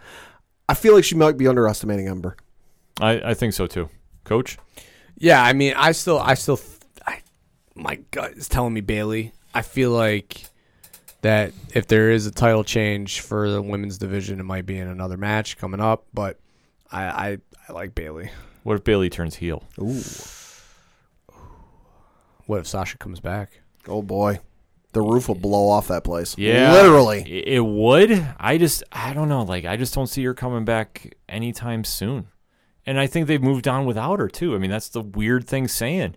I 0.70 0.74
feel 0.74 0.94
like 0.96 1.04
she 1.04 1.16
might 1.16 1.38
be 1.38 1.48
underestimating 1.48 2.08
Ember. 2.08 2.36
I, 3.00 3.22
I 3.32 3.34
think 3.34 3.54
so 3.54 3.68
too. 3.68 3.90
Coach, 4.24 4.58
Yeah, 5.18 5.42
I 5.42 5.54
mean, 5.54 5.74
I 5.78 5.94
still, 5.94 6.20
I 6.20 6.34
still, 6.34 6.60
I, 6.60 6.60
my 7.78 8.00
gut 8.12 8.34
is 8.34 8.48
telling 8.50 8.74
me 8.74 8.82
Bayley. 8.82 9.34
I 9.54 9.62
feel 9.62 9.92
like 9.92 10.46
that 11.22 11.52
if 11.74 11.88
there 11.88 12.12
is 12.12 12.26
a 12.26 12.32
title 12.32 12.64
change 12.64 13.22
for 13.22 13.50
the 13.50 13.62
women's 13.62 13.98
division, 13.98 14.40
it 14.40 14.44
might 14.44 14.66
be 14.66 14.78
in 14.78 14.88
another 14.88 15.18
match 15.18 15.58
coming 15.58 15.80
up. 15.80 16.06
But 16.14 16.40
I, 16.92 17.04
I, 17.04 17.38
I 17.68 17.74
like 17.74 17.96
Bayley. 17.96 18.30
what 18.64 18.76
if 18.76 18.84
Bayley 18.84 19.10
turns 19.10 19.36
heel? 19.36 19.64
What 22.46 22.60
if 22.60 22.68
Sasha 22.68 22.98
comes 22.98 23.20
back? 23.20 23.62
Oh 23.88 24.02
boy, 24.02 24.40
the 24.94 25.02
roof 25.02 25.28
will 25.28 25.36
blow 25.36 25.70
off 25.70 25.88
that 25.90 26.04
place. 26.04 26.38
Yeah, 26.38 26.72
literally. 26.74 27.22
It 27.22 27.56
it 27.56 27.66
would. 27.66 28.12
I 28.40 28.58
just, 28.58 28.84
I 28.92 29.14
don't 29.14 29.30
know. 29.30 29.44
Like, 29.44 29.66
I 29.66 29.76
just 29.78 29.94
don't 29.94 30.08
see 30.08 30.24
her 30.24 30.34
coming 30.34 30.66
back 30.66 31.16
anytime 31.28 31.84
soon. 31.84 32.28
And 32.86 33.00
I 33.00 33.08
think 33.08 33.28
they've 33.28 33.42
moved 33.44 33.68
on 33.68 33.86
without 33.86 34.20
her 34.20 34.30
too. 34.30 34.56
I 34.56 34.60
mean, 34.60 34.72
that's 34.72 34.90
the 34.90 35.02
weird 35.02 35.46
thing 35.46 35.68
saying. 35.68 36.16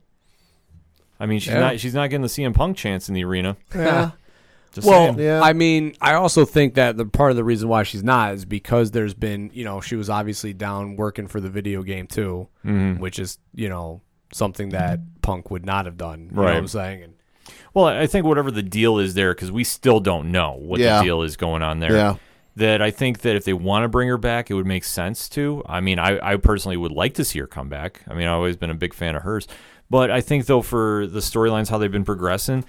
I 1.20 1.26
mean, 1.26 1.38
she's 1.38 1.52
Yeah. 1.52 1.60
not, 1.60 1.78
she's 1.80 1.94
not 1.94 2.08
getting 2.10 2.22
the 2.22 2.28
CM 2.28 2.54
Punk 2.54 2.76
chance 2.76 3.08
in 3.08 3.14
the 3.14 3.24
arena. 3.24 3.56
Yeah. 3.74 4.10
Just 4.72 4.86
Well, 4.86 5.14
saying. 5.14 5.18
Yeah. 5.18 5.42
I 5.42 5.52
mean, 5.52 5.94
I 6.00 6.14
also 6.14 6.44
think 6.44 6.74
that 6.74 6.96
the 6.96 7.04
part 7.04 7.30
of 7.32 7.36
the 7.36 7.42
reason 7.44 7.68
why 7.68 7.82
she's 7.82 8.04
not 8.04 8.34
is 8.34 8.44
because 8.44 8.92
there's 8.92 9.14
been, 9.14 9.50
you 9.52 9.64
know, 9.64 9.80
she 9.80 9.96
was 9.96 10.08
obviously 10.08 10.52
down 10.52 10.94
working 10.96 11.26
for 11.26 11.40
the 11.40 11.50
video 11.50 11.82
game 11.82 12.06
too, 12.06 12.48
Mm-hmm. 12.64 13.00
which 13.00 13.18
is, 13.18 13.38
you 13.54 13.68
know, 13.68 14.00
something 14.32 14.68
that 14.70 15.00
Punk 15.22 15.50
would 15.50 15.66
not 15.66 15.86
have 15.86 15.96
done. 15.96 16.28
You 16.30 16.36
know 16.36 16.42
Right. 16.42 16.50
what 16.50 16.56
I'm 16.56 16.68
saying? 16.68 17.02
And 17.02 17.14
Well, 17.74 17.86
I 17.86 18.06
think 18.06 18.24
whatever 18.26 18.50
the 18.52 18.62
deal 18.62 18.98
is 18.98 19.14
there, 19.14 19.34
because 19.34 19.50
we 19.50 19.64
still 19.64 19.98
don't 19.98 20.30
know 20.30 20.52
what 20.60 20.78
Yeah. 20.80 20.98
the 20.98 21.04
deal 21.04 21.22
is 21.22 21.36
going 21.36 21.62
on 21.62 21.80
there. 21.80 21.92
Yeah. 21.96 22.14
That 22.56 22.80
I 22.82 22.90
think 22.92 23.20
that 23.22 23.36
if 23.36 23.44
they 23.44 23.52
want 23.52 23.84
to 23.84 23.88
bring 23.88 24.08
her 24.08 24.18
back, 24.18 24.50
it 24.50 24.54
would 24.54 24.66
make 24.66 24.84
sense 24.84 25.28
to. 25.30 25.62
I 25.66 25.80
mean, 25.80 25.98
I, 25.98 26.18
I 26.32 26.36
personally 26.36 26.76
would 26.76 26.92
like 26.92 27.14
to 27.14 27.24
see 27.24 27.38
her 27.40 27.46
come 27.46 27.68
back. 27.68 28.02
I 28.08 28.14
mean, 28.14 28.26
I've 28.26 28.34
always 28.34 28.56
been 28.56 28.70
a 28.70 28.74
big 28.74 28.92
fan 28.94 29.14
of 29.16 29.22
hers. 29.22 29.46
But 29.90 30.10
I 30.10 30.20
think, 30.20 30.46
though, 30.46 30.62
for 30.62 31.06
the 31.06 31.20
storylines, 31.20 31.68
how 31.68 31.78
they've 31.78 31.90
been 31.90 32.04
progressing, 32.04 32.64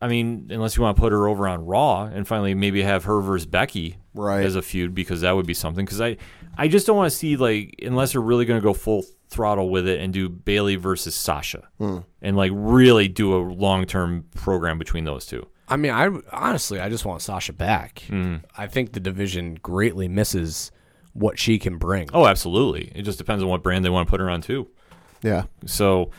I 0.00 0.08
mean, 0.08 0.48
unless 0.50 0.76
you 0.76 0.82
want 0.82 0.96
to 0.96 1.00
put 1.00 1.12
her 1.12 1.28
over 1.28 1.46
on 1.48 1.66
Raw 1.66 2.04
and 2.04 2.26
finally 2.26 2.54
maybe 2.54 2.82
have 2.82 3.04
her 3.04 3.20
versus 3.20 3.44
Becky 3.46 3.98
Right. 4.14 4.44
as 4.44 4.56
a 4.56 4.62
feud, 4.62 4.94
because 4.94 5.20
that 5.22 5.32
would 5.32 5.46
be 5.46 5.54
something. 5.54 5.84
Because 5.84 6.00
I, 6.00 6.16
I 6.56 6.68
just 6.68 6.86
don't 6.86 6.96
want 6.96 7.10
to 7.10 7.16
see, 7.16 7.36
like, 7.36 7.74
unless 7.82 8.12
they're 8.12 8.20
really 8.20 8.44
going 8.44 8.60
to 8.60 8.64
go 8.64 8.72
full 8.72 9.04
throttle 9.28 9.68
with 9.70 9.86
it 9.86 10.00
and 10.00 10.12
do 10.12 10.28
Bayley 10.28 10.76
versus 10.76 11.14
Sasha 11.14 11.68
and, 11.78 12.36
like, 12.36 12.52
really 12.54 13.08
do 13.08 13.34
a 13.34 13.40
long 13.42 13.84
term 13.84 14.24
program 14.36 14.78
between 14.78 15.04
those 15.04 15.26
two. 15.26 15.46
I 15.68 15.76
mean, 15.76 15.92
I 15.92 16.08
honestly, 16.32 16.80
I 16.80 16.88
just 16.88 17.04
want 17.04 17.22
Sasha 17.22 17.52
back. 17.52 18.02
Mm-hmm. 18.08 18.44
I 18.56 18.66
think 18.66 18.92
the 18.92 18.98
division 19.00 19.54
greatly 19.62 20.08
misses 20.08 20.72
what 21.12 21.38
she 21.38 21.58
can 21.60 21.78
bring. 21.78 22.08
Oh, 22.12 22.26
absolutely. 22.26 22.90
It 22.94 23.02
just 23.02 23.18
depends 23.18 23.42
on 23.42 23.48
what 23.48 23.62
brand 23.62 23.84
they 23.84 23.88
want 23.90 24.08
to 24.08 24.10
put 24.10 24.18
her 24.20 24.28
on 24.30 24.40
too. 24.40 24.68
Yeah. 25.22 25.44
So, 25.66 26.10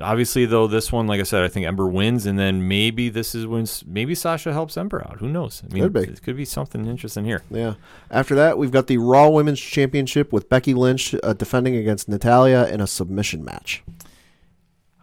obviously, 0.00 0.46
though, 0.46 0.66
this 0.66 0.90
one, 0.92 1.06
like 1.06 1.20
I 1.20 1.24
said, 1.24 1.42
I 1.42 1.48
think 1.48 1.66
Ember 1.66 1.86
wins, 1.86 2.26
and 2.26 2.38
then 2.38 2.66
maybe 2.68 3.08
this 3.08 3.34
is 3.34 3.46
when 3.46 3.66
maybe 3.86 4.14
Sasha 4.14 4.52
helps 4.52 4.76
Ember 4.76 5.04
out. 5.06 5.18
Who 5.18 5.28
knows? 5.28 5.62
I 5.68 5.74
mean, 5.74 5.82
Could 5.84 5.92
be. 5.92 6.00
it 6.00 6.22
could 6.22 6.36
be 6.36 6.44
something 6.44 6.86
interesting 6.86 7.24
here. 7.24 7.42
Yeah. 7.50 7.74
After 8.10 8.34
that, 8.36 8.58
we've 8.58 8.70
got 8.70 8.86
the 8.86 8.98
Raw 8.98 9.28
Women's 9.28 9.60
Championship 9.60 10.32
with 10.32 10.48
Becky 10.48 10.74
Lynch 10.74 11.14
uh, 11.22 11.32
defending 11.34 11.76
against 11.76 12.08
Natalya 12.08 12.66
in 12.68 12.80
a 12.80 12.86
submission 12.86 13.44
match. 13.44 13.82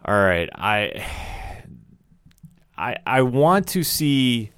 All 0.04 0.14
right, 0.14 0.48
I, 0.54 1.06
I, 2.76 2.96
I 3.06 3.22
want 3.22 3.68
to 3.68 3.84
see 3.84 4.50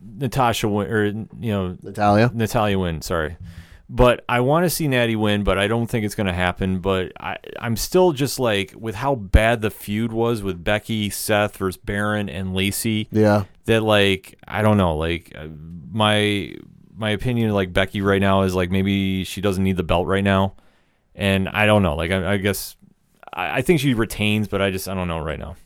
Natasha 0.00 0.68
win, 0.68 0.86
or 0.90 1.04
you 1.06 1.24
know, 1.40 1.76
Natalya. 1.82 2.30
Natalya 2.34 2.78
win. 2.78 3.00
Sorry, 3.00 3.36
but 3.88 4.24
I 4.28 4.40
want 4.40 4.64
to 4.64 4.70
see 4.70 4.88
Natty 4.88 5.16
win, 5.16 5.44
but 5.44 5.58
I 5.58 5.66
don't 5.66 5.86
think 5.86 6.04
it's 6.04 6.14
going 6.14 6.26
to 6.26 6.32
happen. 6.32 6.80
But 6.80 7.12
I, 7.20 7.36
I'm 7.58 7.76
still 7.76 8.12
just 8.12 8.38
like 8.38 8.74
with 8.76 8.94
how 8.94 9.14
bad 9.14 9.60
the 9.60 9.70
feud 9.70 10.12
was 10.12 10.42
with 10.42 10.64
Becky, 10.64 11.10
Seth 11.10 11.56
versus 11.56 11.80
Baron 11.82 12.28
and 12.28 12.54
Lacey. 12.54 13.08
Yeah. 13.10 13.44
That 13.66 13.82
like 13.82 14.38
I 14.46 14.62
don't 14.62 14.76
know, 14.76 14.96
like 14.96 15.32
uh, 15.36 15.48
my 15.90 16.54
my 16.96 17.10
opinion 17.10 17.50
like 17.52 17.72
Becky 17.72 18.00
right 18.00 18.20
now 18.20 18.42
is 18.42 18.54
like 18.54 18.70
maybe 18.70 19.24
she 19.24 19.40
doesn't 19.40 19.64
need 19.64 19.76
the 19.76 19.82
belt 19.82 20.06
right 20.06 20.24
now, 20.24 20.54
and 21.14 21.48
I 21.48 21.66
don't 21.66 21.82
know. 21.82 21.96
Like 21.96 22.10
I, 22.10 22.34
I 22.34 22.36
guess 22.36 22.76
I, 23.32 23.58
I 23.58 23.62
think 23.62 23.80
she 23.80 23.94
retains, 23.94 24.48
but 24.48 24.60
I 24.62 24.70
just 24.70 24.88
I 24.88 24.94
don't 24.94 25.08
know 25.08 25.18
right 25.18 25.38
now. 25.38 25.56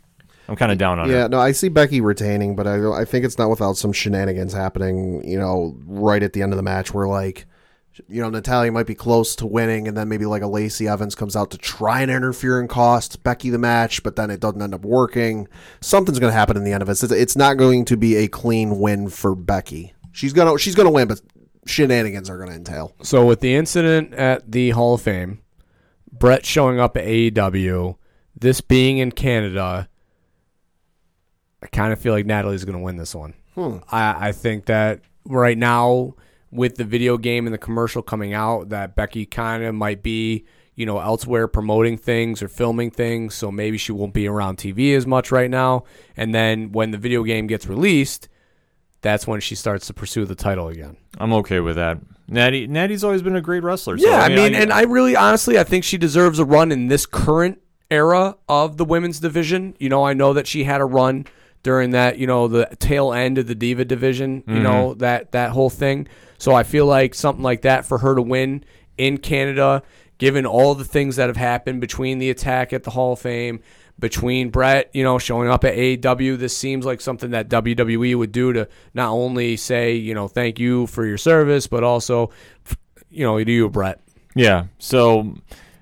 I'm 0.48 0.56
kind 0.56 0.72
of 0.72 0.78
down 0.78 0.98
on 0.98 1.10
it. 1.10 1.12
Yeah, 1.12 1.26
no, 1.26 1.38
I 1.38 1.52
see 1.52 1.68
Becky 1.68 2.00
retaining, 2.00 2.56
but 2.56 2.66
I 2.66 3.00
I 3.00 3.04
think 3.04 3.24
it's 3.24 3.36
not 3.36 3.50
without 3.50 3.76
some 3.76 3.92
shenanigans 3.92 4.54
happening. 4.54 5.22
You 5.28 5.38
know, 5.38 5.76
right 5.84 6.22
at 6.22 6.32
the 6.32 6.42
end 6.42 6.52
of 6.52 6.56
the 6.56 6.62
match, 6.62 6.94
where 6.94 7.06
like, 7.06 7.46
you 8.08 8.22
know, 8.22 8.30
Natalya 8.30 8.70
might 8.72 8.86
be 8.86 8.94
close 8.94 9.34
to 9.36 9.46
winning, 9.46 9.88
and 9.88 9.96
then 9.96 10.08
maybe 10.08 10.26
like 10.26 10.42
a 10.42 10.46
Lacey 10.46 10.86
Evans 10.88 11.14
comes 11.14 11.34
out 11.34 11.50
to 11.50 11.58
try 11.58 12.00
and 12.00 12.10
interfere 12.10 12.60
and 12.60 12.68
cost 12.68 13.22
Becky 13.22 13.50
the 13.50 13.58
match, 13.58 14.02
but 14.02 14.16
then 14.16 14.30
it 14.30 14.40
doesn't 14.40 14.60
end 14.60 14.74
up 14.74 14.84
working. 14.84 15.48
Something's 15.80 16.18
going 16.18 16.30
to 16.32 16.36
happen 16.36 16.56
in 16.56 16.64
the 16.64 16.72
end 16.72 16.82
of 16.82 16.88
it. 16.88 17.02
It's, 17.02 17.36
not 17.36 17.56
going 17.56 17.84
to 17.86 17.96
be 17.96 18.16
a 18.16 18.28
clean 18.28 18.78
win 18.78 19.08
for 19.08 19.34
Becky. 19.34 19.94
She's 20.12 20.32
gonna 20.32 20.58
she's 20.58 20.74
gonna 20.74 20.90
win, 20.90 21.06
but 21.06 21.20
shenanigans 21.66 22.28
are 22.28 22.36
going 22.36 22.50
to 22.50 22.56
entail. 22.56 22.94
So 23.02 23.24
with 23.24 23.40
the 23.40 23.54
incident 23.54 24.12
at 24.14 24.50
the 24.50 24.70
Hall 24.70 24.94
of 24.94 25.02
Fame, 25.02 25.40
Brett 26.10 26.44
showing 26.44 26.80
up 26.80 26.96
at 26.96 27.04
AEW, 27.04 27.96
this 28.34 28.60
being 28.60 28.98
in 28.98 29.12
Canada, 29.12 29.88
I 31.62 31.66
kind 31.68 31.92
of 31.92 32.00
feel 32.00 32.12
like 32.12 32.26
Natalie's 32.26 32.64
going 32.64 32.78
to 32.78 32.82
win 32.82 32.96
this 32.96 33.14
one. 33.14 33.34
Hmm. 33.54 33.78
I, 33.90 34.28
I 34.28 34.32
think 34.32 34.66
that 34.66 35.02
right 35.24 35.58
now, 35.58 36.14
with 36.50 36.76
the 36.76 36.84
video 36.84 37.18
game 37.18 37.46
and 37.46 37.54
the 37.54 37.58
commercial 37.58 38.02
coming 38.02 38.32
out, 38.32 38.70
that 38.70 38.94
Becky 38.94 39.26
kind 39.26 39.64
of 39.64 39.74
might 39.74 40.02
be, 40.02 40.44
you 40.74 40.86
know, 40.86 41.00
elsewhere 41.00 41.48
promoting 41.48 41.98
things 41.98 42.42
or 42.42 42.48
filming 42.48 42.90
things. 42.90 43.34
So 43.34 43.50
maybe 43.50 43.78
she 43.78 43.92
won't 43.92 44.14
be 44.14 44.26
around 44.26 44.58
TV 44.58 44.96
as 44.96 45.06
much 45.06 45.30
right 45.30 45.50
now. 45.50 45.84
And 46.16 46.34
then 46.34 46.72
when 46.72 46.90
the 46.90 46.98
video 46.98 47.22
game 47.22 47.46
gets 47.46 47.66
released, 47.66 48.28
that's 49.00 49.26
when 49.26 49.40
she 49.40 49.54
starts 49.54 49.86
to 49.88 49.94
pursue 49.94 50.24
the 50.24 50.34
title 50.34 50.68
again. 50.68 50.96
I'm 51.18 51.32
okay 51.34 51.60
with 51.60 51.76
that. 51.76 51.98
Natty 52.30 52.66
Natty's 52.66 53.04
always 53.04 53.22
been 53.22 53.36
a 53.36 53.40
great 53.40 53.62
wrestler. 53.62 53.96
So, 53.96 54.08
Yeah, 54.08 54.20
I 54.20 54.28
mean, 54.28 54.54
and 54.54 54.72
I 54.72 54.82
really 54.82 55.16
honestly, 55.16 55.58
I 55.58 55.64
think 55.64 55.82
she 55.82 55.96
deserves 55.96 56.38
a 56.38 56.44
run 56.44 56.70
in 56.70 56.88
this 56.88 57.06
current 57.06 57.60
era 57.90 58.36
of 58.48 58.76
the 58.76 58.84
women's 58.84 59.18
division. 59.18 59.74
You 59.78 59.88
know, 59.88 60.04
I 60.04 60.12
know 60.12 60.34
that 60.34 60.46
she 60.46 60.64
had 60.64 60.80
a 60.80 60.84
run 60.84 61.26
during 61.62 61.90
that, 61.90 62.18
you 62.18 62.26
know, 62.26 62.46
the 62.48 62.68
tail 62.78 63.12
end 63.12 63.38
of 63.38 63.46
the 63.46 63.54
diva 63.54 63.84
division, 63.84 64.44
you 64.46 64.54
mm-hmm. 64.54 64.62
know, 64.62 64.94
that 64.94 65.32
that 65.32 65.50
whole 65.52 65.70
thing. 65.70 66.06
So 66.38 66.54
I 66.54 66.62
feel 66.62 66.86
like 66.86 67.14
something 67.14 67.42
like 67.42 67.62
that 67.62 67.84
for 67.84 67.98
her 67.98 68.14
to 68.14 68.22
win 68.22 68.64
in 68.96 69.18
Canada, 69.18 69.82
given 70.18 70.46
all 70.46 70.74
the 70.74 70.84
things 70.84 71.16
that 71.16 71.28
have 71.28 71.36
happened 71.36 71.80
between 71.80 72.18
the 72.18 72.30
attack 72.30 72.72
at 72.72 72.84
the 72.84 72.90
Hall 72.90 73.12
of 73.12 73.18
Fame, 73.20 73.60
between 73.98 74.50
Brett, 74.50 74.90
you 74.94 75.02
know, 75.02 75.18
showing 75.18 75.48
up 75.48 75.64
at 75.64 75.74
AEW. 75.74 76.38
This 76.38 76.56
seems 76.56 76.86
like 76.86 77.00
something 77.00 77.32
that 77.32 77.48
WWE 77.48 78.16
would 78.16 78.30
do 78.32 78.52
to 78.52 78.68
not 78.94 79.10
only 79.10 79.56
say, 79.56 79.94
you 79.94 80.14
know, 80.14 80.28
thank 80.28 80.58
you 80.60 80.86
for 80.86 81.04
your 81.04 81.18
service, 81.18 81.66
but 81.66 81.82
also, 81.82 82.30
you 83.10 83.24
know, 83.24 83.42
to 83.42 83.50
you, 83.50 83.68
Brett. 83.68 84.00
Yeah. 84.36 84.66
So 84.78 85.34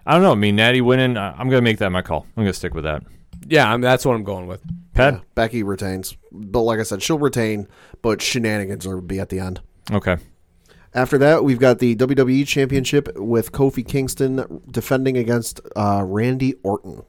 I 0.06 0.12
don't 0.14 0.22
know. 0.22 0.32
I 0.32 0.36
mean, 0.36 0.56
Natty 0.56 0.80
winning. 0.80 1.18
I- 1.18 1.32
I'm 1.32 1.50
gonna 1.50 1.60
make 1.62 1.78
that 1.78 1.90
my 1.90 2.00
call. 2.00 2.26
I'm 2.36 2.44
gonna 2.44 2.54
stick 2.54 2.72
with 2.74 2.84
that. 2.84 3.02
Yeah, 3.48 3.68
I 3.68 3.72
mean, 3.72 3.82
that's 3.82 4.06
what 4.06 4.14
I'm 4.14 4.24
going 4.24 4.46
with. 4.46 4.62
Pat. 4.94 5.14
Yeah, 5.14 5.20
Becky 5.34 5.62
retains, 5.62 6.16
but 6.32 6.62
like 6.62 6.80
I 6.80 6.84
said, 6.84 7.02
she'll 7.02 7.18
retain, 7.18 7.68
but 8.02 8.22
shenanigans 8.22 8.86
will 8.86 9.02
be 9.02 9.20
at 9.20 9.28
the 9.28 9.40
end. 9.40 9.60
Okay. 9.92 10.16
After 10.96 11.18
that, 11.18 11.44
we've 11.44 11.58
got 11.58 11.78
the 11.78 11.94
WWE 11.94 12.46
Championship 12.46 13.10
with 13.16 13.52
Kofi 13.52 13.86
Kingston 13.86 14.62
defending 14.70 15.18
against 15.18 15.60
uh, 15.76 16.02
Randy 16.04 16.54
Orton. 16.62 17.02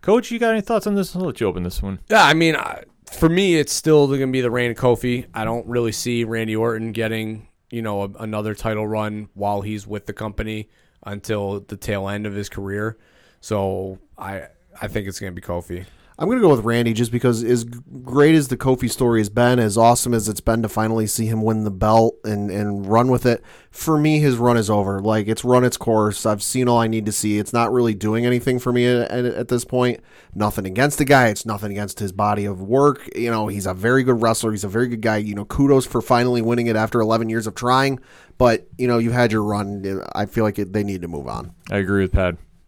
Coach, 0.00 0.30
you 0.30 0.38
got 0.38 0.52
any 0.52 0.62
thoughts 0.62 0.86
on 0.86 0.94
this? 0.94 1.14
I'll 1.14 1.22
let 1.22 1.38
you 1.38 1.46
open 1.46 1.64
this 1.64 1.82
one. 1.82 2.00
Yeah, 2.08 2.24
I 2.24 2.32
mean, 2.32 2.56
I- 2.56 2.84
for 3.12 3.28
me, 3.28 3.56
it's 3.56 3.72
still 3.74 4.06
going 4.06 4.20
to 4.20 4.26
be 4.26 4.40
the 4.40 4.50
reign 4.50 4.70
of 4.70 4.76
Kofi. 4.78 5.26
I 5.34 5.44
don't 5.44 5.66
really 5.66 5.92
see 5.92 6.24
Randy 6.24 6.56
Orton 6.56 6.92
getting, 6.92 7.48
you 7.70 7.82
know, 7.82 8.04
a, 8.04 8.08
another 8.20 8.54
title 8.54 8.86
run 8.88 9.28
while 9.34 9.60
he's 9.60 9.86
with 9.86 10.06
the 10.06 10.12
company 10.14 10.70
until 11.04 11.60
the 11.60 11.76
tail 11.76 12.08
end 12.08 12.26
of 12.26 12.34
his 12.34 12.48
career. 12.48 12.96
So 13.40 13.98
I, 14.16 14.48
I 14.80 14.88
think 14.88 15.08
it's 15.08 15.20
going 15.20 15.34
to 15.34 15.40
be 15.40 15.46
Kofi. 15.46 15.84
I'm 16.20 16.26
going 16.26 16.38
to 16.38 16.42
go 16.42 16.50
with 16.50 16.64
Randy 16.64 16.94
just 16.94 17.12
because 17.12 17.44
as 17.44 17.62
great 17.62 18.34
as 18.34 18.48
the 18.48 18.56
Kofi 18.56 18.90
story 18.90 19.20
has 19.20 19.28
been, 19.28 19.60
as 19.60 19.78
awesome 19.78 20.12
as 20.12 20.28
it's 20.28 20.40
been 20.40 20.62
to 20.62 20.68
finally 20.68 21.06
see 21.06 21.26
him 21.26 21.42
win 21.42 21.62
the 21.62 21.70
belt 21.70 22.16
and, 22.24 22.50
and 22.50 22.84
run 22.88 23.08
with 23.08 23.24
it, 23.24 23.40
for 23.70 23.96
me, 23.96 24.18
his 24.18 24.36
run 24.36 24.56
is 24.56 24.68
over. 24.68 25.00
Like, 25.00 25.28
it's 25.28 25.44
run 25.44 25.62
its 25.62 25.76
course. 25.76 26.26
I've 26.26 26.42
seen 26.42 26.66
all 26.66 26.80
I 26.80 26.88
need 26.88 27.06
to 27.06 27.12
see. 27.12 27.38
It's 27.38 27.52
not 27.52 27.72
really 27.72 27.94
doing 27.94 28.26
anything 28.26 28.58
for 28.58 28.72
me 28.72 28.84
at, 28.84 29.10
at, 29.12 29.46
this 29.46 29.64
point. 29.64 30.00
Nothing 30.34 30.66
against 30.66 30.98
the 30.98 31.04
guy. 31.04 31.28
It's 31.28 31.46
nothing 31.46 31.70
against 31.70 32.00
his 32.00 32.10
body 32.10 32.46
of 32.46 32.60
work. 32.60 33.08
You 33.14 33.30
know, 33.30 33.46
he's 33.46 33.66
a 33.66 33.74
very 33.74 34.02
good 34.02 34.20
wrestler. 34.20 34.50
He's 34.50 34.64
a 34.64 34.68
very 34.68 34.88
good 34.88 35.02
guy. 35.02 35.18
You 35.18 35.36
know, 35.36 35.44
kudos 35.44 35.86
for 35.86 36.02
finally 36.02 36.42
winning 36.42 36.66
it 36.66 36.74
after 36.74 37.00
11 37.00 37.28
years 37.28 37.46
of 37.46 37.54
trying. 37.54 38.00
But, 38.38 38.66
you 38.76 38.88
know, 38.88 38.98
you've 38.98 39.12
had 39.12 39.30
your 39.30 39.44
run. 39.44 40.02
I 40.16 40.26
feel 40.26 40.42
like 40.42 40.58
it, 40.58 40.72
they 40.72 40.82
need 40.82 41.02
to 41.02 41.08
move 41.08 41.28
on. 41.28 41.54
I 41.70 41.76
agree 41.76 42.02
with. 42.02 42.14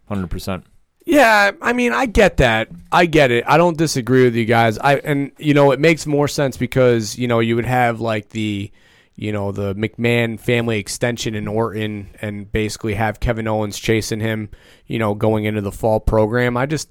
Hundred 0.07 0.29
percent. 0.29 0.65
Yeah, 1.11 1.51
I 1.61 1.73
mean, 1.73 1.91
I 1.91 2.05
get 2.05 2.37
that. 2.37 2.69
I 2.89 3.05
get 3.05 3.31
it. 3.31 3.43
I 3.45 3.57
don't 3.57 3.77
disagree 3.77 4.23
with 4.23 4.33
you 4.33 4.45
guys. 4.45 4.77
I 4.77 4.95
and 4.99 5.33
you 5.37 5.53
know, 5.53 5.71
it 5.71 5.79
makes 5.79 6.07
more 6.07 6.29
sense 6.29 6.55
because 6.55 7.17
you 7.17 7.27
know 7.27 7.41
you 7.41 7.57
would 7.57 7.65
have 7.65 7.99
like 7.99 8.29
the, 8.29 8.71
you 9.15 9.33
know, 9.33 9.51
the 9.51 9.75
McMahon 9.75 10.39
family 10.39 10.79
extension 10.79 11.35
in 11.35 11.49
Orton, 11.49 12.11
and 12.21 12.49
basically 12.49 12.93
have 12.93 13.19
Kevin 13.19 13.45
Owens 13.45 13.77
chasing 13.77 14.21
him. 14.21 14.51
You 14.87 14.99
know, 14.99 15.13
going 15.13 15.43
into 15.43 15.59
the 15.59 15.73
fall 15.73 15.99
program. 15.99 16.55
I 16.55 16.65
just, 16.65 16.89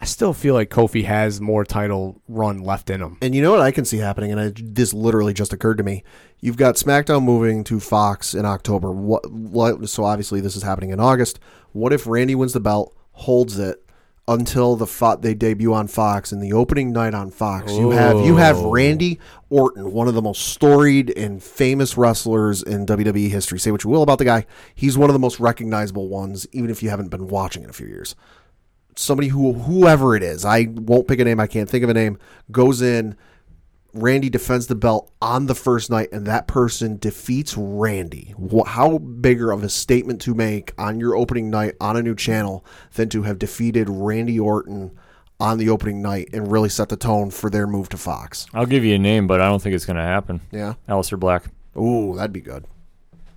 I 0.00 0.04
still 0.04 0.32
feel 0.32 0.54
like 0.54 0.70
Kofi 0.70 1.04
has 1.04 1.40
more 1.40 1.64
title 1.64 2.22
run 2.28 2.58
left 2.58 2.88
in 2.88 3.02
him. 3.02 3.18
And 3.20 3.34
you 3.34 3.42
know 3.42 3.50
what 3.50 3.62
I 3.62 3.72
can 3.72 3.84
see 3.84 3.98
happening, 3.98 4.30
and 4.30 4.40
I, 4.40 4.52
this 4.54 4.94
literally 4.94 5.34
just 5.34 5.52
occurred 5.52 5.78
to 5.78 5.82
me. 5.82 6.04
You've 6.40 6.56
got 6.56 6.76
SmackDown 6.76 7.24
moving 7.24 7.64
to 7.64 7.80
Fox 7.80 8.32
in 8.32 8.44
October. 8.44 8.92
What, 8.92 9.28
what? 9.28 9.88
So 9.88 10.04
obviously 10.04 10.40
this 10.40 10.54
is 10.54 10.62
happening 10.62 10.90
in 10.90 11.00
August. 11.00 11.40
What 11.72 11.92
if 11.92 12.06
Randy 12.06 12.36
wins 12.36 12.52
the 12.52 12.60
belt, 12.60 12.94
holds 13.16 13.58
it 13.58 13.82
until 14.28 14.74
the 14.74 14.86
fo- 14.86 15.16
they 15.16 15.34
debut 15.34 15.72
on 15.72 15.86
Fox 15.86 16.32
and 16.32 16.42
the 16.42 16.52
opening 16.52 16.92
night 16.92 17.14
on 17.14 17.30
Fox? 17.30 17.72
You 17.72 17.90
have 17.90 18.24
you 18.24 18.36
have 18.36 18.58
oh. 18.58 18.70
Randy 18.70 19.18
Orton, 19.50 19.92
one 19.92 20.08
of 20.08 20.14
the 20.14 20.22
most 20.22 20.48
storied 20.48 21.16
and 21.16 21.42
famous 21.42 21.96
wrestlers 21.96 22.62
in 22.62 22.86
WWE 22.86 23.30
history. 23.30 23.58
Say 23.58 23.70
what 23.70 23.84
you 23.84 23.90
will 23.90 24.02
about 24.02 24.18
the 24.18 24.24
guy, 24.24 24.46
he's 24.74 24.96
one 24.96 25.10
of 25.10 25.14
the 25.14 25.20
most 25.20 25.40
recognizable 25.40 26.08
ones, 26.08 26.46
even 26.52 26.70
if 26.70 26.82
you 26.82 26.90
haven't 26.90 27.08
been 27.08 27.28
watching 27.28 27.64
in 27.64 27.70
a 27.70 27.74
few 27.74 27.86
years 27.86 28.14
somebody 28.98 29.28
who 29.28 29.52
whoever 29.52 30.16
it 30.16 30.22
is, 30.22 30.44
I 30.44 30.68
won't 30.70 31.06
pick 31.06 31.20
a 31.20 31.24
name, 31.24 31.38
I 31.38 31.46
can't 31.46 31.68
think 31.68 31.84
of 31.84 31.90
a 31.90 31.94
name, 31.94 32.18
goes 32.50 32.82
in, 32.82 33.16
Randy 34.02 34.28
defends 34.28 34.66
the 34.66 34.74
belt 34.74 35.10
on 35.20 35.46
the 35.46 35.54
first 35.54 35.90
night 35.90 36.10
and 36.12 36.26
that 36.26 36.46
person 36.46 36.98
defeats 36.98 37.56
Randy. 37.56 38.34
How 38.66 38.98
bigger 38.98 39.50
of 39.50 39.62
a 39.62 39.68
statement 39.68 40.20
to 40.22 40.34
make 40.34 40.72
on 40.78 41.00
your 41.00 41.16
opening 41.16 41.50
night 41.50 41.74
on 41.80 41.96
a 41.96 42.02
new 42.02 42.14
channel 42.14 42.64
than 42.94 43.08
to 43.10 43.22
have 43.22 43.38
defeated 43.38 43.88
Randy 43.88 44.38
Orton 44.38 44.98
on 45.38 45.58
the 45.58 45.68
opening 45.68 46.02
night 46.02 46.30
and 46.32 46.50
really 46.50 46.68
set 46.68 46.88
the 46.88 46.96
tone 46.96 47.30
for 47.30 47.50
their 47.50 47.66
move 47.66 47.88
to 47.90 47.96
Fox. 47.96 48.46
I'll 48.54 48.66
give 48.66 48.84
you 48.84 48.94
a 48.94 48.98
name, 48.98 49.26
but 49.26 49.40
I 49.40 49.46
don't 49.48 49.60
think 49.60 49.74
it's 49.74 49.84
gonna 49.84 50.02
happen. 50.02 50.40
Yeah. 50.50 50.74
Aleister 50.88 51.18
Black. 51.18 51.44
Ooh, 51.76 52.14
that'd 52.16 52.32
be 52.32 52.40
good. 52.40 52.64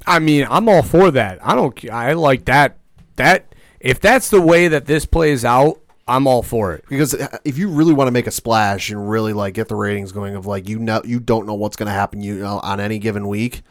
I 0.08 0.20
mean, 0.20 0.48
I'm 0.50 0.70
all 0.70 0.82
for 0.82 1.12
that. 1.12 1.40
I 1.46 1.56
don't. 1.56 1.90
I 1.92 2.14
like 2.14 2.46
that. 2.46 2.78
That 3.18 3.54
if 3.80 4.00
that's 4.00 4.30
the 4.30 4.42
way 4.42 4.68
that 4.70 4.86
this 4.86 5.06
plays 5.06 5.44
out, 5.44 5.82
I'm 6.10 6.28
all 6.28 6.44
for 6.44 6.74
it. 6.74 6.84
Because 6.90 7.14
uh, 7.14 7.38
if 7.46 7.58
you 7.58 7.70
really 7.70 7.94
want 7.94 8.08
to 8.08 8.12
make 8.12 8.28
a 8.28 8.32
splash 8.32 8.90
and 8.90 9.10
really 9.10 9.34
like 9.34 9.54
get 9.54 9.68
the 9.68 9.76
ratings 9.76 10.12
going 10.12 10.36
of 10.36 10.46
like 10.46 10.68
you 10.68 10.80
know 10.80 11.02
you 11.06 11.20
don't 11.20 11.46
know 11.46 11.54
what's 11.54 11.76
going 11.78 11.88
to 11.88 11.94
happen 11.94 12.22
you 12.22 12.36
know 12.40 12.60
on 12.64 12.80
any 12.80 13.00
given 13.00 13.28
week, 13.28 13.62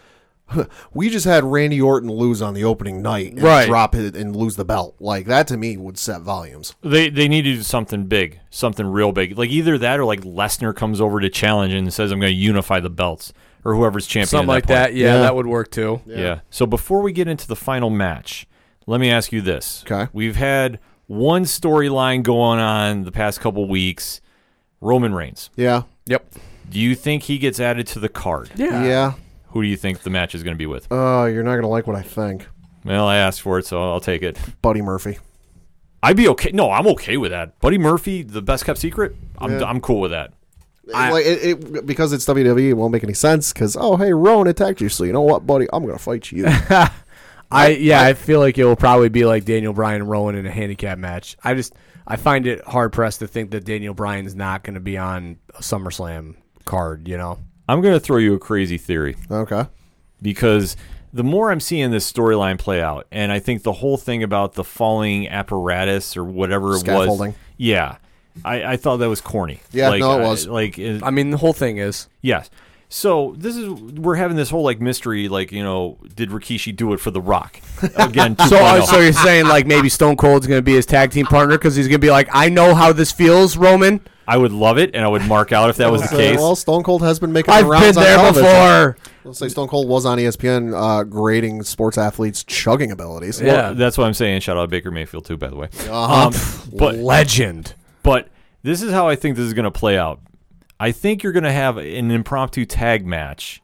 we 0.94 1.10
just 1.10 1.26
had 1.26 1.44
Randy 1.44 1.80
Orton 1.80 2.10
lose 2.10 2.40
on 2.40 2.54
the 2.54 2.64
opening 2.64 3.02
night 3.02 3.32
and 3.32 3.42
Right. 3.42 3.66
drop 3.66 3.94
it 3.94 4.16
and 4.16 4.34
lose 4.34 4.56
the 4.56 4.64
belt. 4.64 4.96
Like 4.98 5.26
that 5.26 5.46
to 5.48 5.56
me 5.56 5.76
would 5.76 5.98
set 5.98 6.22
volumes. 6.22 6.74
They 6.82 7.10
they 7.10 7.28
need 7.28 7.42
to 7.42 7.54
do 7.56 7.62
something 7.62 8.04
big, 8.06 8.40
something 8.50 8.86
real 8.86 9.12
big. 9.12 9.36
Like 9.36 9.50
either 9.50 9.76
that 9.78 10.00
or 10.00 10.04
like 10.04 10.22
Lesnar 10.22 10.74
comes 10.74 11.00
over 11.00 11.20
to 11.20 11.28
challenge 11.28 11.74
and 11.74 11.92
says, 11.92 12.10
"I'm 12.12 12.20
going 12.20 12.32
to 12.32 12.36
unify 12.38 12.80
the 12.80 12.88
belts," 12.90 13.32
or 13.64 13.74
whoever's 13.74 14.06
champion. 14.06 14.26
Something 14.28 14.44
at 14.50 14.52
like 14.54 14.62
point. 14.64 14.68
that. 14.78 14.94
Yeah, 14.94 15.14
Yeah. 15.16 15.18
that 15.22 15.34
would 15.34 15.46
work 15.46 15.70
too. 15.70 16.00
Yeah. 16.06 16.40
So 16.50 16.64
before 16.66 17.02
we 17.02 17.12
get 17.12 17.28
into 17.28 17.46
the 17.46 17.56
final 17.56 17.90
match, 17.90 18.46
let 18.86 19.00
me 19.00 19.10
ask 19.10 19.32
you 19.32 19.42
this. 19.42 19.84
Okay. 19.90 20.08
We've 20.14 20.36
had 20.36 20.78
one 21.08 21.44
storyline 21.44 22.22
going 22.22 22.60
on 22.60 23.02
the 23.02 23.12
past 23.12 23.40
couple 23.40 23.66
weeks. 23.66 24.20
Roman 24.80 25.12
Reigns. 25.12 25.50
Yeah. 25.56 25.82
Yep. 26.06 26.34
Do 26.70 26.78
you 26.78 26.94
think 26.94 27.24
he 27.24 27.38
gets 27.38 27.58
added 27.58 27.86
to 27.88 27.98
the 27.98 28.08
card? 28.08 28.50
Yeah. 28.54 29.14
Who 29.48 29.62
do 29.62 29.68
you 29.68 29.76
think 29.76 30.02
the 30.02 30.10
match 30.10 30.34
is 30.34 30.42
going 30.42 30.54
to 30.54 30.58
be 30.58 30.66
with? 30.66 30.86
Oh, 30.90 31.24
you're 31.24 31.42
not 31.42 31.52
going 31.52 31.62
to 31.62 31.68
like 31.68 31.86
what 31.86 31.96
I 31.96 32.02
think. 32.02 32.46
Well, 32.84 33.06
I 33.06 33.16
asked 33.16 33.40
for 33.40 33.58
it, 33.58 33.66
so 33.66 33.82
I'll 33.82 34.00
take 34.00 34.22
it. 34.22 34.38
Buddy 34.62 34.82
Murphy. 34.82 35.18
I'd 36.02 36.16
be 36.16 36.28
okay. 36.28 36.50
No, 36.52 36.70
I'm 36.70 36.86
okay 36.88 37.16
with 37.16 37.32
that. 37.32 37.58
Buddy 37.60 37.78
Murphy, 37.78 38.22
the 38.22 38.42
best 38.42 38.64
kept 38.64 38.78
secret. 38.78 39.16
I'm 39.38 39.58
Yeah. 39.58 39.64
I'm 39.66 39.80
cool 39.80 40.00
with 40.00 40.12
that. 40.12 40.32
like 40.86 41.26
it, 41.26 41.44
it 41.44 41.86
because 41.86 42.12
it's 42.12 42.24
WWE, 42.24 42.68
it 42.70 42.74
won't 42.74 42.92
make 42.92 43.02
any 43.02 43.14
sense. 43.14 43.52
Because 43.52 43.76
oh, 43.78 43.96
hey, 43.96 44.12
Rowan 44.12 44.46
attacked 44.46 44.80
you, 44.80 44.88
so 44.88 45.04
you 45.04 45.12
know 45.12 45.22
what, 45.22 45.46
buddy, 45.46 45.66
I'm 45.72 45.82
going 45.84 45.96
to 45.96 46.02
fight 46.02 46.30
you. 46.30 46.44
I 47.50 47.68
yeah, 47.68 48.02
I, 48.02 48.14
feel 48.14 48.40
like 48.40 48.58
it 48.58 48.64
will 48.64 48.76
probably 48.76 49.08
be 49.08 49.24
like 49.24 49.44
Daniel 49.44 49.72
Bryan 49.72 50.02
and 50.02 50.10
Rowan 50.10 50.34
in 50.34 50.44
a 50.46 50.50
handicap 50.50 50.98
match. 50.98 51.36
I 51.42 51.54
just 51.54 51.74
I 52.06 52.16
find 52.16 52.46
it 52.46 52.62
hard 52.66 52.92
pressed 52.92 53.20
to 53.20 53.26
think 53.26 53.50
that 53.52 53.64
Daniel 53.64 53.94
Bryan's 53.94 54.34
not 54.34 54.62
going 54.64 54.74
to 54.74 54.80
be 54.80 54.98
on 54.98 55.38
a 55.54 55.60
SummerSlam 55.62 56.36
card. 56.64 57.08
You 57.08 57.16
know. 57.16 57.38
I'm 57.68 57.80
going 57.80 57.94
to 57.94 58.00
throw 58.00 58.16
you 58.16 58.34
a 58.34 58.38
crazy 58.38 58.78
theory. 58.78 59.16
okay. 59.30 59.66
because 60.22 60.76
the 61.12 61.22
more 61.24 61.50
I'm 61.50 61.60
seeing 61.60 61.90
this 61.90 62.10
storyline 62.10 62.58
play 62.58 62.82
out, 62.82 63.06
and 63.10 63.30
I 63.32 63.38
think 63.40 63.62
the 63.62 63.72
whole 63.72 63.96
thing 63.96 64.22
about 64.22 64.54
the 64.54 64.64
falling 64.64 65.28
apparatus 65.28 66.16
or 66.16 66.24
whatever 66.24 66.74
it 66.74 66.80
Scaffolding. 66.80 67.32
was, 67.32 67.34
yeah, 67.56 67.96
I, 68.44 68.64
I 68.72 68.76
thought 68.76 68.98
that 68.98 69.08
was 69.08 69.20
corny. 69.20 69.60
Yeah, 69.72 69.88
like, 69.90 70.00
no, 70.00 70.18
it 70.18 70.24
I- 70.24 70.28
was. 70.28 70.46
like, 70.46 70.78
it- 70.78 71.02
I 71.02 71.10
mean, 71.10 71.30
the 71.30 71.38
whole 71.38 71.52
thing 71.54 71.78
is 71.78 72.08
yes. 72.20 72.50
So 72.90 73.34
this 73.36 73.54
is 73.56 73.68
we're 73.68 74.14
having 74.14 74.36
this 74.36 74.48
whole 74.48 74.62
like 74.62 74.80
mystery, 74.80 75.28
like 75.28 75.52
you 75.52 75.62
know, 75.62 75.98
did 76.14 76.30
Rikishi 76.30 76.74
do 76.74 76.94
it 76.94 77.00
for 77.00 77.10
The 77.10 77.20
Rock 77.20 77.60
again? 77.96 78.36
so. 78.48 78.56
Uh, 78.56 78.80
so 78.82 78.98
you're 78.98 79.12
saying 79.12 79.46
like 79.46 79.66
maybe 79.66 79.88
Stone 79.90 80.16
Cold's 80.16 80.46
going 80.46 80.58
to 80.58 80.62
be 80.62 80.74
his 80.74 80.86
tag 80.86 81.10
team 81.10 81.26
partner 81.26 81.58
because 81.58 81.76
he's 81.76 81.86
going 81.86 82.00
to 82.00 82.04
be 82.04 82.10
like, 82.10 82.28
I 82.32 82.48
know 82.48 82.74
how 82.74 82.92
this 82.92 83.12
feels, 83.12 83.56
Roman. 83.56 84.00
I 84.26 84.36
would 84.36 84.52
love 84.52 84.76
it, 84.76 84.94
and 84.94 85.02
I 85.04 85.08
would 85.08 85.22
mark 85.22 85.52
out 85.52 85.70
if 85.70 85.76
that 85.76 85.90
was 85.90 86.02
the 86.02 86.08
case. 86.16 86.36
well, 86.36 86.54
Stone 86.54 86.82
Cold 86.82 87.02
has 87.02 87.18
been 87.18 87.32
making 87.32 87.52
I've 87.54 87.64
the 87.64 87.70
rounds 87.70 87.96
been 87.96 87.98
on 87.98 88.04
there 88.04 88.16
television. 88.16 88.44
before. 88.44 88.96
Let's 89.24 89.38
say 89.38 89.48
Stone 89.48 89.68
Cold 89.68 89.88
was 89.88 90.04
on 90.04 90.18
ESPN 90.18 90.74
uh, 90.74 91.04
grading 91.04 91.62
sports 91.62 91.96
athletes' 91.96 92.44
chugging 92.44 92.90
abilities. 92.90 93.40
Yeah. 93.40 93.72
That's 93.72 93.96
what 93.96 94.06
I'm 94.06 94.12
saying. 94.14 94.40
Shout 94.40 94.58
out 94.58 94.68
Baker 94.68 94.90
Mayfield 94.90 95.24
too, 95.24 95.38
by 95.38 95.48
the 95.48 95.56
way. 95.56 95.68
Uh-huh. 95.88 96.26
Um, 96.26 96.34
but 96.78 96.96
Legend. 96.96 97.74
But 98.02 98.28
this 98.62 98.82
is 98.82 98.92
how 98.92 99.08
I 99.08 99.16
think 99.16 99.36
this 99.36 99.46
is 99.46 99.54
going 99.54 99.64
to 99.64 99.70
play 99.70 99.96
out. 99.98 100.20
I 100.80 100.92
think 100.92 101.22
you're 101.22 101.32
going 101.32 101.44
to 101.44 101.52
have 101.52 101.76
an 101.76 102.10
impromptu 102.10 102.64
tag 102.64 103.04
match 103.06 103.60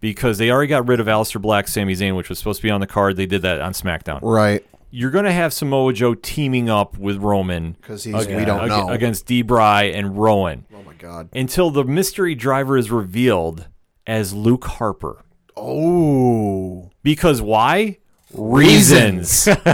because 0.00 0.38
they 0.38 0.50
already 0.50 0.68
got 0.68 0.86
rid 0.88 1.00
of 1.00 1.06
Aleister 1.06 1.40
Black, 1.40 1.68
Sami 1.68 1.94
Zayn, 1.94 2.16
which 2.16 2.28
was 2.28 2.38
supposed 2.38 2.60
to 2.60 2.66
be 2.66 2.70
on 2.70 2.80
the 2.80 2.86
card. 2.86 3.16
They 3.16 3.26
did 3.26 3.42
that 3.42 3.60
on 3.60 3.72
SmackDown. 3.72 4.20
Right. 4.22 4.64
You're 4.90 5.10
going 5.10 5.24
to 5.24 5.32
have 5.32 5.52
Samoa 5.52 5.92
Joe 5.92 6.14
teaming 6.14 6.70
up 6.70 6.96
with 6.98 7.16
Roman 7.18 7.76
'Cause 7.82 8.04
he's- 8.04 8.26
we 8.28 8.44
don't 8.44 8.68
know. 8.68 8.88
against 8.90 9.26
D. 9.26 9.42
Bry 9.42 9.84
and 9.84 10.16
Rowan 10.16 10.66
Oh 10.74 10.82
my 10.86 10.92
God. 10.94 11.28
until 11.34 11.70
the 11.70 11.84
mystery 11.84 12.34
driver 12.34 12.76
is 12.78 12.90
revealed 12.90 13.66
as 14.06 14.32
Luke 14.32 14.64
Harper. 14.64 15.24
Oh. 15.56 16.90
Because 17.02 17.42
why? 17.42 17.98
Reasons. 18.34 19.44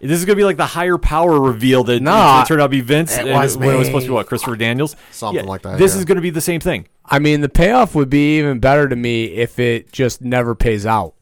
this 0.00 0.10
is 0.10 0.24
gonna 0.24 0.36
be 0.36 0.44
like 0.44 0.56
the 0.56 0.66
higher 0.66 0.98
power 0.98 1.40
reveal 1.40 1.84
that 1.84 2.02
Nah. 2.02 2.42
it 2.42 2.46
turned 2.48 2.60
out 2.60 2.66
to 2.66 2.70
be 2.70 2.80
Vince 2.80 3.16
It 3.16 3.26
and 3.26 3.30
was 3.30 3.56
when 3.56 3.74
it 3.74 3.78
was 3.78 3.86
supposed 3.86 4.06
to 4.06 4.10
be 4.10 4.14
what 4.14 4.26
Christopher 4.26 4.56
Daniels, 4.56 4.96
Something 5.10 5.46
like 5.46 5.62
that, 5.62 5.78
This 5.78 5.92
yeah. 5.94 5.98
is 6.00 6.04
gonna 6.04 6.20
be 6.20 6.30
the 6.30 6.40
same 6.40 6.60
thing. 6.60 6.86
I 7.04 7.18
mean, 7.18 7.40
the 7.40 7.48
payoff 7.48 7.94
would 7.94 8.10
be 8.10 8.38
even 8.38 8.58
better 8.60 8.88
to 8.88 8.96
me 8.96 9.24
if 9.26 9.58
it 9.58 9.92
just 9.92 10.22
never 10.22 10.54
pays 10.54 10.86
out. 10.86 11.14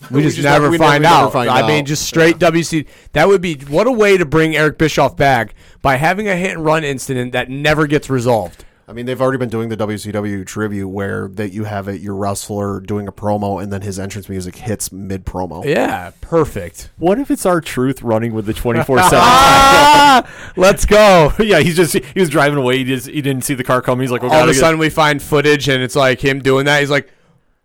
We 0.10 0.22
just, 0.22 0.36
just 0.36 0.44
never, 0.44 0.62
never- 0.64 0.70
we 0.72 0.78
find, 0.78 1.02
never- 1.02 1.14
we 1.14 1.16
never 1.18 1.26
out. 1.26 1.32
find 1.32 1.50
I 1.50 1.60
out. 1.62 1.68
mean, 1.68 1.84
just 1.84 2.04
straight 2.06 2.38
WC. 2.38 2.86
That 3.12 3.28
would 3.28 3.40
be 3.42 3.54
what 3.68 3.86
a 3.86 3.92
way 3.92 4.16
to 4.16 4.24
bring 4.24 4.56
Eric 4.56 4.78
Bischoff 4.78 5.14
back 5.16 5.54
by 5.82 5.96
having 5.96 6.26
a 6.28 6.36
hit 6.36 6.52
and 6.56 6.64
run 6.64 6.84
incident 6.84 7.32
that 7.32 7.48
never 7.50 7.86
gets 7.86 8.08
resolved. 8.08 8.64
I 8.90 8.92
mean, 8.92 9.06
they've 9.06 9.20
already 9.20 9.38
been 9.38 9.48
doing 9.48 9.68
the 9.68 9.76
WCW 9.76 10.44
tribute 10.44 10.88
where 10.88 11.28
that 11.28 11.52
you 11.52 11.62
have 11.62 11.86
it 11.86 12.00
your 12.00 12.16
wrestler 12.16 12.80
doing 12.80 13.06
a 13.06 13.12
promo 13.12 13.62
and 13.62 13.72
then 13.72 13.82
his 13.82 14.00
entrance 14.00 14.28
music 14.28 14.56
hits 14.56 14.90
mid 14.90 15.24
promo. 15.24 15.64
Yeah, 15.64 16.10
perfect. 16.20 16.90
What 16.98 17.20
if 17.20 17.30
it's 17.30 17.46
R-Truth 17.46 18.02
running 18.02 18.34
with 18.34 18.46
the 18.46 18.52
twenty 18.52 18.82
four 18.82 19.00
seven? 19.04 19.20
let's 20.56 20.84
go. 20.84 21.32
Yeah, 21.40 21.60
he's 21.60 21.76
just 21.76 21.94
he 21.94 22.20
was 22.20 22.28
driving 22.28 22.58
away. 22.58 22.78
He 22.78 22.84
just 22.84 23.06
he 23.06 23.22
didn't 23.22 23.44
see 23.44 23.54
the 23.54 23.64
car 23.64 23.80
coming. 23.80 24.02
He's 24.02 24.10
like, 24.10 24.24
oh, 24.24 24.28
All 24.28 24.42
of 24.42 24.48
a 24.48 24.54
sudden, 24.54 24.78
we 24.80 24.90
find 24.90 25.22
footage, 25.22 25.68
and 25.68 25.82
it's 25.82 25.94
like 25.96 26.20
him 26.20 26.40
doing 26.40 26.64
that. 26.66 26.80
He's 26.80 26.90
like, 26.90 27.12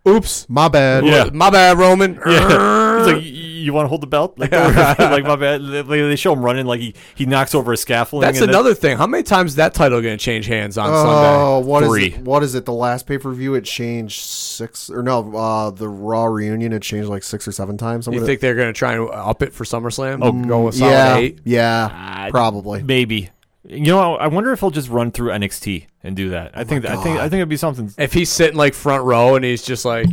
"Oops, 0.07 0.47
My 0.47 0.67
bad. 0.67 1.05
Yeah. 1.05 1.29
my 1.33 1.49
bad, 1.49 1.77
Roman." 1.79 2.19
Yeah. 2.25 2.84
He's 3.05 3.13
like, 3.13 3.23
you 3.25 3.73
want 3.73 3.85
to 3.85 3.89
hold 3.89 4.01
the 4.01 4.07
belt? 4.07 4.37
Like, 4.37 4.51
like 4.99 5.23
my 5.23 5.35
bad. 5.35 5.61
They, 5.65 5.81
they 5.83 6.15
show 6.15 6.33
him 6.33 6.43
running 6.43 6.65
like 6.65 6.79
he, 6.81 6.93
he 7.15 7.25
knocks 7.25 7.55
over 7.55 7.73
a 7.73 7.77
scaffolding. 7.77 8.27
That's 8.27 8.39
and 8.39 8.49
then- 8.49 8.55
another 8.55 8.73
thing. 8.73 8.97
How 8.97 9.07
many 9.07 9.23
times 9.23 9.51
is 9.51 9.55
that 9.55 9.73
title 9.73 10.01
going 10.01 10.17
to 10.17 10.23
change 10.23 10.45
hands 10.45 10.77
on 10.77 10.89
Oh, 10.91 11.03
Sunday? 11.61 11.67
what 11.69 11.83
is 11.83 11.89
Three. 11.89 12.05
it? 12.13 12.17
What 12.19 12.43
is 12.43 12.55
it? 12.55 12.65
The 12.65 12.73
last 12.73 13.07
pay 13.07 13.17
per 13.17 13.31
view 13.33 13.55
it 13.55 13.63
changed 13.65 14.19
six 14.21 14.89
or 14.89 15.01
no? 15.03 15.35
Uh, 15.35 15.71
the 15.71 15.89
Raw 15.89 16.25
reunion 16.25 16.73
it 16.73 16.81
changed 16.81 17.09
like 17.09 17.23
six 17.23 17.47
or 17.47 17.51
seven 17.51 17.77
times. 17.77 18.07
I'm 18.07 18.13
You 18.13 18.19
gonna- 18.19 18.27
think 18.27 18.41
they're 18.41 18.55
going 18.55 18.73
to 18.73 18.77
try 18.77 18.93
and 18.93 19.09
up 19.11 19.41
it 19.41 19.53
for 19.53 19.63
SummerSlam? 19.63 20.19
Oh, 20.21 20.31
go 20.47 20.65
with 20.65 20.75
solid 20.75 20.91
yeah, 20.91 21.17
eight. 21.17 21.39
yeah, 21.43 22.29
probably. 22.31 22.83
maybe. 22.83 23.29
You 23.67 23.79
know, 23.93 24.15
I 24.15 24.27
wonder 24.27 24.51
if 24.51 24.59
he'll 24.59 24.69
just 24.69 24.89
run 24.89 25.09
through 25.11 25.31
NXT 25.31 25.87
and 26.03 26.15
do 26.15 26.29
that. 26.29 26.51
I 26.53 26.63
think 26.65 26.83
that, 26.83 26.91
I 26.91 27.01
think 27.03 27.17
I 27.17 27.23
think 27.29 27.39
it'd 27.39 27.49
be 27.49 27.57
something. 27.57 27.91
If 27.97 28.13
he's 28.13 28.29
sitting 28.29 28.55
like 28.55 28.75
front 28.75 29.03
row 29.05 29.35
and 29.35 29.43
he's 29.43 29.63
just 29.63 29.85
like, 29.85 30.05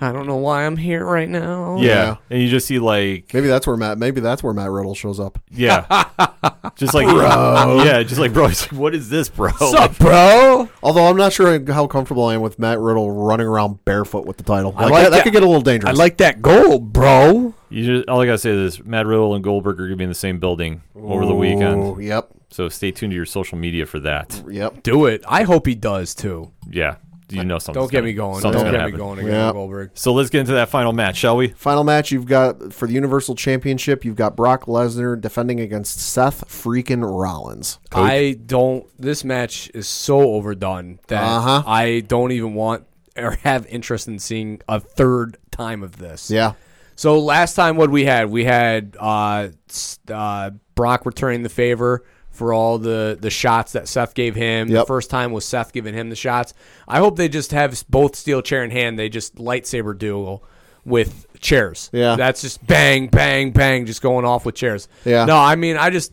I 0.00 0.12
don't 0.12 0.26
know 0.28 0.36
why 0.36 0.64
I'm 0.64 0.76
here 0.76 1.04
right 1.04 1.28
now. 1.28 1.76
Yeah. 1.80 1.86
Yeah. 1.86 2.16
and 2.30 2.40
you 2.42 2.48
just 2.48 2.66
see 2.68 2.78
like 2.78 3.32
Maybe 3.34 3.48
that's 3.48 3.66
where 3.66 3.76
Matt. 3.76 3.98
Maybe 3.98 4.20
that's 4.20 4.42
where 4.42 4.52
Matt 4.52 4.70
Riddle 4.70 4.94
shows 4.94 5.18
up. 5.18 5.38
yeah, 5.50 6.04
just 6.76 6.94
like 6.94 7.06
Bro. 7.08 7.82
yeah, 7.84 8.02
just 8.04 8.20
like 8.20 8.32
bro. 8.32 8.46
He's 8.48 8.62
like, 8.70 8.80
what 8.80 8.94
is 8.94 9.08
this, 9.10 9.28
bro? 9.28 9.50
What's 9.50 9.74
up, 9.74 9.98
bro? 9.98 10.68
Although 10.82 11.06
I'm 11.06 11.16
not 11.16 11.32
sure 11.32 11.60
how 11.72 11.86
comfortable 11.86 12.24
I 12.26 12.34
am 12.34 12.42
with 12.42 12.58
Matt 12.58 12.78
Riddle 12.78 13.10
running 13.10 13.46
around 13.46 13.84
barefoot 13.84 14.24
with 14.26 14.36
the 14.36 14.44
title. 14.44 14.70
Like, 14.72 14.90
like 14.90 14.92
that, 14.92 15.02
that 15.02 15.10
that- 15.16 15.24
could 15.24 15.32
get 15.32 15.42
a 15.42 15.46
little 15.46 15.62
dangerous. 15.62 15.90
I 15.90 16.00
like 16.00 16.18
that 16.18 16.42
goal, 16.42 16.78
bro. 16.78 17.54
You 17.70 17.84
just 17.84 18.08
all 18.08 18.20
I 18.20 18.26
gotta 18.26 18.38
say 18.38 18.50
is 18.50 18.82
Matt 18.84 19.06
Riddle 19.06 19.34
and 19.34 19.42
Goldberg 19.42 19.80
are 19.80 19.86
gonna 19.86 19.96
be 19.96 20.04
in 20.04 20.10
the 20.10 20.14
same 20.14 20.38
building 20.38 20.82
over 20.94 21.26
the 21.26 21.32
Ooh, 21.32 21.38
weekend. 21.38 22.02
Yep, 22.04 22.30
So 22.50 22.68
stay 22.68 22.92
tuned 22.92 23.10
to 23.10 23.16
your 23.16 23.26
social 23.26 23.58
media 23.58 23.84
for 23.84 23.98
that. 24.00 24.42
yep. 24.48 24.82
Do 24.84 25.06
it. 25.06 25.22
I 25.28 25.42
hope 25.42 25.66
he 25.66 25.74
does 25.74 26.14
too. 26.14 26.50
Yeah, 26.70 26.96
you 27.30 27.44
know 27.44 27.58
something. 27.58 27.80
Don't 27.80 27.90
get 27.90 28.04
me 28.04 28.12
going. 28.12 28.42
Don't 28.42 28.52
gonna 28.52 28.70
get 28.72 28.86
me 28.92 28.92
going 28.98 29.18
again, 29.18 29.32
Yeah. 29.32 29.52
Goldberg. 29.52 29.90
So 29.94 30.12
let's 30.12 30.30
get 30.30 30.40
into 30.40 30.52
that 30.52 30.68
final 30.68 30.92
match, 30.92 31.16
shall 31.16 31.36
we? 31.36 31.48
Final 31.48 31.84
match 31.84 32.10
you've 32.10 32.26
got 32.26 32.72
for 32.72 32.86
the 32.86 32.94
Universal 32.94 33.34
Championship. 33.36 34.04
You've 34.04 34.16
got 34.16 34.34
Brock 34.36 34.64
Lesnar 34.66 35.20
defending 35.20 35.60
against 35.60 36.00
Seth 36.00 36.48
freaking 36.48 37.02
Rollins. 37.02 37.78
I 37.92 38.38
don't. 38.46 38.86
This 38.98 39.24
match 39.24 39.70
is 39.74 39.88
so 39.88 40.18
overdone 40.20 40.98
that 41.08 41.22
Uh-huh. 41.22 41.62
I 41.66 42.00
don't 42.06 42.32
even 42.32 42.54
want 42.54 42.84
or 43.16 43.32
have 43.42 43.66
interest 43.66 44.08
in 44.08 44.18
seeing 44.18 44.60
a 44.68 44.78
third 44.80 45.36
time 45.50 45.82
of 45.82 45.96
this. 45.98 46.30
Yeah, 46.30 46.52
So 46.94 47.18
last 47.18 47.54
time, 47.54 47.76
what 47.76 47.90
we 47.90 48.04
had, 48.04 48.30
we 48.30 48.44
had 48.44 48.96
uh, 48.98 49.48
s- 49.68 49.98
uh, 50.12 50.50
Brock 50.76 51.04
returning 51.04 51.42
the 51.42 51.48
favor 51.48 52.04
for 52.38 52.54
all 52.54 52.78
the 52.78 53.18
the 53.20 53.28
shots 53.30 53.72
that 53.72 53.88
Seth 53.88 54.14
gave 54.14 54.34
him. 54.34 54.68
The 54.68 54.86
first 54.86 55.10
time 55.10 55.32
was 55.32 55.44
Seth 55.44 55.72
giving 55.72 55.92
him 55.94 56.08
the 56.08 56.16
shots. 56.16 56.54
I 56.86 56.98
hope 56.98 57.16
they 57.16 57.28
just 57.28 57.50
have 57.52 57.84
both 57.88 58.16
steel 58.16 58.40
chair 58.40 58.64
in 58.64 58.70
hand. 58.70 58.98
They 58.98 59.08
just 59.08 59.36
lightsaber 59.36 59.98
duel 59.98 60.42
with 60.84 61.26
chairs. 61.40 61.90
Yeah. 61.92 62.16
that's 62.16 62.40
just 62.40 62.66
bang, 62.66 63.08
bang, 63.08 63.50
bang, 63.50 63.84
just 63.84 64.00
going 64.00 64.24
off 64.24 64.46
with 64.46 64.54
chairs. 64.54 64.88
Yeah. 65.04 65.26
No, 65.26 65.36
I 65.36 65.54
mean, 65.56 65.76
I 65.76 65.90
just 65.90 66.12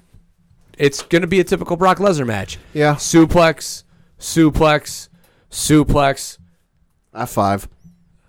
it's 0.77 1.02
gonna 1.03 1.27
be 1.27 1.39
a 1.39 1.43
typical 1.45 1.77
Brock 1.77 1.99
Lesnar 1.99 2.26
match. 2.27 2.57
yeah. 2.73 2.95
Suplex, 2.95 3.84
suplex, 4.19 5.07
suplex, 5.49 6.38
F 7.14 7.30
five. 7.31 7.69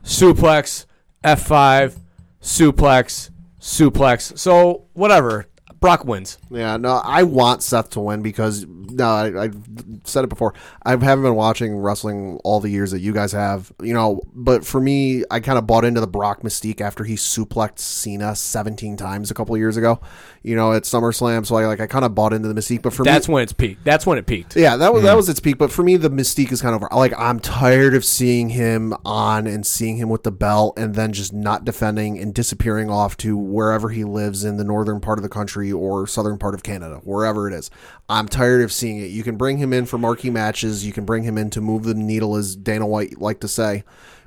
suplex, 0.05 0.87
F5, 1.25 1.99
suplex, 2.41 3.31
suplex. 3.61 4.39
So, 4.39 4.85
whatever. 4.93 5.47
Brock 5.81 6.05
wins. 6.05 6.39
Yeah, 6.51 6.77
no, 6.77 7.01
I 7.05 7.23
want 7.25 7.63
Seth 7.63 7.91
to 7.91 8.01
win 8.01 8.23
because 8.23 8.67
no, 8.67 9.05
I, 9.05 9.45
I've 9.45 9.57
said 10.05 10.25
it 10.25 10.29
before. 10.29 10.55
I 10.83 10.91
haven't 10.91 11.23
been 11.23 11.35
watching 11.35 11.77
wrestling 11.77 12.41
all 12.45 12.61
the 12.61 12.71
years 12.71 12.93
that 12.93 13.01
you 13.01 13.13
guys 13.13 13.33
have, 13.33 13.73
you 13.83 13.93
know. 13.93 14.21
But 14.33 14.65
for 14.65 14.81
me, 14.81 15.25
I 15.31 15.41
kind 15.41 15.59
of 15.59 15.67
bought 15.67 15.85
into 15.85 16.01
the 16.01 16.07
Brock 16.07 16.43
mystique 16.43 16.81
after 16.81 17.05
he 17.05 17.15
suplexed 17.15 17.81
Cena 17.81 18.35
17 18.35 18.97
times 18.97 19.31
a 19.31 19.35
couple 19.35 19.55
of 19.55 19.61
years 19.61 19.77
ago, 19.77 20.01
you 20.47 20.55
know, 20.55 20.73
at 20.73 20.85
SummerSlam. 20.85 21.45
So 21.45 21.57
I 21.57 21.67
like 21.67 21.81
I 21.81 21.89
kind 21.89 22.05
of 22.05 22.15
bought 22.15 22.33
into 22.33 22.47
the 22.47 22.55
mystique. 22.55 22.81
But 22.81 22.93
for 22.93 23.03
me 23.03 23.11
That's 23.11 23.27
me, 23.27 23.35
when 23.35 23.43
it's 23.43 23.53
peaked. 23.53 23.83
That's 23.83 24.07
when 24.07 24.17
it 24.17 24.29
peaked. 24.29 24.55
yeah, 24.55 24.77
that 24.77 24.95
was 24.95 25.03
that 25.03 25.09
mm-hmm. 25.09 25.17
was 25.17 25.29
its 25.29 25.41
peak. 25.41 25.59
But 25.59 25.73
for 25.73 25.83
me, 25.83 25.97
the 25.97 26.09
mystique 26.09 26.53
is 26.53 26.63
kind 26.63 26.81
of 26.81 26.89
like 26.93 27.13
I'm 27.19 27.41
tired 27.41 27.97
of 27.97 28.05
seeing 28.05 28.51
him 28.51 28.95
on 29.05 29.49
and 29.49 29.67
seeing 29.67 29.97
him 29.97 30.09
with 30.09 30.23
the 30.23 30.31
belt 30.31 30.79
and 30.79 30.95
then 30.95 31.13
just 31.13 31.33
not 31.33 31.65
defending 31.65 32.21
and 32.21 32.33
disappearing 32.33 32.89
off 32.89 33.17
to 33.19 33.37
wherever 33.37 33.89
he 33.89 34.05
lives 34.05 34.45
in 34.45 34.57
the 34.57 34.63
northern 34.63 35.01
part 35.01 35.19
of 35.19 35.25
the 35.25 35.29
country 35.29 35.73
or 35.73 36.07
southern 36.07 36.39
part 36.39 36.55
of 36.55 36.63
Canada, 36.63 37.01
wherever 37.03 37.49
it 37.49 37.53
is. 37.53 37.69
I'm 38.09 38.29
tired 38.29 38.63
of 38.63 38.73
seeing 38.73 38.99
it. 38.99 39.11
You 39.11 39.25
can 39.25 39.37
bring 39.37 39.59
him 39.59 39.73
in 39.73 39.85
for 39.85 39.99
marquee 39.99 40.31
matches. 40.31 40.87
You 40.87 40.93
can 40.93 41.05
bring 41.05 41.25
him 41.25 41.37
in 41.37 41.51
to 41.51 41.61
move 41.61 41.83
the 41.83 41.95
needle, 41.95 42.37
as 42.37 42.55
Dana 42.55 42.87
White 42.87 43.21
like 43.21 43.41
to 43.41 43.49
say. 43.49 43.83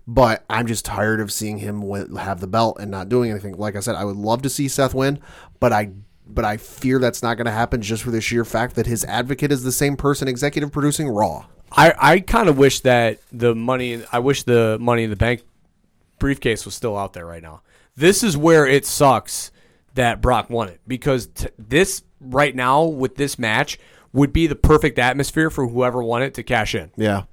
But 0.06 0.44
I'm 0.50 0.68
just 0.68 0.84
tired 0.84 1.22
of 1.22 1.32
seeing 1.32 1.60
him 1.60 1.82
have 2.18 2.42
the 2.42 2.48
belt 2.48 2.78
and 2.82 2.92
not 2.92 3.08
doing 3.08 3.32
anything. 3.32 3.54
Like 3.56 3.78
I 3.78 3.80
said, 3.80 3.96
I 3.96 4.04
would 4.04 4.18
love 4.18 4.42
to 4.42 4.50
see 4.50 4.68
Seth 4.68 4.94
win, 4.94 5.20
but 5.62 5.72
I 5.72 5.92
but 6.34 6.46
I 6.46 6.58
fear 6.58 7.00
that's 7.00 7.24
not 7.24 7.36
going 7.36 7.46
to 7.46 7.52
happen 7.52 7.82
just 7.82 8.04
for 8.04 8.12
the 8.12 8.22
sheer 8.22 8.46
fact 8.46 8.76
that 8.76 8.86
his 8.86 9.04
advocate 9.06 9.52
is 9.52 9.64
the 9.64 9.72
same 9.72 9.98
person 9.98 10.28
executive 10.28 10.72
producing 10.72 11.08
Raw. 11.08 11.46
I, 11.72 11.94
I 11.98 12.20
kind 12.20 12.50
of 12.50 12.58
wish 12.58 12.80
that 12.82 13.20
the 13.32 13.54
money, 13.56 14.04
I 14.12 14.20
wish 14.20 14.44
the 14.44 14.78
money 14.80 15.04
in 15.04 15.10
the 15.10 15.16
bank 15.16 15.44
briefcase 16.18 16.66
was 16.66 16.76
still 16.76 16.98
out 16.98 17.14
there 17.14 17.26
right 17.26 17.44
now. 17.44 17.62
This 17.96 18.24
is 18.24 18.38
where 18.38 18.66
it 18.66 18.86
sucks 18.86 19.52
that 19.96 20.22
Brock 20.22 20.50
won 20.50 20.70
it 20.70 20.80
because 20.88 21.28
t- 21.28 21.48
this 21.58 22.04
right 22.22 22.56
now 22.56 22.84
with 22.84 23.16
this 23.16 23.38
match 23.38 23.78
would 24.14 24.34
be 24.34 24.48
the 24.48 24.56
perfect 24.56 24.98
atmosphere 25.00 25.50
for 25.50 25.68
whoever 25.68 26.02
won 26.02 26.24
it 26.24 26.34
to 26.36 26.44
cash 26.44 26.76
in. 26.76 26.92
Yeah. 26.96 27.24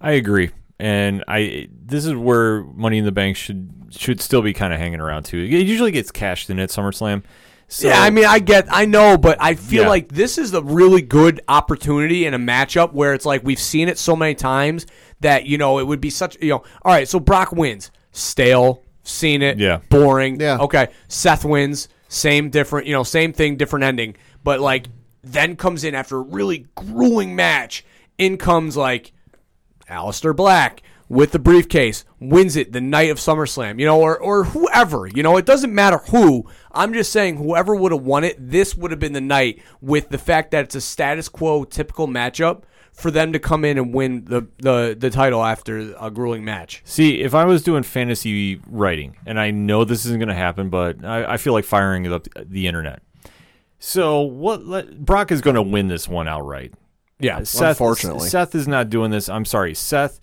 I 0.00 0.12
agree, 0.12 0.50
and 0.78 1.24
I 1.26 1.68
this 1.72 2.06
is 2.06 2.14
where 2.14 2.62
Money 2.62 2.98
in 2.98 3.04
the 3.04 3.12
Bank 3.12 3.36
should 3.36 3.88
should 3.90 4.20
still 4.20 4.42
be 4.42 4.52
kind 4.52 4.72
of 4.72 4.78
hanging 4.78 5.00
around 5.00 5.24
too. 5.24 5.38
It 5.38 5.66
usually 5.66 5.90
gets 5.90 6.12
cashed 6.12 6.50
in 6.50 6.58
at 6.60 6.70
SummerSlam. 6.70 7.24
So, 7.70 7.88
yeah, 7.88 8.00
I 8.00 8.08
mean, 8.08 8.24
I 8.24 8.38
get, 8.38 8.66
I 8.70 8.86
know, 8.86 9.18
but 9.18 9.36
I 9.40 9.54
feel 9.54 9.82
Yeah. 9.82 9.88
like 9.90 10.08
this 10.08 10.38
is 10.38 10.54
a 10.54 10.62
really 10.62 11.02
good 11.02 11.42
opportunity 11.48 12.24
in 12.24 12.32
a 12.32 12.38
matchup 12.38 12.94
where 12.94 13.12
it's 13.12 13.26
like 13.26 13.44
we've 13.44 13.58
seen 13.60 13.88
it 13.90 13.98
so 13.98 14.16
many 14.16 14.34
times 14.34 14.86
that 15.20 15.44
you 15.44 15.58
know 15.58 15.78
it 15.78 15.86
would 15.86 16.00
be 16.00 16.08
such, 16.08 16.38
you 16.40 16.48
know, 16.48 16.62
all 16.82 16.92
right, 16.92 17.06
so 17.06 17.20
Brock 17.20 17.52
wins, 17.52 17.90
stale, 18.10 18.82
seen 19.02 19.42
it, 19.42 19.58
Yeah. 19.58 19.80
boring, 19.90 20.40
Yeah. 20.40 20.56
okay. 20.60 20.88
Seth 21.08 21.44
wins, 21.44 21.88
same 22.08 22.48
different, 22.48 22.86
you 22.86 22.94
know, 22.94 23.02
same 23.02 23.34
thing, 23.34 23.56
different 23.56 23.84
ending, 23.84 24.16
but 24.42 24.60
like 24.60 24.86
then 25.22 25.54
comes 25.54 25.84
in 25.84 25.94
after 25.94 26.16
a 26.16 26.22
really 26.22 26.64
grueling 26.74 27.36
match, 27.36 27.84
in 28.16 28.38
comes 28.38 28.78
like 28.78 29.12
Aleister 29.90 30.34
Black 30.34 30.82
with 31.10 31.32
the 31.32 31.38
briefcase 31.38 32.04
wins 32.20 32.54
it 32.56 32.72
the 32.72 32.80
night 32.80 33.10
of 33.10 33.18
SummerSlam, 33.18 33.78
you 33.80 33.86
know, 33.86 33.98
or 34.00 34.18
or 34.18 34.44
whoever, 34.44 35.06
you 35.06 35.22
know, 35.22 35.36
it 35.36 35.46
doesn't 35.46 35.74
matter 35.74 35.98
who. 36.10 36.44
I'm 36.78 36.92
just 36.92 37.12
saying 37.12 37.36
whoever 37.36 37.74
would 37.74 37.90
have 37.90 38.02
won 38.02 38.22
it, 38.22 38.36
this 38.38 38.76
would 38.76 38.92
have 38.92 39.00
been 39.00 39.12
the 39.12 39.20
night 39.20 39.60
with 39.80 40.10
the 40.10 40.18
fact 40.18 40.52
that 40.52 40.64
it's 40.64 40.76
a 40.76 40.80
status 40.80 41.28
quo 41.28 41.64
typical 41.64 42.06
matchup 42.06 42.62
for 42.92 43.10
them 43.10 43.32
to 43.32 43.38
come 43.40 43.64
in 43.64 43.78
and 43.78 43.92
win 43.92 44.24
the 44.26 44.46
the, 44.58 44.96
the 44.98 45.10
title 45.10 45.44
after 45.44 45.94
a 46.00 46.10
grueling 46.10 46.44
match. 46.44 46.82
See, 46.84 47.20
if 47.20 47.34
I 47.34 47.44
was 47.44 47.64
doing 47.64 47.82
fantasy 47.82 48.60
writing, 48.68 49.16
and 49.26 49.40
I 49.40 49.50
know 49.50 49.84
this 49.84 50.06
isn't 50.06 50.20
going 50.20 50.28
to 50.28 50.34
happen, 50.34 50.70
but 50.70 51.04
I, 51.04 51.34
I 51.34 51.36
feel 51.36 51.52
like 51.52 51.64
firing 51.64 52.10
up 52.12 52.28
the 52.40 52.68
internet. 52.68 53.02
So 53.80 54.20
what? 54.20 54.64
Let, 54.64 55.04
Brock 55.04 55.32
is 55.32 55.40
going 55.40 55.56
to 55.56 55.62
win 55.62 55.88
this 55.88 56.08
one 56.08 56.28
outright. 56.28 56.74
Yeah, 57.20 57.38
uh, 57.38 57.44
Seth, 57.44 57.80
Unfortunately. 57.80 58.28
Seth 58.28 58.54
is 58.54 58.68
not 58.68 58.88
doing 58.88 59.10
this. 59.10 59.28
I'm 59.28 59.44
sorry. 59.44 59.74
Seth 59.74 60.20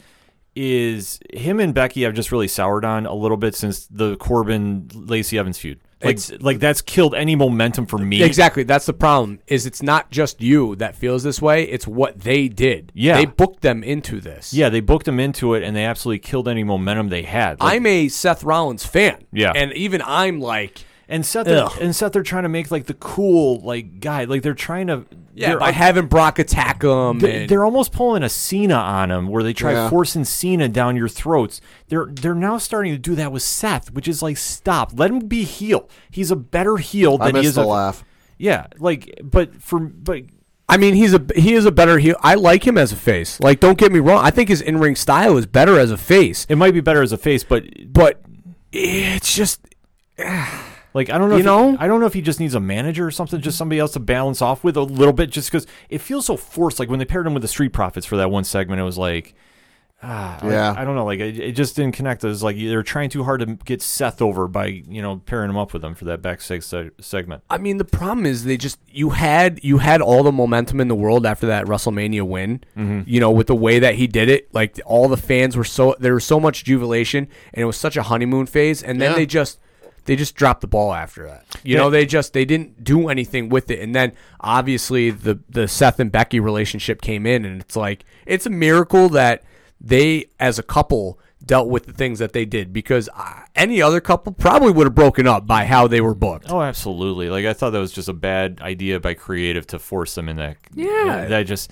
is 0.55 1.19
him 1.33 1.59
and 1.59 1.73
Becky 1.73 2.03
have 2.03 2.13
just 2.13 2.31
really 2.31 2.47
soured 2.47 2.85
on 2.85 3.05
a 3.05 3.13
little 3.13 3.35
bit 3.35 3.55
since 3.55 3.87
the 3.87 4.15
Corbin 4.17 4.89
Lacey 4.93 5.37
Evans 5.37 5.57
feud. 5.57 5.81
Like, 6.05 6.15
It's- 6.17 6.31
like 6.41 6.59
that's 6.59 6.81
killed 6.81 7.15
any 7.15 7.35
momentum 7.35 7.85
for 7.85 7.97
me. 7.97 8.21
Exactly. 8.23 8.63
That's 8.63 8.85
the 8.85 8.93
problem. 8.93 9.39
Is 9.47 9.65
it's 9.65 9.81
not 9.81 10.11
just 10.11 10.41
you 10.41 10.75
that 10.77 10.95
feels 10.95 11.23
this 11.23 11.41
way. 11.41 11.63
It's 11.63 11.87
what 11.87 12.19
they 12.21 12.47
did. 12.47 12.91
Yeah. 12.95 13.17
they 13.17 13.25
booked 13.25 13.61
them 13.61 13.83
into 13.83 14.19
this. 14.21 14.53
Yeah, 14.53 14.69
they 14.69 14.79
booked 14.79 15.05
them 15.05 15.19
into 15.19 15.53
it, 15.55 15.63
and 15.63 15.75
they 15.75 15.85
absolutely 15.85 16.19
killed 16.19 16.47
any 16.47 16.63
momentum 16.63 17.09
they 17.09 17.23
had. 17.23 17.59
Like, 17.59 17.75
I'm 17.75 17.85
a 17.85 18.07
Seth 18.07 18.43
Rollins 18.43 18.85
fan. 18.85 19.25
Yeah. 19.31 19.51
and 19.55 19.73
even 19.73 20.01
I'm 20.05 20.39
like, 20.39 20.79
And 21.07 21.25
Seth, 21.25 21.45
they're- 21.45 21.67
and 21.79 21.95
Seth, 21.95 22.13
they're 22.13 22.23
trying 22.23 22.43
to 22.43 22.49
make 22.49 22.71
like 22.71 22.85
the 22.85 22.93
cool 22.95 23.59
like 23.61 23.99
guy. 23.99 24.23
Like 24.23 24.41
they're 24.41 24.53
trying 24.55 24.87
to. 24.87 25.05
Yeah, 25.35 25.49
they're, 25.49 25.59
by 25.59 25.71
having 25.71 26.07
Brock 26.07 26.39
attack 26.39 26.81
him. 26.83 27.19
they- 27.19 27.41
and- 27.41 27.49
they're 27.49 27.65
almost 27.65 27.91
pulling 27.91 28.23
a 28.23 28.29
Cena 28.29 28.75
on 28.75 29.11
him, 29.11 29.27
where 29.27 29.43
they 29.43 29.53
try 29.53 29.73
Yeah. 29.73 29.89
forcing 29.89 30.23
Cena 30.23 30.67
down 30.69 30.95
your 30.95 31.07
throats. 31.09 31.61
They're 31.89 32.07
they're 32.09 32.33
now 32.33 32.57
starting 32.57 32.93
to 32.93 32.97
do 32.97 33.15
that 33.15 33.31
with 33.31 33.43
Seth, 33.43 33.91
which 33.91 34.07
is 34.07 34.21
like 34.23 34.37
stop. 34.37 34.91
Let 34.95 35.11
him 35.11 35.19
be 35.19 35.43
heel. 35.43 35.89
He's 36.09 36.31
a 36.31 36.35
better 36.35 36.77
heel 36.77 37.17
I 37.21 37.31
than 37.31 37.41
he 37.41 37.47
is 37.47 37.55
the 37.55 37.63
a 37.63 37.65
laugh. 37.65 38.03
yeah. 38.37 38.67
Like, 38.79 39.19
but 39.23 39.61
for 39.61 39.79
but 39.79 40.21
I 40.67 40.77
mean, 40.77 40.95
he's 40.95 41.13
a 41.13 41.23
he 41.35 41.53
is 41.53 41.65
a 41.65 41.71
better 41.71 41.99
heel. 41.99 42.15
I 42.21 42.33
like 42.33 42.65
him 42.65 42.77
as 42.77 42.91
a 42.91 42.95
face. 42.95 43.39
Like, 43.39 43.59
don't 43.59 43.77
get 43.77 43.91
me 43.91 43.99
wrong. 43.99 44.25
I 44.25 44.31
think 44.31 44.49
his 44.49 44.61
in 44.61 44.79
ring 44.79 44.95
style 44.95 45.37
is 45.37 45.45
better 45.45 45.77
as 45.77 45.91
a 45.91 45.97
face, 45.97 46.47
it 46.49 46.55
might 46.55 46.73
be 46.73 46.81
better 46.81 47.03
as 47.03 47.11
a 47.11 47.17
face, 47.17 47.43
but 47.43 47.65
but 47.93 48.21
it's 48.71 49.35
just 49.35 49.61
eh. 50.17 50.47
Like 50.95 51.09
I 51.11 51.17
don't 51.19 51.29
know, 51.29 51.35
You 51.35 51.39
if 51.41 51.45
know? 51.45 51.71
he, 51.73 51.77
I 51.77 51.87
don't 51.87 51.99
know 51.99 52.05
if 52.07 52.13
he 52.15 52.21
just 52.21 52.39
needs 52.39 52.55
a 52.55 52.59
manager 52.59 53.05
or 53.05 53.11
something, 53.11 53.41
just 53.41 53.57
somebody 53.57 53.79
else 53.79 53.91
to 53.93 53.99
balance 53.99 54.41
off 54.41 54.63
with 54.63 54.77
a 54.77 54.81
little 54.81 55.13
bit, 55.13 55.29
just 55.29 55.51
because 55.51 55.67
it 55.89 55.99
feels 55.99 56.25
so 56.25 56.37
forced. 56.37 56.79
Like 56.79 56.89
when 56.89 56.99
they 56.99 57.05
paired 57.05 57.27
him 57.27 57.33
with 57.33 57.41
the 57.41 57.49
Street 57.49 57.73
Profits 57.73 58.05
for 58.07 58.15
that 58.17 58.31
one 58.31 58.45
segment, 58.45 58.79
it 58.79 58.85
was 58.85 58.97
like, 58.97 59.35
ah, 60.01 60.39
I- 60.41 60.49
Yeah. 60.49 60.73
I, 60.77 60.85
don't 60.85 60.95
know, 60.95 61.03
like 61.03 61.19
it, 61.19 61.37
it 61.37 61.51
just 61.51 61.75
didn't 61.75 61.95
connect. 61.95 62.23
It 62.23 62.27
was 62.27 62.41
like 62.43 62.55
they're 62.57 62.81
trying 62.81 63.09
too 63.09 63.25
hard 63.25 63.41
to 63.41 63.45
get 63.65 63.81
Seth 63.81 64.21
over 64.21 64.47
by 64.47 64.67
you 64.67 65.01
know 65.01 65.17
pairing 65.25 65.49
him 65.49 65.57
up 65.57 65.73
with 65.73 65.81
them 65.81 65.95
for 65.95 66.05
that 66.05 66.21
backstage 66.21 66.63
se- 66.63 66.91
segment. 67.01 67.43
I 67.49 67.57
mean, 67.57 67.75
the 67.77 67.83
problem 67.85 68.25
is 68.25 68.45
they 68.45 68.55
just 68.55 68.79
you 68.89 69.09
had 69.09 69.59
you 69.63 69.79
had 69.79 70.01
all 70.01 70.23
the 70.23 70.31
momentum 70.31 70.79
in 70.79 70.87
the 70.87 70.95
world 70.95 71.25
after 71.25 71.47
that 71.47 71.65
WrestleMania 71.65 72.23
win. 72.23 72.61
You 73.05 73.19
know, 73.19 73.31
with 73.31 73.47
the 73.47 73.55
way 73.55 73.79
that 73.79 73.95
he 73.95 74.07
did 74.07 74.29
it, 74.29 74.53
like 74.53 74.79
all 74.85 75.09
the 75.09 75.17
fans 75.17 75.57
were 75.57 75.65
so 75.65 75.95
there 75.99 76.13
was 76.13 76.23
so 76.23 76.39
much 76.39 76.63
jubilation, 76.63 77.27
and 77.53 77.61
it 77.61 77.65
was 77.65 77.75
such 77.77 77.97
a 77.97 78.03
honeymoon 78.03 78.45
phase. 78.45 78.81
And 78.81 79.01
then 79.01 79.11
Yeah. 79.11 79.17
they 79.17 79.25
just 79.25 79.59
they 80.05 80.15
just 80.15 80.35
dropped 80.35 80.61
the 80.61 80.67
ball 80.67 80.93
after 80.93 81.25
that. 81.27 81.45
You 81.63 81.75
Yeah. 81.75 81.81
know, 81.81 81.89
they 81.89 82.05
just 82.05 82.33
they 82.33 82.45
didn't 82.45 82.83
do 82.83 83.09
anything 83.09 83.49
with 83.49 83.69
it. 83.71 83.79
And 83.79 83.93
then 83.93 84.13
obviously 84.39 85.09
the 85.11 85.39
the 85.49 85.67
Seth 85.67 85.99
and 85.99 86.11
Becky 86.11 86.39
relationship 86.39 87.01
came 87.01 87.25
in, 87.25 87.45
and 87.45 87.61
it's 87.61 87.75
like 87.75 88.05
it's 88.25 88.45
a 88.45 88.49
miracle 88.49 89.09
that 89.09 89.43
they 89.81 90.25
as 90.39 90.57
a 90.59 90.63
couple 90.63 91.19
dealt 91.45 91.67
with 91.67 91.85
the 91.85 91.93
things 91.93 92.17
that 92.19 92.33
they 92.33 92.43
did 92.45 92.73
because 92.73 93.07
uh, 93.15 93.41
any 93.55 93.79
other 93.81 94.01
couple 94.01 94.31
probably 94.33 94.71
would 94.71 94.87
have 94.87 94.95
broken 94.95 95.27
up 95.27 95.45
by 95.45 95.63
how 95.65 95.87
they 95.87 96.01
were 96.01 96.15
booked. 96.15 96.49
Oh, 96.49 96.61
absolutely. 96.61 97.29
Like 97.29 97.45
I 97.45 97.53
thought 97.53 97.69
that 97.71 97.79
was 97.79 97.91
just 97.91 98.09
a 98.09 98.13
bad 98.13 98.59
idea 98.61 98.99
by 98.99 99.13
creative 99.13 99.67
to 99.67 99.77
force 99.79 100.15
them 100.15 100.27
in 100.29 100.37
that. 100.37 100.57
Yeah. 100.73 101.25
that 101.27 101.43
just. 101.43 101.71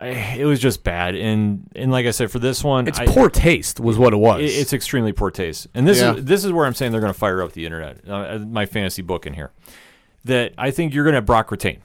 I, 0.00 0.08
it 0.08 0.44
was 0.44 0.60
just 0.60 0.82
bad, 0.84 1.14
and 1.14 1.70
and 1.76 1.90
like 1.92 2.04
I 2.06 2.10
said, 2.10 2.30
for 2.30 2.38
this 2.38 2.64
one, 2.64 2.88
It's 2.88 2.98
I- 2.98 3.06
poor 3.06 3.30
taste, 3.30 3.78
was 3.80 3.96
what 3.96 4.12
it 4.12 4.16
was. 4.16 4.40
It- 4.40 4.46
It's 4.58 4.72
extremely 4.72 5.12
poor 5.12 5.30
taste, 5.30 5.68
and 5.74 5.86
this 5.86 6.00
Yeah. 6.00 6.14
is 6.14 6.24
this 6.24 6.44
is 6.44 6.52
where 6.52 6.66
I'm 6.66 6.74
saying 6.74 6.92
they're 6.92 7.00
going 7.00 7.12
to 7.12 7.18
fire 7.18 7.40
up 7.42 7.52
the 7.52 7.64
internet. 7.64 7.98
Uh, 8.08 8.38
my 8.38 8.66
fantasy 8.66 9.02
book 9.02 9.26
in 9.26 9.34
here, 9.34 9.52
that 10.24 10.52
I 10.58 10.70
think 10.72 10.92
you're 10.94 11.04
going 11.04 11.12
to 11.12 11.18
have 11.18 11.26
Brock 11.26 11.50
retain, 11.50 11.78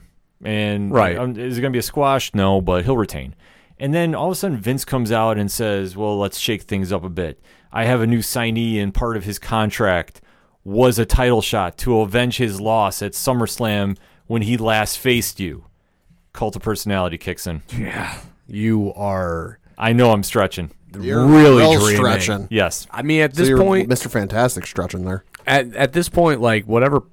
and 0.44 0.92
Right. 0.92 1.16
um, 1.16 1.30
is 1.38 1.56
it 1.56 1.60
going 1.60 1.72
to 1.72 1.76
be 1.76 1.78
a 1.78 1.82
squash? 1.82 2.34
No, 2.34 2.60
but 2.60 2.84
he'll 2.84 2.96
retain. 2.96 3.34
And 3.78 3.94
then 3.94 4.14
all 4.14 4.26
of 4.26 4.32
a 4.32 4.34
sudden, 4.34 4.58
Vince 4.58 4.84
comes 4.84 5.10
out 5.12 5.38
and 5.38 5.50
says, 5.50 5.96
"Well, 5.96 6.18
let's 6.18 6.38
shake 6.38 6.62
things 6.62 6.92
up 6.92 7.04
a 7.04 7.08
bit. 7.08 7.40
I 7.72 7.84
have 7.84 8.00
a 8.02 8.06
new 8.06 8.18
signee, 8.18 8.82
and 8.82 8.92
part 8.92 9.16
of 9.16 9.24
his 9.24 9.38
contract 9.38 10.20
was 10.64 10.98
a 10.98 11.06
title 11.06 11.40
shot 11.40 11.78
to 11.78 12.00
avenge 12.00 12.36
his 12.36 12.60
loss 12.60 13.00
at 13.02 13.12
SummerSlam 13.12 13.96
when 14.26 14.42
he 14.42 14.56
last 14.58 14.98
faced 14.98 15.38
you." 15.40 15.64
Cult 16.32 16.56
of 16.56 16.62
personality 16.62 17.18
kicks 17.18 17.46
in. 17.46 17.62
Yeah. 17.76 18.18
You 18.46 18.92
are 18.94 19.58
I 19.78 19.92
know 19.92 20.12
I'm 20.12 20.22
stretching. 20.22 20.70
You're 20.98 21.24
really 21.24 21.62
real 21.62 21.78
dreaming. 21.78 21.96
stretching. 21.96 22.48
Yes. 22.50 22.86
I 22.90 23.02
mean, 23.02 23.20
at 23.22 23.34
So 23.34 23.42
this 23.42 23.48
you're 23.48 23.58
point, 23.58 23.88
Mr. 23.88 24.10
Fantastic 24.10 24.66
stretching 24.66 25.04
there. 25.04 25.24
at 25.46 25.74
at 25.76 25.92
this 25.92 26.08
point, 26.08 26.40
like 26.40 26.64
whatever, 26.66 27.04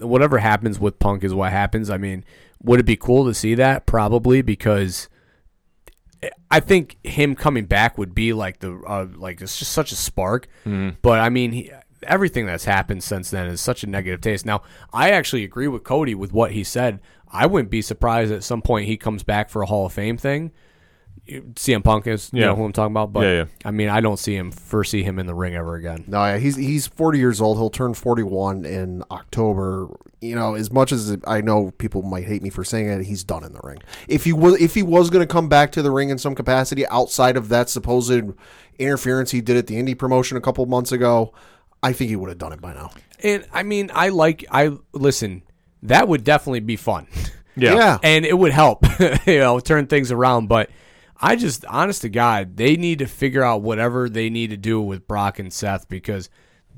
whatever 0.00 0.38
happens 0.38 0.78
with 0.80 0.98
Punk 0.98 1.22
is 1.24 1.32
what 1.32 1.52
happens. 1.52 1.90
I 1.90 1.96
mean, 1.96 2.24
would 2.62 2.80
it 2.80 2.86
be 2.86 2.96
cool 2.96 3.24
to 3.26 3.34
see 3.34 3.54
that? 3.54 3.86
Probably 3.86 4.42
because 4.42 5.08
I 6.50 6.60
think 6.60 6.96
him 7.04 7.34
coming 7.34 7.64
back 7.66 7.96
would 7.96 8.14
be 8.14 8.32
like 8.32 8.58
the 8.58 8.74
uh, 8.86 9.06
like 9.16 9.40
it's 9.40 9.58
just 9.58 9.72
such 9.72 9.92
a 9.92 9.96
spark. 9.96 10.48
But 10.64 11.20
I 11.20 11.28
mean, 11.30 11.52
he, 11.52 11.70
everything 12.02 12.46
that's 12.46 12.64
happened 12.64 13.02
since 13.02 13.30
then 13.30 13.46
is 13.46 13.60
such 13.60 13.82
a 13.84 13.86
negative 13.86 14.20
taste. 14.20 14.44
Now, 14.44 14.62
I 14.92 15.10
actually 15.10 15.44
agree 15.44 15.68
with 15.68 15.84
Cody 15.84 16.14
with 16.14 16.32
what 16.32 16.50
he 16.52 16.64
said. 16.64 17.00
I 17.32 17.46
wouldn't 17.46 17.70
be 17.70 17.82
surprised 17.82 18.32
at 18.32 18.42
some 18.44 18.62
point 18.62 18.86
he 18.86 18.96
comes 18.96 19.22
back 19.22 19.50
for 19.50 19.62
a 19.62 19.66
Hall 19.66 19.86
of 19.86 19.92
Fame 19.92 20.16
thing. 20.16 20.52
CM 21.54 21.84
Punk 21.84 22.06
is, 22.08 22.30
you 22.32 22.40
Yeah. 22.40 22.46
know 22.46 22.56
who 22.56 22.64
I'm 22.64 22.72
talking 22.72 22.92
about. 22.92 23.12
But 23.12 23.20
Yeah, 23.20 23.32
yeah. 23.32 23.44
I 23.64 23.70
mean, 23.70 23.88
I 23.88 24.00
don't 24.00 24.18
see 24.18 24.34
him 24.34 24.50
first 24.50 24.90
see 24.90 25.02
him 25.04 25.18
in 25.18 25.26
the 25.26 25.34
ring 25.34 25.54
ever 25.54 25.76
again. 25.76 26.04
No, 26.08 26.24
yeah, 26.24 26.38
he's 26.38 26.56
he's 26.56 26.86
40 26.88 27.18
years 27.18 27.40
old. 27.40 27.56
He'll 27.58 27.70
turn 27.70 27.94
41 27.94 28.64
in 28.64 29.04
October. 29.12 29.88
You 30.20 30.34
know, 30.34 30.54
as 30.54 30.72
much 30.72 30.90
as 30.92 31.16
I 31.26 31.40
know 31.40 31.70
people 31.78 32.02
might 32.02 32.24
hate 32.24 32.42
me 32.42 32.50
for 32.50 32.64
saying 32.64 32.88
it, 32.88 33.04
he's 33.04 33.22
done 33.22 33.44
in 33.44 33.52
the 33.52 33.60
ring. 33.62 33.78
If 34.08 34.24
he 34.24 34.32
was 34.32 34.60
if 34.60 34.74
he 34.74 34.82
was 34.82 35.08
going 35.10 35.26
to 35.26 35.32
come 35.32 35.48
back 35.48 35.70
to 35.72 35.82
the 35.82 35.90
ring 35.90 36.10
in 36.10 36.18
some 36.18 36.34
capacity 36.34 36.86
outside 36.88 37.36
of 37.36 37.48
that 37.50 37.68
supposed 37.68 38.22
interference 38.78 39.30
he 39.30 39.40
did 39.40 39.56
at 39.56 39.66
the 39.68 39.76
indie 39.80 39.96
promotion 39.96 40.36
a 40.36 40.40
couple 40.40 40.64
months 40.66 40.90
ago, 40.90 41.32
I 41.82 41.92
think 41.92 42.08
he 42.10 42.16
would 42.16 42.28
have 42.30 42.38
done 42.38 42.52
it 42.52 42.60
by 42.60 42.72
now. 42.74 42.90
And 43.22 43.44
I 43.52 43.62
mean, 43.62 43.90
I 43.94 44.08
like 44.08 44.44
I 44.50 44.72
listen. 44.92 45.42
That 45.84 46.08
would 46.08 46.24
definitely 46.24 46.60
be 46.60 46.76
fun, 46.76 47.06
Yeah. 47.56 47.98
and 48.02 48.24
it 48.26 48.36
would 48.36 48.52
help, 48.52 48.84
you 49.26 49.38
know, 49.38 49.60
turn 49.60 49.86
things 49.86 50.12
around. 50.12 50.48
But 50.48 50.70
I 51.20 51.36
just, 51.36 51.64
honest 51.66 52.02
to 52.02 52.08
God, 52.08 52.56
they 52.56 52.76
need 52.76 52.98
to 53.00 53.06
figure 53.06 53.42
out 53.42 53.62
whatever 53.62 54.08
they 54.08 54.30
need 54.30 54.50
to 54.50 54.56
do 54.56 54.80
with 54.80 55.06
Brock 55.06 55.38
and 55.38 55.52
Seth 55.52 55.88
because 55.88 56.28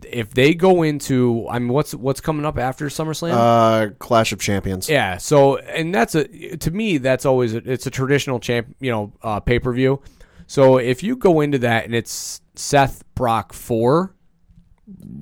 if 0.05 0.35
they 0.35 0.55
go 0.55 0.83
into, 0.83 1.47
I 1.49 1.59
mean, 1.59 1.69
what's 1.73 1.95
what's 1.95 2.21
coming 2.21 2.45
up 2.45 2.59
after 2.59 2.87
SummerSlam? 2.87 3.33
Uh, 3.33 3.91
Clash 3.99 4.33
of 4.33 4.41
Champions. 4.41 4.89
Yeah. 4.89 5.19
So, 5.19 5.59
and 5.59 5.95
that's 5.95 6.15
a 6.15 6.57
to 6.57 6.71
me 6.71 6.99
that's 6.99 7.25
always 7.25 7.55
a, 7.55 7.59
it's 7.59 7.87
a 7.87 7.91
traditional 7.91 8.41
champ, 8.41 8.75
you 8.81 8.91
know, 8.91 9.13
uh, 9.23 9.39
pay 9.41 9.59
per 9.59 9.73
view. 9.73 10.03
So 10.49 10.79
if 10.79 11.03
you 11.03 11.17
go 11.17 11.41
into 11.41 11.59
that 11.59 11.85
and 11.85 11.95
it's 11.95 12.41
Seth 12.57 13.05
Brock 13.15 13.53
four, 13.53 14.15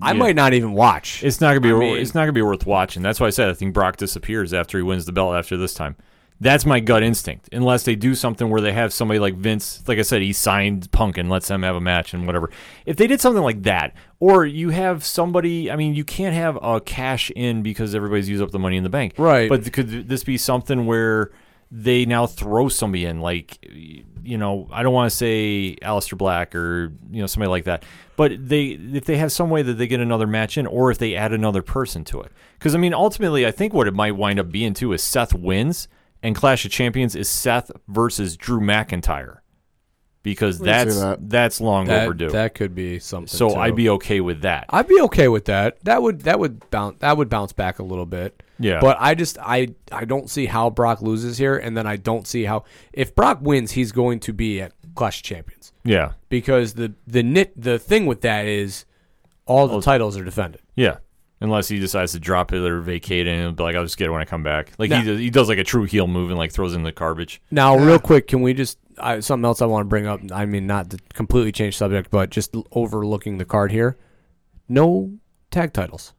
I 0.01 0.12
Yeah. 0.12 0.19
might 0.19 0.37
not 0.37 0.55
even 0.55 0.73
watch. 0.73 1.23
It's 1.23 1.41
not 1.41 1.49
gonna 1.49 1.61
be. 1.61 1.70
I 1.70 1.74
mean- 1.78 1.97
it's 1.99 2.15
not 2.15 2.23
gonna 2.23 2.32
be 2.32 2.43
worth 2.43 2.66
watching. 2.66 3.03
That's 3.03 3.20
why 3.20 3.27
I 3.27 3.31
said 3.31 3.49
I 3.51 3.53
think 3.53 3.74
Brock 3.74 3.97
disappears 3.97 4.55
after 4.55 4.78
he 4.78 4.82
wins 4.82 5.05
the 5.07 5.12
belt 5.12 5.35
after 5.35 5.57
this 5.57 5.74
time. 5.74 5.97
That's 6.43 6.65
my 6.65 6.81
gut 6.81 7.03
instinct. 7.03 7.51
Unless 7.53 7.82
they 7.82 7.95
do 7.95 8.15
something 8.15 8.49
where 8.49 8.62
they 8.62 8.73
have 8.73 8.95
somebody 8.95 9.20
like 9.20 9.35
Vince, 9.35 9.82
like 9.87 9.99
I 9.99 10.03
said, 10.03 10.23
he 10.23 10.32
signed 10.32 10.91
Punk 10.91 11.19
and 11.19 11.28
lets 11.28 11.49
them 11.49 11.62
have 11.62 11.77
a 11.77 11.82
match 11.82 12.15
and 12.15 12.27
whatever. 12.27 12.49
If 12.87 12.97
they 12.97 13.07
did 13.07 13.20
something 13.20 13.43
like 13.43 13.62
that, 13.65 13.93
or 14.20 14.47
you 14.47 14.70
have 14.70 15.05
somebody, 15.05 15.70
I 15.70 15.77
mean, 15.77 15.95
you 15.95 16.03
can't 16.05 16.35
have 16.35 16.59
a 16.62 16.81
cash 16.81 17.31
in 17.37 17.61
because 17.62 17.95
everybody's 17.95 18.31
used 18.31 18.43
up 18.43 18.53
the 18.53 18.59
money 18.59 18.78
in 18.78 18.85
the 18.85 18.89
bank, 18.89 19.12
Right. 19.19 19.51
But 19.51 19.70
could 19.70 20.09
this 20.09 20.24
be 20.24 20.39
something 20.39 20.87
where 20.87 21.31
they 21.70 22.05
now 22.05 22.26
throw 22.26 22.68
somebody 22.68 23.05
in, 23.05 23.20
like 23.20 23.59
you 24.22 24.36
know, 24.36 24.68
I 24.70 24.82
don't 24.82 24.92
want 24.92 25.10
to 25.10 25.16
say 25.16 25.76
Aleister 25.82 26.18
Black 26.18 26.55
or 26.55 26.92
you 27.10 27.20
know 27.20 27.26
somebody 27.26 27.48
like 27.48 27.64
that, 27.64 27.84
but 28.16 28.32
they 28.48 28.68
if 28.68 29.05
they 29.05 29.16
have 29.16 29.32
some 29.32 29.51
way 29.51 29.62
that 29.62 29.74
they 29.74 29.86
get 29.86 30.01
another 30.01 30.26
match 30.26 30.59
in, 30.59 30.66
or 30.66 30.90
if 30.90 30.98
they 30.98 31.14
add 31.14 31.32
another 31.32 31.62
person 31.62 32.05
to 32.05 32.20
it, 32.20 32.32
because 32.59 32.74
I 32.74 32.78
mean, 32.78 32.94
ultimately, 32.94 33.47
I 33.47 33.51
think 33.51 33.72
what 33.72 33.86
it 33.86 33.94
might 33.94 34.12
wind 34.12 34.38
up 34.38 34.51
being 34.51 34.74
too 34.74 34.92
is 34.92 35.02
Seth 35.02 35.34
wins, 35.34 35.88
and 36.22 36.34
Clash 36.34 36.64
of 36.64 36.70
Champions 36.70 37.14
is 37.14 37.28
Seth 37.28 37.70
versus 37.88 38.36
Drew 38.36 38.60
McIntyre, 38.60 39.38
because 40.22 40.56
can 40.59 40.66
that's 40.66 41.01
that. 41.01 41.30
that's 41.30 41.60
long 41.60 41.86
that, 41.86 42.05
overdue. 42.05 42.30
that 42.30 42.55
could 42.55 42.74
be 42.74 42.98
something. 42.98 43.26
so 43.28 43.51
too. 43.51 43.56
I'd 43.56 43.76
be 43.76 43.88
okay 43.90 44.20
with 44.20 44.42
that. 44.42 44.66
I'd 44.70 44.88
be 44.88 45.01
okay 45.02 45.28
with 45.28 45.47
that. 45.47 45.78
That 45.84 46.02
would 46.02 46.20
that 46.22 46.38
would 46.38 46.68
bounce 46.70 46.98
that 47.01 47.16
would 47.16 47.28
bounce 47.28 47.52
back 47.52 47.78
a 47.78 47.82
little 47.82 48.06
bit. 48.06 48.42
Yeah. 48.59 48.80
But 48.80 48.97
I 49.01 49.14
just 49.14 49.38
I 49.40 49.68
I 49.90 50.05
don't 50.05 50.28
see 50.28 50.47
how 50.47 50.68
Brock 50.70 51.01
loses 51.02 51.38
here, 51.38 51.56
and 51.56 51.76
then 51.76 51.86
I 51.86 51.97
don't 51.97 52.26
see 52.26 52.44
how 52.44 52.64
if 52.92 53.14
Brock 53.14 53.38
wins, 53.40 53.72
he's 53.72 53.92
going 53.92 54.20
to 54.20 54.32
be 54.32 54.60
at 54.60 54.72
Clash 54.94 55.18
of 55.20 55.24
Champions 55.24 55.72
yeah, 55.84 56.12
because 56.28 56.74
the 56.74 56.92
the 57.06 57.22
nit 57.22 57.52
the 57.56 57.78
thing 57.78 58.05
with 58.06 58.20
that 58.20 58.44
is 58.47 58.84
all 59.47 59.66
the 59.68 59.80
titles 59.80 60.16
are 60.16 60.24
defended. 60.24 60.60
yeah. 60.76 60.98
Unless 61.42 61.68
he 61.68 61.78
decides 61.78 62.12
to 62.12 62.20
drop 62.20 62.52
it 62.52 62.59
or 62.60 62.82
vacate 62.82 63.26
it 63.26 63.30
and 63.30 63.56
be 63.56 63.62
like, 63.62 63.74
I'll 63.74 63.82
just 63.84 63.97
get 63.97 64.09
it 64.09 64.10
when 64.10 64.20
I 64.20 64.26
come 64.26 64.42
back. 64.42 64.72
Like 64.76 64.90
Nah. 64.90 65.01
he, 65.01 65.06
does, 65.06 65.18
he 65.20 65.30
does 65.30 65.48
like 65.48 65.56
a 65.56 65.64
true 65.64 65.84
heel 65.84 66.06
move 66.06 66.28
and 66.28 66.36
like 66.36 66.52
throws 66.52 66.74
in 66.74 66.82
the 66.82 66.92
garbage. 66.92 67.40
Now, 67.51 67.78
real 67.78 67.98
quick, 67.98 68.26
can 68.28 68.42
we 68.42 68.52
just 68.52 68.76
I, 69.01 69.20
something 69.20 69.44
else 69.44 69.62
I 69.62 69.66
want 69.66 69.85
to 69.85 69.89
bring 69.89 70.06
up? 70.06 70.20
I 70.32 70.47
mean, 70.47 70.66
not 70.66 70.90
to 70.90 70.98
completely 71.14 71.52
change 71.52 71.77
subject, 71.77 72.10
but 72.10 72.31
just 72.31 72.55
overlooking 72.72 73.39
the 73.39 73.44
card 73.44 73.72
here. 73.72 73.97
No 74.68 75.12
tag 75.51 75.72
titles. 75.72 76.14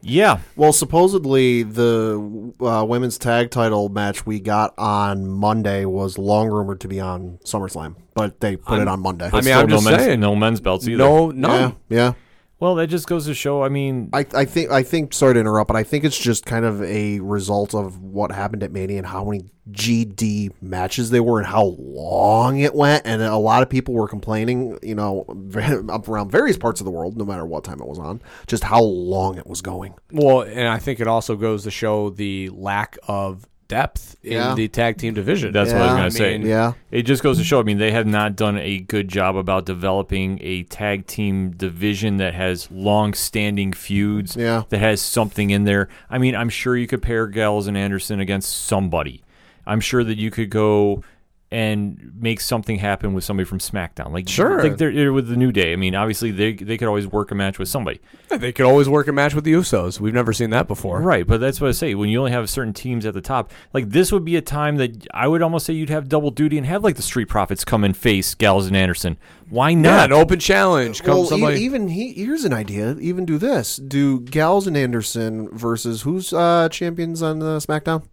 Yeah, 0.00 0.38
Well, 0.54 0.72
supposedly 0.72 1.64
the 1.64 2.54
uh, 2.60 2.84
women's 2.84 3.18
tag 3.18 3.50
title 3.50 3.88
match 3.88 4.24
we 4.24 4.38
got 4.38 4.72
on 4.78 5.28
Monday 5.28 5.86
was 5.86 6.18
long 6.18 6.48
rumored 6.48 6.80
to 6.82 6.88
be 6.88 7.00
on 7.00 7.38
SummerSlam, 7.44 7.96
but 8.14 8.38
they 8.38 8.56
put 8.56 8.78
it 8.78 8.86
on 8.86 9.00
Monday. 9.00 9.28
I 9.32 9.40
mean, 9.40 9.54
I'm 9.54 9.68
just 9.68 9.84
no 9.84 9.90
men's, 9.90 10.04
saying. 10.04 10.20
no 10.20 10.36
men's 10.36 10.60
belts 10.60 10.86
either. 10.86 10.98
No, 10.98 11.30
no. 11.30 11.48
yeah, 11.48 11.72
yeah. 11.88 12.12
Well, 12.60 12.74
that 12.74 12.88
just 12.88 13.06
goes 13.06 13.26
to 13.26 13.34
show. 13.34 13.62
I 13.62 13.68
mean, 13.68 14.10
I, 14.12 14.26
I 14.34 14.44
think 14.44 14.70
I 14.72 14.82
think 14.82 15.14
sorry 15.14 15.34
to 15.34 15.40
interrupt, 15.40 15.68
but 15.68 15.76
I 15.76 15.84
think 15.84 16.04
it's 16.04 16.18
just 16.18 16.44
kind 16.44 16.64
of 16.64 16.82
a 16.82 17.20
result 17.20 17.72
of 17.72 18.00
what 18.02 18.32
happened 18.32 18.64
at 18.64 18.72
Mania 18.72 18.98
and 18.98 19.06
how 19.06 19.24
many 19.24 19.44
GD 19.70 20.50
matches 20.60 21.10
they 21.10 21.20
were 21.20 21.38
and 21.38 21.46
how 21.46 21.76
long 21.78 22.58
it 22.58 22.74
went. 22.74 23.06
And 23.06 23.22
a 23.22 23.36
lot 23.36 23.62
of 23.62 23.70
people 23.70 23.94
were 23.94 24.08
complaining, 24.08 24.76
you 24.82 24.96
know, 24.96 25.24
up 25.88 26.08
around 26.08 26.32
various 26.32 26.56
parts 26.56 26.80
of 26.80 26.84
the 26.84 26.90
world, 26.90 27.16
no 27.16 27.24
matter 27.24 27.46
what 27.46 27.62
time 27.62 27.80
it 27.80 27.86
was 27.86 27.98
on, 27.98 28.20
just 28.48 28.64
how 28.64 28.82
long 28.82 29.38
it 29.38 29.46
was 29.46 29.62
going. 29.62 29.94
Well, 30.10 30.40
and 30.42 30.66
I 30.66 30.78
think 30.78 30.98
it 30.98 31.06
also 31.06 31.36
goes 31.36 31.62
to 31.62 31.70
show 31.70 32.10
the 32.10 32.48
lack 32.50 32.98
of 33.06 33.46
depth 33.68 34.16
Yeah. 34.22 34.50
in 34.50 34.56
the 34.56 34.66
tag 34.68 34.96
team 34.96 35.14
division. 35.14 35.52
That's 35.52 35.72
what 35.72 35.82
I 35.82 35.84
was 35.84 35.92
Yeah. 35.92 35.98
gonna 35.98 36.10
say. 36.10 36.38
mean, 36.38 36.46
Yeah, 36.48 36.72
It 36.90 37.02
just 37.02 37.22
goes 37.22 37.38
to 37.38 37.44
show. 37.44 37.60
I 37.60 37.62
mean, 37.62 37.78
they 37.78 37.92
have 37.92 38.06
not 38.06 38.34
done 38.34 38.58
a 38.58 38.78
good 38.80 39.08
job 39.08 39.36
about 39.36 39.66
developing 39.66 40.38
a 40.42 40.62
tag 40.64 41.06
team 41.06 41.50
division 41.50 42.16
that 42.16 42.34
has 42.34 42.68
long-standing 42.70 43.72
feuds. 43.72 44.36
Yeah. 44.36 44.62
that 44.70 44.78
has 44.78 45.00
something 45.00 45.50
in 45.50 45.64
there. 45.64 45.88
I 46.10 46.18
mean, 46.18 46.34
I'm 46.34 46.48
sure 46.48 46.76
you 46.76 46.86
could 46.86 47.02
pair 47.02 47.26
Gallows 47.26 47.66
and 47.66 47.76
Anderson 47.76 48.20
against 48.20 48.66
somebody. 48.66 49.22
I'm 49.66 49.80
sure 49.80 50.02
that 50.02 50.16
you 50.18 50.30
could 50.30 50.48
go 50.50 51.02
and 51.50 52.12
make 52.20 52.40
something 52.40 52.76
happen 52.78 53.14
with 53.14 53.24
somebody 53.24 53.46
from 53.46 53.58
SmackDown. 53.58 54.12
Like 54.12 54.28
Sure. 54.28 54.62
like 54.62 54.76
they're, 54.76 54.92
they're 54.92 55.12
with 55.14 55.28
the 55.28 55.36
New 55.36 55.50
Day. 55.50 55.72
I 55.72 55.76
mean, 55.76 55.94
obviously 55.94 56.30
they 56.30 56.52
they 56.52 56.76
could 56.76 56.88
always 56.88 57.06
work 57.06 57.30
a 57.30 57.34
match 57.34 57.58
with 57.58 57.68
somebody. 57.68 58.00
They 58.28 58.52
could 58.52 58.66
always 58.66 58.86
work 58.88 59.08
a 59.08 59.12
match 59.12 59.34
with 59.34 59.44
the 59.44 59.52
Usos. 59.54 59.98
We've 59.98 60.12
never 60.12 60.34
seen 60.34 60.50
that 60.50 60.68
before. 60.68 61.00
Right, 61.00 61.26
but 61.26 61.40
that's 61.40 61.58
what 61.60 61.68
I 61.68 61.72
say. 61.72 61.94
When 61.94 62.10
you 62.10 62.18
only 62.18 62.32
have 62.32 62.50
certain 62.50 62.74
teams 62.74 63.06
at 63.06 63.14
the 63.14 63.22
top, 63.22 63.50
like 63.72 63.88
this 63.88 64.12
would 64.12 64.24
be 64.26 64.36
a 64.36 64.42
time 64.42 64.76
that 64.76 65.06
I 65.14 65.26
would 65.26 65.40
almost 65.40 65.64
say 65.64 65.72
you'd 65.72 65.88
have 65.90 66.08
double 66.08 66.30
duty 66.30 66.58
and 66.58 66.66
have 66.66 66.84
like 66.84 66.96
the 66.96 67.02
Street 67.02 67.28
Profits 67.28 67.64
come 67.64 67.82
and 67.82 67.96
face 67.96 68.34
Gallows 68.34 68.66
and 68.66 68.76
Anderson. 68.76 69.16
Why 69.48 69.70
Yeah, 69.70 69.76
not? 69.78 70.12
an 70.12 70.12
open 70.12 70.38
challenge. 70.40 71.02
Come 71.02 71.14
well, 71.16 71.24
e- 71.24 71.28
somebody. 71.28 71.60
even 71.62 71.88
he, 71.88 72.12
here's 72.12 72.44
an 72.44 72.52
idea. 72.52 72.96
Even 72.98 73.24
do 73.24 73.38
this: 73.38 73.76
do 73.76 74.20
Gallows 74.20 74.66
and 74.66 74.76
Anderson 74.76 75.48
versus 75.56 76.02
who's 76.02 76.34
uh, 76.34 76.68
champions 76.70 77.22
on 77.22 77.40
uh, 77.42 77.56
SmackDown? 77.58 78.04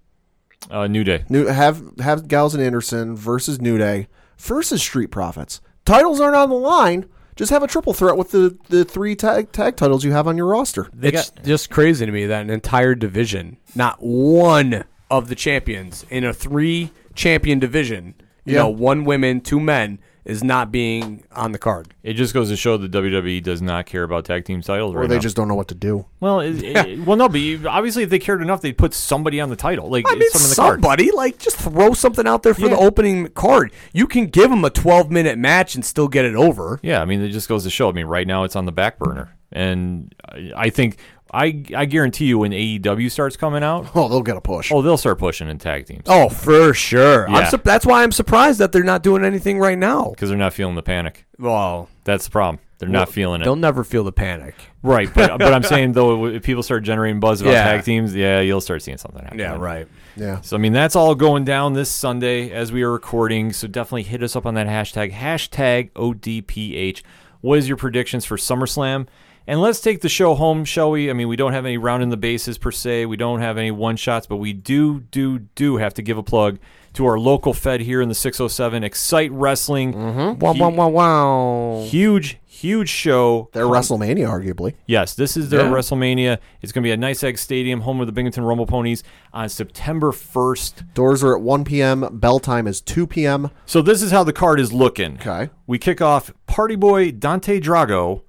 Uh, 0.69 0.87
New 0.87 1.03
Day. 1.03 1.23
New 1.29 1.45
have 1.45 1.81
have 1.99 2.27
Gallows 2.27 2.53
and 2.55 2.63
Anderson 2.63 3.15
versus 3.15 3.61
New 3.61 3.77
Day 3.77 4.07
versus 4.37 4.81
Street 4.81 5.11
Profits. 5.11 5.61
Titles 5.85 6.19
aren't 6.19 6.35
on 6.35 6.49
the 6.49 6.55
line. 6.55 7.05
Just 7.35 7.51
have 7.51 7.63
a 7.63 7.67
triple 7.67 7.93
threat 7.93 8.15
with 8.17 8.31
the, 8.31 8.57
the 8.69 8.85
three 8.85 9.13
tag 9.15 9.51
tag 9.51 9.75
titles 9.75 10.03
you 10.05 10.11
have 10.13 10.27
on 10.27 10.37
your 10.37 10.47
roster. 10.47 10.89
it's 11.01 11.31
just 11.43 11.69
crazy 11.69 12.05
to 12.05 12.11
me 12.11 12.25
that 12.27 12.41
an 12.41 12.49
entire 12.49 12.95
division, 12.95 13.57
not 13.75 13.97
one 14.01 14.85
of 15.11 15.27
the 15.27 15.35
champions 15.35 16.05
in 16.09 16.23
a 16.23 16.33
three 16.33 16.91
champion 17.13 17.59
division, 17.59 18.15
you 18.45 18.53
Yeah. 18.53 18.59
know, 18.63 18.69
one 18.69 19.03
women, 19.03 19.41
two 19.41 19.59
men, 19.59 19.99
is 20.26 20.43
not 20.43 20.72
being 20.72 21.23
on 21.31 21.52
the 21.52 21.57
card. 21.60 21.93
It 22.02 22.14
just 22.14 22.34
goes 22.34 22.49
to 22.49 22.56
show 22.56 22.77
that 22.77 22.91
WWE 22.91 23.41
does 23.43 23.61
not 23.61 23.85
care 23.85 24.02
about 24.03 24.26
tag 24.26 24.43
team 24.43 24.61
titles 24.61 24.95
Or 24.95 25.02
right 25.02 25.10
they 25.10 25.15
now. 25.15 25.22
just 25.22 25.35
don't 25.35 25.47
know 25.47 25.53
what 25.56 25.68
to 25.68 25.76
do. 25.76 26.06
well, 26.19 26.39
it, 26.39 26.61
it- 26.64 26.99
well, 27.06 27.15
no, 27.15 27.30
but 27.30 27.39
you, 27.39 27.68
obviously 27.68 28.02
if 28.03 28.10
they 28.10 28.18
cared 28.19 28.41
enough, 28.41 28.61
they'd 28.61 28.77
put 28.77 28.93
somebody 28.95 29.39
on 29.39 29.49
the 29.49 29.56
title, 29.56 29.89
like 29.89 30.06
I 30.07 30.15
mean, 30.15 30.30
some 30.31 30.41
in 30.41 30.49
the 30.49 30.56
card. 30.56 30.73
somebody 30.81 31.11
like 31.11 31.38
just 31.38 31.57
throw 31.57 31.93
something 31.93 32.26
out 32.27 32.41
there 32.43 32.53
for 32.56 32.68
the 32.69 32.76
opening 32.77 33.27
card. 33.30 33.72
You 33.93 34.07
can 34.07 34.26
give 34.27 34.49
them 34.49 34.65
a 34.65 34.69
12 34.72 35.11
minute 35.11 35.38
match 35.38 35.76
and 35.76 35.85
still 35.85 36.07
get 36.07 36.26
it 36.26 36.35
over. 36.35 36.80
Yeah, 36.81 37.02
I 37.02 37.06
mean, 37.06 37.22
it 37.22 37.30
just 37.30 37.47
goes 37.47 37.64
to 37.64 37.69
show. 37.69 37.89
I 37.89 37.91
mean, 37.91 38.07
right 38.07 38.26
now 38.27 38.43
it's 38.45 38.56
on 38.56 38.65
the 38.65 38.72
back 38.72 38.97
burner, 38.97 39.35
and 39.52 40.14
I, 40.27 40.52
I 40.56 40.69
think 40.72 40.97
I 41.34 41.64
I 41.76 41.85
guarantee 41.85 42.26
you 42.26 42.39
when 42.39 42.52
AEW 42.52 43.10
starts 43.11 43.35
coming 43.35 43.64
out, 43.64 43.89
Oh, 43.95 44.07
they'll 44.07 44.22
get 44.22 44.38
a 44.38 44.41
push. 44.41 44.72
oh, 44.72 44.81
they'll 44.81 44.97
start 44.97 45.18
pushing 45.19 45.49
in 45.49 45.57
tag 45.57 45.85
teams. 45.85 46.03
Oh, 46.07 46.30
for 46.30 46.73
sure. 46.73 47.27
Yeah. 47.30 47.35
I'm 47.38 47.49
su- 47.49 47.61
that's 47.64 47.85
why 47.85 48.03
I'm 48.03 48.11
surprised 48.11 48.60
that 48.60 48.72
they're 48.72 48.84
not 48.84 49.03
doing 49.03 49.26
anything 49.26 49.60
right 49.60 49.77
now. 49.77 50.11
because 50.11 50.30
they're 50.30 50.38
not 50.38 50.53
feeling 50.53 50.76
the 50.76 50.84
panic. 50.84 51.26
Well, 51.39 51.89
That's 52.03 52.26
the 52.26 52.31
problem. 52.31 52.60
They're 52.77 52.89
not 52.89 53.07
feeling 53.10 53.39
it. 53.41 53.45
they'll 53.45 53.56
never 53.56 53.84
feel 53.85 54.03
the 54.03 54.11
panic. 54.11 54.53
Right, 54.84 55.10
but 55.14 55.39
but 55.39 55.53
I'm 55.53 55.64
saying 55.64 55.91
though, 55.93 56.26
if 56.26 56.43
people 56.43 56.61
start 56.61 56.84
generating 56.84 57.19
buzz 57.22 57.41
about 57.41 57.52
Yeah. 57.52 57.64
tag 57.64 57.85
teams, 57.85 58.14
yeah, 58.14 58.41
you'll 58.41 58.60
start 58.61 58.81
seeing 58.81 58.97
something 58.97 59.23
happen. 59.23 59.39
Yeah, 59.39 59.56
right. 59.57 59.88
yeah. 60.18 60.41
So 60.41 60.57
I 60.57 60.60
mean, 60.60 60.73
that's 60.73 60.95
all 60.95 61.15
going 61.15 61.45
down 61.45 61.72
this 61.73 61.89
Sunday 61.89 62.52
as 62.52 62.72
we 62.73 62.84
are 62.84 62.91
recording. 62.91 63.53
So 63.53 63.68
definitely 63.69 64.03
hit 64.03 64.22
us 64.22 64.35
up 64.35 64.45
on 64.45 64.56
that 64.56 64.68
hashtag 64.68 65.14
hashtag 65.14 65.91
ODPH. 65.93 67.02
What 67.41 67.60
is 67.60 67.68
your 67.68 67.77
predictions 67.77 68.26
for 68.26 68.35
SummerSlam? 68.38 69.07
And 69.47 69.61
let's 69.61 69.80
take 69.80 70.01
the 70.01 70.09
show 70.09 70.34
home, 70.34 70.65
shall 70.65 70.89
we? 70.91 71.09
I 71.09 71.13
mean, 71.13 71.27
we 71.27 71.35
don't 71.35 71.53
have 71.53 71.65
any 71.65 71.77
round 71.77 72.01
in 72.01 72.09
the 72.09 72.17
bases 72.17 72.57
per 72.57 72.72
se. 72.72 73.05
We 73.05 73.15
don't 73.17 73.41
have 73.41 73.57
any 73.57 73.69
one 73.72 73.95
shots, 73.95 74.26
but 74.26 74.38
we 74.38 74.53
do, 74.53 75.01
do, 75.01 75.39
do 75.39 75.77
have 75.77 75.93
to 75.95 76.01
give 76.01 76.17
a 76.17 76.23
plug 76.23 76.57
to 76.93 77.05
our 77.05 77.19
local 77.19 77.53
Fed 77.53 77.81
here 77.81 78.01
in 78.01 78.09
the 78.09 78.15
607, 78.15 78.84
Excite 78.84 79.31
Wrestling. 79.31 79.91
Wow, 80.39 80.53
wow, 80.53 80.69
wow, 80.69 80.88
wow. 80.89 81.84
Huge, 81.85 82.39
huge 82.45 82.89
show. 82.89 83.49
They're 83.51 83.65
WrestleMania, 83.65 84.27
arguably. 84.27 84.76
Yes, 84.88 85.13
this 85.13 85.35
is 85.38 85.49
their 85.49 85.65
Yeah. 85.65 85.72
WrestleMania. 85.72 86.39
It's 86.61 86.72
going 86.72 86.81
to 86.84 86.88
be 86.88 86.91
at 86.93 86.99
NYSEG 86.99 87.38
Stadium, 87.38 87.81
home 87.81 87.99
of 88.01 88.07
the 88.07 88.13
Binghamton 88.13 88.45
Rumble 88.45 88.65
Ponies, 88.65 89.03
on 89.34 89.49
September 89.49 90.11
1st. 90.11 90.93
Doors 90.93 91.23
are 91.23 91.35
at 91.35 91.41
1 91.43 91.65
p.m. 91.65 92.07
Bell 92.13 92.39
time 92.39 92.65
is 92.65 92.80
2 92.81 93.05
p.m. 93.05 93.51
So 93.65 93.81
this 93.84 94.01
is 94.01 94.11
how 94.11 94.23
the 94.23 94.34
card 94.34 94.59
is 94.59 94.72
looking. 94.73 95.15
Okay. 95.15 95.49
We 95.67 95.77
kick 95.77 96.01
off 96.01 96.31
Party 96.47 96.76
Boy 96.77 97.11
Dante 97.11 97.59
Drago 97.59 98.22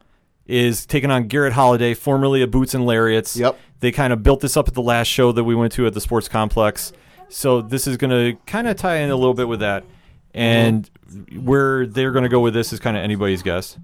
is 0.46 0.86
taking 0.86 1.10
on 1.10 1.28
Garrett 1.28 1.52
Holiday, 1.52 1.94
formerly 1.94 2.42
of 2.42 2.50
Boots 2.50 2.74
and 2.74 2.86
Lariats. 2.86 3.36
Yep. 3.36 3.58
They 3.80 3.92
kind 3.92 4.12
of 4.12 4.22
built 4.22 4.40
this 4.40 4.56
up 4.56 4.68
at 4.68 4.74
the 4.74 4.82
last 4.82 5.08
show 5.08 5.32
that 5.32 5.44
we 5.44 5.54
went 5.54 5.72
to 5.74 5.86
at 5.86 5.94
the 5.94 6.00
Sports 6.00 6.28
Complex. 6.28 6.92
So 7.28 7.60
this 7.60 7.86
is 7.86 7.96
going 7.96 8.10
to 8.10 8.38
kind 8.46 8.68
of 8.68 8.76
tie 8.76 8.96
in 8.98 9.10
a 9.10 9.16
little 9.16 9.34
bit 9.34 9.48
with 9.48 9.60
that. 9.60 9.84
And 10.32 10.88
where 11.34 11.86
they're 11.86 12.12
going 12.12 12.22
to 12.24 12.28
go 12.28 12.40
with 12.40 12.54
this 12.54 12.72
is 12.72 12.78
kind 12.80 12.96
of 12.96 13.02
anybody's 13.02 13.42
guess. 13.42 13.78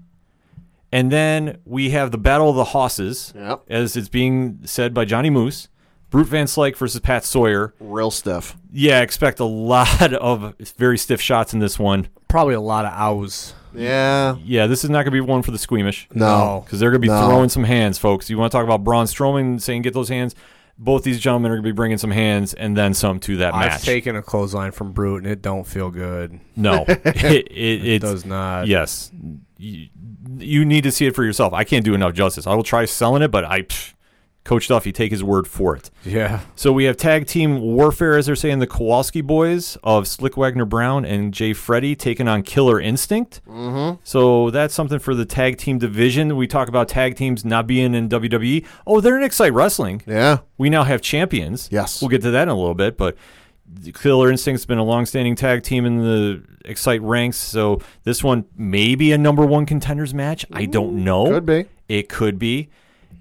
And 0.91 1.11
then 1.11 1.57
we 1.65 1.89
have 1.89 2.11
the 2.11 2.17
Battle 2.19 2.49
of 2.49 2.55
the 2.55 2.65
Hosses, 2.65 3.33
Yep. 3.35 3.63
as 3.69 3.97
it's 3.97 4.09
being 4.09 4.59
said 4.63 4.93
by 4.93 5.05
Johnny 5.05 5.29
Moose. 5.31 5.67
Brute 6.11 6.27
Van 6.27 6.45
Slyke 6.45 6.75
versus 6.75 6.99
Pat 7.01 7.25
Sawyer. 7.25 7.73
Real 7.79 8.11
stiff. 8.11 8.55
Yeah, 8.71 9.01
expect 9.01 9.39
a 9.39 9.45
lot 9.45 10.13
of 10.13 10.53
very 10.77 10.99
stiff 10.99 11.19
shots 11.19 11.53
in 11.53 11.59
this 11.59 11.79
one. 11.79 12.07
Probably 12.27 12.53
a 12.53 12.61
lot 12.61 12.85
of 12.85 12.93
ows. 12.93 13.55
Yeah. 13.75 14.35
Yeah, 14.43 14.67
this 14.67 14.83
is 14.83 14.89
not 14.89 14.97
going 15.03 15.05
to 15.05 15.11
be 15.11 15.21
one 15.21 15.41
for 15.43 15.51
the 15.51 15.57
squeamish. 15.57 16.07
No. 16.13 16.61
Because 16.65 16.79
they're 16.79 16.91
going 16.91 17.01
to 17.01 17.07
be 17.07 17.11
No. 17.13 17.27
throwing 17.27 17.49
some 17.49 17.63
hands, 17.63 17.97
folks. 17.97 18.29
You 18.29 18.37
want 18.37 18.51
to 18.51 18.57
talk 18.57 18.63
about 18.65 18.83
Braun 18.83 19.05
Strowman 19.05 19.61
saying 19.61 19.81
get 19.83 19.93
those 19.93 20.09
hands? 20.09 20.35
Both 20.77 21.03
these 21.03 21.19
gentlemen 21.19 21.51
are 21.51 21.55
going 21.55 21.63
to 21.63 21.67
be 21.69 21.75
bringing 21.75 21.97
some 21.99 22.09
hands 22.11 22.53
and 22.55 22.75
then 22.75 22.93
some 22.95 23.19
to 23.21 23.37
that 23.37 23.53
I've 23.53 23.71
match. 23.71 23.83
taken 23.83 24.15
a 24.15 24.23
clothesline 24.23 24.71
from 24.71 24.91
Brute 24.91 25.23
and 25.23 25.31
it 25.31 25.41
don't 25.41 25.65
feel 25.67 25.91
good. 25.91 26.39
no, 26.55 26.83
it, 26.87 27.05
it, 27.05 27.51
It 27.51 27.85
it's, 27.85 28.03
does 28.03 28.25
not. 28.25 28.65
Yes, 28.67 29.11
you, 29.57 29.89
you 30.37 30.65
need 30.65 30.81
to 30.85 30.91
see 30.91 31.05
it 31.05 31.13
for 31.15 31.23
yourself. 31.23 31.53
I 31.53 31.63
can't 31.63 31.85
do 31.85 31.93
enough 31.93 32.13
justice. 32.15 32.47
I 32.47 32.55
will 32.55 32.63
try 32.63 32.85
selling 32.85 33.21
it, 33.21 33.29
but 33.29 33.45
I, 33.45 33.61
pff, 33.61 33.92
Coach 34.43 34.67
Duffy, 34.67 34.91
take 34.91 35.11
his 35.11 35.23
word 35.23 35.47
for 35.47 35.75
it. 35.75 35.89
Yeah. 36.03 36.41
So 36.55 36.73
we 36.73 36.83
have 36.83 36.97
tag 36.97 37.27
team 37.27 37.61
warfare, 37.61 38.17
as 38.17 38.25
they're 38.25 38.35
saying, 38.35 38.59
the 38.59 38.67
Kowalski 38.67 39.21
boys 39.21 39.77
of 39.83 40.05
Slick 40.07 40.35
Wagner 40.35 40.65
Brown 40.65 41.05
and 41.05 41.33
Jay 41.33 41.53
Freddy 41.53 41.95
taking 41.95 42.27
on 42.27 42.43
Killer 42.43 42.79
Instinct. 42.79 43.41
Mm-hmm. 43.47 44.01
So 44.03 44.49
that's 44.49 44.73
something 44.73 44.99
for 44.99 45.15
the 45.15 45.25
tag 45.25 45.57
team 45.57 45.77
division. 45.77 46.35
We 46.35 46.47
talk 46.47 46.67
about 46.67 46.89
tag 46.89 47.15
teams 47.15 47.45
not 47.45 47.67
being 47.67 47.95
in 47.95 48.09
WWE. 48.09 48.65
Oh, 48.85 48.99
they're 48.99 49.17
in 49.17 49.23
Excite 49.23 49.53
Wrestling. 49.53 50.01
Yeah. 50.05 50.39
We 50.57 50.69
now 50.69 50.83
have 50.83 51.01
champions. 51.01 51.69
Yes. 51.71 52.01
We'll 52.01 52.09
get 52.09 52.21
to 52.23 52.31
that 52.31 52.43
in 52.43 52.49
a 52.49 52.55
little 52.55 52.75
bit, 52.75 52.97
but 52.97 53.15
Killer 53.93 54.29
Instinct's 54.29 54.65
been 54.65 54.77
a 54.77 54.83
long-standing 54.83 55.35
tag 55.35 55.63
team 55.63 55.85
in 55.85 55.99
the 55.99 56.43
Excite 56.65 57.01
ranks. 57.01 57.37
So 57.37 57.79
this 58.03 58.21
one 58.21 58.43
may 58.57 58.95
be 58.95 59.13
a 59.13 59.17
number 59.17 59.45
one 59.45 59.65
contenders 59.65 60.13
match. 60.13 60.45
I 60.51 60.65
don't 60.65 61.03
know. 61.03 61.27
Could 61.27 61.45
be. 61.45 61.65
It 61.87 62.09
could 62.09 62.37
be. 62.37 62.69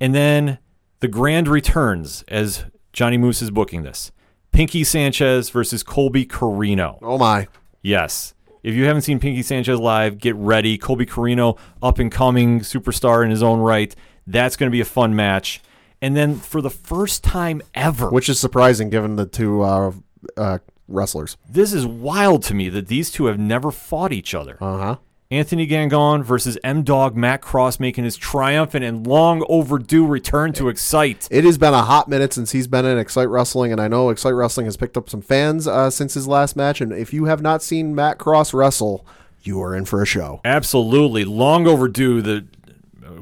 And 0.00 0.12
then 0.12 0.58
the 1.02 1.08
grand 1.08 1.48
returns 1.48 2.24
as 2.28 2.64
Johnny 2.92 3.18
Moose 3.18 3.42
is 3.42 3.50
booking 3.50 3.82
this. 3.82 4.12
Pinky 4.52 4.84
Sanchez 4.84 5.50
versus 5.50 5.82
Colby 5.82 6.24
Corino. 6.24 6.98
Oh 7.02 7.18
my. 7.18 7.48
Yes. 7.82 8.34
If 8.62 8.74
you 8.74 8.84
haven't 8.84 9.02
seen 9.02 9.18
Pinky 9.18 9.42
Sanchez 9.42 9.80
live, 9.80 10.18
get 10.18 10.36
ready. 10.36 10.78
Colby 10.78 11.04
Corino, 11.04 11.58
up 11.82 11.98
and 11.98 12.10
coming 12.12 12.60
superstar 12.60 13.24
in 13.24 13.30
his 13.30 13.42
own 13.42 13.58
right. 13.58 13.92
That's 14.28 14.54
going 14.54 14.70
to 14.70 14.72
be 14.72 14.80
a 14.80 14.84
fun 14.84 15.16
match. 15.16 15.60
And 16.00 16.16
then 16.16 16.36
for 16.36 16.60
the 16.62 16.70
first 16.70 17.24
time 17.24 17.62
ever, 17.74 18.08
Which 18.10 18.28
is 18.28 18.38
surprising 18.38 18.88
given 18.88 19.16
the 19.16 19.26
two 19.26 19.62
uh, 19.62 19.92
uh, 20.36 20.58
wrestlers. 20.86 21.36
this 21.50 21.72
is 21.72 21.84
wild 21.84 22.44
to 22.44 22.54
me 22.54 22.68
that 22.68 22.86
these 22.86 23.10
two 23.10 23.26
have 23.26 23.40
never 23.40 23.72
fought 23.72 24.12
each 24.12 24.34
other. 24.34 24.56
Uh 24.60 24.78
huh. 24.78 24.96
Anthony 25.32 25.66
Gangone 25.66 26.22
versus 26.22 26.58
M 26.62 26.82
Dog 26.82 27.16
Matt 27.16 27.40
Cross 27.40 27.80
making 27.80 28.04
his 28.04 28.18
triumphant 28.18 28.84
and 28.84 29.06
long 29.06 29.42
overdue 29.48 30.06
return 30.06 30.52
to 30.52 30.68
Excite. 30.68 31.26
It 31.30 31.44
has 31.44 31.56
been 31.56 31.72
a 31.72 31.80
hot 31.82 32.06
minute 32.06 32.34
since 32.34 32.52
he's 32.52 32.66
been 32.66 32.84
in 32.84 32.98
Excite 32.98 33.30
Wrestling, 33.30 33.72
and 33.72 33.80
I 33.80 33.88
know 33.88 34.10
Excite 34.10 34.34
Wrestling 34.34 34.66
has 34.66 34.76
picked 34.76 34.98
up 34.98 35.08
some 35.08 35.22
fans 35.22 35.66
uh, 35.66 35.88
since 35.88 36.12
his 36.12 36.28
last 36.28 36.54
match. 36.54 36.82
And 36.82 36.92
if 36.92 37.14
you 37.14 37.24
have 37.24 37.40
not 37.40 37.62
seen 37.62 37.94
Matt 37.94 38.18
Cross 38.18 38.52
wrestle, 38.52 39.06
you 39.42 39.58
are 39.62 39.74
in 39.74 39.86
for 39.86 40.02
a 40.02 40.06
show. 40.06 40.42
Absolutely, 40.44 41.24
long 41.24 41.66
overdue. 41.66 42.20
The 42.20 42.44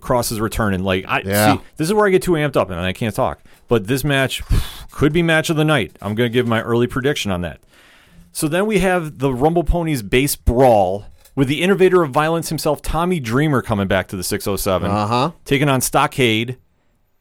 Cross 0.00 0.32
is 0.32 0.40
returning. 0.40 0.82
Like 0.82 1.04
I 1.06 1.20
Yeah. 1.20 1.54
see, 1.54 1.60
this 1.76 1.86
is 1.88 1.94
where 1.94 2.08
I 2.08 2.10
get 2.10 2.22
too 2.22 2.32
amped 2.32 2.56
up 2.56 2.70
and 2.70 2.80
I 2.80 2.92
can't 2.92 3.14
talk. 3.14 3.40
But 3.68 3.86
this 3.86 4.02
match 4.02 4.42
could 4.90 5.12
be 5.12 5.22
match 5.22 5.48
of 5.48 5.54
the 5.56 5.64
night. 5.64 5.96
I'm 6.02 6.16
going 6.16 6.28
to 6.28 6.34
give 6.34 6.48
my 6.48 6.60
early 6.62 6.88
prediction 6.88 7.30
on 7.30 7.42
that. 7.42 7.60
So 8.32 8.48
then 8.48 8.66
we 8.66 8.80
have 8.80 9.18
the 9.18 9.32
Rumble 9.32 9.62
Ponies 9.62 10.02
base 10.02 10.34
brawl 10.34 11.06
with 11.34 11.48
the 11.48 11.62
innovator 11.62 12.02
of 12.02 12.10
violence 12.10 12.48
himself, 12.48 12.82
Tommy 12.82 13.20
Dreamer, 13.20 13.62
coming 13.62 13.86
back 13.88 14.08
to 14.08 14.16
the 14.16 14.24
607, 14.24 14.90
Uh 14.90 15.06
huh. 15.06 15.30
taking 15.44 15.68
on 15.68 15.80
Stockade. 15.80 16.58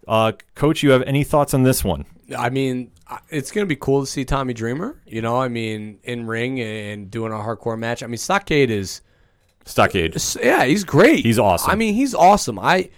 Uh, 0.08 0.32
Coach, 0.56 0.82
you 0.84 0.92
have 0.92 1.04
any 1.04 1.24
thoughts 1.24 1.54
on 1.54 1.64
this 1.64 1.84
one? 1.84 2.06
I 2.38 2.50
mean, 2.50 2.92
it's 3.30 3.52
gonna 3.52 3.66
be 3.68 3.76
cool 3.76 4.02
to 4.02 4.08
see 4.08 4.26
Tommy 4.26 4.54
Dreamer. 4.54 5.00
You 5.06 5.22
know, 5.22 5.38
I 5.40 5.48
mean, 5.48 6.00
in 6.04 6.26
ring 6.28 6.60
and 6.60 7.10
doing 7.12 7.32
a 7.32 7.36
hardcore 7.36 7.78
match. 7.78 8.02
I 8.04 8.08
mean, 8.08 8.18
Stockade 8.18 8.70
is, 8.72 9.02
Stockade. 9.66 10.16
yeah, 10.42 10.66
he's 10.66 10.84
great. 10.84 11.26
He's 11.26 11.38
awesome. 11.40 11.72
I 11.72 11.76
mean, 11.76 11.94
he's 11.94 12.14
awesome. 12.16 12.58
I, 12.60 12.90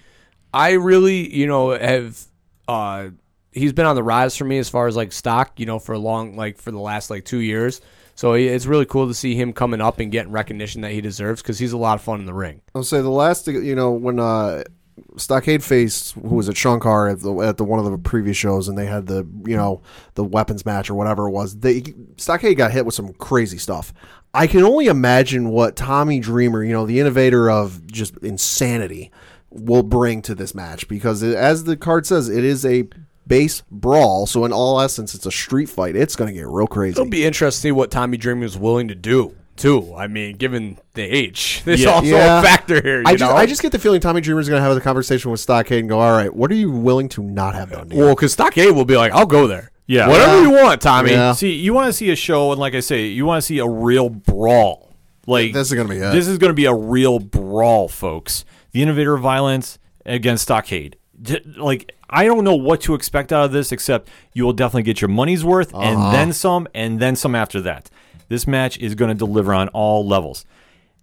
I 0.53 0.71
really, 0.71 1.33
you 1.33 1.47
know, 1.47 1.71
have, 1.71 2.19
uh, 2.67 3.09
he's 3.51 3.73
been 3.73 3.85
on 3.85 3.95
the 3.95 4.03
rise 4.03 4.35
for 4.37 4.45
me 4.45 4.57
as 4.57 4.69
far 4.69 4.87
as 4.87 4.95
like 4.95 5.11
stock. 5.11 5.59
You 5.59 5.65
know, 5.65 5.79
for 5.79 5.93
a 5.93 5.99
long, 5.99 6.35
like 6.35 6.57
for 6.57 6.71
the 6.71 6.79
last 6.79 7.09
like 7.09 7.25
two 7.25 7.39
years. 7.39 7.81
So 8.21 8.33
it's 8.33 8.67
really 8.67 8.85
cool 8.85 9.07
to 9.07 9.15
see 9.15 9.33
him 9.33 9.51
coming 9.51 9.81
up 9.81 9.99
and 9.99 10.11
getting 10.11 10.31
recognition 10.31 10.81
that 10.81 10.91
he 10.91 11.01
deserves 11.01 11.41
because 11.41 11.57
he's 11.57 11.71
a 11.71 11.77
lot 11.77 11.95
of 11.95 12.03
fun 12.03 12.19
in 12.19 12.27
the 12.27 12.35
ring. 12.35 12.61
I'll 12.75 12.83
say 12.83 13.01
the 13.01 13.09
last, 13.09 13.47
you 13.47 13.73
know, 13.73 13.89
when 13.93 14.19
uh, 14.19 14.61
Stockade 15.17 15.63
faced 15.63 16.13
who 16.13 16.35
was 16.35 16.47
it, 16.47 16.55
Shankar 16.55 17.07
at 17.07 17.21
the 17.21 17.33
at 17.39 17.57
the 17.57 17.63
one 17.63 17.83
of 17.83 17.91
the 17.91 17.97
previous 17.97 18.37
shows, 18.37 18.67
and 18.67 18.77
they 18.77 18.85
had 18.85 19.07
the 19.07 19.27
you 19.47 19.57
know 19.57 19.81
the 20.13 20.23
weapons 20.23 20.67
match 20.67 20.87
or 20.87 20.93
whatever 20.93 21.29
it 21.29 21.31
was. 21.31 21.57
They 21.61 21.81
Stockade 22.17 22.57
got 22.57 22.69
hit 22.69 22.85
with 22.85 22.93
some 22.93 23.11
crazy 23.13 23.57
stuff. 23.57 23.91
I 24.35 24.45
can 24.45 24.61
only 24.61 24.85
imagine 24.85 25.49
what 25.49 25.75
Tommy 25.75 26.19
Dreamer, 26.19 26.63
you 26.63 26.73
know, 26.73 26.85
the 26.85 26.99
innovator 26.99 27.49
of 27.49 27.87
just 27.87 28.15
insanity, 28.17 29.11
will 29.49 29.81
bring 29.81 30.21
to 30.21 30.35
this 30.35 30.53
match 30.53 30.87
because 30.87 31.23
as 31.23 31.63
the 31.63 31.75
card 31.75 32.05
says, 32.05 32.29
it 32.29 32.43
is 32.43 32.67
a 32.67 32.87
base 33.27 33.63
brawl. 33.71 34.25
So 34.25 34.45
in 34.45 34.51
all 34.53 34.79
essence, 34.81 35.13
it's 35.15 35.25
a 35.25 35.31
street 35.31 35.69
fight. 35.69 35.95
It's 35.95 36.15
going 36.15 36.27
to 36.27 36.33
get 36.33 36.47
real 36.47 36.67
crazy. 36.67 36.93
It'll 36.93 37.05
be 37.09 37.25
interesting 37.25 37.57
to 37.59 37.61
see 37.61 37.71
what 37.71 37.91
Tommy 37.91 38.17
Dreamer 38.17 38.45
is 38.45 38.57
willing 38.57 38.87
to 38.89 38.95
do 38.95 39.35
too. 39.57 39.93
I 39.95 40.07
mean, 40.07 40.37
given 40.37 40.77
the 40.95 41.03
age, 41.03 41.61
there's 41.65 41.81
Yeah. 41.83 41.89
also 41.91 42.07
Yeah. 42.07 42.39
a 42.39 42.41
factor 42.43 42.81
here. 42.81 42.99
You 43.01 43.05
I 43.07 43.11
just, 43.15 43.21
know? 43.21 43.35
I 43.35 43.45
just 43.45 43.61
get 43.61 43.71
the 43.71 43.79
feeling 43.79 44.01
Tommy 44.01 44.21
Dreamer 44.21 44.39
is 44.41 44.49
going 44.49 44.59
to 44.59 44.63
have 44.65 44.75
the 44.75 44.81
conversation 44.81 45.29
with 45.31 45.39
Stockade 45.39 45.79
and 45.81 45.89
go, 45.89 45.99
"All 45.99 46.11
right, 46.11 46.33
what 46.33 46.49
are 46.51 46.55
you 46.55 46.71
willing 46.71 47.09
to 47.09 47.21
not 47.23 47.53
have 47.55 47.71
done?" 47.71 47.89
Well, 47.93 48.15
because 48.15 48.33
Stockade 48.33 48.71
will 48.71 48.85
be 48.85 48.97
like, 48.97 49.11
I'll 49.11 49.25
go 49.25 49.47
there. 49.47 49.71
Yeah. 49.87 50.07
Whatever 50.07 50.37
Yeah. 50.37 50.41
you 50.43 50.49
want, 50.51 50.81
Tommy. 50.81 51.11
Yeah. 51.11 51.33
See, 51.33 51.51
you 51.53 51.73
want 51.73 51.87
to 51.87 51.93
see 51.93 52.09
a 52.11 52.15
show, 52.15 52.51
and 52.51 52.59
like 52.61 52.73
I 52.75 52.79
say, 52.79 53.07
you 53.07 53.25
want 53.25 53.41
to 53.41 53.45
see 53.45 53.59
a 53.59 53.67
real 53.67 54.09
brawl. 54.09 54.87
Like 55.27 55.53
This 55.53 55.69
is 55.69 55.75
gonna 55.77 55.89
be 55.89 55.97
it. 55.97 56.11
This 56.13 56.27
is 56.27 56.37
going 56.39 56.49
to 56.49 56.55
be 56.55 56.65
a 56.65 56.73
real 56.73 57.19
brawl, 57.19 57.87
folks. 57.87 58.43
The 58.71 58.81
innovator 58.81 59.13
of 59.13 59.21
violence 59.21 59.77
against 60.05 60.43
Stockade. 60.43 60.95
Like 61.57 61.91
I 62.11 62.25
don't 62.25 62.43
know 62.43 62.55
what 62.55 62.81
to 62.81 62.93
expect 62.93 63.31
out 63.31 63.45
of 63.45 63.51
this, 63.51 63.71
except 63.71 64.09
you 64.33 64.43
will 64.43 64.53
definitely 64.53 64.83
get 64.83 65.01
your 65.01 65.07
money's 65.09 65.43
worth, 65.45 65.73
Uh-huh. 65.73 65.81
and 65.83 66.13
then 66.13 66.33
some, 66.33 66.67
and 66.73 66.99
then 66.99 67.15
some 67.15 67.33
after 67.35 67.61
that. 67.61 67.89
This 68.27 68.45
match 68.45 68.77
is 68.79 68.95
going 68.95 69.09
to 69.09 69.15
deliver 69.15 69.53
on 69.53 69.67
all 69.69 70.05
levels. 70.05 70.45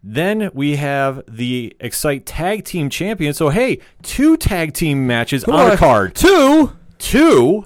Then 0.02 0.50
we 0.54 0.76
have 0.76 1.22
the 1.26 1.76
Excite 1.80 2.24
Tag 2.24 2.64
Team 2.64 2.88
Champion. 2.88 3.34
So 3.34 3.48
hey, 3.48 3.80
two 4.02 4.36
tag 4.36 4.72
team 4.72 5.06
matches 5.06 5.44
on 5.44 5.72
a 5.72 5.76
card. 5.76 6.14
Two. 6.14 6.72
Two, 6.98 7.64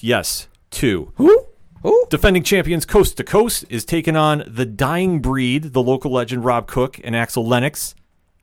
yes, 0.00 0.48
two. 0.70 1.12
Who? 1.16 1.46
Who? 1.82 2.06
Defending 2.10 2.42
champions 2.44 2.84
Coast 2.84 3.16
to 3.16 3.24
Coast 3.24 3.64
is 3.68 3.84
taking 3.84 4.16
on 4.16 4.44
the 4.46 4.64
Dying 4.66 5.20
Breed. 5.20 5.72
The 5.72 5.82
local 5.82 6.10
legend 6.12 6.44
Rob 6.44 6.66
Cook 6.68 7.00
and 7.02 7.14
Axel 7.16 7.46
Lennox 7.46 7.94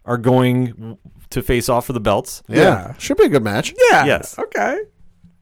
are 0.06 0.18
going 0.18 0.98
to 1.32 1.42
face 1.42 1.70
off 1.70 1.86
for 1.86 1.94
the 1.94 2.00
belts. 2.00 2.42
yeah. 2.48 2.94
should 2.98 3.18
be 3.18 3.26
a 3.26 3.30
good 3.30 3.44
match. 3.44 3.74
Yeah. 3.92 4.06
Yes. 4.06 4.38
Okay. 4.40 4.80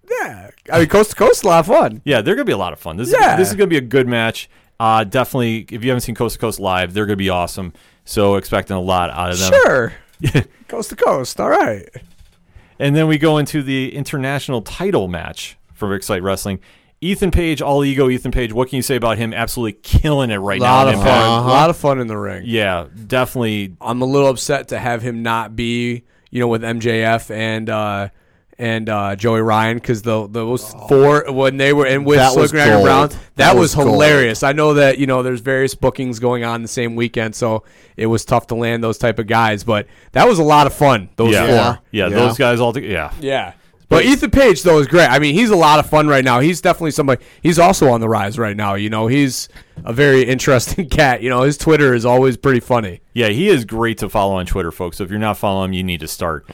Yeah. 0.09 0.49
I 0.71 0.79
mean, 0.79 0.87
coast 0.89 1.11
to 1.11 1.15
coast, 1.15 1.43
a 1.43 1.47
lot 1.47 1.59
of 1.59 1.67
fun. 1.67 2.01
Yeah, 2.05 2.21
they're 2.21 2.35
going 2.35 2.45
to 2.45 2.49
be 2.49 2.53
a 2.53 2.57
lot 2.57 2.73
of 2.73 2.79
fun. 2.79 2.97
This, 2.97 3.11
Yeah. 3.11 3.33
is, 3.33 3.37
this 3.39 3.49
is 3.49 3.55
going 3.55 3.69
to 3.69 3.73
be 3.73 3.77
a 3.77 3.87
good 3.87 4.07
match. 4.07 4.49
Uh, 4.79 5.03
definitely, 5.03 5.65
if 5.71 5.83
you 5.83 5.89
haven't 5.89 6.01
seen 6.01 6.15
Coast 6.15 6.35
to 6.35 6.39
Coast 6.39 6.59
live, 6.59 6.93
they're 6.93 7.05
going 7.05 7.17
to 7.17 7.23
be 7.23 7.29
awesome. 7.29 7.73
So 8.05 8.35
expecting 8.35 8.75
a 8.77 8.81
lot 8.81 9.09
out 9.09 9.31
of 9.31 9.39
them. 9.39 9.51
Sure. 9.51 9.93
coast 10.67 10.89
to 10.91 10.95
coast. 10.95 11.39
All 11.39 11.49
right. 11.49 11.87
And 12.79 12.95
then 12.95 13.07
we 13.07 13.17
go 13.17 13.37
into 13.37 13.63
the 13.63 13.93
international 13.95 14.61
title 14.61 15.07
match 15.07 15.57
for 15.73 15.93
Excite 15.95 16.21
Wrestling. 16.21 16.59
Ethan 16.99 17.29
Page, 17.31 17.61
all 17.61 17.85
ego. 17.85 18.09
Ethan 18.09 18.31
Page. 18.31 18.51
What 18.51 18.69
can 18.69 18.77
you 18.77 18.81
say 18.81 18.95
about 18.95 19.17
him? 19.17 19.33
Absolutely 19.33 19.79
killing 19.83 20.31
it 20.31 20.37
right 20.37 20.59
A 20.59 20.63
lot 20.63 20.85
now. 20.85 20.89
of 20.89 20.93
in 20.95 20.99
fun. 20.99 21.07
Impact. 21.07 21.45
A 21.45 21.47
lot 21.47 21.69
of 21.69 21.77
fun 21.77 21.99
in 21.99 22.07
the 22.07 22.17
ring. 22.17 22.43
Yeah, 22.45 22.87
definitely. 23.05 23.75
I'm 23.79 24.01
a 24.01 24.05
little 24.05 24.29
upset 24.29 24.69
to 24.69 24.79
have 24.79 25.01
him 25.03 25.21
not 25.21 25.55
be, 25.55 26.03
you 26.31 26.39
know, 26.39 26.47
with 26.47 26.63
MJF 26.63 27.29
and 27.29 27.69
uh 27.69 28.09
and 28.59 28.89
uh, 28.89 29.15
Joey 29.15 29.41
Ryan 29.41 29.77
because 29.77 30.01
the 30.01 30.27
those 30.27 30.73
four 30.89 31.31
when 31.31 31.57
they 31.57 31.73
were 31.73 31.85
in 31.85 32.03
with 32.05 32.17
That 32.17 32.35
was 32.35 32.49
Slick 32.49 32.59
Wagner. 32.65 32.81
Brown, 32.81 33.09
that, 33.09 33.17
That 33.35 33.53
was, 33.55 33.75
was 33.75 33.85
gold. 33.85 33.89
hilarious. 33.89 34.41
I 34.41 34.53
know 34.53 34.73
that 34.73 34.97
you 34.97 35.05
know 35.05 35.21
there's 35.21 35.41
various 35.41 35.75
bookings 35.75 36.17
going 36.17 36.43
on 36.43 36.63
the 36.63 36.67
same 36.67 36.95
weekend, 36.95 37.35
so 37.35 37.63
it 37.95 38.07
was 38.07 38.25
tough 38.25 38.47
to 38.47 38.55
land 38.55 38.83
those 38.83 38.97
type 38.97 39.19
of 39.19 39.27
guys, 39.27 39.63
but 39.63 39.85
that 40.13 40.27
was 40.27 40.39
a 40.39 40.43
lot 40.43 40.65
of 40.65 40.73
fun. 40.73 41.09
Those 41.17 41.33
Yeah. 41.33 41.45
four. 41.45 41.83
yeah, 41.91 42.07
Yeah. 42.07 42.09
those 42.09 42.35
guys 42.39 42.59
all. 42.59 42.73
together. 42.73 42.91
yeah, 42.91 43.11
Yeah. 43.21 43.53
But 43.89 44.05
Ethan 44.05 44.31
Page 44.31 44.63
though 44.63 44.79
is 44.79 44.87
great. 44.87 45.07
I 45.07 45.19
mean, 45.19 45.33
he's 45.33 45.49
a 45.49 45.55
lot 45.55 45.79
of 45.79 45.89
fun 45.89 46.07
right 46.07 46.23
now. 46.23 46.39
He's 46.39 46.61
definitely 46.61 46.91
somebody. 46.91 47.23
He's 47.41 47.59
also 47.59 47.89
on 47.89 48.01
the 48.01 48.09
rise 48.09 48.37
right 48.37 48.55
now. 48.55 48.75
You 48.75 48.89
know, 48.89 49.07
he's 49.07 49.47
a 49.85 49.93
very 49.93 50.23
interesting 50.23 50.89
cat. 50.89 51.21
You 51.21 51.29
know, 51.29 51.41
his 51.43 51.57
Twitter 51.57 51.93
is 51.93 52.05
always 52.05 52.37
pretty 52.37 52.59
funny. 52.59 53.01
Yeah, 53.13 53.29
he 53.29 53.47
is 53.49 53.65
great 53.65 53.97
to 53.99 54.09
follow 54.09 54.35
on 54.35 54.45
Twitter, 54.45 54.71
folks. 54.71 54.97
So 54.97 55.03
if 55.03 55.09
you're 55.09 55.17
not 55.19 55.37
following 55.37 55.69
him, 55.71 55.73
you 55.73 55.83
need 55.83 56.01
to 56.01 56.07
start. 56.07 56.45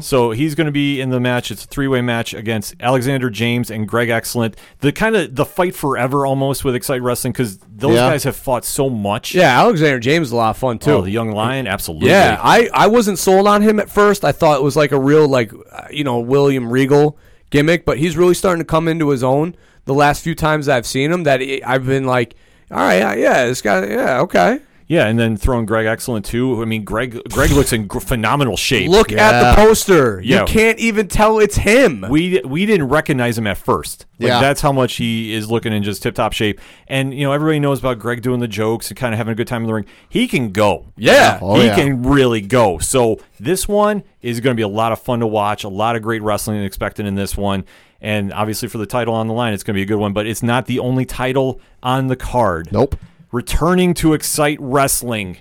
So 0.00 0.30
he's 0.32 0.54
going 0.56 0.64
to 0.66 0.72
be 0.72 1.00
in 1.00 1.10
the 1.10 1.20
match. 1.20 1.50
It's 1.50 1.64
a 1.64 1.66
three 1.68 1.86
way 1.86 2.00
match 2.00 2.34
against 2.34 2.74
Alexander 2.80 3.30
James 3.30 3.70
and 3.70 3.86
Greg 3.86 4.08
Excellent. 4.08 4.56
The 4.80 4.90
kind 4.90 5.14
of 5.16 5.34
the 5.36 5.44
fight 5.44 5.74
forever 5.76 6.26
almost 6.26 6.64
with 6.64 6.74
Excite 6.74 7.02
Wrestling 7.02 7.32
because 7.32 7.58
those 7.58 7.94
Yeah. 7.94 8.10
guys 8.10 8.24
have 8.24 8.34
fought 8.36 8.64
so 8.64 8.90
much. 8.90 9.34
Yeah, 9.34 9.60
Alexander 9.60 10.00
James 10.00 10.28
is 10.28 10.32
a 10.32 10.36
lot 10.36 10.50
of 10.50 10.56
fun 10.58 10.78
too. 10.78 10.90
Oh, 10.92 11.00
the 11.02 11.10
young 11.10 11.30
lion, 11.30 11.66
absolutely. 11.68 12.08
Yeah, 12.10 12.40
I, 12.42 12.68
I 12.74 12.86
wasn't 12.88 13.18
sold 13.20 13.46
on 13.46 13.62
him 13.62 13.78
at 13.78 13.88
first. 13.88 14.24
I 14.24 14.32
thought 14.32 14.58
it 14.58 14.62
was 14.64 14.74
like 14.76 14.90
a 14.92 14.98
real 14.98 15.28
like 15.28 15.52
uh, 15.72 15.86
you 15.90 16.02
know 16.02 16.18
William 16.18 16.70
Regal 16.72 17.16
gimmick, 17.50 17.84
but 17.84 17.98
he's 17.98 18.16
really 18.16 18.34
starting 18.34 18.60
to 18.60 18.66
come 18.66 18.88
into 18.88 19.10
his 19.10 19.22
own. 19.22 19.54
The 19.84 19.94
last 19.94 20.22
few 20.24 20.34
times 20.34 20.68
I've 20.68 20.86
seen 20.86 21.10
him, 21.12 21.22
that 21.22 21.40
I've 21.64 21.86
been 21.86 22.04
like, 22.04 22.34
all 22.70 22.78
right, 22.78 23.18
yeah, 23.18 23.44
it's 23.44 23.62
got, 23.62 23.88
yeah, 23.88 24.20
okay. 24.20 24.60
yeah, 24.86 25.06
and 25.06 25.18
then 25.18 25.36
throwing 25.36 25.66
Greg 25.66 25.86
Excellent 25.86 26.24
too. 26.24 26.60
I 26.62 26.64
mean, 26.64 26.84
Greg 26.84 27.20
Greg 27.32 27.50
looks 27.50 27.72
in 27.72 27.86
gr- 27.86 28.00
phenomenal 28.00 28.56
shape. 28.56 28.90
Look 28.90 29.12
at 29.12 29.50
the 29.54 29.56
poster. 29.62 30.20
Yeah. 30.20 30.40
You 30.40 30.46
can't 30.46 30.78
even 30.78 31.08
tell 31.08 31.38
it's 31.38 31.56
him. 31.56 32.04
we 32.08 32.40
we 32.44 32.64
didn't 32.66 32.88
recognize 32.88 33.36
him 33.38 33.46
at 33.46 33.58
first. 33.58 34.06
Like, 34.18 34.28
Yeah. 34.28 34.40
that's 34.40 34.60
how 34.60 34.72
much 34.72 34.94
he 34.96 35.32
is 35.34 35.50
looking 35.50 35.72
in 35.72 35.82
just 35.82 36.02
tip 36.02 36.14
top 36.14 36.32
shape. 36.32 36.60
And 36.88 37.12
you 37.14 37.24
know, 37.24 37.32
everybody 37.32 37.60
knows 37.60 37.78
about 37.80 37.98
Greg 37.98 38.22
doing 38.22 38.40
the 38.40 38.48
jokes 38.48 38.88
and 38.90 38.96
kind 38.98 39.14
of 39.14 39.18
having 39.18 39.32
a 39.32 39.34
good 39.34 39.46
time 39.46 39.62
in 39.62 39.66
the 39.68 39.74
ring. 39.74 39.86
He 40.08 40.26
can 40.26 40.52
go. 40.52 40.86
yeah. 40.96 41.38
Oh, 41.40 41.58
he 41.60 41.66
yeah. 41.66 41.74
can 41.76 42.02
really 42.02 42.40
go. 42.40 42.78
So 42.78 43.20
this 43.38 43.68
one 43.68 44.02
is 44.22 44.40
going 44.40 44.54
to 44.54 44.58
be 44.58 44.62
a 44.64 44.68
lot 44.68 44.90
of 44.92 45.00
fun 45.00 45.20
to 45.20 45.26
watch. 45.26 45.64
A 45.64 45.68
lot 45.68 45.96
of 45.96 46.02
great 46.02 46.22
wrestling 46.22 46.62
expected 46.64 47.06
in 47.06 47.14
this 47.14 47.36
one. 47.36 47.64
And 48.00 48.32
obviously 48.32 48.68
for 48.68 48.78
the 48.78 48.86
title 48.86 49.14
on 49.14 49.26
the 49.26 49.34
line, 49.34 49.52
it's 49.54 49.62
going 49.64 49.74
to 49.74 49.78
be 49.78 49.82
a 49.82 49.86
good 49.86 49.96
one. 50.00 50.12
But 50.12 50.26
it's 50.26 50.42
not 50.42 50.66
the 50.66 50.78
only 50.78 51.04
title 51.04 51.60
on 51.82 52.06
the 52.06 52.16
card. 52.16 52.68
Nope. 52.72 52.96
Returning 53.32 53.92
to 53.94 54.14
Excite 54.14 54.58
Wrestling, 54.60 55.38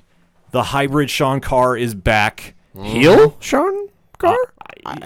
the 0.51 0.63
hybrid 0.63 1.09
Sean 1.09 1.39
Carr 1.39 1.77
is 1.77 1.93
back. 1.95 2.55
Mm-hmm. 2.75 2.85
Heel 2.85 3.38
Sean 3.39 3.88
Carr. 4.17 4.38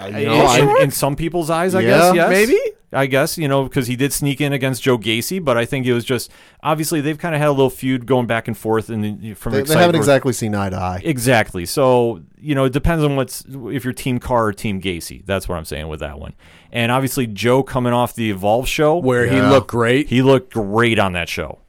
you 0.10 0.26
know, 0.26 0.56
in, 0.78 0.84
in 0.84 0.91
some 0.91 1.15
people's 1.15 1.49
eyes, 1.49 1.76
I 1.76 1.82
Yeah, 1.82 1.88
guess, 1.90 2.15
yes. 2.15 2.30
maybe? 2.30 2.60
I 2.94 3.06
guess, 3.06 3.38
you 3.38 3.48
know, 3.48 3.64
because 3.64 3.88
he 3.88 3.95
did 3.95 4.11
sneak 4.11 4.41
in 4.41 4.52
against 4.52 4.84
Joe 4.84 4.98
Gacy, 4.98 5.41
but 5.41 5.57
I 5.57 5.64
think 5.64 5.86
it 5.86 5.94
was 5.94 6.03
just 6.03 6.30
obviously 6.61 6.99
they've 6.99 7.18
kind 7.18 7.34
of 7.34 7.40
had 7.40 7.48
a 7.48 7.52
little 7.52 7.69
feud 7.69 8.06
going 8.06 8.28
back 8.28 8.49
and 8.49 8.57
forth, 8.57 8.90
and 8.90 9.38
from 9.38 9.53
They, 9.53 9.60
they 9.60 9.61
Excite 9.61 9.78
haven't 9.78 9.94
Wrestling- 9.94 9.95
exactly 10.02 10.34
seen 10.34 10.56
eye 10.56 10.69
to 10.72 10.76
eye. 10.76 11.02
Exactly. 11.06 11.65
So, 11.65 12.22
you 12.38 12.53
know, 12.53 12.65
it 12.65 12.73
depends 12.73 13.03
on 13.06 13.15
what's 13.15 13.45
if 13.48 13.86
you're 13.86 13.94
Team 13.94 14.19
Carr 14.19 14.48
or 14.48 14.53
Team 14.53 14.82
Gacy. 14.82 15.26
That's 15.26 15.48
what 15.48 15.56
I'm 15.57 15.64
saying 15.65 15.88
with 15.88 16.02
that 16.02 16.19
one. 16.19 16.34
And 16.72 16.91
obviously, 16.91 17.27
Joe 17.27 17.64
coming 17.64 17.93
off 17.93 18.15
the 18.15 18.31
Evolve 18.31 18.68
show, 18.68 18.98
Where 18.98 19.27
he 19.27 19.41
looked 19.41 19.68
great. 19.68 20.07
he 20.07 20.22
looked 20.22 20.53
great 20.53 20.98
on 20.99 21.14
that 21.14 21.27
show. 21.30 21.60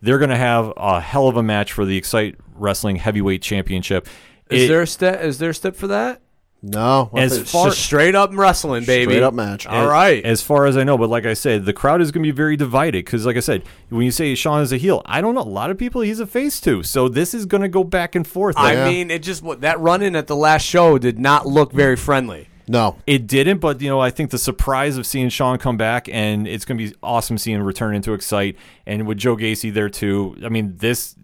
They're 0.00 0.18
going 0.18 0.30
to 0.30 0.36
have 0.36 0.72
a 0.76 1.00
hell 1.00 1.28
of 1.28 1.36
a 1.36 1.42
match 1.42 1.72
for 1.72 1.84
the 1.84 1.96
Excite 1.96 2.36
Wrestling 2.54 2.96
Heavyweight 2.96 3.42
Championship. 3.42 4.06
is 4.50 4.64
It- 4.64 4.68
there 4.68 4.82
a 4.82 4.86
step? 4.86 5.22
Is 5.22 5.38
there 5.38 5.50
a 5.50 5.54
step 5.54 5.76
for 5.76 5.88
that? 5.88 6.20
No, 6.60 7.08
As 7.14 7.48
far- 7.48 7.70
straight 7.70 8.16
up 8.16 8.30
wrestling, 8.32 8.84
baby. 8.84 9.12
straight 9.12 9.22
up 9.22 9.32
match. 9.32 9.64
All 9.66 9.86
right. 9.86 10.24
As 10.24 10.42
far 10.42 10.66
as 10.66 10.76
I 10.76 10.82
know, 10.82 10.98
but 10.98 11.08
like 11.08 11.24
I 11.24 11.34
said, 11.34 11.64
the 11.66 11.72
crowd 11.72 12.00
is 12.00 12.10
going 12.10 12.24
to 12.24 12.26
be 12.26 12.34
very 12.36 12.56
divided 12.56 13.04
because, 13.04 13.24
like 13.24 13.36
I 13.36 13.40
said, 13.40 13.62
when 13.90 14.02
you 14.02 14.10
say 14.10 14.34
Sean 14.34 14.60
is 14.62 14.72
a 14.72 14.76
heel, 14.76 15.00
I 15.06 15.20
don't 15.20 15.36
know. 15.36 15.42
A 15.42 15.44
lot 15.44 15.70
of 15.70 15.78
people 15.78 16.00
he's 16.00 16.18
a 16.18 16.26
face 16.26 16.60
too. 16.60 16.82
So 16.82 17.08
this 17.08 17.32
is 17.32 17.46
going 17.46 17.60
to 17.62 17.68
go 17.68 17.84
back 17.84 18.16
and 18.16 18.26
forth. 18.26 18.56
I 18.58 18.72
Yeah. 18.72 18.88
mean, 18.88 19.10
it 19.12 19.22
just 19.22 19.44
that 19.60 19.78
run 19.78 20.02
in 20.02 20.16
at 20.16 20.26
the 20.26 20.34
last 20.34 20.64
show 20.66 20.98
did 20.98 21.16
not 21.20 21.46
look 21.46 21.70
very 21.72 21.94
friendly. 21.94 22.48
No, 22.68 22.96
It 23.06 23.26
didn't, 23.26 23.58
but 23.58 23.80
you 23.80 23.88
know, 23.88 24.00
I 24.00 24.10
think 24.10 24.30
the 24.30 24.38
surprise 24.38 24.96
of 24.98 25.06
seeing 25.06 25.28
Sean 25.30 25.58
come 25.58 25.76
back 25.76 26.08
and 26.08 26.46
it's 26.46 26.64
going 26.64 26.78
to 26.78 26.84
be 26.90 26.94
awesome 27.02 27.38
seeing 27.38 27.58
him 27.58 27.64
return 27.66 27.94
into 27.94 28.12
Excite 28.12 28.56
and 28.86 29.06
with 29.06 29.18
Joe 29.18 29.36
Gacy 29.36 29.72
there 29.72 29.88
too. 29.88 30.36
I 30.44 30.48
mean, 30.48 30.76
this 30.76 31.16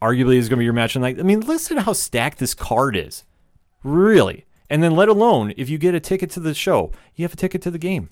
arguably 0.00 0.36
is 0.36 0.48
going 0.48 0.56
to 0.56 0.60
be 0.60 0.64
your 0.64 0.72
match 0.72 0.92
tonight. 0.94 1.18
I 1.18 1.22
mean, 1.22 1.40
listen 1.40 1.76
to 1.76 1.82
how 1.82 1.92
stacked 1.92 2.38
this 2.38 2.54
card 2.54 2.96
is, 2.96 3.24
really. 3.82 4.46
And 4.70 4.82
then, 4.82 4.96
let 4.96 5.08
alone 5.08 5.52
if 5.56 5.68
you 5.68 5.76
get 5.76 5.94
a 5.94 6.00
ticket 6.00 6.30
to 6.30 6.40
the 6.40 6.54
show, 6.54 6.92
you 7.14 7.24
have 7.24 7.34
a 7.34 7.36
ticket 7.36 7.60
to 7.62 7.70
the 7.70 7.78
game. 7.78 8.08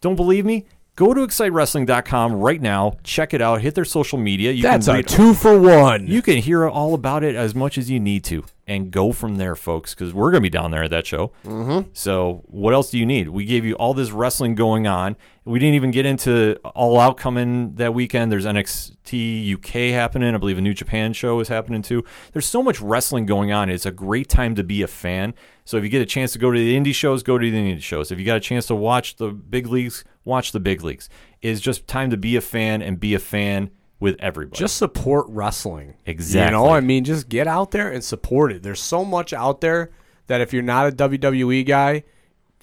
Don't 0.00 0.16
believe 0.16 0.44
me? 0.44 0.66
Go 0.96 1.14
to 1.14 1.20
excitewrestling.com 1.20 2.34
right 2.34 2.60
now. 2.60 2.98
Check 3.04 3.32
it 3.32 3.40
out. 3.40 3.60
Hit 3.62 3.74
their 3.76 3.84
social 3.84 4.18
media. 4.18 4.50
You 4.50 4.62
That's 4.64 4.86
can 4.86 4.96
a 4.96 5.02
two 5.02 5.32
for 5.32 5.58
one. 5.58 6.06
you 6.08 6.22
can 6.22 6.38
hear 6.38 6.68
all 6.68 6.92
about 6.94 7.22
it 7.22 7.36
as 7.36 7.54
much 7.54 7.78
as 7.78 7.88
you 7.90 8.00
need 8.00 8.24
to 8.24 8.44
and 8.68 8.90
go 8.90 9.12
from 9.12 9.36
there, 9.36 9.56
folks, 9.56 9.94
because 9.94 10.12
we're 10.12 10.30
going 10.30 10.42
to 10.42 10.46
be 10.46 10.50
down 10.50 10.70
there 10.70 10.84
at 10.84 10.90
that 10.90 11.06
show. 11.06 11.32
Mm-hmm. 11.44 11.88
So, 11.94 12.42
what 12.44 12.74
else 12.74 12.90
do 12.90 12.98
you 12.98 13.06
need? 13.06 13.30
We 13.30 13.46
gave 13.46 13.64
you 13.64 13.74
all 13.74 13.94
this 13.94 14.10
wrestling 14.10 14.54
going 14.54 14.86
on. 14.86 15.16
We 15.46 15.58
didn't 15.58 15.76
even 15.76 15.90
get 15.90 16.04
into 16.04 16.56
All 16.74 17.00
Out 17.00 17.16
coming 17.16 17.76
that 17.76 17.94
weekend. 17.94 18.30
There's 18.30 18.44
NXT 18.44 19.54
UK 19.54 19.94
happening. 19.94 20.34
I 20.34 20.38
believe 20.38 20.58
a 20.58 20.60
New 20.60 20.74
Japan 20.74 21.14
show 21.14 21.40
is 21.40 21.48
happening 21.48 21.80
too. 21.80 22.04
There's 22.34 22.44
so 22.44 22.62
much 22.62 22.78
wrestling 22.82 23.24
going 23.24 23.50
on. 23.50 23.70
It's 23.70 23.86
a 23.86 23.90
great 23.90 24.28
time 24.28 24.54
to 24.56 24.62
be 24.62 24.82
a 24.82 24.86
fan. 24.86 25.32
So, 25.64 25.78
if 25.78 25.82
you 25.82 25.88
get 25.88 26.02
a 26.02 26.06
chance 26.06 26.32
to 26.34 26.38
go 26.38 26.50
to 26.50 26.58
the 26.58 26.78
indie 26.78 26.94
shows, 26.94 27.22
go 27.22 27.38
to 27.38 27.50
the 27.50 27.56
indie 27.56 27.82
shows. 27.82 28.12
If 28.12 28.18
you 28.18 28.26
got 28.26 28.36
a 28.36 28.40
chance 28.40 28.66
to 28.66 28.74
watch 28.74 29.16
the 29.16 29.30
big 29.30 29.66
leagues, 29.66 30.04
watch 30.24 30.52
the 30.52 30.60
big 30.60 30.84
leagues. 30.84 31.08
It's 31.40 31.60
just 31.62 31.86
time 31.86 32.10
to 32.10 32.18
be 32.18 32.36
a 32.36 32.42
fan 32.42 32.82
and 32.82 33.00
be 33.00 33.14
a 33.14 33.18
fan 33.18 33.70
with 34.00 34.16
everybody. 34.20 34.58
just 34.58 34.76
support 34.76 35.26
wrestling. 35.28 35.94
Exactly. 36.06 36.46
You 36.46 36.64
know, 36.64 36.70
I 36.70 36.80
mean, 36.80 37.04
just 37.04 37.28
get 37.28 37.46
out 37.46 37.72
there 37.72 37.90
and 37.90 38.02
support 38.02 38.52
it. 38.52 38.62
There's 38.62 38.80
so 38.80 39.04
much 39.04 39.32
out 39.32 39.60
there 39.60 39.90
that 40.28 40.40
if 40.40 40.52
you're 40.52 40.62
not 40.62 40.88
a 40.88 40.92
WWE 40.92 41.66
guy, 41.66 42.04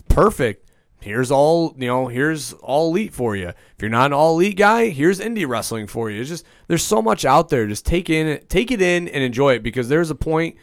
perfect. 0.08 0.62
Here's 1.02 1.30
all 1.30 1.76
you 1.78 1.88
know. 1.88 2.08
Here's 2.08 2.54
all 2.54 2.90
elite 2.90 3.14
for 3.14 3.36
you. 3.36 3.50
If 3.50 3.76
you're 3.80 3.92
not 3.92 4.08
an 4.08 4.14
all 4.14 4.34
elite 4.34 4.58
guy, 4.58 4.90
here's 4.90 5.20
indie 5.20 5.48
wrestling 5.48 5.86
for 5.86 6.10
you. 6.10 6.20
It's 6.22 6.30
just 6.30 6.46
there's 6.68 6.84
so 6.84 7.00
much 7.00 7.26
out 7.26 7.50
there. 7.50 7.68
Just 7.68 7.86
take 7.86 8.10
in, 8.10 8.42
take 8.48 8.72
it 8.72 8.82
in, 8.82 9.08
and 9.10 9.24
enjoy 9.24 9.54
it 9.54 9.62
because 9.62 9.88
there's 9.88 10.10
a 10.10 10.16
point 10.16 10.56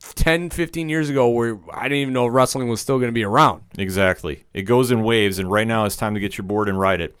10, 0.00 0.50
15 0.50 0.88
years 0.88 1.08
ago 1.08 1.28
where 1.28 1.60
I 1.72 1.84
didn't 1.84 1.98
even 1.98 2.14
know 2.14 2.26
wrestling 2.26 2.68
was 2.68 2.80
still 2.80 2.98
going 2.98 3.10
to 3.10 3.14
be 3.14 3.22
around. 3.22 3.62
Exactly. 3.78 4.44
It 4.52 4.62
goes 4.62 4.90
in 4.90 5.04
waves, 5.04 5.38
and 5.38 5.50
right 5.50 5.66
now 5.66 5.84
it's 5.84 5.96
time 5.96 6.14
to 6.14 6.20
get 6.20 6.36
your 6.36 6.46
board 6.46 6.68
and 6.68 6.80
ride 6.80 7.00
it. 7.00 7.16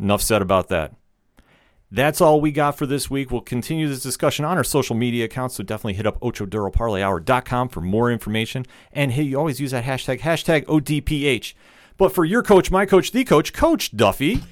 Enough 0.00 0.22
said 0.22 0.40
about 0.40 0.68
that. 0.68 0.94
That's 1.90 2.20
all 2.20 2.40
we 2.40 2.52
got 2.52 2.76
for 2.76 2.84
this 2.86 3.08
week. 3.10 3.30
We'll 3.30 3.40
continue 3.40 3.88
this 3.88 4.02
discussion 4.02 4.44
on 4.44 4.58
our 4.58 4.64
social 4.64 4.94
media 4.94 5.24
accounts, 5.24 5.54
so 5.54 5.62
definitely 5.62 5.94
hit 5.94 6.06
up 6.06 6.20
ochoduroparlayhour.com 6.20 7.68
for 7.70 7.80
more 7.80 8.10
information. 8.12 8.66
And 8.92 9.12
hey, 9.12 9.22
you 9.22 9.38
always 9.38 9.58
use 9.60 9.70
that 9.70 9.84
hashtag, 9.84 10.20
hashtag 10.20 10.64
ODPH. 10.66 11.54
But 11.96 12.12
for 12.14 12.24
your 12.24 12.42
coach, 12.42 12.70
my 12.70 12.84
coach, 12.86 13.12
the 13.12 13.24
coach, 13.24 13.52
Coach 13.52 13.96
Duffy, 13.96 14.42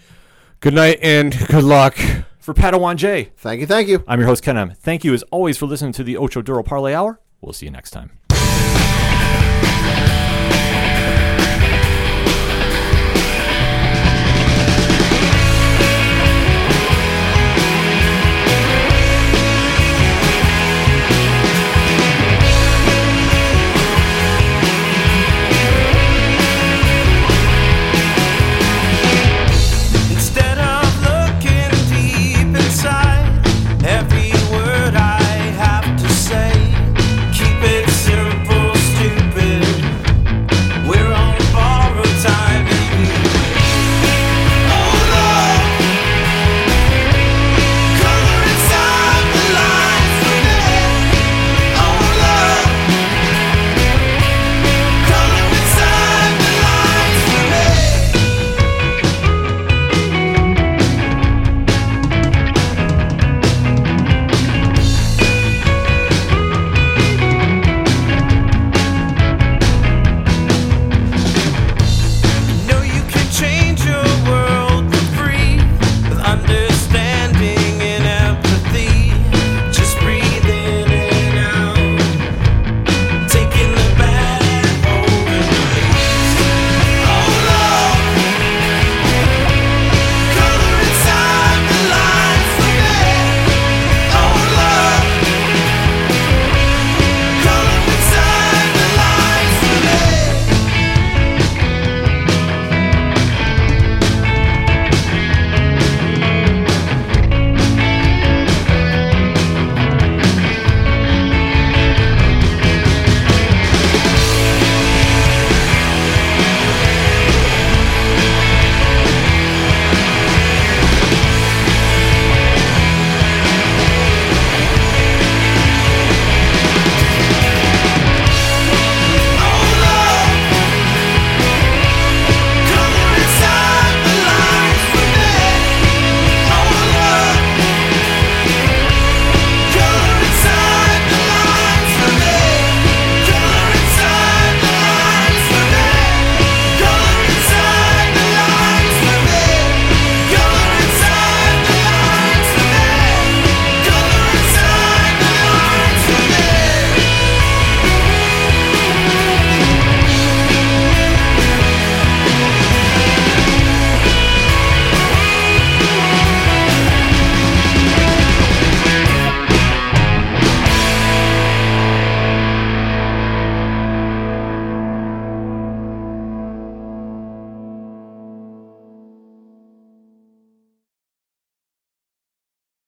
Good 0.61 0.73
night 0.75 0.99
and 1.03 1.37
good 1.49 1.65
luck. 1.65 1.95
for 2.39 2.55
Padawan 2.55 2.97
J, 2.97 3.31
Thank 3.37 3.61
you, 3.61 3.67
thank 3.67 3.89
you. 3.89 4.03
I'm 4.09 4.19
your 4.19 4.29
host, 4.29 4.43
Ken 4.43 4.57
M. 4.57 4.71
Thank 4.71 5.05
you 5.05 5.13
as 5.13 5.23
always 5.25 5.59
for 5.59 5.67
listening 5.67 5.93
to 5.93 6.05
the 6.05 6.17
Ocho 6.17 6.41
Duro 6.43 6.63
Parlay 6.63 6.95
Hour. 6.95 7.21
We'll 7.43 7.53
see 7.53 7.67
you 7.67 7.73
next 7.73 7.91
time. 7.91 8.19